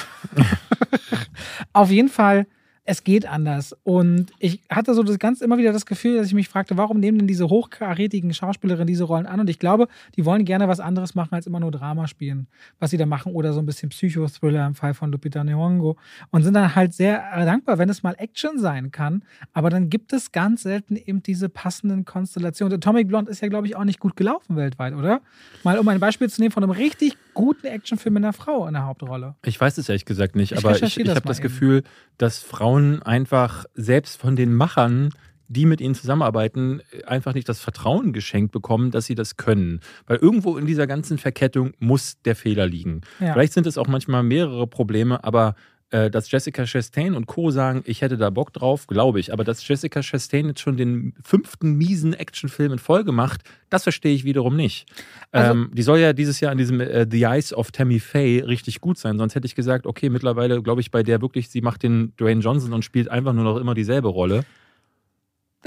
Auf 1.73 1.91
jeden 1.91 2.09
Fall, 2.09 2.47
es 2.87 3.03
geht 3.03 3.25
anders. 3.25 3.75
Und 3.83 4.31
ich 4.37 4.61
hatte 4.69 4.93
so 4.93 5.01
das 5.01 5.17
ganz 5.17 5.41
immer 5.41 5.57
wieder 5.57 5.73
das 5.73 5.87
Gefühl, 5.87 6.17
dass 6.17 6.27
ich 6.27 6.35
mich 6.35 6.47
fragte, 6.47 6.77
warum 6.77 6.99
nehmen 6.99 7.17
denn 7.17 7.27
diese 7.27 7.49
hochkarätigen 7.49 8.31
Schauspielerinnen 8.33 8.85
diese 8.85 9.05
Rollen 9.05 9.25
an? 9.25 9.39
Und 9.39 9.49
ich 9.49 9.57
glaube, 9.57 9.87
die 10.15 10.23
wollen 10.23 10.45
gerne 10.45 10.67
was 10.67 10.79
anderes 10.79 11.15
machen, 11.15 11.33
als 11.33 11.47
immer 11.47 11.59
nur 11.59 11.71
Drama 11.71 12.07
spielen, 12.07 12.45
was 12.79 12.91
sie 12.91 12.97
da 12.97 13.07
machen. 13.07 13.33
Oder 13.33 13.53
so 13.53 13.59
ein 13.59 13.65
bisschen 13.65 13.89
Psychothriller 13.89 14.67
im 14.67 14.75
Fall 14.75 14.93
von 14.93 15.11
Lupita 15.11 15.41
Nyong'o. 15.41 15.95
Und 16.29 16.43
sind 16.43 16.53
dann 16.53 16.75
halt 16.75 16.93
sehr 16.93 17.23
äh, 17.33 17.43
dankbar, 17.43 17.79
wenn 17.79 17.89
es 17.89 18.03
mal 18.03 18.15
Action 18.19 18.59
sein 18.59 18.91
kann. 18.91 19.23
Aber 19.53 19.71
dann 19.71 19.89
gibt 19.89 20.13
es 20.13 20.31
ganz 20.31 20.61
selten 20.61 20.95
eben 20.95 21.23
diese 21.23 21.49
passenden 21.49 22.05
Konstellationen. 22.05 22.75
Und 22.75 22.85
Atomic 22.85 23.07
Blonde 23.07 23.31
ist 23.31 23.41
ja, 23.41 23.47
glaube 23.47 23.65
ich, 23.65 23.75
auch 23.75 23.83
nicht 23.83 23.99
gut 23.99 24.15
gelaufen 24.15 24.55
weltweit, 24.55 24.93
oder? 24.93 25.21
Mal 25.63 25.79
um 25.79 25.87
ein 25.87 25.99
Beispiel 25.99 26.29
zu 26.29 26.39
nehmen 26.39 26.51
von 26.51 26.63
einem 26.63 26.71
richtig 26.71 27.17
guten 27.35 27.67
Actionfilm 27.67 28.15
mit 28.15 28.23
einer 28.23 28.33
Frau 28.33 28.65
in 28.65 28.73
der 28.73 28.85
Hauptrolle. 28.85 29.35
Ich 29.45 29.61
weiß 29.61 29.77
es 29.77 29.87
ehrlich 29.87 30.05
gesagt 30.05 30.35
nicht, 30.35 30.53
Ich 30.53 30.57
aber 30.57 30.71
ich, 30.71 30.97
ich 30.97 31.07
habe 31.07 31.21
das 31.21 31.37
eben. 31.37 31.43
Gefühl, 31.47 31.83
dass 32.17 32.39
Frauen 32.39 33.03
einfach 33.03 33.65
selbst 33.75 34.19
von 34.19 34.35
den 34.35 34.55
Machern, 34.55 35.11
die 35.47 35.67
mit 35.67 35.79
ihnen 35.79 35.93
zusammenarbeiten, 35.93 36.81
einfach 37.05 37.35
nicht 37.35 37.47
das 37.47 37.59
Vertrauen 37.59 38.13
geschenkt 38.13 38.51
bekommen, 38.51 38.89
dass 38.89 39.05
sie 39.05 39.13
das 39.13 39.37
können. 39.37 39.81
Weil 40.07 40.17
irgendwo 40.17 40.57
in 40.57 40.65
dieser 40.65 40.87
ganzen 40.87 41.19
Verkettung 41.19 41.73
muss 41.77 42.19
der 42.23 42.35
Fehler 42.35 42.65
liegen. 42.65 43.01
Ja. 43.19 43.33
Vielleicht 43.33 43.53
sind 43.53 43.67
es 43.67 43.77
auch 43.77 43.87
manchmal 43.87 44.23
mehrere 44.23 44.65
Probleme, 44.65 45.23
aber 45.23 45.53
dass 45.91 46.31
Jessica 46.31 46.65
Chastain 46.65 47.13
und 47.15 47.25
Co. 47.27 47.51
sagen, 47.51 47.83
ich 47.85 48.01
hätte 48.01 48.17
da 48.17 48.29
Bock 48.29 48.51
drauf, 48.53 48.87
glaube 48.87 49.19
ich. 49.19 49.31
Aber 49.31 49.43
dass 49.43 49.65
Jessica 49.67 50.01
Chastain 50.01 50.47
jetzt 50.47 50.59
schon 50.59 50.77
den 50.77 51.13
fünften 51.23 51.73
miesen 51.75 52.13
Actionfilm 52.13 52.73
in 52.73 52.79
Folge 52.79 53.11
macht, 53.11 53.41
das 53.69 53.83
verstehe 53.83 54.13
ich 54.13 54.23
wiederum 54.23 54.55
nicht. 54.55 54.87
Also- 55.31 55.51
ähm, 55.51 55.71
die 55.73 55.83
soll 55.83 55.99
ja 55.99 56.13
dieses 56.13 56.39
Jahr 56.39 56.51
an 56.51 56.57
diesem 56.57 56.81
äh, 56.81 57.05
The 57.09 57.23
Eyes 57.23 57.53
of 57.53 57.71
Tammy 57.71 57.99
Faye 57.99 58.43
richtig 58.45 58.81
gut 58.81 58.97
sein. 58.97 59.17
Sonst 59.17 59.35
hätte 59.35 59.45
ich 59.45 59.55
gesagt, 59.55 59.85
okay, 59.85 60.09
mittlerweile 60.09 60.61
glaube 60.61 60.81
ich 60.81 60.91
bei 60.91 61.03
der 61.03 61.21
wirklich, 61.21 61.49
sie 61.49 61.61
macht 61.61 61.83
den 61.83 62.13
Dwayne 62.17 62.41
Johnson 62.41 62.73
und 62.73 62.83
spielt 62.83 63.09
einfach 63.09 63.33
nur 63.33 63.43
noch 63.43 63.57
immer 63.57 63.73
dieselbe 63.75 64.07
Rolle. 64.07 64.43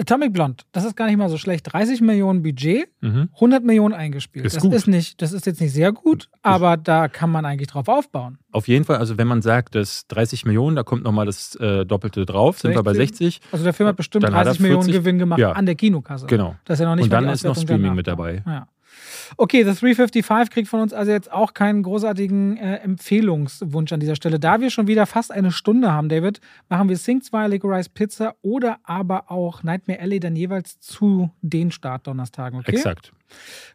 Atomic 0.01 0.32
Blonde, 0.32 0.64
das 0.72 0.84
ist 0.84 0.96
gar 0.96 1.07
nicht 1.07 1.16
mal 1.16 1.28
so 1.28 1.38
schlecht. 1.38 1.72
30 1.72 2.01
Millionen 2.01 2.42
Budget, 2.42 2.88
Mhm. 3.01 3.28
100 3.34 3.64
Millionen 3.64 3.94
eingespielt. 3.94 4.44
Ist 4.46 4.57
das 4.57 4.62
gut. 4.62 4.72
ist 4.74 4.86
nicht, 4.88 5.20
das 5.22 5.32
ist 5.32 5.46
jetzt 5.46 5.61
nicht 5.61 5.72
sehr 5.72 5.92
gut, 5.92 6.28
aber 6.42 6.76
da 6.76 7.09
kann 7.09 7.30
man 7.30 7.44
eigentlich 7.44 7.68
drauf 7.68 7.88
aufbauen. 7.88 8.38
Auf 8.53 8.68
jeden 8.68 8.84
Fall, 8.84 8.96
also 8.96 9.18
wenn 9.18 9.26
man 9.28 9.42
sagt, 9.42 9.74
dass 9.74 10.07
30 10.09 10.44
Millionen, 10.46 10.76
da 10.76 10.82
kommt 10.82 11.05
nochmal 11.05 11.26
das 11.26 11.55
äh, 11.57 11.84
Doppelte 11.84 12.24
drauf, 12.26 12.59
sind 12.59 12.74
wir 12.74 12.82
bei 12.82 12.94
60. 12.94 13.40
Also 13.53 13.64
der 13.64 13.72
Film 13.72 13.88
hat 13.88 13.96
bestimmt 13.96 14.24
Dann 14.24 14.34
hat 14.34 14.40
er 14.42 14.44
30 14.46 14.61
Millionen 14.61 14.82
40 14.84 15.01
Gewinn 15.03 15.18
gemacht 15.18 15.38
ja. 15.38 15.53
an 15.53 15.66
der 15.66 15.74
Kinokasse. 15.74 16.26
Genau. 16.26 16.57
Das 16.64 16.78
ist 16.78 16.82
ja 16.82 16.88
noch 16.88 16.96
nicht 16.96 17.05
Und 17.05 17.11
dann 17.12 17.28
ist 17.28 17.44
noch 17.44 17.57
Streaming 17.57 17.82
danach. 17.82 17.96
mit 17.96 18.07
dabei. 18.07 18.42
Ja. 18.46 18.66
Okay, 19.37 19.65
The 19.65 19.75
355 19.75 20.51
kriegt 20.53 20.69
von 20.69 20.81
uns 20.81 20.93
also 20.93 21.13
jetzt 21.13 21.31
auch 21.31 21.55
keinen 21.55 21.83
großartigen 21.83 22.57
äh, 22.57 22.77
Empfehlungswunsch 22.77 23.93
an 23.93 24.01
dieser 24.01 24.17
Stelle. 24.17 24.39
Da 24.39 24.61
wir 24.61 24.71
schon 24.71 24.87
wieder 24.87 25.07
fast 25.07 25.31
eine 25.33 25.51
Stunde 25.51 25.93
haben, 25.93 26.09
David, 26.09 26.41
machen 26.69 26.89
wir 26.89 26.97
Sing 26.97 27.23
2, 27.23 27.49
Licorice 27.49 27.91
Pizza 27.91 28.35
oder 28.43 28.79
aber 28.85 29.31
auch 29.31 29.63
Nightmare 29.63 30.01
Alley 30.01 30.21
dann 30.21 30.37
jeweils 30.37 30.79
zu 30.81 31.31
den 31.43 31.71
Startdonnerstagen, 31.71 32.61
okay? 32.61 32.73
Exakt. 32.73 33.13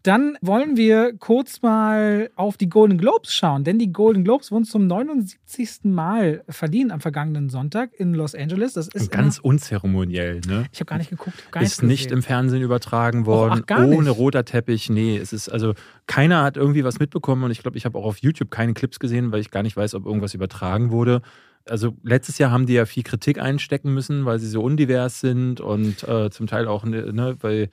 Dann 0.03 0.37
wollen 0.41 0.75
wir 0.75 1.13
kurz 1.17 1.61
mal 1.61 2.29
auf 2.35 2.57
die 2.57 2.67
Golden 2.67 2.97
Globes 2.97 3.33
schauen, 3.33 3.63
denn 3.63 3.79
die 3.79 3.91
Golden 3.91 4.23
Globes 4.23 4.51
wurden 4.51 4.65
zum 4.65 4.87
79. 4.87 5.85
Mal 5.85 6.43
verliehen 6.49 6.91
am 6.91 6.99
vergangenen 6.99 7.49
Sonntag 7.49 7.91
in 7.93 8.13
Los 8.13 8.35
Angeles. 8.35 8.73
Das 8.73 8.89
ist 8.89 9.11
ganz 9.11 9.39
unzeremoniell, 9.39 10.41
ne? 10.47 10.65
ich 10.71 10.79
habe 10.79 10.89
gar 10.89 10.97
nicht 10.97 11.09
geguckt, 11.09 11.51
gar 11.51 11.63
ist 11.63 11.83
nicht 11.83 12.11
im 12.11 12.21
Fernsehen 12.21 12.61
übertragen 12.61 13.25
worden, 13.25 13.61
ach, 13.63 13.65
gar 13.65 13.87
ohne 13.87 14.09
nicht. 14.09 14.17
roter 14.17 14.43
Teppich. 14.43 14.89
Nee, 14.89 15.17
es 15.17 15.31
ist 15.31 15.49
also 15.49 15.73
keiner 16.07 16.43
hat 16.43 16.57
irgendwie 16.57 16.83
was 16.83 16.99
mitbekommen 16.99 17.43
und 17.43 17.51
ich 17.51 17.61
glaube, 17.61 17.77
ich 17.77 17.85
habe 17.85 17.97
auch 17.97 18.05
auf 18.05 18.17
YouTube 18.17 18.51
keine 18.51 18.73
Clips 18.73 18.99
gesehen, 18.99 19.31
weil 19.31 19.39
ich 19.39 19.51
gar 19.51 19.63
nicht 19.63 19.77
weiß, 19.77 19.93
ob 19.95 20.05
irgendwas 20.05 20.33
übertragen 20.33 20.91
wurde. 20.91 21.21
Also 21.65 21.95
letztes 22.03 22.37
Jahr 22.39 22.51
haben 22.51 22.65
die 22.65 22.73
ja 22.73 22.85
viel 22.85 23.03
Kritik 23.03 23.39
einstecken 23.39 23.93
müssen, 23.93 24.25
weil 24.25 24.39
sie 24.39 24.47
so 24.49 24.61
undivers 24.61 25.21
sind 25.21 25.61
und 25.61 26.03
äh, 26.03 26.29
zum 26.29 26.47
Teil 26.47 26.67
auch, 26.67 26.83
ne, 26.83 27.13
ne, 27.13 27.37
weil 27.39 27.69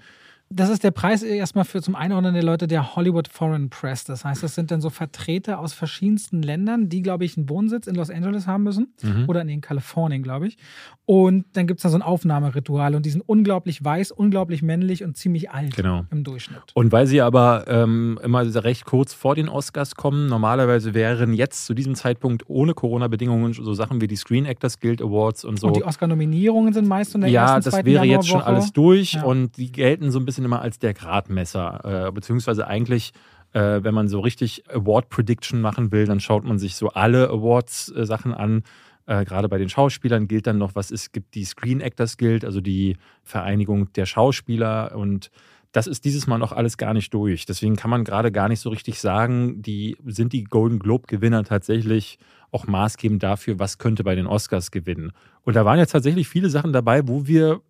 Das 0.53 0.68
ist 0.68 0.82
der 0.82 0.90
Preis 0.90 1.22
erstmal 1.22 1.64
für 1.64 1.80
zum 1.80 1.94
Einordnen 1.94 2.34
der 2.34 2.42
Leute 2.42 2.66
der 2.66 2.96
Hollywood 2.96 3.28
Foreign 3.28 3.70
Press. 3.70 4.03
Das 4.03 4.24
heißt, 4.24 4.42
das 4.42 4.57
sind 4.57 4.72
dann 4.72 4.80
so 4.80 4.90
Vertreter 4.90 5.61
aus 5.61 5.72
verschiedensten 5.72 6.42
Ländern, 6.42 6.88
die, 6.88 7.03
glaube 7.03 7.24
ich, 7.24 7.36
einen 7.36 7.48
Wohnsitz 7.48 7.86
in 7.86 7.94
Los 7.94 8.11
Angeles 8.11 8.48
haben 8.48 8.64
müssen 8.64 8.92
Mhm. 9.03 9.26
oder 9.28 9.42
in 9.42 9.61
Kalifornien, 9.61 10.24
glaube 10.24 10.48
ich. 10.48 10.59
Und 11.07 11.44
dann 11.53 11.68
gibt 11.68 11.78
es 11.78 11.82
da 11.82 11.88
so 11.88 11.96
ein 11.98 12.03
Aufnahmeritual 12.03 12.96
und 12.96 13.07
die 13.07 13.11
sind 13.11 13.22
unglaublich 13.26 13.84
weiß, 13.84 14.11
unglaublich 14.11 14.61
männlich 14.62 15.05
und 15.05 15.16
ziemlich 15.16 15.51
alt 15.53 15.76
Genau. 15.76 16.05
im 16.11 16.24
Durchschnitt. 16.24 16.61
Und 16.74 16.90
weil 16.90 17.07
sie 17.07 17.20
aber 17.20 17.66
ähm, 17.68 18.18
immer 18.22 18.42
recht 18.64 18.84
kurz 18.86 19.14
vor 19.14 19.36
den 19.36 19.48
Oscars 19.48 19.94
kommen, 19.94 20.26
normalerweise 20.26 20.94
wären 20.94 21.32
jetzt 21.32 21.64
zu 21.66 21.74
diesem 21.74 21.94
Zeitpunkt 21.94 22.44
ohne 22.48 22.74
Corona-Bedingungen 22.74 23.53
so 23.53 23.72
Sachen 23.74 24.01
wie 24.01 24.09
die 24.09 24.16
Screen 24.16 24.46
Actors 24.46 24.80
Guild 24.80 25.01
Awards 25.01 25.44
und 25.44 25.61
so. 25.61 25.68
Und 25.68 25.76
die 25.76 25.84
Oscar-Nominierungen 25.84 26.72
sind 26.72 26.88
meist 26.88 27.14
in 27.14 27.20
der 27.20 27.30
ja, 27.30 27.55
ersten, 27.57 27.70
das 27.70 27.84
wäre 27.84 28.05
jetzt 28.05 28.26
schon 28.26 28.42
alles 28.42 28.72
durch 28.72 29.12
Ja. 29.12 29.22
und 29.24 29.57
die 29.57 29.70
gelten 29.70 30.11
so 30.11 30.18
ein 30.18 30.24
bisschen 30.24 30.39
immer 30.45 30.62
als 30.62 30.78
der 30.78 30.95
Gradmesser, 30.95 32.09
äh, 32.09 32.12
beziehungsweise 32.12 32.66
eigentlich, 32.66 33.12
äh, 33.53 33.82
wenn 33.82 33.95
man 33.95 34.09
so 34.09 34.20
richtig 34.20 34.64
Award 34.70 35.09
Prediction 35.09 35.61
machen 35.61 35.93
will, 35.93 36.07
dann 36.07 36.20
schaut 36.20 36.45
man 36.45 36.59
sich 36.59 36.76
so 36.76 36.88
alle 36.91 37.28
Awards-Sachen 37.28 38.34
an. 38.34 38.62
Äh, 39.07 39.24
Gerade 39.24 39.49
bei 39.49 39.59
den 39.59 39.68
Schauspielern 39.68 40.28
gilt 40.28 40.47
dann 40.47 40.59
noch, 40.59 40.74
was 40.74 40.91
es 40.91 41.12
gibt 41.12 41.34
die 41.34 41.45
Screen 41.45 41.80
Actors 41.80 42.16
Guild, 42.16 42.45
also 42.45 42.61
die 42.61 42.97
Vereinigung 43.24 43.93
der 43.95 44.07
Schauspieler 44.07 44.95
und 44.97 45.30
das 45.72 45.86
ist 45.86 46.05
dieses 46.05 46.26
Mal 46.26 46.38
noch 46.38 46.53
alles 46.53 46.78
gar 46.78 46.95
nicht 46.95 47.14
durch. 47.14 47.47
Deswegen 47.47 47.76
kann 47.76 47.91
man 47.91 48.05
gerade 48.05 48.32
gar 48.32 48.49
nicht 48.49 48.61
so 48.61 48.70
richtig 48.70 49.01
sagen, 49.01 49.62
die 49.62 49.97
sind 50.05 50.32
die 50.32 50.45
Golden 50.45 50.80
Globe 50.80 51.07
Gewinner 51.07 51.45
tatsächlich 51.45 52.18
auch 52.51 52.66
maßgebend 52.66 53.22
dafür, 53.22 53.59
was 53.59 53.78
könnte 53.78 54.03
bei 54.03 54.16
den 54.16 54.26
Oscars 54.26 54.72
gewinnen. 54.72 55.12
Und 55.43 55.55
da 55.55 55.64
waren 55.64 55.78
jetzt 55.78 55.93
tatsächlich 55.93 56.28
viele 56.28 56.51
Sachen 56.51 56.72
dabei, 56.72 57.07
wo 57.07 57.26
wir 57.26 57.61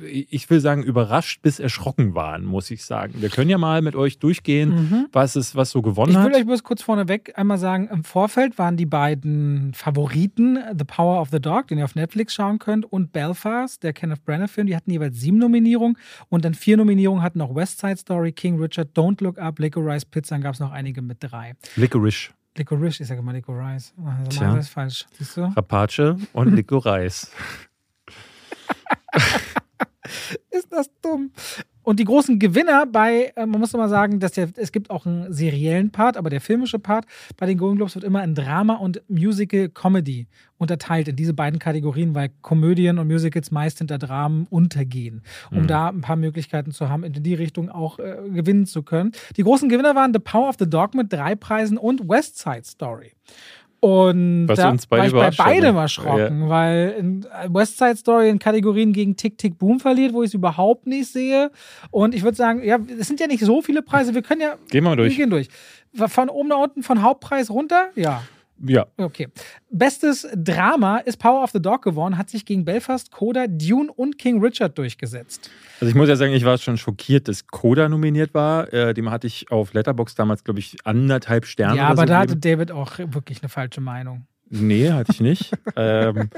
ich 0.00 0.48
will 0.50 0.60
sagen, 0.60 0.82
überrascht 0.82 1.42
bis 1.42 1.58
erschrocken 1.58 2.14
waren, 2.14 2.44
muss 2.44 2.70
ich 2.70 2.84
sagen. 2.84 3.14
Wir 3.16 3.28
können 3.28 3.50
ja 3.50 3.58
mal 3.58 3.82
mit 3.82 3.96
euch 3.96 4.18
durchgehen, 4.18 4.70
mhm. 4.70 5.06
was 5.12 5.36
es, 5.36 5.56
was 5.56 5.70
so 5.70 5.82
gewonnen 5.82 6.16
hat. 6.16 6.24
Ich 6.24 6.28
will 6.28 6.34
hat. 6.34 6.40
euch 6.40 6.46
bloß 6.46 6.62
kurz 6.62 6.82
vorneweg 6.82 7.32
einmal 7.36 7.58
sagen, 7.58 7.88
im 7.88 8.04
Vorfeld 8.04 8.58
waren 8.58 8.76
die 8.76 8.86
beiden 8.86 9.72
Favoriten 9.74 10.58
The 10.76 10.84
Power 10.84 11.20
of 11.20 11.30
the 11.30 11.40
Dog, 11.40 11.68
den 11.68 11.78
ihr 11.78 11.84
auf 11.84 11.94
Netflix 11.94 12.34
schauen 12.34 12.58
könnt, 12.58 12.84
und 12.90 13.12
Belfast, 13.12 13.82
der 13.82 13.92
Kenneth 13.92 14.24
Branagh-Film. 14.24 14.66
Die 14.66 14.76
hatten 14.76 14.90
jeweils 14.90 15.18
sieben 15.20 15.38
Nominierungen 15.38 15.96
und 16.28 16.44
dann 16.44 16.54
vier 16.54 16.76
Nominierungen 16.76 17.22
hatten 17.22 17.38
noch 17.38 17.54
West 17.54 17.80
Side 17.80 17.96
Story, 17.96 18.32
King 18.32 18.60
Richard, 18.60 18.96
Don't 18.96 19.22
Look 19.22 19.38
Up, 19.38 19.58
Licorice 19.58 20.06
Pizza, 20.06 20.34
dann 20.34 20.42
gab 20.42 20.54
es 20.54 20.60
noch 20.60 20.72
einige 20.72 21.02
mit 21.02 21.18
drei. 21.20 21.54
Licorice. 21.76 22.30
Licorice, 22.56 23.02
ich 23.02 23.08
sage 23.08 23.20
immer 23.20 23.32
Licorice. 23.32 23.92
Also 24.04 24.30
Tja. 24.30 24.54
das 24.54 24.66
ist 24.66 24.72
falsch. 24.72 25.06
Siehst 25.12 25.36
du? 25.36 25.42
Rapace 25.42 26.16
und 26.32 26.54
Licorice. 26.54 27.28
ist 30.50 30.72
das 30.72 30.90
dumm. 31.02 31.30
Und 31.88 31.98
die 31.98 32.04
großen 32.04 32.38
Gewinner 32.38 32.84
bei, 32.84 33.32
äh, 33.34 33.46
man 33.46 33.60
muss 33.60 33.72
immer 33.72 33.88
sagen, 33.88 34.20
dass 34.20 34.32
der, 34.32 34.50
es 34.56 34.72
gibt 34.72 34.90
auch 34.90 35.06
einen 35.06 35.32
seriellen 35.32 35.90
Part, 35.90 36.18
aber 36.18 36.28
der 36.28 36.42
filmische 36.42 36.78
Part 36.78 37.06
bei 37.38 37.46
den 37.46 37.56
Golden 37.56 37.76
Globes 37.76 37.94
wird 37.94 38.04
immer 38.04 38.22
in 38.22 38.34
Drama 38.34 38.74
und 38.74 39.00
Musical 39.08 39.70
Comedy 39.70 40.26
unterteilt 40.58 41.08
in 41.08 41.16
diese 41.16 41.32
beiden 41.32 41.58
Kategorien, 41.58 42.14
weil 42.14 42.28
Komödien 42.42 42.98
und 42.98 43.08
Musicals 43.08 43.50
meist 43.50 43.78
hinter 43.78 43.96
Dramen 43.96 44.46
untergehen, 44.50 45.22
um 45.50 45.62
mhm. 45.62 45.66
da 45.66 45.88
ein 45.88 46.02
paar 46.02 46.16
Möglichkeiten 46.16 46.72
zu 46.72 46.90
haben, 46.90 47.04
in 47.04 47.14
die 47.14 47.34
Richtung 47.34 47.70
auch 47.70 47.98
äh, 47.98 48.18
gewinnen 48.34 48.66
zu 48.66 48.82
können. 48.82 49.12
Die 49.38 49.42
großen 49.42 49.70
Gewinner 49.70 49.94
waren 49.94 50.12
The 50.12 50.18
Power 50.18 50.50
of 50.50 50.56
the 50.58 50.68
Dog 50.68 50.94
mit 50.94 51.10
drei 51.10 51.36
Preisen 51.36 51.78
und 51.78 52.06
West 52.06 52.36
Side 52.36 52.64
Story. 52.64 53.12
Und 53.80 54.48
Was 54.48 54.58
da 54.58 54.70
uns 54.70 54.86
beide 54.86 55.12
war 55.12 55.28
ich 55.28 55.36
bei 55.36 55.44
beidem 55.44 55.76
erschrocken, 55.76 56.42
ja. 56.42 56.48
weil 56.48 56.94
in 56.98 57.26
West 57.48 57.78
Side 57.78 57.96
Story 57.96 58.28
in 58.28 58.40
Kategorien 58.40 58.92
gegen 58.92 59.16
Tick 59.16 59.38
Tick 59.38 59.56
Boom 59.56 59.78
verliert, 59.78 60.12
wo 60.12 60.22
ich 60.22 60.28
es 60.28 60.34
überhaupt 60.34 60.86
nicht 60.86 61.12
sehe. 61.12 61.52
Und 61.90 62.14
ich 62.14 62.24
würde 62.24 62.36
sagen, 62.36 62.64
ja, 62.64 62.78
es 62.98 63.06
sind 63.06 63.20
ja 63.20 63.28
nicht 63.28 63.44
so 63.44 63.62
viele 63.62 63.82
Preise. 63.82 64.14
Wir 64.14 64.22
können 64.22 64.40
ja. 64.40 64.56
Gehen 64.70 64.82
wir 64.82 64.96
durch. 64.96 65.10
Wir 65.10 65.16
gehen 65.24 65.30
durch. 65.30 65.48
Von 65.94 66.28
oben 66.28 66.48
nach 66.48 66.58
unten, 66.58 66.82
von 66.82 67.02
Hauptpreis 67.02 67.50
runter? 67.50 67.90
Ja. 67.94 68.22
Ja. 68.66 68.86
Okay. 68.96 69.28
Bestes 69.70 70.26
Drama 70.34 70.98
ist 70.98 71.18
Power 71.18 71.42
of 71.42 71.50
the 71.50 71.60
Dog 71.60 71.82
geworden, 71.82 72.18
hat 72.18 72.30
sich 72.30 72.44
gegen 72.44 72.64
Belfast, 72.64 73.10
Coda, 73.12 73.46
Dune 73.46 73.92
und 73.92 74.18
King 74.18 74.42
Richard 74.42 74.76
durchgesetzt. 74.78 75.50
Also 75.80 75.90
ich 75.90 75.94
muss 75.94 76.08
ja 76.08 76.16
sagen, 76.16 76.32
ich 76.32 76.44
war 76.44 76.58
schon 76.58 76.76
schockiert, 76.76 77.28
dass 77.28 77.46
Coda 77.46 77.88
nominiert 77.88 78.34
war. 78.34 78.72
Äh, 78.72 78.94
dem 78.94 79.10
hatte 79.10 79.26
ich 79.26 79.50
auf 79.50 79.74
Letterbox 79.74 80.14
damals, 80.14 80.44
glaube 80.44 80.60
ich, 80.60 80.76
anderthalb 80.84 81.46
Sterne. 81.46 81.76
Ja, 81.76 81.88
aber 81.88 82.02
so 82.02 82.06
da 82.06 82.20
hatte 82.20 82.36
David 82.36 82.72
auch 82.72 82.98
wirklich 82.98 83.42
eine 83.42 83.48
falsche 83.48 83.80
Meinung. 83.80 84.26
Nee, 84.50 84.90
hatte 84.90 85.12
ich 85.12 85.20
nicht. 85.20 85.52
ähm, 85.76 86.30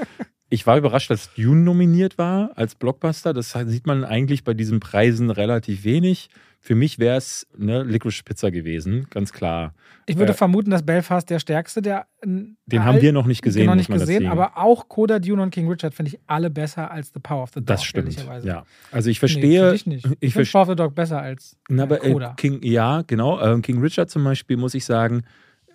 ich 0.51 0.67
war 0.67 0.77
überrascht, 0.77 1.09
dass 1.09 1.33
Dune 1.33 1.61
nominiert 1.61 2.17
war 2.17 2.51
als 2.55 2.75
Blockbuster. 2.75 3.31
Das 3.31 3.57
sieht 3.67 3.87
man 3.87 4.03
eigentlich 4.03 4.43
bei 4.43 4.53
diesen 4.53 4.81
Preisen 4.81 5.29
relativ 5.29 5.85
wenig. 5.85 6.29
Für 6.59 6.75
mich 6.75 6.99
wäre 6.99 7.15
es 7.15 7.47
eine 7.59 7.83
Licorice 7.83 8.21
Pizza 8.23 8.51
gewesen, 8.51 9.07
ganz 9.09 9.31
klar. 9.31 9.73
Ich 10.07 10.17
würde 10.17 10.33
äh, 10.33 10.35
vermuten, 10.35 10.69
dass 10.69 10.85
Belfast 10.85 11.29
der 11.29 11.39
stärkste 11.39 11.81
der. 11.81 12.05
Den 12.21 12.57
haben 12.83 13.01
wir 13.01 13.13
noch 13.13 13.27
nicht 13.27 13.41
gesehen. 13.41 13.65
Noch 13.65 13.75
nicht 13.75 13.89
gesehen, 13.89 14.27
aber 14.27 14.57
auch 14.57 14.89
Coda, 14.89 15.19
Dune 15.19 15.41
und 15.41 15.51
King 15.51 15.69
Richard 15.69 15.93
finde 15.93 16.09
ich 16.09 16.19
alle 16.27 16.49
besser 16.49 16.91
als 16.91 17.11
The 17.13 17.21
Power 17.21 17.43
of 17.43 17.51
the 17.53 17.61
Dog. 17.61 17.67
Das 17.67 17.85
stimmt. 17.85 18.23
Ja. 18.43 18.65
Also 18.91 19.09
ich 19.09 19.19
verstehe. 19.19 19.69
Nee, 19.69 19.75
ich 19.75 19.85
nicht. 19.85 20.05
Ich, 20.05 20.17
ich 20.19 20.33
finde 20.33 20.49
Power 20.51 20.63
of 20.63 20.67
the 20.67 20.75
Dog 20.75 20.93
besser 20.93 21.21
als 21.21 21.57
na, 21.69 21.83
aber, 21.83 22.03
äh, 22.03 22.11
Coda. 22.11 22.33
King, 22.35 22.59
ja, 22.61 23.03
genau. 23.07 23.39
Äh, 23.39 23.61
King 23.61 23.79
Richard 23.79 24.09
zum 24.09 24.25
Beispiel, 24.25 24.57
muss 24.57 24.73
ich 24.73 24.83
sagen, 24.83 25.23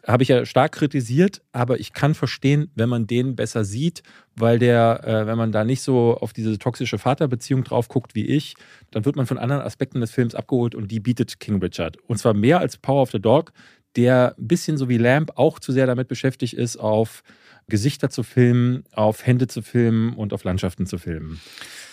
habe 0.07 0.23
ich 0.23 0.29
ja 0.29 0.47
stark 0.47 0.73
kritisiert, 0.73 1.43
aber 1.53 1.81
ich 1.81 1.93
kann 1.93 2.15
verstehen, 2.15 2.71
wenn 2.75 2.89
man 2.89 3.07
den 3.07 3.35
besser 3.35 3.65
sieht, 3.65 4.03
weil 4.37 4.59
der, 4.59 5.03
äh, 5.05 5.27
wenn 5.27 5.37
man 5.37 5.51
da 5.51 5.65
nicht 5.65 5.83
so 5.83 6.17
auf 6.19 6.33
diese 6.33 6.59
toxische 6.59 6.99
Vaterbeziehung 6.99 7.65
drauf 7.65 7.89
guckt 7.89 8.15
wie 8.15 8.25
ich, 8.25 8.55
dann 8.93 9.05
wird 9.05 9.17
man 9.17 9.27
von 9.27 9.39
anderen 9.39 9.63
Aspekten 9.63 10.01
des 10.01 10.13
Films 10.13 10.35
abgeholt 10.35 10.75
und 10.75 10.91
die 10.91 11.01
bietet 11.01 11.41
King 11.41 11.61
Richard. 11.61 11.97
Und 12.07 12.19
zwar 12.19 12.35
mehr 12.35 12.61
als 12.61 12.77
Power 12.77 13.03
of 13.03 13.11
the 13.11 13.21
Dog, 13.21 13.53
der 13.97 14.35
ein 14.39 14.47
bisschen 14.47 14.77
so 14.77 14.89
wie 14.89 14.99
Lamp 14.99 15.33
auch 15.37 15.59
zu 15.59 15.73
sehr 15.73 15.87
damit 15.87 16.07
beschäftigt 16.07 16.55
ist, 16.55 16.77
auf 16.77 17.23
Gesichter 17.69 18.11
zu 18.11 18.23
filmen, 18.23 18.85
auf 18.93 19.27
Hände 19.27 19.49
zu 19.49 19.61
filmen 19.61 20.15
und 20.15 20.33
auf 20.33 20.45
Landschaften 20.45 20.87
zu 20.87 20.99
filmen. 20.99 21.41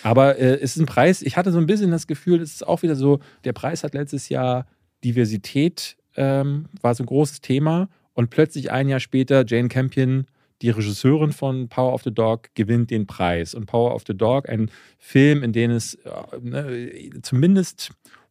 Aber 0.04 0.38
äh, 0.38 0.60
es 0.60 0.76
ist 0.76 0.82
ein 0.82 0.86
Preis, 0.86 1.20
ich 1.22 1.36
hatte 1.36 1.50
so 1.50 1.58
ein 1.58 1.66
bisschen 1.66 1.90
das 1.90 2.06
Gefühl, 2.06 2.40
es 2.40 2.54
ist 2.54 2.66
auch 2.66 2.82
wieder 2.82 2.94
so, 2.94 3.18
der 3.42 3.54
Preis 3.54 3.82
hat 3.82 3.94
letztes 3.94 4.28
Jahr 4.28 4.66
Diversität, 5.02 5.96
ähm, 6.14 6.66
war 6.80 6.94
so 6.94 7.02
ein 7.02 7.06
großes 7.06 7.40
Thema 7.40 7.88
und 8.14 8.30
plötzlich 8.30 8.70
ein 8.72 8.88
Jahr 8.88 9.00
später, 9.00 9.44
Jane 9.46 9.68
Campion, 9.68 10.26
die 10.62 10.70
Regisseurin 10.70 11.32
von 11.32 11.68
Power 11.68 11.92
of 11.92 12.02
the 12.04 12.14
Dog, 12.14 12.48
gewinnt 12.54 12.90
den 12.90 13.06
Preis. 13.06 13.54
Und 13.54 13.66
Power 13.66 13.94
of 13.94 14.04
the 14.06 14.16
Dog, 14.16 14.48
ein 14.48 14.70
Film, 14.98 15.42
in 15.42 15.52
dem 15.52 15.70
es 15.70 15.94
äh, 15.94 16.10
ne, 16.40 16.90
zumindest 17.22 17.90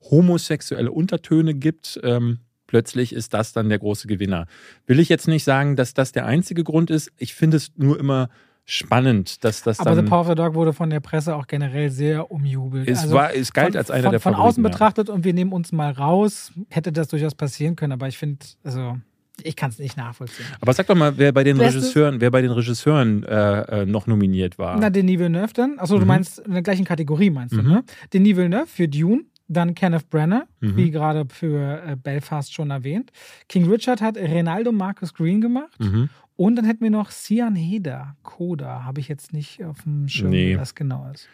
homosexuelle 0.09 0.91
Untertöne 0.91 1.53
gibt, 1.53 1.99
ähm, 2.03 2.39
plötzlich 2.67 3.13
ist 3.13 3.33
das 3.33 3.53
dann 3.53 3.69
der 3.69 3.79
große 3.79 4.07
Gewinner. 4.07 4.47
Will 4.87 4.99
ich 4.99 5.09
jetzt 5.09 5.27
nicht 5.27 5.43
sagen, 5.43 5.75
dass 5.75 5.93
das 5.93 6.11
der 6.11 6.25
einzige 6.25 6.63
Grund 6.63 6.89
ist. 6.89 7.11
Ich 7.17 7.35
finde 7.35 7.57
es 7.57 7.71
nur 7.75 7.99
immer 7.99 8.29
spannend, 8.65 9.43
dass 9.43 9.61
das 9.61 9.79
Aber 9.79 9.95
dann... 9.95 10.05
The 10.05 10.09
Power 10.09 10.21
of 10.21 10.27
the 10.27 10.35
Dog 10.35 10.53
wurde 10.55 10.73
von 10.73 10.89
der 10.89 11.01
Presse 11.01 11.35
auch 11.35 11.47
generell 11.47 11.89
sehr 11.89 12.31
umjubelt. 12.31 12.87
Es, 12.87 13.01
also 13.01 13.15
war, 13.15 13.35
es 13.35 13.51
galt 13.53 13.73
von, 13.73 13.77
als 13.77 13.91
einer 13.91 14.03
von, 14.03 14.11
der 14.11 14.19
Von 14.21 14.33
Favoriten, 14.33 14.49
außen 14.49 14.63
betrachtet 14.63 15.09
und 15.09 15.23
wir 15.23 15.33
nehmen 15.33 15.51
uns 15.51 15.71
mal 15.71 15.91
raus, 15.91 16.51
hätte 16.69 16.91
das 16.91 17.09
durchaus 17.09 17.35
passieren 17.35 17.75
können. 17.75 17.91
Aber 17.91 18.07
ich 18.07 18.17
finde, 18.17 18.45
also 18.63 18.97
ich 19.41 19.55
kann 19.55 19.71
es 19.71 19.79
nicht 19.79 19.97
nachvollziehen. 19.97 20.45
Aber 20.61 20.73
sag 20.73 20.87
doch 20.87 20.95
mal, 20.95 21.17
wer 21.17 21.31
bei 21.31 21.43
den 21.43 21.57
Bestes? 21.57 21.83
Regisseuren, 21.83 22.21
wer 22.21 22.29
bei 22.29 22.41
den 22.41 22.51
Regisseuren 22.51 23.23
äh, 23.23 23.81
äh, 23.81 23.85
noch 23.85 24.05
nominiert 24.05 24.59
war. 24.59 24.77
Na, 24.79 24.89
Denis 24.89 25.19
Villeneuve 25.19 25.53
dann. 25.53 25.79
Achso, 25.79 25.95
mhm. 25.95 26.01
du 26.01 26.05
meinst 26.05 26.39
in 26.39 26.53
der 26.53 26.61
gleichen 26.61 26.85
Kategorie, 26.85 27.29
meinst 27.29 27.55
du, 27.55 27.61
mhm. 27.61 27.69
ne? 27.69 27.83
Denis 28.13 28.37
Villeneuve 28.37 28.67
für 28.67 28.87
Dune, 28.87 29.23
dann 29.47 29.73
Kenneth 29.73 30.09
Brenner, 30.09 30.47
mhm. 30.59 30.77
wie 30.77 30.91
gerade 30.91 31.25
für 31.29 31.81
äh, 31.83 31.95
Belfast 31.95 32.53
schon 32.53 32.69
erwähnt. 32.69 33.11
King 33.49 33.69
Richard 33.69 34.01
hat 34.01 34.17
Renaldo 34.17 34.71
Marcus 34.71 35.13
Green 35.13 35.41
gemacht. 35.41 35.79
Mhm. 35.79 36.09
Und 36.35 36.55
dann 36.55 36.65
hätten 36.65 36.81
wir 36.81 36.89
noch 36.89 37.11
Sian 37.11 37.55
Heder, 37.55 38.15
Coda. 38.23 38.83
Habe 38.85 38.99
ich 38.99 39.07
jetzt 39.07 39.33
nicht 39.33 39.63
auf 39.63 39.83
dem 39.83 40.07
Schirm, 40.07 40.31
nee. 40.31 40.57
was 40.57 40.73
genau 40.73 41.09
ist 41.13 41.27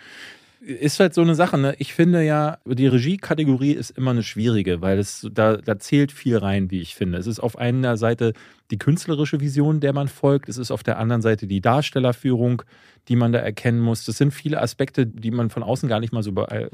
ist 0.61 0.99
halt 0.99 1.13
so 1.13 1.21
eine 1.21 1.35
Sache. 1.35 1.57
Ne? 1.57 1.75
Ich 1.79 1.93
finde 1.93 2.23
ja, 2.23 2.57
die 2.65 2.87
Regie-Kategorie 2.87 3.71
ist 3.71 3.91
immer 3.91 4.11
eine 4.11 4.23
schwierige, 4.23 4.81
weil 4.81 4.99
es 4.99 5.27
da, 5.31 5.57
da 5.57 5.79
zählt 5.79 6.11
viel 6.11 6.37
rein, 6.37 6.69
wie 6.69 6.81
ich 6.81 6.95
finde. 6.95 7.17
Es 7.17 7.27
ist 7.27 7.39
auf 7.39 7.57
einer 7.57 7.97
Seite 7.97 8.33
die 8.71 8.77
künstlerische 8.77 9.39
Vision, 9.39 9.79
der 9.79 9.93
man 9.93 10.07
folgt. 10.07 10.49
Es 10.49 10.57
ist 10.57 10.71
auf 10.71 10.83
der 10.83 10.99
anderen 10.99 11.21
Seite 11.21 11.47
die 11.47 11.61
Darstellerführung, 11.61 12.63
die 13.07 13.15
man 13.15 13.31
da 13.31 13.39
erkennen 13.39 13.79
muss. 13.79 14.05
Das 14.05 14.17
sind 14.17 14.31
viele 14.31 14.61
Aspekte, 14.61 15.07
die 15.07 15.31
man 15.31 15.49
von 15.49 15.63
außen 15.63 15.87
gar 15.87 15.99
nicht 15.99 16.13
mal 16.13 16.23
so. 16.23 16.31
Äh, 16.31 16.69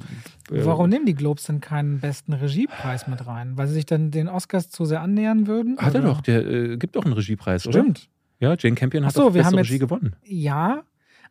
Warum 0.50 0.90
nehmen 0.90 1.06
die 1.06 1.14
Globes 1.16 1.44
denn 1.44 1.62
keinen 1.62 2.00
besten 2.00 2.34
Regiepreis 2.34 3.08
mit 3.08 3.26
rein? 3.28 3.56
Weil 3.56 3.68
sie 3.68 3.76
sich 3.76 3.86
dann 3.86 4.12
den 4.12 4.28
Oscars 4.28 4.70
zu 4.70 4.86
sehr 4.86 5.02
annähern 5.02 5.48
würden? 5.48 5.78
Hat 5.78 5.92
oder? 5.92 6.04
er 6.04 6.06
doch, 6.06 6.22
der 6.22 6.46
äh, 6.46 6.78
gibt 6.78 6.96
doch 6.96 7.06
einen 7.06 7.14
Regiepreis, 7.14 7.62
Stimmt. 7.62 7.76
oder? 7.76 7.84
Stimmt. 7.84 8.10
Ja, 8.40 8.56
Jane 8.58 8.76
Campion 8.76 9.06
hat 9.06 9.14
so, 9.14 9.34
wir 9.34 9.46
haben 9.46 9.56
Regie 9.56 9.80
gewonnen. 9.80 10.16
Ja, 10.26 10.84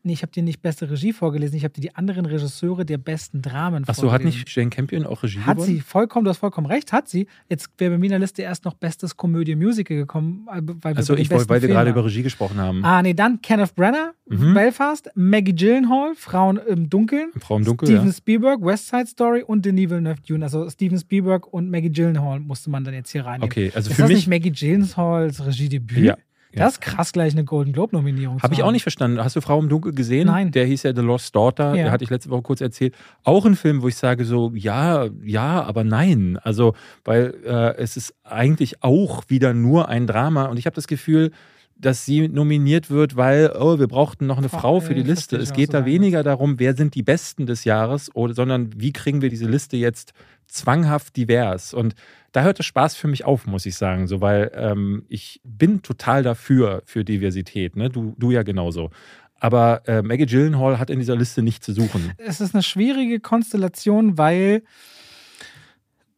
Nee, 0.07 0.13
ich 0.13 0.21
habe 0.21 0.31
dir 0.31 0.43
nicht 0.43 0.61
beste 0.61 0.91
Regie 0.91 1.15
vorgelesen, 1.15 1.57
ich 1.57 1.65
habe 1.65 1.73
dir 1.73 1.81
die 1.81 1.95
anderen 1.97 2.27
Regisseure 2.27 2.85
der 2.85 2.99
besten 2.99 3.41
Dramen 3.41 3.85
Ach 3.87 3.95
so, 3.95 4.13
hat 4.13 4.23
nicht 4.23 4.55
Jane 4.55 4.69
Campion 4.69 5.07
auch 5.07 5.23
Regie 5.23 5.41
Hat 5.41 5.57
gewonnen? 5.57 5.77
sie, 5.77 5.81
vollkommen, 5.81 6.27
du 6.27 6.31
hast 6.31 6.39
vollkommen 6.39 6.67
recht, 6.67 6.93
hat 6.93 7.09
sie. 7.09 7.27
Jetzt 7.49 7.71
wäre 7.79 7.93
bei 7.93 7.99
mir 7.99 8.07
in 8.07 8.11
der 8.11 8.19
Liste 8.19 8.43
erst 8.43 8.67
noch 8.67 8.75
bestes 8.75 9.17
Komödie-Musical 9.17 9.97
gekommen, 9.97 10.47
weil 10.47 10.95
wir 10.95 10.99
Achso, 10.99 11.15
ich 11.15 11.31
wollte, 11.31 11.49
weil 11.49 11.63
wir 11.63 11.71
gerade 11.71 11.89
über 11.89 12.05
Regie 12.05 12.23
gesprochen 12.23 12.59
haben. 12.59 12.85
Ah, 12.85 13.01
nee, 13.01 13.15
dann 13.15 13.41
Kenneth 13.41 13.75
Brenner, 13.75 14.13
mhm. 14.27 14.53
Belfast, 14.53 15.09
Maggie 15.15 15.55
Gyllenhaal, 15.55 16.15
Frauen 16.15 16.59
im 16.59 16.91
Dunkeln, 16.91 17.31
Frau 17.39 17.57
im 17.57 17.65
Dunkeln, 17.65 17.91
Steven 17.91 18.07
ja. 18.09 18.13
Spielberg, 18.13 18.63
West 18.63 18.89
Side 18.89 19.07
Story 19.07 19.43
und 19.43 19.65
Denis 19.65 19.89
Villeneuve 19.89 20.21
Dune. 20.21 20.45
Also 20.45 20.69
Steven 20.69 20.99
Spielberg 20.99 21.51
und 21.51 21.71
Maggie 21.71 21.91
Gyllenhaal 21.91 22.41
musste 22.41 22.69
man 22.69 22.85
dann 22.85 22.93
jetzt 22.93 23.11
hier 23.11 23.25
reinnehmen. 23.25 23.51
Okay, 23.51 23.73
also 23.75 23.89
ist 23.89 23.97
für 23.97 24.03
das 24.03 24.11
mich 24.11 24.19
nicht 24.19 24.29
Maggie 24.29 24.53
Gyllenhaals 24.53 25.47
Regiedebüt? 25.47 26.05
Ja. 26.05 26.17
Das 26.57 26.75
ist 26.75 26.81
krass, 26.81 27.13
gleich 27.13 27.33
eine 27.33 27.45
Golden 27.45 27.73
Globe-Nominierung. 27.73 28.41
Habe 28.43 28.55
ich 28.55 28.63
auch 28.63 28.71
nicht 28.73 28.83
verstanden. 28.83 29.23
Hast 29.23 29.37
du 29.37 29.41
Frau 29.41 29.59
im 29.59 29.69
Dunkel 29.69 29.93
gesehen? 29.93 30.27
Nein. 30.27 30.51
Der 30.51 30.67
hieß 30.67 30.85
ja 30.85 30.95
The 30.95 31.03
Lost 31.03 31.35
Daughter. 31.35 31.75
Ja. 31.75 31.85
Der 31.85 31.93
hatte 31.93 32.05
ich 32.05 32.11
letzte 32.11 32.31
Woche 32.31 32.43
kurz 32.43 32.61
erzählt. 32.61 32.95
Auch 33.23 33.45
ein 33.47 33.57
Film, 33.57 33.83
wo 33.83 33.89
ich 33.89 33.97
sage 33.97 34.25
so, 34.25 34.53
ja, 34.55 35.09
ja, 35.25 35.63
aber 35.63 35.85
nein. 35.85 36.39
Also, 36.43 36.75
weil 37.05 37.35
äh, 37.45 37.77
es 37.77 37.97
ist 37.97 38.15
eigentlich 38.25 38.83
auch 38.83 39.25
wieder 39.29 39.55
nur 39.55 39.89
ein 39.89 40.07
Drama. 40.07 40.47
Und 40.47 40.59
ich 40.59 40.67
habe 40.67 40.77
das 40.77 40.87
Gefühl, 40.87 41.31
dass 41.77 42.05
sie 42.05 42.29
nominiert 42.29 42.89
wird, 42.89 43.17
weil, 43.17 43.53
oh, 43.59 43.81
wir 43.81 43.89
brauchten 43.89 44.27
noch 44.27 44.39
eine 44.39 44.49
Frau- 44.49 44.61
Frau 44.61 44.81
für 44.81 44.95
die 44.95 45.01
äh, 45.01 45.05
Liste. 45.05 45.37
Es 45.37 45.53
geht 45.53 45.71
du 45.71 45.79
da 45.79 45.85
weniger 45.85 46.23
darum, 46.23 46.61
wer 46.61 46.75
sind 46.77 46.95
die 46.95 47.03
Besten 47.03 47.47
des 47.47 47.65
Jahres, 47.65 48.15
oder, 48.15 48.33
sondern 48.33 48.71
wie 48.77 48.93
kriegen 48.93 49.23
wir 49.23 49.29
diese 49.29 49.47
Liste 49.47 49.77
jetzt 49.77 50.13
zwanghaft 50.55 51.17
divers. 51.17 51.75
Und 51.75 51.95
da 52.33 52.43
hört 52.43 52.59
der 52.59 52.63
Spaß 52.65 52.95
für 52.95 53.09
mich 53.09 53.25
auf, 53.25 53.47
muss 53.47 53.67
ich 53.67 53.77
sagen, 53.77 54.07
so, 54.07 54.21
weil 54.21 54.51
ähm, 54.55 55.05
ich 55.09 55.41
bin 55.45 55.83
total 55.83 56.23
dafür, 56.23 56.83
für 56.87 57.05
Diversität. 57.05 57.77
Ne? 57.77 57.91
Du, 57.91 58.15
du 58.19 58.31
ja 58.31 58.43
genauso. 58.43 58.91
Aber 59.39 59.83
äh, 59.87 60.03
Maggie 60.03 60.27
Gyllenhaal 60.27 60.79
hat 60.79 60.91
in 60.91 61.01
dieser 61.01 61.17
Liste 61.17 61.43
nichts 61.43 61.67
zu 61.67 61.73
suchen. 61.73 62.13
Es 62.17 62.41
ist 62.41 62.55
eine 62.55 62.63
schwierige 62.63 63.21
Konstellation, 63.21 64.17
weil 64.17 64.63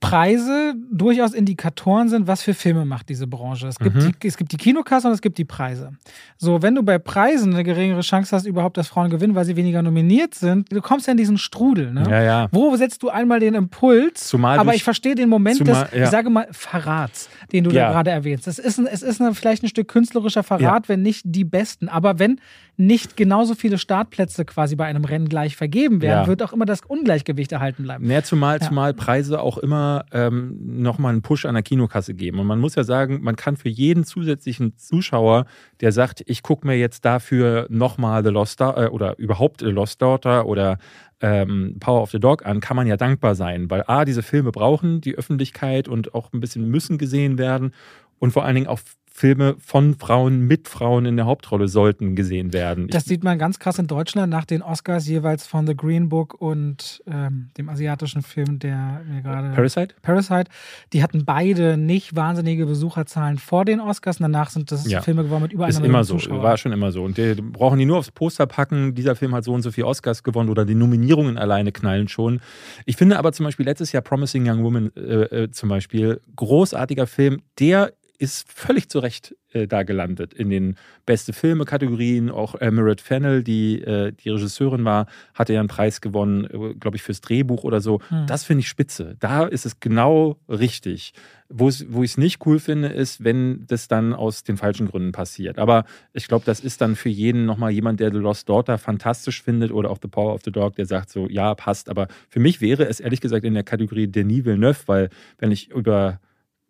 Preise 0.01 0.75
durchaus 0.93 1.33
Indikatoren 1.33 2.09
sind, 2.11 2.27
was 2.27 2.43
für 2.43 2.53
Filme 2.53 2.85
macht 2.85 3.09
diese 3.09 3.27
Branche. 3.27 3.67
Es 3.67 3.79
gibt, 3.79 3.97
Mhm. 3.97 4.13
die, 4.23 4.29
es 4.29 4.37
gibt 4.37 4.53
die 4.53 4.59
Kinokasse 4.59 5.09
und 5.09 5.15
es 5.15 5.23
gibt 5.23 5.39
die 5.39 5.45
Preise. 5.47 5.93
So, 6.37 6.61
wenn 6.61 6.75
du 6.75 6.83
bei 6.83 6.99
Preisen 6.99 7.55
eine 7.55 7.65
geringere 7.65 8.03
Chance 8.03 8.37
hast, 8.37 8.47
überhaupt, 8.47 8.77
dass 8.77 8.89
Frauen 8.89 9.09
gewinnen, 9.09 9.35
weil 9.35 9.47
sie 9.47 9.57
weniger 9.57 9.81
nominiert 9.83 10.35
sind, 10.35 10.71
du 10.71 10.83
kommst 10.83 11.07
ja 11.07 11.13
in 11.13 11.17
diesen 11.17 11.39
Strudel. 11.39 11.93
Ne? 11.95 12.05
Ja, 12.11 12.23
ja. 12.23 12.49
Wo 12.53 12.77
setzt 12.77 13.03
du 13.03 13.09
einmal 13.09 13.41
den 13.41 13.55
Impuls? 13.55 14.29
Zumal 14.29 14.59
aber 14.59 14.67
durch- 14.67 14.77
ich 14.77 14.85
verstehe 14.85 15.15
den 15.15 15.31
Moment 15.31 15.57
zumal- 15.59 15.85
des, 15.87 15.95
ja. 15.99 16.05
ich 16.05 16.11
sage 16.11 16.29
mal, 16.29 16.47
Verrats, 16.51 17.31
den 17.53 17.65
du 17.65 17.71
da 17.71 17.91
gerade 17.91 18.11
erwähnst. 18.11 18.47
Es 18.49 18.59
ist, 18.59 18.79
ein, 18.79 18.87
es 18.87 19.03
ist 19.03 19.21
eine, 19.23 19.35
vielleicht 19.35 19.63
ein 19.63 19.69
Stück 19.69 19.89
künstlerischer 19.89 20.43
Verrat, 20.43 20.91
wenn 20.91 21.01
nicht 21.03 21.23
die 21.25 21.45
besten. 21.45 21.89
Aber 21.89 22.19
wenn 22.19 22.39
nicht 22.77 23.17
genauso 23.17 23.55
viele 23.55 23.79
Startplätze 23.79 24.45
quasi 24.45 24.77
bei 24.77 24.85
einem 24.85 25.07
Rennen 25.07 25.31
gleich 25.31 25.57
vergeben 25.57 26.03
werden, 26.03 26.27
wird 26.27 26.43
auch 26.43 26.53
immer 26.53 26.67
das 26.67 26.83
Ungleichgewicht 26.87 27.51
erhalten 27.53 27.85
bleiben. 27.85 28.07
Naja, 28.07 28.23
zumal, 28.23 28.61
zumal 28.61 28.93
Preise 28.93 29.41
auch 29.41 29.57
immer 29.57 29.86
ähm, 30.12 30.57
nochmal 30.82 31.12
einen 31.12 31.22
Push 31.22 31.45
an 31.47 31.55
der 31.55 31.62
Kinokasse 31.62 32.14
geben. 32.14 32.39
Und 32.39 32.47
man 32.47 32.61
muss 32.61 32.74
ja 32.74 32.84
sagen, 32.84 33.20
man 33.22 33.37
kann 33.37 33.57
für 33.57 33.68
jeden 33.68 34.05
zusätzlichen 34.05 34.76
Zuschauer, 34.76 35.47
der 35.80 35.93
sagt, 35.93 36.22
ich 36.26 36.43
gucke 36.43 36.66
mir 36.66 36.76
jetzt 36.76 37.05
dafür 37.05 37.66
nochmal 37.68 38.24
The 38.24 38.30
Lost 38.30 38.61
Daughter 38.61 38.87
äh, 38.87 38.89
oder 38.89 39.18
überhaupt 39.18 39.61
The 39.61 39.66
Lost 39.66 40.01
Daughter 40.03 40.47
oder 40.47 40.78
ähm, 41.20 41.76
Power 41.80 42.03
of 42.03 42.11
the 42.11 42.20
Dog 42.20 42.45
an, 42.45 42.61
kann 42.61 42.76
man 42.76 42.87
ja 42.87 42.97
dankbar 42.97 43.34
sein, 43.34 43.70
weil 43.70 43.84
A, 43.87 44.05
diese 44.05 44.22
Filme 44.22 44.53
brauchen 44.53 45.01
die 45.01 45.14
Öffentlichkeit 45.14 45.89
und 45.89 46.14
auch 46.14 46.32
ein 46.32 46.41
bisschen 46.41 46.68
müssen 46.68 46.99
gesehen 46.99 47.39
werden 47.39 47.72
und 48.18 48.32
vor 48.32 48.45
allen 48.45 48.55
Dingen 48.55 48.66
auch 48.66 48.80
Filme 49.17 49.57
von 49.59 49.95
Frauen 49.95 50.41
mit 50.47 50.69
Frauen 50.69 51.07
in 51.07 51.17
der 51.17 51.25
Hauptrolle 51.25 51.69
sollten 51.69 52.17
gesehen 52.17 52.53
werden. 52.53 52.89
Das 52.89 53.07
sieht 53.07 53.25
man 53.25 53.39
ganz 53.39 53.59
krass 53.59 53.79
in 53.79 53.87
Deutschland 53.87 54.31
nach 54.31 54.45
den 54.45 54.61
Oscars 54.61 55.09
jeweils 55.09 55.47
von 55.47 55.67
The 55.67 55.75
Green 55.75 56.11
Book 56.11 56.35
und 56.39 57.03
ähm, 57.07 57.49
dem 57.57 57.71
asiatischen 57.71 58.21
Film, 58.21 58.59
der 58.59 59.01
mir 59.11 59.23
gerade. 59.23 59.55
Parasite? 59.55 59.95
Parasite. 60.03 60.51
Die 60.93 61.03
hatten 61.03 61.25
beide 61.25 61.79
nicht 61.79 62.14
wahnsinnige 62.14 62.67
Besucherzahlen 62.67 63.39
vor 63.39 63.64
den 63.64 63.81
Oscars. 63.81 64.19
Und 64.19 64.25
danach 64.25 64.51
sind 64.51 64.71
das 64.71 64.87
Ja. 64.87 65.01
Filme 65.01 65.23
geworden 65.25 65.45
mit 65.45 65.53
über 65.55 65.67
Ist 65.67 65.77
einer 65.77 65.87
immer 65.87 66.01
Million 66.01 66.05
so, 66.05 66.14
Zuschauer. 66.19 66.43
war 66.43 66.59
schon 66.59 66.73
immer 66.73 66.93
so. 66.93 67.03
Und 67.03 67.17
die 67.17 67.37
brauchen 67.37 67.79
die 67.79 67.87
nur 67.87 67.97
aufs 67.97 68.11
Poster 68.11 68.47
packen, 68.47 68.95
dieser 68.95 69.17
Film 69.17 69.35
hat 69.35 69.45
so 69.45 69.55
und 69.55 69.62
so 69.62 69.71
viele 69.71 69.87
Oscars 69.87 70.25
gewonnen 70.25 70.51
oder 70.51 70.67
die 70.67 70.75
Nominierungen 70.75 71.39
alleine 71.39 71.73
knallen 71.73 72.09
schon. 72.09 72.41
Ich 72.85 72.97
finde 72.97 73.19
aber 73.19 73.33
zum 73.33 73.45
Beispiel 73.47 73.64
letztes 73.64 73.93
Jahr 73.93 74.03
Promising 74.03 74.47
Young 74.47 74.62
Woman 74.62 74.91
äh, 74.95 75.01
äh, 75.45 75.51
zum 75.53 75.71
Beispiel, 75.71 76.21
großartiger 76.37 77.07
Film, 77.07 77.41
der 77.59 77.95
ist 78.19 78.51
völlig 78.51 78.89
zu 78.89 78.99
Recht 79.01 79.35
äh, 79.53 79.67
da 79.67 79.83
gelandet 79.83 80.33
in 80.35 80.51
den 80.51 80.77
beste 81.05 81.33
Filme-Kategorien. 81.33 82.31
Auch 82.31 82.55
Emerald 82.55 83.01
Fennell, 83.01 83.43
die 83.43 83.81
äh, 83.83 84.12
die 84.12 84.31
Regisseurin 84.31 84.85
war, 84.85 85.07
hatte 85.35 85.53
ja 85.53 85.61
einen 85.61 85.69
Preis 85.69 86.01
gewonnen, 86.01 86.45
äh, 86.45 86.75
glaube 86.75 86.97
ich, 86.97 87.03
fürs 87.03 87.21
Drehbuch 87.21 87.64
oder 87.64 87.81
so. 87.81 88.01
Hm. 88.09 88.27
Das 88.27 88.45
finde 88.45 88.61
ich 88.61 88.69
spitze. 88.69 89.17
Da 89.21 89.45
ist 89.47 89.67
es 89.67 89.81
genau 89.81 90.39
richtig. 90.49 91.12
Wo 91.49 91.69
es- 91.69 91.87
wo 91.89 92.03
ich 92.03 92.12
es 92.12 92.19
nicht 92.19 92.45
cool 92.47 92.59
finde, 92.59 92.89
ist, 92.89 93.23
wenn 93.23 93.67
das 93.67 93.87
dann 93.89 94.12
aus 94.14 94.43
den 94.43 94.57
falschen 94.57 94.89
Gründen 94.89 95.12
passiert. 95.12 95.59
Aber 95.59 95.85
ich 96.12 96.27
glaube, 96.27 96.45
das 96.45 96.61
ist 96.61 96.81
dann 96.81 96.97
für 96.97 97.09
jeden 97.09 97.45
nochmal 97.47 97.71
jemand, 97.71 98.01
der 98.01 98.11
The 98.12 98.19
Lost 98.19 98.49
Daughter 98.49 98.79
fantastisch 98.79 99.43
findet 99.43 99.71
oder 99.71 99.91
auch 99.91 99.99
The 100.03 100.09
Power 100.09 100.35
of 100.35 100.41
the 100.45 100.51
Dog, 100.51 100.75
der 100.77 100.87
sagt 100.87 101.11
so, 101.11 101.29
ja, 101.29 101.55
passt. 101.55 101.89
Aber 101.89 102.09
für 102.29 102.41
mich 102.41 102.61
wäre 102.61 102.87
es 102.89 102.99
ehrlich 103.01 103.21
gesagt 103.21 103.45
in 103.45 103.55
der 103.55 103.62
Kategorie 103.62 104.09
Denis 104.09 104.45
Villeneuve, 104.45 104.81
weil 104.87 105.09
wenn 105.39 105.53
ich 105.53 105.71
über 105.71 106.19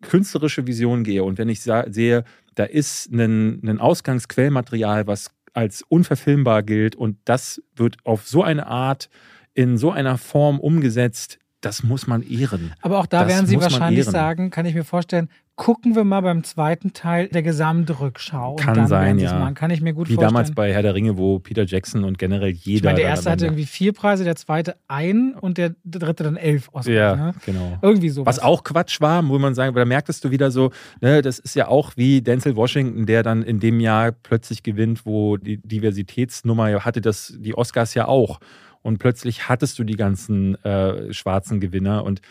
künstlerische 0.01 0.67
Vision 0.67 1.03
gehe 1.03 1.23
und 1.23 1.37
wenn 1.37 1.49
ich 1.49 1.61
sehe, 1.61 2.23
da 2.55 2.63
ist 2.63 3.11
ein, 3.11 3.61
ein 3.67 3.79
Ausgangsquellmaterial, 3.79 5.07
was 5.07 5.31
als 5.53 5.83
unverfilmbar 5.87 6.63
gilt 6.63 6.95
und 6.95 7.17
das 7.25 7.61
wird 7.75 7.97
auf 8.03 8.27
so 8.27 8.43
eine 8.43 8.67
Art, 8.67 9.09
in 9.53 9.77
so 9.77 9.91
einer 9.91 10.17
Form 10.17 10.59
umgesetzt, 10.59 11.39
das 11.61 11.83
muss 11.83 12.05
man 12.05 12.21
ehren. 12.21 12.73
Aber 12.81 12.99
auch 12.99 13.07
da 13.07 13.23
Das 13.23 13.33
werden 13.33 13.47
sie 13.47 13.59
wahrscheinlich 13.59 14.05
sagen, 14.05 14.51
kann 14.51 14.67
ich 14.67 14.75
mir 14.75 14.83
vorstellen, 14.83 15.29
gucken 15.57 15.95
wir 15.95 16.03
mal 16.03 16.21
beim 16.21 16.43
zweiten 16.43 16.93
Teil 16.93 17.27
der 17.29 17.41
Gesamtrückschau. 17.41 18.51
Und 18.51 18.59
Kann 18.61 18.75
dann 18.75 18.87
sein, 18.87 19.17
ja. 19.19 19.37
machen. 19.39 19.55
Kann 19.55 19.71
ich 19.71 19.81
mir 19.81 19.93
gut 19.93 20.07
Wie 20.07 20.13
vorstellen. 20.13 20.33
damals 20.33 20.53
bei 20.53 20.71
Herr 20.71 20.83
der 20.83 20.93
Ringe, 20.93 21.17
wo 21.17 21.39
Peter 21.39 21.65
Jackson 21.65 22.03
und 22.03 22.17
generell 22.19 22.51
jeder. 22.51 22.77
ich 22.77 22.83
meine, 22.83 22.99
der 22.99 23.07
erste 23.09 23.31
hatte 23.31 23.45
irgendwie 23.45 23.65
vier 23.65 23.91
Preise, 23.91 24.23
der 24.23 24.35
zweite 24.35 24.75
ein 24.87 25.33
und 25.33 25.57
der 25.57 25.73
dritte 25.83 26.23
dann 26.23 26.37
elf 26.37 26.69
Oscars. 26.71 26.87
Ja, 26.87 27.15
Ne? 27.15 27.33
genau. 27.45 27.77
Irgendwie 27.81 28.09
sowas. 28.09 28.37
Was 28.37 28.43
auch 28.43 28.63
Quatsch 28.63 29.01
war, 29.01 29.27
wo 29.27 29.39
man 29.39 29.55
sagen, 29.55 29.73
weil 29.75 29.81
da 29.81 29.87
merktest 29.87 30.23
du 30.23 30.29
wieder 30.31 30.51
so, 30.51 30.71
ne, 31.01 31.23
das 31.23 31.39
ist 31.39 31.55
ja 31.55 31.67
auch 31.67 31.93
wie 31.97 32.21
Denzel 32.21 32.55
Washington, 32.55 33.07
der 33.07 33.23
dann 33.23 33.41
in 33.41 33.59
dem 33.59 33.79
Jahr 33.79 34.11
plötzlich 34.11 34.61
gewinnt, 34.61 35.05
wo 35.07 35.37
die 35.37 35.57
Diversitätsnummer 35.57 36.85
hatte 36.85 37.01
das, 37.01 37.33
die 37.39 37.55
Oscars 37.57 37.95
ja 37.95 38.07
auch. 38.07 38.39
Und 38.81 38.99
plötzlich 38.99 39.49
hattest 39.49 39.77
du 39.79 39.83
die 39.83 39.95
ganzen 39.95 40.55
äh, 40.63 41.13
schwarzen 41.13 41.59
Gewinner. 41.59 42.03
Und 42.03 42.21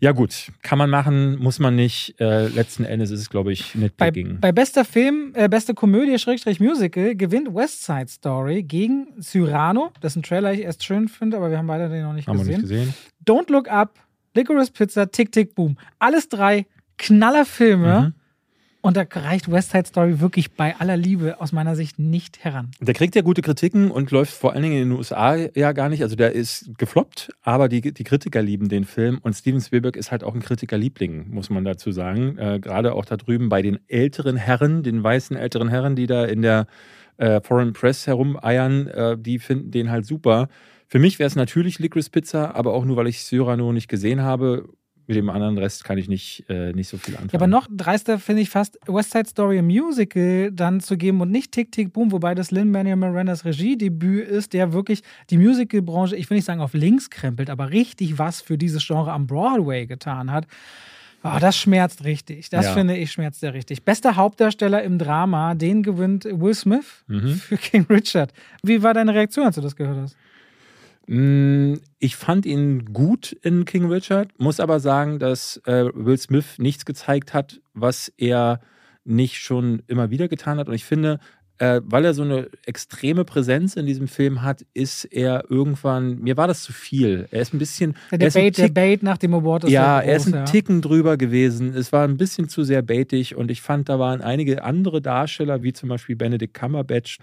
ja, 0.00 0.12
gut, 0.12 0.52
kann 0.62 0.78
man 0.78 0.90
machen, 0.90 1.36
muss 1.38 1.58
man 1.58 1.74
nicht. 1.76 2.14
Äh, 2.20 2.48
letzten 2.48 2.84
Endes 2.84 3.10
ist 3.10 3.20
es, 3.20 3.30
glaube 3.30 3.52
ich, 3.52 3.72
Bei, 3.72 3.80
Nitpicking. 3.80 4.38
bei 4.40 4.52
bester 4.52 4.84
Film, 4.84 5.32
äh, 5.34 5.48
beste 5.48 5.74
Komödie, 5.74 6.18
Schrägstrich 6.18 6.60
Musical, 6.60 7.14
gewinnt 7.16 7.54
West 7.54 7.84
Side 7.84 8.08
Story 8.08 8.62
gegen 8.62 9.06
Cyrano, 9.20 9.92
dessen 10.02 10.22
Trailer 10.22 10.52
ich 10.52 10.60
erst 10.60 10.84
schön 10.84 11.08
finde, 11.08 11.36
aber 11.38 11.50
wir 11.50 11.58
haben 11.58 11.66
beide 11.66 11.88
den 11.88 12.02
noch 12.02 12.12
nicht 12.12 12.28
Haben 12.28 12.38
wir 12.38 12.44
gesehen. 12.44 12.60
nicht 12.60 12.70
gesehen. 12.70 12.94
Don't 13.26 13.50
Look 13.50 13.68
Up, 13.68 13.98
Licorice 14.34 14.72
Pizza, 14.72 15.10
Tick 15.10 15.32
Tick 15.32 15.54
Boom. 15.54 15.76
Alles 15.98 16.28
drei 16.28 16.66
Knallerfilme. 16.98 18.00
Mhm. 18.00 18.14
Und 18.84 18.98
da 18.98 19.06
reicht 19.10 19.50
West 19.50 19.70
Side 19.70 19.86
Story 19.86 20.20
wirklich 20.20 20.52
bei 20.52 20.76
aller 20.76 20.98
Liebe 20.98 21.40
aus 21.40 21.52
meiner 21.52 21.74
Sicht 21.74 21.98
nicht 21.98 22.44
heran. 22.44 22.70
Der 22.80 22.92
kriegt 22.92 23.14
ja 23.14 23.22
gute 23.22 23.40
Kritiken 23.40 23.90
und 23.90 24.10
läuft 24.10 24.34
vor 24.34 24.52
allen 24.52 24.62
Dingen 24.62 24.74
in 24.74 24.90
den 24.90 24.98
USA 24.98 25.36
ja 25.36 25.72
gar 25.72 25.88
nicht. 25.88 26.02
Also 26.02 26.16
der 26.16 26.32
ist 26.32 26.70
gefloppt, 26.76 27.30
aber 27.40 27.70
die, 27.70 27.80
die 27.80 28.04
Kritiker 28.04 28.42
lieben 28.42 28.68
den 28.68 28.84
Film 28.84 29.20
und 29.22 29.32
Steven 29.32 29.62
Spielberg 29.62 29.96
ist 29.96 30.12
halt 30.12 30.22
auch 30.22 30.34
ein 30.34 30.42
Kritikerliebling, 30.42 31.30
muss 31.30 31.48
man 31.48 31.64
dazu 31.64 31.92
sagen. 31.92 32.36
Äh, 32.36 32.60
Gerade 32.60 32.92
auch 32.92 33.06
da 33.06 33.16
drüben 33.16 33.48
bei 33.48 33.62
den 33.62 33.78
älteren 33.88 34.36
Herren, 34.36 34.82
den 34.82 35.02
weißen 35.02 35.34
älteren 35.34 35.68
Herren, 35.68 35.96
die 35.96 36.06
da 36.06 36.26
in 36.26 36.42
der 36.42 36.66
äh, 37.16 37.40
Foreign 37.40 37.72
Press 37.72 38.06
herumeiern, 38.06 38.88
äh, 38.88 39.16
die 39.18 39.38
finden 39.38 39.70
den 39.70 39.90
halt 39.90 40.04
super. 40.04 40.48
Für 40.88 40.98
mich 40.98 41.18
wäre 41.18 41.28
es 41.28 41.36
natürlich 41.36 41.78
Licorice 41.78 42.10
Pizza, 42.10 42.54
aber 42.54 42.74
auch 42.74 42.84
nur, 42.84 42.96
weil 42.96 43.06
ich 43.06 43.24
Cyrano 43.24 43.72
nicht 43.72 43.88
gesehen 43.88 44.20
habe. 44.20 44.68
Mit 45.06 45.16
dem 45.16 45.28
anderen 45.28 45.58
Rest 45.58 45.84
kann 45.84 45.98
ich 45.98 46.08
nicht, 46.08 46.44
äh, 46.48 46.72
nicht 46.72 46.88
so 46.88 46.96
viel 46.96 47.14
anfangen. 47.14 47.30
Ja, 47.32 47.38
aber 47.38 47.46
noch 47.46 47.66
dreister 47.70 48.18
finde 48.18 48.40
ich 48.42 48.48
fast 48.50 48.78
West 48.86 49.10
Side 49.12 49.28
Story 49.28 49.60
Musical 49.60 50.50
dann 50.50 50.80
zu 50.80 50.96
geben 50.96 51.20
und 51.20 51.30
nicht 51.30 51.52
Tick 51.52 51.72
Tick 51.72 51.92
Boom, 51.92 52.10
wobei 52.12 52.34
das 52.34 52.50
Lin-Manuel 52.50 52.96
Mirandas 52.96 53.44
Regiedebüt 53.44 54.26
ist, 54.26 54.52
der 54.54 54.72
wirklich 54.72 55.02
die 55.30 55.36
Musicalbranche, 55.36 56.16
ich 56.16 56.30
will 56.30 56.36
nicht 56.36 56.46
sagen 56.46 56.60
auf 56.60 56.72
links 56.72 57.10
krempelt, 57.10 57.50
aber 57.50 57.70
richtig 57.70 58.18
was 58.18 58.40
für 58.40 58.56
dieses 58.56 58.86
Genre 58.86 59.12
am 59.12 59.26
Broadway 59.26 59.86
getan 59.86 60.30
hat. 60.30 60.46
Oh, 61.22 61.38
das 61.40 61.56
schmerzt 61.56 62.04
richtig. 62.04 62.50
Das 62.50 62.66
Ja. 62.66 62.72
finde 62.74 62.96
ich 62.98 63.10
schmerzt 63.12 63.40
sehr 63.40 63.54
richtig. 63.54 63.82
Bester 63.82 64.16
Hauptdarsteller 64.16 64.82
im 64.82 64.98
Drama, 64.98 65.54
den 65.54 65.82
gewinnt 65.82 66.24
Will 66.26 66.54
Smith 66.54 67.02
Mhm. 67.08 67.34
für 67.36 67.56
King 67.56 67.86
Richard. 67.88 68.32
Wie 68.62 68.82
war 68.82 68.92
deine 68.94 69.14
Reaktion, 69.14 69.46
als 69.46 69.54
du 69.54 69.62
das 69.62 69.74
gehört 69.76 69.96
hast? 69.98 70.16
Mm, 71.06 71.74
Ich 71.98 72.16
fand 72.16 72.46
ihn 72.46 72.86
gut 72.92 73.32
in 73.42 73.64
King 73.64 73.86
Richard, 73.90 74.28
muss 74.38 74.60
aber 74.60 74.80
sagen, 74.80 75.18
dass 75.18 75.58
äh, 75.66 75.86
Will 75.94 76.18
Smith 76.18 76.58
nichts 76.58 76.84
gezeigt 76.84 77.34
hat, 77.34 77.60
was 77.74 78.12
er 78.16 78.60
nicht 79.04 79.36
schon 79.38 79.82
immer 79.86 80.10
wieder 80.10 80.28
getan 80.28 80.58
hat. 80.58 80.68
Und 80.68 80.74
ich 80.74 80.84
finde, 80.84 81.18
äh, 81.58 81.80
weil 81.84 82.04
er 82.04 82.14
so 82.14 82.22
eine 82.22 82.48
extreme 82.66 83.24
Präsenz 83.24 83.76
in 83.76 83.86
diesem 83.86 84.08
Film 84.08 84.42
hat, 84.42 84.64
ist 84.74 85.04
er 85.04 85.44
irgendwann, 85.50 86.18
mir 86.20 86.36
war 86.36 86.48
das 86.48 86.62
zu 86.62 86.72
viel. 86.72 87.28
Er 87.30 87.42
ist 87.42 87.54
ein 87.54 87.58
bisschen. 87.58 87.94
Der 88.10 88.20
er 88.20 88.28
Debate, 88.30 88.62
Tick- 88.62 88.74
Bait 88.74 89.02
nach 89.02 89.18
dem 89.18 89.34
Award 89.34 89.64
ist 89.64 89.70
ja, 89.70 90.00
sehr 90.00 90.10
er 90.10 90.16
ist 90.16 90.24
groß, 90.24 90.32
ein 90.34 90.38
ja. 90.40 90.44
Ticken 90.46 90.80
drüber 90.82 91.16
gewesen. 91.16 91.74
Es 91.74 91.92
war 91.92 92.08
ein 92.08 92.16
bisschen 92.16 92.48
zu 92.48 92.64
sehr 92.64 92.82
baitig 92.82 93.36
und 93.36 93.50
ich 93.50 93.60
fand, 93.62 93.88
da 93.88 93.98
waren 93.98 94.20
einige 94.20 94.64
andere 94.64 95.00
Darsteller, 95.00 95.62
wie 95.62 95.72
zum 95.72 95.90
Beispiel 95.90 96.16
Benedict 96.16 96.54
Cumberbatch, 96.54 97.18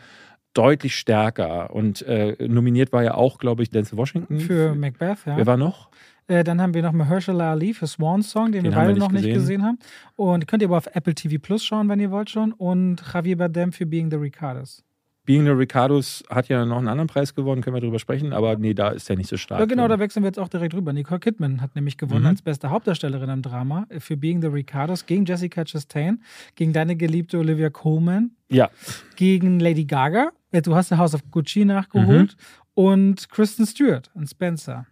deutlich 0.54 0.96
stärker. 0.96 1.74
Und 1.74 2.02
äh, 2.04 2.36
nominiert 2.48 2.92
war 2.92 3.04
ja 3.04 3.14
auch, 3.16 3.38
glaube 3.38 3.64
ich, 3.64 3.70
Denzel 3.70 3.98
Washington. 3.98 4.40
Für 4.40 4.76
Macbeth, 4.76 5.26
ja. 5.26 5.38
Wer 5.38 5.46
war 5.46 5.58
noch? 5.58 5.90
Äh, 6.28 6.44
dann 6.44 6.62
haben 6.62 6.74
wir 6.74 6.82
noch 6.82 6.92
Mahershala 6.94 7.52
Ali 7.52 7.74
für 7.74 7.88
Swan 7.88 8.22
Song, 8.22 8.52
den, 8.52 8.64
Den 8.64 8.72
wir 8.72 8.72
beide 8.72 8.94
wir 8.96 9.00
noch 9.00 9.12
nicht 9.12 9.26
nicht 9.26 9.34
gesehen. 9.34 9.60
gesehen 9.60 9.64
haben. 9.64 9.80
Und 10.16 10.48
könnt 10.48 10.62
ihr 10.62 10.70
aber 10.70 10.78
auf 10.78 10.88
Apple 10.94 11.16
TV 11.16 11.42
Plus 11.42 11.64
schauen, 11.64 11.90
wenn 11.90 12.00
ihr 12.00 12.12
wollt 12.12 12.30
schon. 12.30 12.54
Und 12.54 13.02
Javier 13.14 13.38
Bardem 13.38 13.72
für 13.72 13.86
Being 13.86 14.10
the 14.10 14.18
Ricardos. 14.18 14.84
Being 15.32 15.46
the 15.46 15.52
Ricardos 15.52 16.24
hat 16.30 16.50
ja 16.50 16.66
noch 16.66 16.78
einen 16.78 16.90
anderen 16.90 17.08
Preis 17.08 17.34
gewonnen, 17.34 17.62
können 17.62 17.76
wir 17.76 17.80
drüber 17.80 18.00
sprechen, 18.00 18.34
aber 18.34 18.58
nee, 18.58 18.74
da 18.74 18.90
ist 18.90 19.10
er 19.10 19.16
nicht 19.16 19.30
so 19.30 19.38
stark. 19.38 19.62
Ja, 19.62 19.66
genau, 19.66 19.88
da 19.88 19.98
wechseln 19.98 20.24
wir 20.24 20.28
jetzt 20.28 20.40
auch 20.40 20.50
direkt 20.50 20.74
rüber. 20.74 20.92
Nicole 20.92 21.22
Kidman 21.22 21.62
hat 21.62 21.74
nämlich 21.76 21.98
gewonnen 21.98 22.24
Mhm. 22.24 22.28
als 22.28 22.42
beste 22.42 22.70
Hauptdarstellerin 22.70 23.30
im 23.30 23.42
Drama 23.42 23.88
für 24.00 24.18
Being 24.18 24.42
the 24.42 24.48
Ricardos 24.48 25.06
gegen 25.06 25.24
Jessica 25.24 25.64
Chastain, 25.64 26.22
gegen 26.56 26.74
deine 26.74 26.98
geliebte 26.98 27.38
Olivia 27.38 27.70
Colman, 27.70 28.32
Ja, 28.50 28.70
gegen 29.16 29.62
Lady 29.62 29.86
Gaga. 29.86 30.32
Du 30.52 30.76
hast 30.76 30.92
ja 30.92 30.98
House 30.98 31.16
of 31.16 31.22
Gucci 31.32 31.64
nachgeholt. 31.64 32.36
Mhm. 32.38 32.74
Und 32.74 33.30
Kristen 33.30 33.66
Stewart 33.66 34.10
und 34.14 34.28
Spencer. 34.30 34.86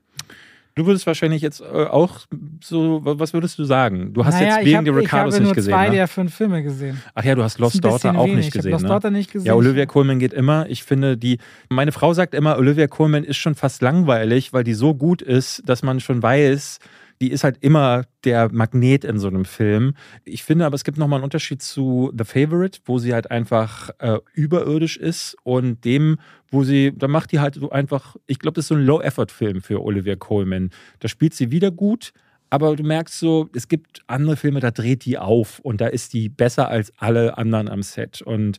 Du 0.79 0.85
würdest 0.85 1.05
wahrscheinlich 1.05 1.41
jetzt 1.41 1.61
äh, 1.61 1.65
auch 1.65 2.19
so, 2.63 3.01
was 3.03 3.33
würdest 3.33 3.59
du 3.59 3.65
sagen? 3.65 4.13
Du 4.13 4.25
hast 4.25 4.35
naja, 4.35 4.47
jetzt 4.47 4.57
ich 4.59 4.63
Being 4.65 4.77
hab- 4.77 4.85
the 4.85 4.91
Ricardos 4.91 5.33
Ich 5.33 5.39
habe 5.39 5.43
nur 5.43 5.49
nicht 5.51 5.55
gesehen. 5.55 5.73
zwei 5.73 5.89
ne? 5.89 5.95
der 5.95 6.07
fünf 6.07 6.33
Filme 6.33 6.63
gesehen. 6.63 7.01
Ach 7.13 7.23
ja, 7.23 7.35
du 7.35 7.43
hast 7.43 7.59
Lost 7.59 7.83
Daughter 7.83 8.17
auch 8.17 8.23
wenig. 8.25 8.37
nicht 8.37 8.47
Ich 8.47 8.53
gesehen. 8.53 8.71
Lost 8.71 8.83
ne? 8.83 8.89
Daughter 8.89 9.11
nicht 9.11 9.31
gesehen. 9.31 9.47
Ja, 9.47 9.55
Olivia 9.55 9.85
Colman 9.85 10.19
geht 10.19 10.33
immer. 10.33 10.67
Ich 10.69 10.83
finde, 10.83 11.17
die, 11.17 11.39
meine 11.69 11.91
Frau 11.91 12.13
sagt 12.13 12.33
immer, 12.33 12.57
Olivia 12.57 12.87
Colman 12.87 13.23
ist 13.23 13.37
schon 13.37 13.55
fast 13.55 13.81
langweilig, 13.81 14.53
weil 14.53 14.63
die 14.63 14.73
so 14.73 14.95
gut 14.95 15.21
ist, 15.21 15.61
dass 15.67 15.83
man 15.83 15.99
schon 15.99 16.23
weiß, 16.23 16.79
die 17.21 17.31
ist 17.31 17.43
halt 17.43 17.57
immer 17.61 18.03
der 18.23 18.51
Magnet 18.51 19.03
in 19.03 19.19
so 19.19 19.27
einem 19.27 19.45
Film. 19.45 19.93
Ich 20.23 20.43
finde 20.43 20.65
aber, 20.65 20.75
es 20.75 20.83
gibt 20.83 20.97
nochmal 20.97 21.17
einen 21.17 21.25
Unterschied 21.25 21.61
zu 21.61 22.13
The 22.17 22.23
Favorite, 22.23 22.79
wo 22.85 22.97
sie 22.97 23.13
halt 23.13 23.29
einfach 23.29 23.89
äh, 23.99 24.19
überirdisch 24.33 24.97
ist 24.97 25.35
und 25.43 25.83
dem, 25.83 26.17
wo 26.49 26.63
sie, 26.63 26.93
da 26.95 27.07
macht 27.07 27.31
die 27.31 27.39
halt 27.39 27.55
so 27.55 27.69
einfach, 27.69 28.15
ich 28.27 28.39
glaube, 28.39 28.55
das 28.55 28.65
ist 28.65 28.69
so 28.69 28.75
ein 28.75 28.85
Low-Effort-Film 28.85 29.61
für 29.61 29.83
Olivia 29.83 30.15
Colman. 30.15 30.69
Da 30.99 31.09
spielt 31.09 31.33
sie 31.33 31.51
wieder 31.51 31.71
gut, 31.71 32.13
aber 32.49 32.75
du 32.75 32.83
merkst 32.83 33.19
so, 33.19 33.49
es 33.53 33.67
gibt 33.67 34.01
andere 34.07 34.37
Filme, 34.37 34.61
da 34.61 34.71
dreht 34.71 35.05
die 35.05 35.17
auf 35.17 35.59
und 35.59 35.81
da 35.81 35.87
ist 35.87 36.13
die 36.13 36.29
besser 36.29 36.69
als 36.69 36.93
alle 36.97 37.37
anderen 37.37 37.67
am 37.67 37.83
Set. 37.83 38.21
Und 38.21 38.57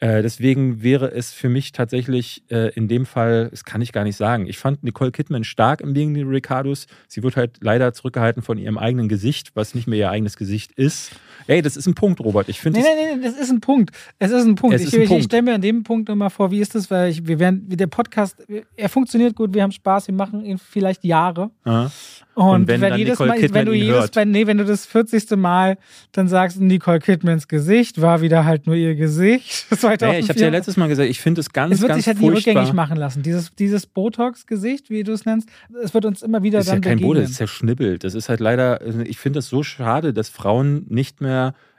äh, 0.00 0.22
deswegen 0.22 0.82
wäre 0.82 1.10
es 1.10 1.32
für 1.32 1.48
mich 1.48 1.72
tatsächlich 1.72 2.42
äh, 2.50 2.72
in 2.74 2.86
dem 2.86 3.06
Fall, 3.06 3.48
das 3.50 3.64
kann 3.64 3.80
ich 3.80 3.92
gar 3.92 4.04
nicht 4.04 4.16
sagen. 4.16 4.46
Ich 4.46 4.58
fand 4.58 4.84
Nicole 4.84 5.10
Kidman 5.10 5.44
stark 5.44 5.80
im 5.80 5.94
Being 5.94 6.14
the 6.14 6.22
Ricardos. 6.22 6.86
Sie 7.08 7.22
wird 7.22 7.36
halt 7.36 7.58
leider 7.60 7.92
zurückgehalten 7.94 8.42
von 8.42 8.58
ihrem 8.58 8.76
eigenen 8.76 9.08
Gesicht, 9.08 9.52
was 9.54 9.74
nicht 9.74 9.86
mehr 9.86 9.98
ihr 9.98 10.10
eigenes 10.10 10.36
Gesicht 10.36 10.72
ist. 10.72 11.12
Ey, 11.46 11.62
das 11.62 11.76
ist 11.76 11.86
ein 11.86 11.94
Punkt, 11.94 12.20
Robert. 12.20 12.48
Ich 12.48 12.60
finde 12.60 12.80
Nee, 12.80 12.86
es- 12.86 12.94
nee, 12.94 13.16
nee, 13.16 13.22
das 13.28 13.36
ist 13.38 13.50
ein 13.50 13.60
Punkt. 13.60 13.90
Es 14.18 14.30
ist 14.30 14.44
ein 14.44 14.54
Punkt. 14.54 14.76
Es 14.76 14.82
ich 14.82 14.94
ich, 14.94 15.10
ich 15.10 15.24
stelle 15.24 15.42
mir 15.42 15.54
an 15.54 15.60
dem 15.60 15.82
Punkt 15.82 16.08
nochmal 16.08 16.30
vor, 16.30 16.50
wie 16.50 16.60
ist 16.60 16.74
das, 16.74 16.90
weil 16.90 17.10
ich, 17.10 17.26
wir 17.26 17.38
werden, 17.38 17.66
der 17.68 17.86
Podcast, 17.86 18.36
er 18.76 18.88
funktioniert 18.88 19.34
gut, 19.34 19.54
wir 19.54 19.62
haben 19.62 19.72
Spaß, 19.72 20.08
wir 20.08 20.14
machen 20.14 20.44
ihn 20.44 20.58
vielleicht 20.58 21.04
Jahre. 21.04 21.50
Ja. 21.64 21.90
Und, 22.34 22.44
Und 22.62 22.68
wenn 22.68 22.82
wenn, 22.82 22.96
jedes 22.98 23.12
Nicole 23.12 23.28
Mal, 23.30 23.38
Kidman 23.38 23.60
wenn 23.60 23.66
du 23.66 23.72
jedes, 23.72 24.10
wenn, 24.12 24.30
nee, 24.30 24.46
wenn 24.46 24.58
du 24.58 24.64
das 24.66 24.84
40. 24.84 25.30
Mal 25.36 25.78
dann 26.12 26.28
sagst, 26.28 26.60
Nicole 26.60 26.98
Kidmans 26.98 27.48
Gesicht 27.48 28.02
war 28.02 28.20
wieder 28.20 28.44
halt 28.44 28.66
nur 28.66 28.76
ihr 28.76 28.94
Gesicht. 28.94 29.50
2004. 29.70 30.06
Naja, 30.06 30.18
ich 30.20 30.28
habe 30.28 30.38
ja 30.40 30.48
letztes 30.50 30.76
Mal 30.76 30.88
gesagt, 30.88 31.08
ich 31.08 31.18
finde 31.18 31.40
es 31.40 31.50
ganz, 31.50 31.74
es 31.74 31.80
wird 31.80 31.88
ganz 31.90 32.00
sich 32.04 32.08
halt 32.08 32.20
nie 32.20 32.28
rückgängig 32.28 32.74
machen 32.74 32.98
lassen. 32.98 33.22
Dieses, 33.22 33.54
dieses 33.54 33.86
Botox-Gesicht, 33.86 34.90
wie 34.90 35.02
du 35.02 35.12
es 35.12 35.24
nennst, 35.24 35.48
es 35.82 35.94
wird 35.94 36.04
uns 36.04 36.20
immer 36.22 36.42
wieder 36.42 36.58
Das 36.58 36.66
ist 36.66 36.72
ja 36.74 36.80
kein 36.80 36.96
begegnen. 36.98 37.08
Boden, 37.08 37.20
das 37.22 37.30
ist 37.30 37.36
zerschnibbelt. 37.36 38.04
Das 38.04 38.14
ist 38.14 38.28
halt 38.28 38.40
leider, 38.40 38.80
ich 39.06 39.18
finde 39.18 39.38
das 39.38 39.48
so 39.48 39.62
schade, 39.62 40.12
dass 40.12 40.28
Frauen 40.28 40.84
nicht 40.90 41.22
mehr 41.22 41.25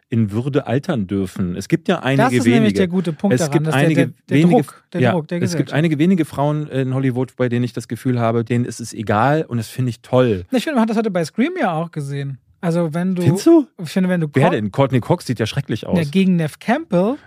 in 0.09 0.31
Würde 0.31 0.67
altern 0.67 1.07
dürfen. 1.07 1.55
Es 1.55 1.67
gibt 1.67 1.87
ja 1.89 1.99
einige 1.99 2.23
das 2.23 2.33
ist 2.33 2.45
wenige. 2.45 2.55
nämlich 2.55 2.73
der 2.75 2.87
gute 2.87 3.11
Punkt 3.11 3.33
es 3.33 3.41
daran, 3.41 3.53
gibt 3.53 3.67
dass 3.67 3.75
einige 3.75 4.07
der, 4.07 4.13
der, 4.29 4.37
wenige, 4.37 4.55
Druck, 4.55 4.83
der 4.93 5.01
ja, 5.01 5.11
Druck 5.11 5.27
der 5.27 5.41
es 5.41 5.55
gibt 5.57 5.73
einige 5.73 5.99
wenige 5.99 6.23
Frauen 6.23 6.67
in 6.67 6.93
Hollywood, 6.93 7.35
bei 7.35 7.49
denen 7.49 7.65
ich 7.65 7.73
das 7.73 7.87
Gefühl 7.87 8.19
habe, 8.19 8.45
denen 8.45 8.63
ist 8.63 8.79
es 8.79 8.93
egal 8.93 9.43
und 9.45 9.57
das 9.57 9.67
finde 9.67 9.89
ich 9.89 10.01
toll. 10.01 10.45
Ich 10.51 10.63
finde, 10.63 10.75
man 10.75 10.83
hat 10.83 10.89
das 10.89 10.97
heute 10.97 11.11
bei 11.11 11.25
Scream 11.25 11.53
ja 11.59 11.73
auch 11.73 11.91
gesehen. 11.91 12.37
Also 12.61 12.93
wenn 12.93 13.15
du, 13.15 13.21
Findest 13.21 13.45
du? 13.45 13.67
ich 13.83 13.89
finde, 13.89 14.09
wenn 14.09 14.21
du 14.21 14.27
Wer 14.33 14.49
denn? 14.49 14.71
Courtney 14.71 14.99
Cox 14.99 15.25
sieht 15.25 15.39
ja 15.39 15.45
schrecklich 15.45 15.85
aus. 15.85 15.97
Ja, 15.97 16.05
gegen 16.05 16.37
Nev 16.37 16.55
Campbell. 16.59 17.17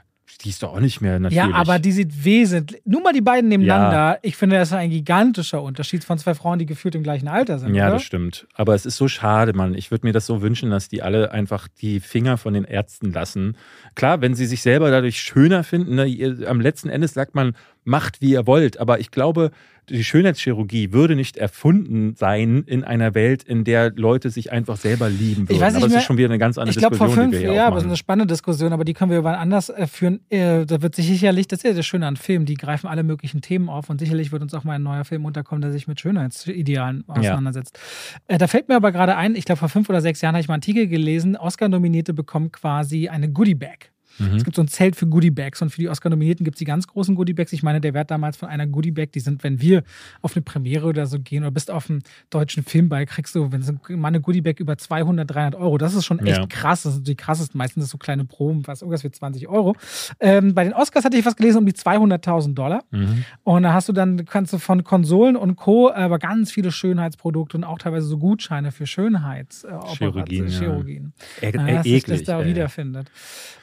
Die 0.42 0.48
ist 0.48 0.62
doch 0.62 0.72
auch 0.72 0.80
nicht 0.80 1.00
mehr 1.00 1.18
natürlich. 1.18 1.36
Ja, 1.36 1.54
aber 1.54 1.78
die 1.78 1.92
sieht 1.92 2.24
wesentlich. 2.24 2.80
Nur 2.86 3.02
mal 3.02 3.12
die 3.12 3.20
beiden 3.20 3.48
nebeneinander. 3.48 4.18
Ich 4.22 4.36
finde, 4.36 4.56
das 4.56 4.68
ist 4.68 4.74
ein 4.74 4.90
gigantischer 4.90 5.62
Unterschied 5.62 6.02
von 6.02 6.18
zwei 6.18 6.34
Frauen, 6.34 6.58
die 6.58 6.66
gefühlt 6.66 6.94
im 6.94 7.02
gleichen 7.02 7.28
Alter 7.28 7.58
sind. 7.58 7.74
Ja, 7.74 7.86
oder? 7.86 7.94
das 7.94 8.04
stimmt. 8.04 8.46
Aber 8.54 8.74
es 8.74 8.86
ist 8.86 8.96
so 8.96 9.06
schade, 9.06 9.52
Mann. 9.52 9.74
Ich 9.74 9.90
würde 9.90 10.06
mir 10.06 10.12
das 10.12 10.26
so 10.26 10.40
wünschen, 10.40 10.70
dass 10.70 10.88
die 10.88 11.02
alle 11.02 11.30
einfach 11.32 11.68
die 11.68 12.00
Finger 12.00 12.38
von 12.38 12.54
den 12.54 12.64
Ärzten 12.64 13.12
lassen. 13.12 13.56
Klar, 13.94 14.22
wenn 14.22 14.34
sie 14.34 14.46
sich 14.46 14.62
selber 14.62 14.90
dadurch 14.90 15.20
schöner 15.20 15.62
finden, 15.62 15.96
ne, 15.96 16.46
am 16.46 16.60
letzten 16.60 16.88
Endes 16.88 17.12
sagt 17.12 17.34
man, 17.34 17.54
macht 17.84 18.20
wie 18.20 18.32
ihr 18.32 18.46
wollt. 18.46 18.78
Aber 18.78 19.00
ich 19.00 19.10
glaube, 19.10 19.50
die 19.88 20.04
Schönheitschirurgie 20.04 20.92
würde 20.92 21.16
nicht 21.16 21.36
erfunden 21.36 22.14
sein 22.14 22.62
in 22.64 22.84
einer 22.84 23.14
Welt, 23.16 23.42
in 23.42 23.64
der 23.64 23.90
Leute 23.90 24.30
sich 24.30 24.52
einfach 24.52 24.76
selber 24.76 25.08
lieben 25.08 25.48
würden. 25.48 25.56
Ich 25.56 25.60
weiß 25.60 25.72
nicht 25.74 25.82
aber 25.82 25.86
es 25.86 25.92
mehr- 25.92 25.98
ist 26.00 26.06
schon 26.06 26.16
wieder 26.16 26.28
eine 26.28 26.38
ganz 26.38 26.58
andere 26.58 26.70
Ich 26.70 26.78
glaube, 26.78 26.94
vor 26.96 27.06
Diskussion, 27.08 27.30
fünf 27.32 27.42
wir 27.42 27.48
hier 27.48 27.56
Jahren, 27.56 27.66
aber 27.68 27.76
es 27.78 27.82
ist 27.82 27.88
eine 27.88 27.96
spannende 27.96 28.32
Diskussion, 28.32 28.72
aber 28.72 28.84
die 28.84 28.94
können 28.94 29.10
wir 29.10 29.24
wann 29.24 29.34
anders 29.34 29.68
äh, 29.68 29.88
führen. 29.88 30.20
Äh, 30.30 30.64
da 30.66 30.80
wird 30.82 30.94
sich 30.94 31.08
sicherlich, 31.08 31.48
das 31.48 31.60
ist 31.60 31.64
ja 31.64 31.72
das 31.72 31.86
Schöne 31.86 32.06
an 32.06 32.16
Filmen, 32.16 32.46
die 32.46 32.54
greifen 32.54 32.86
alle 32.86 33.02
möglichen 33.02 33.40
Themen 33.40 33.68
auf 33.68 33.90
und 33.90 33.98
sicherlich 33.98 34.30
wird 34.30 34.42
uns 34.42 34.54
auch 34.54 34.62
mal 34.62 34.74
ein 34.74 34.82
neuer 34.84 35.04
Film 35.04 35.24
unterkommen, 35.24 35.60
der 35.62 35.72
sich 35.72 35.88
mit 35.88 35.98
Schönheitsidealen 35.98 37.04
auseinandersetzt. 37.08 37.76
Äh, 38.28 38.38
da 38.38 38.46
fällt 38.46 38.68
mir 38.68 38.76
aber 38.76 38.92
gerade 38.92 39.16
ein, 39.16 39.34
ich 39.34 39.44
glaube, 39.44 39.58
vor 39.58 39.68
fünf 39.68 39.88
oder 39.88 40.00
sechs 40.00 40.20
Jahren 40.20 40.34
habe 40.34 40.40
ich 40.42 40.48
mal 40.48 40.54
einen 40.54 40.62
Artikel 40.62 40.86
gelesen, 40.86 41.36
Oscar-Nominierte 41.36 42.14
bekommen 42.14 42.52
quasi 42.52 43.08
eine 43.08 43.28
Goodie-Bag. 43.28 43.90
Mhm. 44.20 44.36
Es 44.36 44.44
gibt 44.44 44.56
so 44.56 44.62
ein 44.62 44.68
Zelt 44.68 44.96
für 44.96 45.06
Goodie-Bags 45.06 45.62
und 45.62 45.70
für 45.70 45.78
die 45.80 45.88
Oscar-Nominierten 45.88 46.44
gibt 46.44 46.56
es 46.56 46.58
die 46.58 46.64
ganz 46.64 46.86
großen 46.86 47.14
Goodie-Bags. 47.14 47.52
Ich 47.52 47.62
meine, 47.62 47.80
der 47.80 47.94
Wert 47.94 48.10
damals 48.10 48.36
von 48.36 48.48
einer 48.48 48.66
Goodie-Bag, 48.66 49.12
die 49.12 49.20
sind, 49.20 49.42
wenn 49.44 49.60
wir 49.60 49.82
auf 50.22 50.36
eine 50.36 50.42
Premiere 50.42 50.86
oder 50.86 51.06
so 51.06 51.18
gehen 51.18 51.42
oder 51.42 51.50
bist 51.50 51.70
auf 51.70 51.88
einem 51.90 52.00
deutschen 52.30 52.62
Filmball, 52.62 53.06
kriegst 53.06 53.34
du, 53.34 53.50
wenn 53.52 53.62
so 53.62 53.72
mal 53.90 54.08
eine 54.08 54.20
Goodie-Bag 54.20 54.60
über 54.60 54.76
200, 54.78 55.28
300 55.30 55.54
Euro. 55.60 55.78
Das 55.78 55.94
ist 55.94 56.04
schon 56.04 56.18
echt 56.20 56.38
Ja. 56.38 56.46
krass. 56.46 56.82
Das 56.82 56.94
sind 56.94 57.08
die 57.08 57.16
krassesten. 57.16 57.58
Meistens 57.58 57.84
ist 57.84 57.90
so 57.90 57.98
kleine 57.98 58.24
Proben, 58.24 58.66
was 58.66 58.82
irgendwas 58.82 59.02
für 59.02 59.10
20 59.10 59.48
Euro. 59.48 59.74
Ähm, 60.20 60.54
bei 60.54 60.64
den 60.64 60.72
Oscars 60.74 61.04
hatte 61.04 61.16
ich 61.16 61.24
was 61.24 61.36
gelesen 61.36 61.58
um 61.58 61.66
die 61.66 61.72
200.000 61.72 62.54
Dollar. 62.54 62.82
Mhm. 62.90 63.24
Und 63.42 63.62
da 63.62 63.72
hast 63.72 63.88
du 63.88 63.92
dann, 63.92 64.24
kannst 64.26 64.52
du 64.52 64.58
von 64.58 64.84
Konsolen 64.84 65.36
und 65.36 65.56
Co., 65.56 65.90
aber 65.90 66.18
ganz 66.18 66.52
viele 66.52 66.70
Schönheitsprodukte 66.72 67.56
und 67.56 67.64
auch 67.64 67.78
teilweise 67.78 68.06
so 68.06 68.18
Gutscheine 68.18 68.72
für 68.72 68.86
Schönheitschirurgien. 68.86 69.96
Chirurgien, 69.96 70.48
ja. 70.48 70.58
Chirurgien. 70.58 71.12
Ja, 71.40 71.48
äh, 71.48 71.52
dass 71.74 71.82
sich 71.84 72.04
das 72.04 72.22
da 72.24 72.40
ey. 72.40 72.48
wiederfindet. 72.48 73.10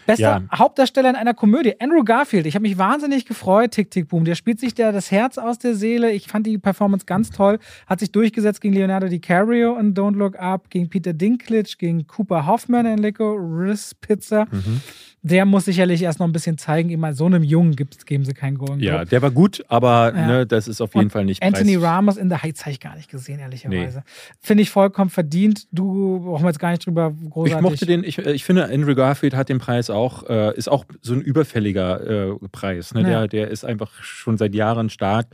Bester 0.08 0.41
Ja. 0.49 0.58
Hauptdarsteller 0.58 1.10
in 1.12 1.16
einer 1.16 1.36
Komödie, 1.36 1.80
Andrew 1.80 2.03
Garfield. 2.03 2.47
Ich 2.47 2.55
habe 2.55 2.64
mich 2.64 2.80
wahnsinnig 2.80 3.26
gefreut, 3.26 3.72
Tick, 3.72 3.91
Tick, 3.91 4.08
Boom. 4.08 4.26
Der 4.26 4.34
spielt 4.34 4.60
sich 4.60 4.74
da 4.74 4.91
das 4.91 5.12
Herz 5.12 5.38
aus 5.38 5.60
der 5.60 5.76
Seele. 5.76 6.12
Ich 6.12 6.28
fand 6.28 6.47
die 6.47 6.58
Performance 6.58 7.05
ganz 7.05 7.30
toll. 7.30 7.60
Hat 7.86 7.99
sich 7.99 8.12
durchgesetzt 8.12 8.62
gegen 8.62 8.74
Leonardo 8.74 9.08
DiCaprio 9.08 9.78
in 9.78 9.93
Don't 9.93 10.16
Look 10.16 10.39
Up, 10.39 10.70
gegen 10.72 10.89
Peter 10.89 11.14
Dinklage, 11.14 11.76
gegen 11.78 12.08
Cooper 12.08 12.47
Hoffman 12.47 12.86
in 12.88 12.97
Licorice 12.97 13.93
Pizza. 14.01 14.47
Mhm. 14.49 14.82
Der 15.24 15.45
muss 15.45 15.65
sicherlich 15.65 16.01
erst 16.03 16.20
noch 16.20 16.28
ein 16.28 16.32
bisschen 16.32 16.57
zeigen. 16.57 16.89
Immer 16.89 17.13
so 17.13 17.26
einem 17.26 17.43
Jungen 17.43 17.76
gibt's, 17.76 18.05
geben 18.05 18.24
sie 18.24 18.34
keinen 18.34 18.57
Golden 18.57 18.80
Ja, 18.82 18.97
Globe. 18.97 19.09
der 19.09 19.22
war 19.24 19.32
gut, 19.32 19.63
aber 19.68 20.13
Ja. 20.15 20.28
ne, 20.28 20.45
das 20.47 20.68
ist 20.68 20.80
auf 20.80 20.93
jeden 20.93 21.05
Und 21.07 21.11
Fall 21.11 21.26
nicht 21.26 21.41
Anthony 21.43 21.74
preis- 21.78 21.84
Ramos 21.84 22.18
in 22.18 22.30
The 22.30 22.38
Heights 22.38 22.61
habe 22.61 22.72
ich 22.72 22.80
gar 22.80 22.95
nicht 22.95 23.09
gesehen, 23.09 23.39
ehrlicherweise. 23.39 24.03
Finde 24.39 24.63
ich 24.63 24.70
vollkommen 24.70 25.09
verdient. 25.09 25.68
Du 25.72 26.20
brauchen 26.22 26.43
wir 26.43 26.49
jetzt 26.49 26.59
gar 26.59 26.72
nicht 26.72 26.86
drüber 26.86 27.11
großartig. 27.30 27.55
Ich 27.57 27.61
mochte 27.72 27.86
den, 27.88 28.03
ich, 28.03 28.20
ich 28.20 28.43
finde, 28.45 28.65
Andrew 28.72 28.95
Garfield 28.95 29.36
hat 29.36 29.49
den 29.49 29.57
Preis 29.59 29.89
auch, 29.89 30.30
äh, 30.30 30.55
ist 30.55 30.70
auch 30.70 30.86
so 31.01 31.13
ein 31.13 31.22
überfälliger 31.22 32.30
äh, 32.30 32.36
Preis. 32.51 32.93
Ne? 32.93 33.01
Ja. 33.01 33.07
Der, 33.07 33.28
der 33.28 33.47
ist 33.49 33.65
einfach 33.65 33.91
schon 34.03 34.38
seit 34.38 34.55
Jahren 34.55 34.89
stark. 34.89 35.28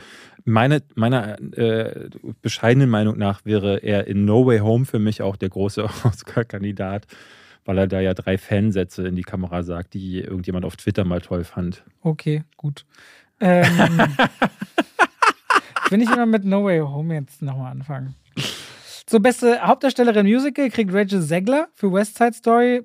Meine, 0.45 0.81
meiner 0.95 1.37
äh, 1.57 2.09
bescheidenen 2.41 2.89
Meinung 2.89 3.17
nach 3.17 3.45
wäre 3.45 3.77
er 3.77 4.07
in 4.07 4.25
No 4.25 4.45
Way 4.45 4.59
Home 4.59 4.85
für 4.85 4.99
mich 4.99 5.21
auch 5.21 5.35
der 5.35 5.49
große 5.49 5.83
Oscar-Kandidat, 6.03 7.05
weil 7.65 7.77
er 7.77 7.87
da 7.87 7.99
ja 7.99 8.13
drei 8.13 8.37
Fansätze 8.37 9.07
in 9.07 9.15
die 9.15 9.23
Kamera 9.23 9.63
sagt, 9.63 9.93
die 9.93 10.19
irgendjemand 10.19 10.65
auf 10.65 10.75
Twitter 10.75 11.03
mal 11.05 11.21
toll 11.21 11.43
fand. 11.43 11.83
Okay, 12.01 12.43
gut. 12.57 12.85
Ähm, 13.39 13.65
will 15.89 16.01
ich 16.01 16.09
immer 16.11 16.25
mit 16.25 16.45
No 16.45 16.63
Way 16.65 16.79
Home 16.79 17.13
jetzt 17.15 17.41
nochmal 17.41 17.71
anfangen. 17.71 18.15
So, 19.09 19.19
beste 19.19 19.61
Hauptdarstellerin 19.61 20.25
Musical 20.25 20.69
kriegt 20.69 20.93
Rachel 20.93 21.21
Zegler 21.21 21.67
für 21.73 21.91
West 21.91 22.17
Side 22.17 22.33
Story. 22.33 22.83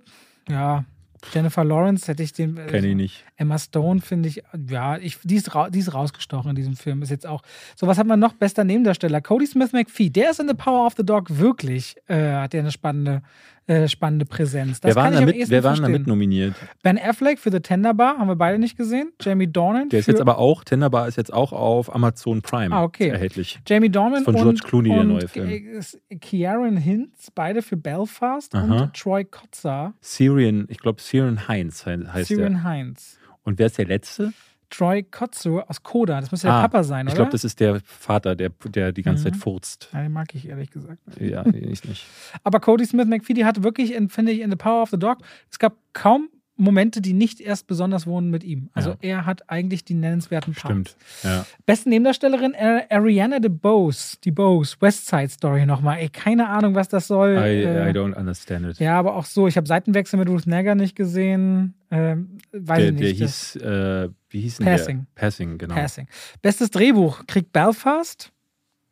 Ja, 0.49 0.85
Jennifer 1.33 1.65
Lawrence 1.65 2.07
hätte 2.09 2.23
ich 2.23 2.33
den. 2.33 2.57
äh, 2.57 2.67
Kenne 2.67 2.89
ich 2.89 2.97
nicht. 2.97 3.25
Emma 3.37 3.59
Stone 3.59 4.01
finde 4.01 4.29
ich, 4.29 4.43
ja, 4.69 4.99
ich, 4.99 5.19
die, 5.23 5.37
ist 5.37 5.51
die 5.71 5.79
ist 5.79 5.95
rausgestochen 5.95 6.51
in 6.51 6.57
diesem 6.57 6.77
Film. 6.77 7.03
Ist 7.03 7.11
jetzt 7.11 7.27
auch. 7.27 7.43
So, 7.77 7.87
was 7.87 7.99
hat 7.99 8.07
man 8.07 8.21
noch? 8.21 8.35
Bester 8.35 8.65
Nebendarsteller. 8.65 9.21
Cody 9.21 9.47
Smith 9.47 9.73
McPhee. 9.73 10.11
Der 10.11 10.31
ist 10.31 10.41
in 10.41 10.49
The 10.49 10.55
Power 10.55 10.87
of 10.87 10.95
the 10.97 11.05
Dog 11.05 11.27
wirklich, 11.39 11.97
äh, 12.09 12.33
hat 12.33 12.53
der 12.53 12.61
eine 12.61 12.73
spannende, 12.73 13.23
äh, 13.69 13.87
spannende 13.87 14.25
Präsenz. 14.25 14.81
Das 14.81 14.97
wer 14.97 15.03
waren, 15.03 15.15
da 15.15 15.21
mit, 15.21 15.49
wer 15.51 15.63
waren 15.63 15.81
da 15.83 15.89
mit 15.89 16.07
nominiert? 16.07 16.55
Ben 16.83 16.99
Affleck 16.99 17.39
für 17.39 17.53
The 17.53 17.61
Tender 17.61 17.95
Bar, 17.95 18.19
haben 18.19 18.27
wir 18.29 18.35
beide 18.37 18.59
nicht 18.59 18.77
gesehen. 18.77 19.13
Jamie 19.21 19.47
Dornan. 19.47 19.89
Der 19.91 20.01
ist 20.01 20.07
jetzt 20.09 20.21
aber 20.21 20.39
auch, 20.39 20.65
Tenderbar 20.65 21.07
ist 21.07 21.17
jetzt 21.17 21.33
auch 21.33 21.53
auf 21.53 21.95
Amazon 21.95 22.43
Prime 22.43 22.75
Ah, 22.75 22.83
okay. 22.83 23.09
erhältlich. 23.09 23.61
Jamie 23.67 23.91
Dornan 23.91 24.25
Von 24.25 24.35
und, 24.35 24.43
George 24.43 24.61
Clooney, 24.65 24.89
der 24.89 25.01
und 25.01 25.09
neue 25.09 25.29
Film. 25.29 25.49
äh, 25.49 26.17
Kieran 26.17 26.77
Hinz, 26.77 27.31
beide 27.35 27.63
für 27.63 27.77
Belfast 27.77 28.55
Aha. 28.55 28.65
und 28.85 28.95
Troy 28.95 29.25
Kotzer, 29.25 29.95
Syrian, 30.01 30.67
ich 30.69 30.79
glaube 30.79 31.01
Syrian 31.01 31.47
Heinz 31.47 31.85
he- 31.85 32.07
heißt 32.07 32.29
Syrian 32.29 32.53
der. 32.55 32.65
Heinz. 32.65 33.19
Und 33.45 33.59
wer 33.59 33.67
ist 33.67 33.79
der 33.79 33.87
letzte? 33.87 34.33
Troy 34.71 35.03
Kotzer 35.03 35.65
aus 35.69 35.83
Koda, 35.83 36.21
das 36.21 36.31
müsste 36.31 36.47
der 36.49 36.55
Ah, 36.57 36.61
Papa 36.63 36.83
sein, 36.85 37.07
Ich 37.07 37.13
oder? 37.13 37.23
glaube, 37.23 37.33
das 37.33 37.45
ist 37.45 37.59
der 37.61 37.81
Vater, 37.85 38.37
der, 38.37 38.51
der 38.67 38.93
die 38.93 39.03
ganze 39.03 39.29
Mhm. 39.29 39.33
Zeit 39.33 39.37
furzt. 39.43 39.89
ja, 39.93 40.03
den 40.03 40.13
mag 40.13 40.35
ich 40.35 40.49
ehrlich 40.49 40.71
gesagt. 40.71 40.99
Ja, 41.19 41.45
ich 41.47 41.85
nicht. 41.85 42.07
Aber 42.45 42.61
Cody 42.61 42.85
Smith 42.85 43.07
McPhee, 43.07 43.35
die 43.35 43.45
hatte 43.45 43.63
wirklich, 43.63 43.95
in- 43.95 44.09
finde 44.09 44.33
ich, 44.33 44.41
in 44.41 44.51
The 44.51 44.57
Power 44.57 44.83
of 44.83 44.91
the 44.91 44.99
Dog, 44.99 45.19
es 45.51 45.59
gab 45.59 45.77
kaum 45.93 46.29
Momente, 46.59 47.01
die 47.01 47.13
nicht 47.13 47.41
erst 47.41 47.67
besonders 47.67 48.07
wohnen 48.07 48.31
mit 48.31 48.45
ihm. 48.45 48.69
Also 48.75 48.91
Ja. 48.91 48.97
er 49.01 49.27
hat 49.27 49.49
eigentlich 49.49 49.85
die 49.85 49.95
nennenswerten 49.95 50.55
Parts. 50.55 50.91
Stimmt. 50.91 50.97
Ja. 51.23 51.47
Beste 51.67 51.89
Nebendarstellerin 51.89 52.55
Ar- 52.55 52.83
Ariana 52.91 53.39
DeBose, 53.39 54.19
die 54.25 54.31
Bose, 54.33 54.77
West 54.81 55.07
Side 55.07 55.29
Story 55.29 55.67
nochmal. 55.67 55.99
Ey, 55.99 56.09
keine 56.09 56.49
Ahnung, 56.49 56.75
was 56.75 56.89
das 56.89 57.07
soll. 57.07 57.31
I, 57.37 57.63
Äh, 57.65 57.91
I 57.91 57.93
don't 57.93 58.15
understand 58.17 58.67
it. 58.67 58.79
ja, 58.81 58.99
aber 58.99 59.15
auch 59.15 59.25
so. 59.25 59.47
Ich 59.49 59.57
habe 59.57 59.67
Seitenwechsel 59.67 60.19
mit 60.19 60.29
Ruth 60.29 60.47
Negger 60.47 60.75
nicht 60.75 60.97
gesehen. 60.97 61.75
Ähm, 61.91 62.39
weiß 62.53 62.79
der, 62.79 62.89
ich 62.91 62.97
der 62.97 63.09
nicht. 63.09 63.21
das- 63.23 63.53
hieß, 63.55 63.63
äh, 63.63 64.09
wie 64.31 64.41
hieß 64.41 64.59
Passing. 64.59 65.07
der? 65.15 65.21
Passing, 65.23 65.59
genau. 65.59 65.75
Passing. 65.75 66.07
Bestes 66.43 66.71
Drehbuch 66.71 67.25
kriegt 67.27 67.53
Belfast. 67.53 68.31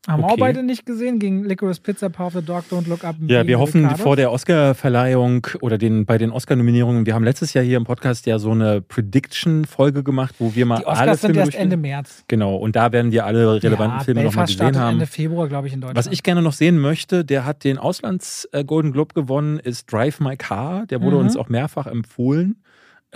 Haben 0.07 0.21
wir 0.23 0.27
auch 0.27 0.33
Okay. 0.33 0.41
beide 0.41 0.63
nicht 0.63 0.87
gesehen. 0.87 1.19
Gegen 1.19 1.45
Licorice 1.45 1.81
Pizza, 1.81 2.09
Power 2.11 2.29
of 2.29 2.33
the 2.35 2.43
Dog, 2.43 2.65
Don't 2.71 2.89
Look 2.89 3.03
Up. 3.05 3.17
Ja, 3.27 3.47
wir 3.47 3.59
hoffen 3.59 3.83
Ricardo. 3.85 4.03
vor 4.05 4.15
der 4.17 4.31
Oscar-Verleihung 4.31 5.47
oder 5.61 5.79
den, 5.79 6.07
bei 6.07 6.17
den 6.17 6.31
Oscar-Nominierungen, 6.31 7.07
wir 7.07 7.15
haben 7.15 7.25
letztes 7.25 7.55
Jahr 7.55 7.65
hier 7.65 7.77
im 7.77 7.85
Podcast 7.85 8.25
ja 8.27 8.39
so 8.39 8.53
eine 8.53 8.81
Prediction-Folge 8.83 10.03
gemacht, 10.03 10.37
wo 10.39 10.55
wir 10.55 10.67
mal 10.67 10.79
Die 10.79 10.87
alle 10.87 10.93
Oscars 11.13 11.21
sind 11.23 11.29
Filme 11.31 11.39
erst 11.41 11.47
durchgehen. 11.55 11.63
Ende 11.63 11.77
März. 11.77 12.25
Genau, 12.29 12.57
und 12.57 12.77
da 12.77 12.93
werden 12.93 13.11
wir 13.11 13.27
alle 13.27 13.63
relevanten 13.63 13.99
ja, 13.99 14.05
Filme 14.05 14.23
nochmal 14.25 14.47
gesehen 14.47 14.77
haben. 14.79 14.93
Ende 14.95 15.07
Februar, 15.07 15.49
glaube 15.49 15.67
ich, 15.69 15.75
in 15.75 15.81
Deutschland. 15.81 15.99
Was 15.99 16.07
ich 16.13 16.23
gerne 16.23 16.43
noch 16.43 16.53
sehen 16.53 16.79
möchte, 16.79 17.25
der 17.25 17.45
hat 17.45 17.65
den 17.65 17.79
Auslands-Golden 17.79 18.93
Globe 18.93 19.15
gewonnen, 19.15 19.59
ist 19.59 19.91
Drive 19.93 20.21
My 20.21 20.37
Car. 20.37 20.87
Der 20.87 21.03
wurde 21.03 21.17
Mhm. 21.17 21.23
uns 21.23 21.37
auch 21.37 21.49
mehrfach 21.49 21.87
empfohlen. 21.87 22.57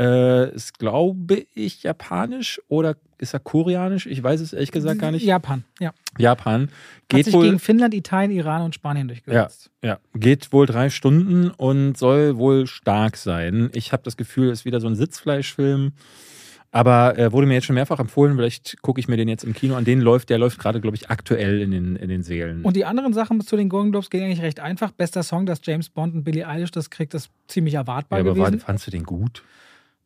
Äh, 0.01 0.55
ist, 0.55 0.79
glaube 0.79 1.45
ich, 1.53 1.83
japanisch 1.83 2.59
oder 2.69 2.97
ist 3.19 3.35
er 3.35 3.41
koreanisch? 3.41 4.07
Ich 4.07 4.23
weiß 4.23 4.41
es 4.41 4.55
ehrlich 4.55 4.73
gesagt 4.73 4.99
gar 4.99 5.11
nicht. 5.11 5.25
Japan, 5.27 5.65
ja. 5.79 5.93
Japan. 6.17 6.63
Hat 6.63 6.71
Geht 7.09 7.25
sich 7.27 7.35
wohl, 7.35 7.45
gegen 7.45 7.59
Finnland, 7.59 7.93
Italien, 7.93 8.31
Iran 8.31 8.63
und 8.63 8.75
Spanien 8.75 9.09
durchgesetzt. 9.09 9.71
ja, 9.85 9.99
geht 10.15 10.55
wohl 10.55 10.65
drei 10.65 10.89
Stunden 10.89 11.51
und 11.51 11.99
soll 11.99 12.39
wohl 12.39 12.67
stark 12.67 13.19
sein. 13.19 13.69
Ich 13.75 13.93
habe 13.93 14.03
das 14.03 14.17
Gefühl, 14.17 14.49
es 14.49 14.61
ist 14.61 14.65
wieder 14.65 14.81
so 14.81 14.87
ein 14.87 14.95
Sitzfleischfilm. 14.97 15.93
Aber 16.73 17.19
äh, 17.19 17.33
wurde 17.33 17.47
mir 17.47 17.55
jetzt 17.55 17.65
schon 17.65 17.75
mehrfach 17.75 17.99
empfohlen, 17.99 18.37
vielleicht 18.37 18.81
gucke 18.81 19.01
ich 19.01 19.09
mir 19.09 19.17
den 19.17 19.29
jetzt 19.29 19.43
im 19.43 19.55
Kino 19.55 19.75
an. 19.75 19.85
Den 19.85 20.01
läuft, 20.01 20.31
der 20.31 20.39
läuft 20.39 20.59
gerade, 20.59 20.81
glaube 20.81 20.97
ich, 20.97 21.11
aktuell 21.11 21.61
in 21.61 21.73
den, 21.73 21.97
in 21.97 22.09
den 22.09 22.23
Sälen. 22.23 22.63
Und 22.63 22.77
die 22.77 22.85
anderen 22.85 23.13
Sachen 23.13 23.41
zu 23.41 23.57
den 23.57 23.69
Golden 23.69 23.91
Globes 23.91 24.09
gehen 24.09 24.25
eigentlich 24.25 24.41
recht 24.41 24.61
einfach. 24.61 24.93
Bester 24.93 25.25
Song, 25.25 25.47
dass 25.47 25.61
James 25.65 25.91
Bond 25.91 26.15
und 26.15 26.23
Billie 26.23 26.47
Eilish 26.47 26.71
das 26.71 26.89
kriegt, 26.89 27.13
ist 27.13 27.29
ziemlich 27.49 27.75
erwartbar 27.75 28.21
ja, 28.21 28.25
aber 28.25 28.35
gewesen. 28.35 28.61
fandst 28.61 28.87
du 28.87 28.93
den 28.93 29.03
gut? 29.03 29.43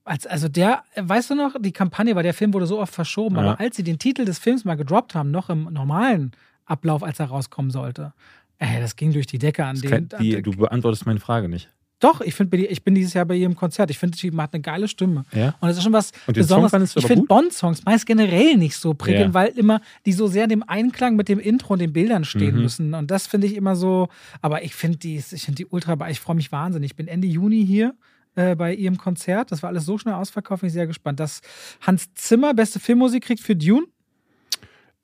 Als, 0.05 0.27
also 0.27 0.49
der, 0.49 0.83
äh, 0.95 1.03
weißt 1.05 1.31
du 1.31 1.35
noch, 1.35 1.55
die 1.59 1.73
Kampagne, 1.73 2.15
weil 2.15 2.23
der 2.23 2.35
Film 2.35 2.53
wurde 2.53 2.67
so 2.67 2.79
oft 2.81 2.95
verschoben, 2.95 3.37
Ja. 3.37 3.43
aber 3.43 3.61
als 3.61 3.77
sie 3.77 3.83
den 3.83 3.99
Titel 3.99 4.25
des 4.25 4.39
Films 4.39 4.65
mal 4.65 4.75
gedroppt 4.75 5.15
haben, 5.15 5.31
noch 5.31 5.49
im 5.49 5.65
normalen 5.73 6.33
Ablauf, 6.67 7.03
als 7.03 7.21
er 7.21 7.27
rauskommen 7.27 7.71
sollte, 7.71 8.13
ey, 8.59 8.81
das 8.81 8.97
ging 8.97 9.13
durch 9.13 9.27
die 9.27 9.39
Decke 9.39 9.65
an 9.65 9.75
Das 9.77 9.81
den. 9.83 10.09
kann, 10.09 10.21
die, 10.21 10.41
du 10.43 10.51
beantwortest 10.53 11.07
meine 11.07 11.21
Frage 11.21 11.49
nicht. 11.49 11.71
Doch, 12.01 12.21
ich 12.21 12.35
finde, 12.35 12.51
Billie- 12.51 12.67
ich 12.67 12.83
bin 12.83 12.95
dieses 12.95 13.15
Jahr 13.15 13.25
bei 13.25 13.35
ihrem 13.35 13.55
Konzert. 13.57 13.89
Ich 13.91 13.99
finde, 13.99 14.19
sie 14.19 14.31
hat 14.37 14.53
eine 14.53 14.61
geile 14.61 14.89
Stimme. 14.89 15.25
Ja? 15.33 15.55
Und 15.61 15.69
das 15.69 15.79
ist 15.79 15.85
schon 15.85 15.93
was 15.95 16.11
Und 16.27 16.37
den 16.37 16.43
Besonderes. 16.43 16.97
ich 16.97 17.07
finde? 17.07 17.25
Bond-Songs 17.27 17.83
meist 17.87 18.05
generell 18.05 18.57
nicht 18.59 18.77
so 18.77 18.93
prickelnd, 18.93 19.29
Ja. 19.29 19.35
weil 19.35 19.49
immer 19.57 19.81
die 20.05 20.13
so 20.13 20.27
sehr 20.27 20.47
dem 20.47 20.63
Einklang 20.69 21.17
mit 21.17 21.31
dem 21.31 21.39
Intro 21.39 21.73
und 21.75 21.79
den 21.79 21.95
Bildern 21.95 22.25
stehen 22.25 22.57
Mhm. 22.57 22.63
müssen. 22.63 22.93
Und 22.95 23.11
das 23.11 23.27
finde 23.27 23.47
ich 23.47 23.55
immer 23.55 23.75
so. 23.75 24.09
Aber 24.43 24.65
ich 24.65 24.75
finde 24.75 24.99
die, 24.99 25.17
ich 25.17 25.43
finde 25.45 25.55
die 25.57 25.67
ultra. 25.67 25.97
Ich 26.11 26.21
freue 26.21 26.37
mich 26.37 26.53
wahnsinnig. 26.53 26.91
Ich 26.91 26.97
bin 26.97 27.09
Ende 27.09 27.27
Juni 27.27 27.65
hier. 27.65 27.95
Äh, 28.35 28.55
Bei 28.55 28.75
ihrem 28.75 28.99
Konzert. 28.99 29.53
Das 29.53 29.63
war 29.63 29.71
alles 29.71 29.85
so 29.85 29.99
schnell 29.99 30.15
ausverkauft. 30.15 30.61
Bin 30.61 30.69
ich 30.69 30.73
sehr 30.73 30.87
gespannt. 30.87 31.21
Dass 31.21 31.41
Hans 31.81 32.13
Zimmer 32.15 32.55
beste 32.55 32.81
Filmmusik 32.81 33.25
kriegt 33.25 33.41
für 33.41 33.57
Dune. 33.57 33.87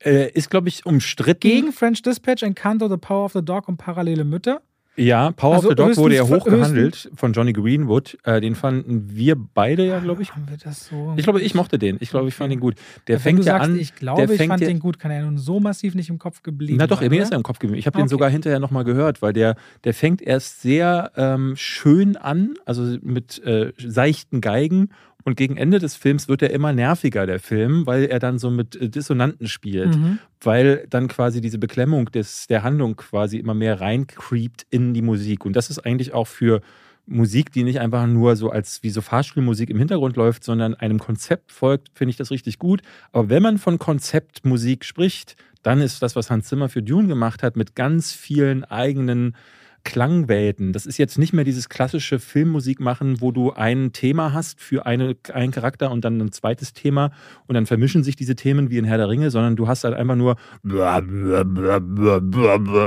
Äh, 0.03 0.31
ist, 0.31 0.49
glaube 0.49 0.67
ich, 0.69 0.85
umstritten. 0.85 1.39
Gegen 1.41 1.71
French 1.71 2.01
Dispatch, 2.01 2.41
Encanto, 2.43 2.89
The 2.89 2.97
Power 2.97 3.25
of 3.25 3.33
the 3.33 3.45
Dog 3.45 3.67
und 3.67 3.77
Parallele 3.77 4.23
Mütter. 4.23 4.61
Ja, 4.97 5.31
Power 5.31 5.55
Also 5.55 5.69
of 5.69 5.71
the 5.71 5.75
Dog 5.75 5.97
wurde 5.97 6.15
ja 6.15 6.27
hochgehandelt 6.27 7.09
von 7.15 7.31
Johnny 7.31 7.53
Greenwood. 7.53 8.17
Äh, 8.23 8.41
den 8.41 8.55
fanden 8.55 9.09
wir 9.15 9.35
beide 9.37 9.85
ja, 9.87 9.99
glaube 9.99 10.21
ich. 10.21 10.33
Haben 10.33 10.49
wir 10.49 10.57
das 10.57 10.87
so? 10.87 11.13
Ich 11.15 11.23
glaube, 11.23 11.41
ich 11.41 11.55
mochte 11.55 11.79
den. 11.79 11.95
Ich 12.01 12.09
glaube, 12.09 12.27
ich 12.27 12.33
fand 12.35 12.51
ihn 12.51 12.59
gut. 12.59 12.75
Der 13.07 13.15
Wenn 13.15 13.21
fängt 13.21 13.39
ja 13.39 13.53
sagst, 13.53 13.69
an. 13.69 13.79
ich 13.79 13.95
glaube, 13.95 14.33
ich 14.33 14.43
fand 14.47 14.61
ja, 14.61 14.67
den 14.67 14.79
gut, 14.79 14.99
kann 14.99 15.09
er 15.09 15.23
nun 15.23 15.37
so 15.37 15.61
massiv 15.61 15.95
nicht 15.95 16.09
im 16.09 16.19
Kopf 16.19 16.43
geblieben 16.43 16.77
Na 16.77 16.87
doch, 16.87 16.99
sein, 16.99 17.09
mir 17.09 17.23
ist 17.23 17.31
er 17.31 17.37
im 17.37 17.43
Kopf 17.43 17.59
geblieben. 17.59 17.79
Ich 17.79 17.85
habe 17.85 17.97
den 17.97 18.01
Okay. 18.03 18.09
sogar 18.09 18.29
hinterher 18.29 18.59
nochmal 18.59 18.83
gehört, 18.83 19.21
weil 19.21 19.31
der, 19.31 19.55
der 19.85 19.93
fängt 19.93 20.21
erst 20.21 20.61
sehr 20.61 21.11
ähm, 21.15 21.53
schön 21.55 22.17
an, 22.17 22.55
also 22.65 22.97
mit 23.01 23.41
äh, 23.45 23.71
seichten 23.77 24.41
Geigen. 24.41 24.89
Und 25.23 25.35
gegen 25.37 25.57
Ende 25.57 25.79
des 25.79 25.95
Films 25.95 26.27
wird 26.27 26.41
er 26.41 26.51
immer 26.51 26.73
nerviger, 26.73 27.25
der 27.25 27.39
Film, 27.39 27.85
weil 27.85 28.05
er 28.05 28.19
dann 28.19 28.39
so 28.39 28.49
mit 28.49 28.75
äh, 28.75 28.89
Dissonanten 28.89 29.47
spielt. 29.47 29.95
Mhm. 29.95 30.19
Weil 30.41 30.85
dann 30.89 31.07
quasi 31.07 31.41
diese 31.41 31.57
Beklemmung 31.57 32.05
des, 32.11 32.47
der 32.47 32.63
Handlung 32.63 32.95
quasi 32.95 33.37
immer 33.37 33.53
mehr 33.53 33.79
reincreept 33.81 34.65
in 34.69 34.93
die 34.93 35.01
Musik. 35.01 35.45
Und 35.45 35.55
das 35.55 35.69
ist 35.69 35.79
eigentlich 35.79 36.13
auch 36.13 36.27
für 36.27 36.61
Musik, 37.05 37.51
die 37.51 37.63
nicht 37.63 37.79
einfach 37.79 38.07
nur 38.07 38.35
so 38.35 38.49
als 38.49 38.83
wie 38.83 38.89
so 38.89 39.01
Fahrspielmusik 39.01 39.69
im 39.69 39.77
Hintergrund 39.77 40.15
läuft, 40.15 40.43
sondern 40.43 40.75
einem 40.75 40.99
Konzept 40.99 41.51
folgt, 41.51 41.89
finde 41.93 42.11
ich 42.11 42.17
das 42.17 42.31
richtig 42.31 42.59
gut. 42.59 42.81
Aber 43.11 43.29
wenn 43.29 43.43
man 43.43 43.57
von 43.57 43.79
Konzeptmusik 43.79 44.85
spricht, 44.85 45.35
dann 45.63 45.81
ist 45.81 46.01
das, 46.01 46.15
was 46.15 46.31
Hans 46.31 46.47
Zimmer 46.47 46.69
für 46.69 46.81
Dune 46.81 47.07
gemacht 47.07 47.43
hat, 47.43 47.55
mit 47.55 47.75
ganz 47.75 48.13
vielen 48.13 48.63
eigenen 48.63 49.35
Klangwelten. 49.83 50.73
Das 50.73 50.85
ist 50.85 50.97
jetzt 50.97 51.17
nicht 51.17 51.33
mehr 51.33 51.43
dieses 51.43 51.69
klassische 51.69 52.19
Filmmusik 52.19 52.79
machen, 52.79 53.21
wo 53.21 53.31
du 53.31 53.51
ein 53.51 53.91
Thema 53.93 54.33
hast 54.33 54.59
für 54.59 54.85
eine, 54.85 55.15
einen 55.33 55.51
Charakter 55.51 55.91
und 55.91 56.05
dann 56.05 56.19
ein 56.19 56.31
zweites 56.31 56.73
Thema 56.73 57.11
und 57.47 57.55
dann 57.55 57.65
vermischen 57.65 58.03
sich 58.03 58.15
diese 58.15 58.35
Themen 58.35 58.69
wie 58.69 58.77
in 58.77 58.85
Herr 58.85 58.97
der 58.97 59.09
Ringe, 59.09 59.31
sondern 59.31 59.55
du 59.55 59.67
hast 59.67 59.83
halt 59.83 59.95
einfach 59.95 60.15
nur 60.15 60.35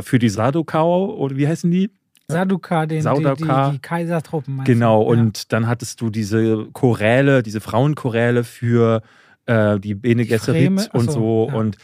für 0.03 0.19
die 0.19 0.29
Sadokau 0.29 1.15
oder 1.17 1.37
wie 1.37 1.49
heißen 1.49 1.71
die? 1.71 1.91
Saduka, 2.29 2.87
den, 2.87 3.03
Sauduka. 3.03 3.35
Die, 3.35 3.71
die, 3.73 3.77
die 3.77 3.83
Kaisertruppen. 3.83 4.65
Genau, 4.65 5.05
du? 5.05 5.15
Ja. 5.15 5.21
und 5.21 5.53
dann 5.53 5.67
hattest 5.67 6.01
du 6.01 6.09
diese 6.11 6.67
Choräle, 6.73 7.43
diese 7.43 7.61
Frauenchoräle 7.61 8.45
für 8.45 9.03
äh, 9.47 9.79
die 9.79 9.95
Bene 9.95 10.23
Die 10.23 10.29
Gesserit 10.29 10.91
und 10.95 11.11
so, 11.11 11.49
ja. 11.51 11.55
Und 11.55 11.77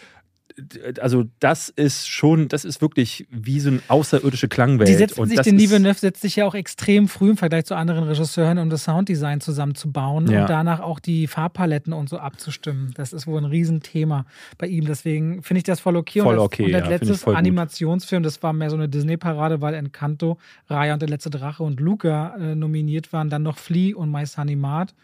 also 1.00 1.24
das 1.38 1.68
ist 1.68 2.08
schon, 2.08 2.48
das 2.48 2.64
ist 2.64 2.80
wirklich 2.80 3.26
wie 3.30 3.60
so 3.60 3.70
eine 3.70 3.80
außerirdische 3.88 4.48
Klangwelt. 4.48 4.88
Die 4.88 4.94
setzen 4.94 5.26
sich, 5.26 5.36
das 5.36 5.44
den 5.44 5.58
Villeneuve 5.58 5.98
setzt 5.98 6.22
sich 6.22 6.36
ja 6.36 6.46
auch 6.46 6.54
extrem 6.54 7.08
früh 7.08 7.30
im 7.30 7.36
Vergleich 7.36 7.64
zu 7.66 7.74
anderen 7.74 8.04
Regisseuren, 8.04 8.58
um 8.58 8.70
das 8.70 8.84
Sounddesign 8.84 9.40
zusammenzubauen 9.40 10.30
Ja. 10.30 10.42
und 10.42 10.50
danach 10.50 10.80
auch 10.80 11.00
die 11.00 11.26
Farbpaletten 11.26 11.92
und 11.92 12.08
so 12.08 12.18
abzustimmen. 12.18 12.92
Das 12.96 13.12
ist 13.12 13.26
wohl 13.26 13.38
ein 13.40 13.44
Riesenthema 13.44 14.26
bei 14.58 14.66
ihm. 14.66 14.86
Deswegen 14.86 15.42
finde 15.42 15.58
ich 15.58 15.64
das 15.64 15.80
voll 15.80 15.96
okay. 15.96 16.20
Voll 16.20 16.34
und 16.34 16.36
das, 16.38 16.44
okay, 16.44 16.64
Und 16.64 16.70
der 16.72 16.80
ja, 16.80 16.84
finde 16.86 16.94
ich 17.04 17.08
letzte 17.10 17.24
voll 17.24 17.34
gut. 17.34 17.38
Animationsfilm, 17.38 18.22
das 18.22 18.42
war 18.42 18.52
mehr 18.52 18.70
so 18.70 18.76
eine 18.76 18.88
Disney-Parade, 18.88 19.60
weil 19.60 19.74
Encanto, 19.74 20.38
Raya 20.68 20.94
und 20.94 21.02
der 21.02 21.08
letzte 21.08 21.30
Drache 21.30 21.62
und 21.62 21.80
Luca 21.80 22.34
äh, 22.36 22.54
nominiert 22.54 23.12
waren. 23.12 23.30
Dann 23.30 23.42
noch 23.42 23.58
Flea 23.58 23.94
und 23.94 24.10
My 24.10 24.26
Sunny 24.26 24.56
Mart 24.56 24.94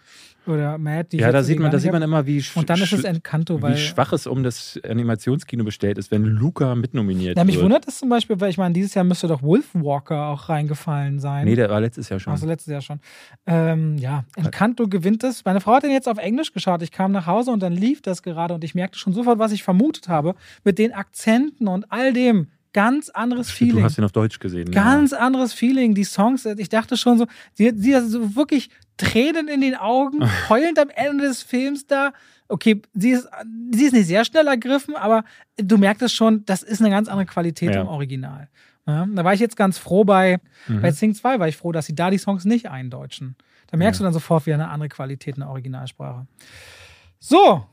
oder 0.48 0.78
ich 1.10 1.20
Ja, 1.20 1.32
da 1.32 1.42
sieht 1.42 1.58
man, 1.58 1.70
da 1.70 1.78
sieht 1.78 1.92
man 1.92 2.02
immer, 2.02 2.26
wie, 2.26 2.38
sch- 2.40 3.04
Encanto, 3.04 3.62
wie 3.62 3.76
schwach 3.76 4.12
es 4.12 4.26
um 4.26 4.42
das 4.42 4.78
Animationskino 4.88 5.64
bestellt 5.64 5.98
ist, 5.98 6.10
wenn 6.10 6.24
Luca 6.24 6.74
mitnominiert 6.74 7.36
Ja, 7.36 7.44
mich 7.44 7.56
wird. 7.56 7.64
wundert 7.64 7.88
es 7.88 7.98
zum 7.98 8.08
Beispiel, 8.08 8.38
weil 8.40 8.50
ich 8.50 8.58
meine, 8.58 8.74
dieses 8.74 8.94
Jahr 8.94 9.04
müsste 9.04 9.28
doch 9.28 9.42
Wolfwalker 9.42 10.26
auch 10.28 10.48
reingefallen 10.48 11.18
sein. 11.18 11.44
Nee, 11.44 11.54
der 11.56 11.70
war 11.70 11.80
letztes 11.80 12.08
Jahr 12.08 12.20
schon. 12.20 12.32
Also 12.32 12.46
letztes 12.46 12.70
Jahr 12.72 12.80
schon. 12.80 13.00
Ähm, 13.46 13.96
ja, 13.98 14.24
Encanto 14.36 14.88
gewinnt 14.88 15.24
es. 15.24 15.44
Meine 15.44 15.60
Frau 15.60 15.74
hat 15.74 15.82
den 15.82 15.90
jetzt 15.90 16.08
auf 16.08 16.18
Englisch 16.18 16.52
geschaut. 16.52 16.82
Ich 16.82 16.90
kam 16.92 17.12
nach 17.12 17.26
Hause 17.26 17.50
und 17.50 17.60
dann 17.62 17.72
lief 17.72 18.02
das 18.02 18.22
gerade 18.22 18.54
und 18.54 18.64
ich 18.64 18.74
merkte 18.74 18.98
schon 18.98 19.12
sofort, 19.12 19.38
was 19.38 19.52
ich 19.52 19.62
vermutet 19.62 20.08
habe. 20.08 20.34
Mit 20.64 20.78
den 20.78 20.92
Akzenten 20.92 21.68
und 21.68 21.90
all 21.92 22.12
dem. 22.12 22.48
Ganz 22.72 23.08
anderes 23.08 23.50
Stimmt, 23.50 23.70
Feeling. 23.70 23.76
Du 23.82 23.84
hast 23.84 23.96
ihn 23.98 24.04
auf 24.04 24.12
Deutsch 24.12 24.38
gesehen. 24.38 24.70
Ganz 24.70 25.14
anderes 25.14 25.54
Feeling. 25.54 25.94
Die 25.94 26.04
Songs, 26.04 26.44
ich 26.44 26.68
dachte 26.68 26.98
schon 26.98 27.16
so, 27.16 27.26
sie 27.54 27.68
hat 27.68 28.04
so 28.04 28.36
wirklich 28.36 28.68
Tränen 28.96 29.48
in 29.48 29.60
den 29.60 29.74
Augen, 29.74 30.20
heulend 30.48 30.78
am 30.78 30.88
Ende 30.90 31.24
des 31.28 31.42
Films 31.42 31.86
da. 31.86 32.12
Okay, 32.48 32.80
sie 32.94 33.10
ist, 33.10 33.28
sie 33.72 33.84
ist 33.86 33.92
nicht 33.92 34.06
sehr 34.06 34.24
schnell 34.24 34.46
ergriffen, 34.46 34.94
aber 34.96 35.24
du 35.56 35.78
merktest 35.78 36.14
schon, 36.14 36.44
das 36.46 36.62
ist 36.62 36.80
eine 36.80 36.90
ganz 36.90 37.08
andere 37.08 37.26
Qualität 37.26 37.74
Ja. 37.74 37.80
im 37.82 37.88
Original. 37.88 38.48
Ja, 38.86 39.04
da 39.12 39.24
war 39.24 39.34
ich 39.34 39.40
jetzt 39.40 39.56
ganz 39.56 39.78
froh 39.78 40.04
bei, 40.04 40.38
Mhm. 40.68 40.80
bei 40.80 40.92
Sing 40.92 41.12
2, 41.14 41.40
war 41.40 41.48
ich 41.48 41.56
froh, 41.56 41.72
dass 41.72 41.86
sie 41.86 41.94
da 41.96 42.08
die 42.10 42.18
Songs 42.18 42.44
nicht 42.44 42.70
eindeutschen. 42.70 43.34
Da 43.68 43.76
merkst 43.76 43.98
Ja. 43.98 44.04
du 44.04 44.06
dann 44.06 44.12
sofort 44.14 44.46
wieder 44.46 44.54
eine 44.54 44.68
andere 44.68 44.88
Qualität 44.88 45.34
in 45.34 45.40
der 45.40 45.50
Originalsprache. 45.50 46.26
So, 47.18 47.66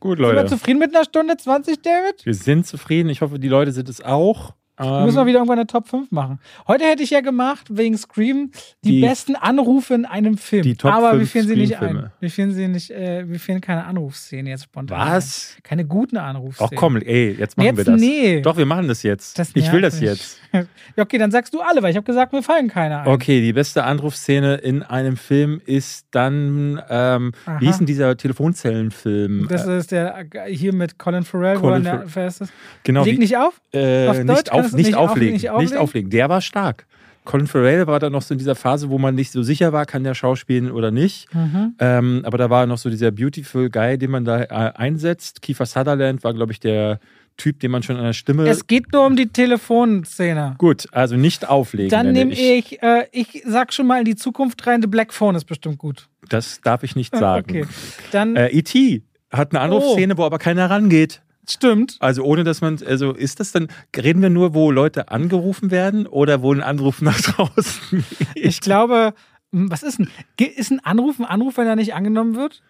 Gut, 0.00 0.18
sind 0.18 0.26
wir 0.26 0.34
Leute. 0.34 0.48
zufrieden 0.50 0.78
mit 0.78 0.94
einer 0.94 1.04
Stunde 1.04 1.36
20, 1.38 1.80
David? 1.82 2.24
Wir 2.26 2.34
sind 2.34 2.66
zufrieden. 2.66 3.08
Ich 3.08 3.22
hoffe, 3.22 3.38
die 3.38 3.48
Leute 3.48 3.72
sind 3.72 3.88
es 3.88 4.02
auch. 4.04 4.54
Wir 4.78 5.04
müssen 5.04 5.16
wir 5.16 5.22
Ähm, 5.22 5.26
wieder 5.26 5.38
irgendwann 5.38 5.58
eine 5.58 5.66
Top 5.66 5.88
5 5.88 6.10
machen. 6.12 6.38
Heute 6.68 6.84
hätte 6.84 7.02
ich 7.02 7.10
ja 7.10 7.20
gemacht, 7.20 7.66
wegen 7.70 7.96
Scream, 7.98 8.52
die, 8.84 8.92
Die- 8.92 9.00
besten 9.00 9.34
Anrufe 9.36 9.94
in 9.94 10.04
einem 10.06 10.38
Film. 10.38 10.62
die 10.62 10.76
Top 10.76 10.92
Aber 10.92 11.12
wir 11.12 11.18
5 11.26 11.30
fielen 11.30 11.48
sie 11.48 11.56
nicht 11.56 11.80
ein. 11.80 12.10
Wir 12.20 12.30
fielen 12.30 12.52
sie 12.52 12.68
nicht, 12.68 12.90
äh, 12.90 13.28
wir 13.28 13.40
fielen 13.40 13.60
keine 13.60 13.84
Anrufszene 13.86 14.50
jetzt 14.50 14.64
spontan. 14.64 14.98
Was? 14.98 15.54
Ein. 15.56 15.62
Keine 15.64 15.84
guten 15.84 16.16
Ach 16.16 16.26
Anrufszenen. 16.28 16.76
komm, 16.76 16.96
ey, 16.98 17.32
jetzt 17.38 17.56
machen 17.56 17.66
Jetzt 17.66 17.76
wir 17.78 17.84
das. 17.84 18.00
nee. 18.00 18.40
Doch, 18.40 18.56
wir 18.56 18.66
machen 18.66 18.88
das 18.88 19.02
jetzt. 19.02 19.38
Das 19.38 19.50
ich 19.54 19.70
will 19.72 19.80
das 19.82 19.94
mich. 20.00 20.04
jetzt. 20.10 20.38
Ja, 20.52 20.64
okay, 21.02 21.18
dann 21.18 21.30
sagst 21.30 21.52
du 21.54 21.60
alle, 21.60 21.82
weil 21.82 21.90
ich 21.90 21.96
habe 21.96 22.06
gesagt, 22.06 22.32
mir 22.32 22.42
fallen 22.42 22.68
keine 22.68 23.00
ein. 23.00 23.08
Okay, 23.08 23.40
die 23.40 23.52
beste 23.52 23.84
Anrufszene 23.84 24.54
in 24.56 24.82
einem 24.82 25.16
Film 25.16 25.60
ist 25.66 26.06
dann, 26.12 26.80
ähm, 26.88 27.32
Aha. 27.46 27.60
wie 27.60 27.66
hieß 27.66 27.78
denn 27.78 27.86
dieser 27.86 28.16
Telefonzellenfilm? 28.16 29.46
Das 29.48 29.66
Äh, 29.66 29.78
ist 29.78 29.92
der 29.92 30.26
äh, 30.32 30.52
hier 30.54 30.72
mit 30.74 30.98
Colin 30.98 31.24
Farrell, 31.24 31.56
Colin 31.56 31.84
wo 31.84 31.88
er 31.88 32.04
wer 32.14 32.26
ist 32.26 32.44
genau, 32.84 33.04
Leg 33.04 33.18
nicht 33.18 33.36
auf? 33.36 33.60
äh, 33.72 34.06
auf 34.08 34.16
Deutsch 34.18 34.26
nicht, 34.28 34.52
auf, 34.52 34.67
nicht, 34.72 34.86
nicht 34.86 34.96
auflegen, 34.96 35.34
auflegen, 35.36 35.56
nicht 35.58 35.70
nicht 35.72 35.78
auflegen? 35.80 36.10
Der 36.10 36.28
war 36.28 36.40
stark. 36.40 36.86
Colin 37.24 37.46
Farrell 37.46 37.86
war 37.86 38.00
dann 38.00 38.12
noch 38.12 38.22
so 38.22 38.32
in 38.32 38.38
dieser 38.38 38.54
Phase, 38.54 38.88
wo 38.88 38.96
man 38.96 39.14
nicht 39.14 39.32
so 39.32 39.42
sicher 39.42 39.72
war, 39.74 39.84
kann 39.84 40.02
der 40.02 40.14
schauspielen 40.14 40.70
oder 40.70 40.90
nicht. 40.90 41.32
Mhm. 41.34 41.74
Ähm, 41.78 42.22
aber 42.24 42.38
da 42.38 42.48
war 42.48 42.64
noch 42.64 42.78
so 42.78 42.88
dieser 42.88 43.10
Beautiful 43.10 43.68
Guy, 43.68 43.98
den 43.98 44.10
man 44.10 44.24
da 44.24 44.44
äh, 44.44 44.46
einsetzt. 44.48 45.42
Kiefer 45.42 45.66
Sutherland 45.66 46.24
war, 46.24 46.32
glaube 46.32 46.52
ich, 46.52 46.60
der 46.60 47.00
Typ, 47.36 47.60
den 47.60 47.70
man 47.70 47.82
schon 47.82 47.96
an 47.96 48.04
der 48.04 48.12
Stimme. 48.14 48.48
Es 48.48 48.66
geht 48.66 48.92
nur 48.92 49.04
um 49.04 49.14
die 49.14 49.28
Telefonszene. 49.28 50.54
Gut, 50.58 50.88
also 50.92 51.16
nicht 51.16 51.48
auflegen. 51.48 51.90
Dann 51.90 52.12
nehme 52.12 52.32
ich, 52.32 52.82
äh, 52.82 53.06
ich 53.12 53.42
sag 53.46 53.72
schon 53.72 53.86
mal 53.86 53.98
in 53.98 54.04
die 54.06 54.16
Zukunft 54.16 54.66
rein, 54.66 54.80
The 54.82 54.88
Black 54.88 55.12
Phone 55.12 55.34
ist 55.34 55.44
bestimmt 55.44 55.78
gut. 55.78 56.08
Das 56.30 56.60
darf 56.62 56.82
ich 56.82 56.96
nicht 56.96 57.14
sagen. 57.16 57.46
Okay. 57.48 57.64
Dann 58.10 58.36
Äh, 58.36 58.48
E.T. 58.48 59.02
hat 59.30 59.52
eine 59.52 59.60
Anrufszene, 59.60 60.16
wo 60.16 60.24
aber 60.24 60.38
keiner 60.38 60.70
rangeht. 60.70 61.20
Stimmt. 61.52 61.96
Also 62.00 62.22
ohne 62.22 62.44
dass 62.44 62.60
man, 62.60 62.78
also 62.84 63.12
ist 63.12 63.40
das 63.40 63.52
dann, 63.52 63.68
reden 63.96 64.22
wir 64.22 64.30
nur, 64.30 64.54
wo 64.54 64.70
Leute 64.70 65.10
angerufen 65.10 65.70
werden 65.70 66.06
oder 66.06 66.42
wo 66.42 66.52
ein 66.52 66.62
Anruf 66.62 67.02
nach 67.02 67.20
draußen 67.20 68.04
geht? 68.18 68.28
Ich 68.34 68.60
glaube, 68.60 69.14
hm, 69.52 69.70
was 69.70 69.82
ist 69.82 69.98
denn? 69.98 70.08
Ist 70.38 70.70
ein 70.70 70.80
Anruf 70.80 71.18
ein 71.18 71.24
Anruf, 71.24 71.56
wenn 71.56 71.66
er 71.66 71.76
nicht 71.76 71.94
angenommen 71.94 72.36
wird? 72.36 72.62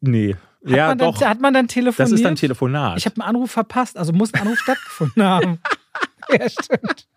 Nee. 0.00 0.36
Hat 0.64 0.70
ja, 0.70 0.88
man 0.88 0.98
doch. 0.98 1.18
Dann, 1.18 1.28
hat 1.28 1.40
man 1.40 1.54
dann 1.54 1.68
telefoniert? 1.68 2.12
das 2.12 2.12
ist 2.12 2.24
dann 2.24 2.36
Telefonat. 2.36 2.98
Ich 2.98 3.06
habe 3.06 3.20
einen 3.20 3.28
Anruf 3.28 3.50
verpasst, 3.50 3.96
also 3.96 4.12
muss 4.12 4.32
ein 4.32 4.42
Anruf 4.42 4.58
stattgefunden 4.58 5.22
haben. 5.22 5.58
Ja, 6.30 6.48
stimmt. 6.48 7.08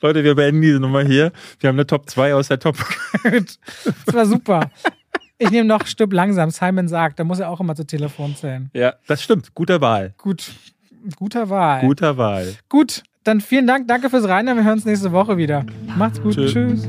Leute, 0.00 0.22
wir 0.24 0.34
beenden 0.34 0.62
diese 0.62 0.78
Nummer 0.78 1.02
hier. 1.02 1.32
Wir 1.58 1.68
haben 1.68 1.76
eine 1.76 1.86
Top 1.86 2.08
2 2.08 2.34
aus 2.34 2.48
der 2.48 2.60
Top. 2.60 2.76
Das 3.24 4.14
war 4.14 4.26
super. 4.26 4.70
Ich 5.42 5.50
nehme 5.50 5.66
noch 5.66 5.86
Stück 5.86 6.12
langsam. 6.12 6.50
Simon 6.50 6.86
sagt, 6.86 7.18
da 7.18 7.24
muss 7.24 7.38
er 7.40 7.48
auch 7.48 7.60
immer 7.60 7.74
zu 7.74 7.86
Telefon 7.86 8.36
zählen. 8.36 8.68
Ja, 8.74 8.94
das 9.06 9.22
stimmt. 9.22 9.54
Guter 9.54 9.80
Wahl. 9.80 10.12
Gut. 10.18 10.52
Guter 11.16 11.48
Wahl. 11.48 11.80
Guter 11.80 12.18
Wahl. 12.18 12.54
Gut, 12.68 13.02
dann 13.24 13.40
vielen 13.40 13.66
Dank. 13.66 13.88
Danke 13.88 14.10
fürs 14.10 14.28
Reinhören. 14.28 14.58
Wir 14.58 14.64
hören 14.64 14.74
uns 14.74 14.84
nächste 14.84 15.12
Woche 15.12 15.38
wieder. 15.38 15.64
Macht's 15.96 16.20
gut. 16.20 16.34
Tschö. 16.34 16.46
Tschüss. 16.46 16.88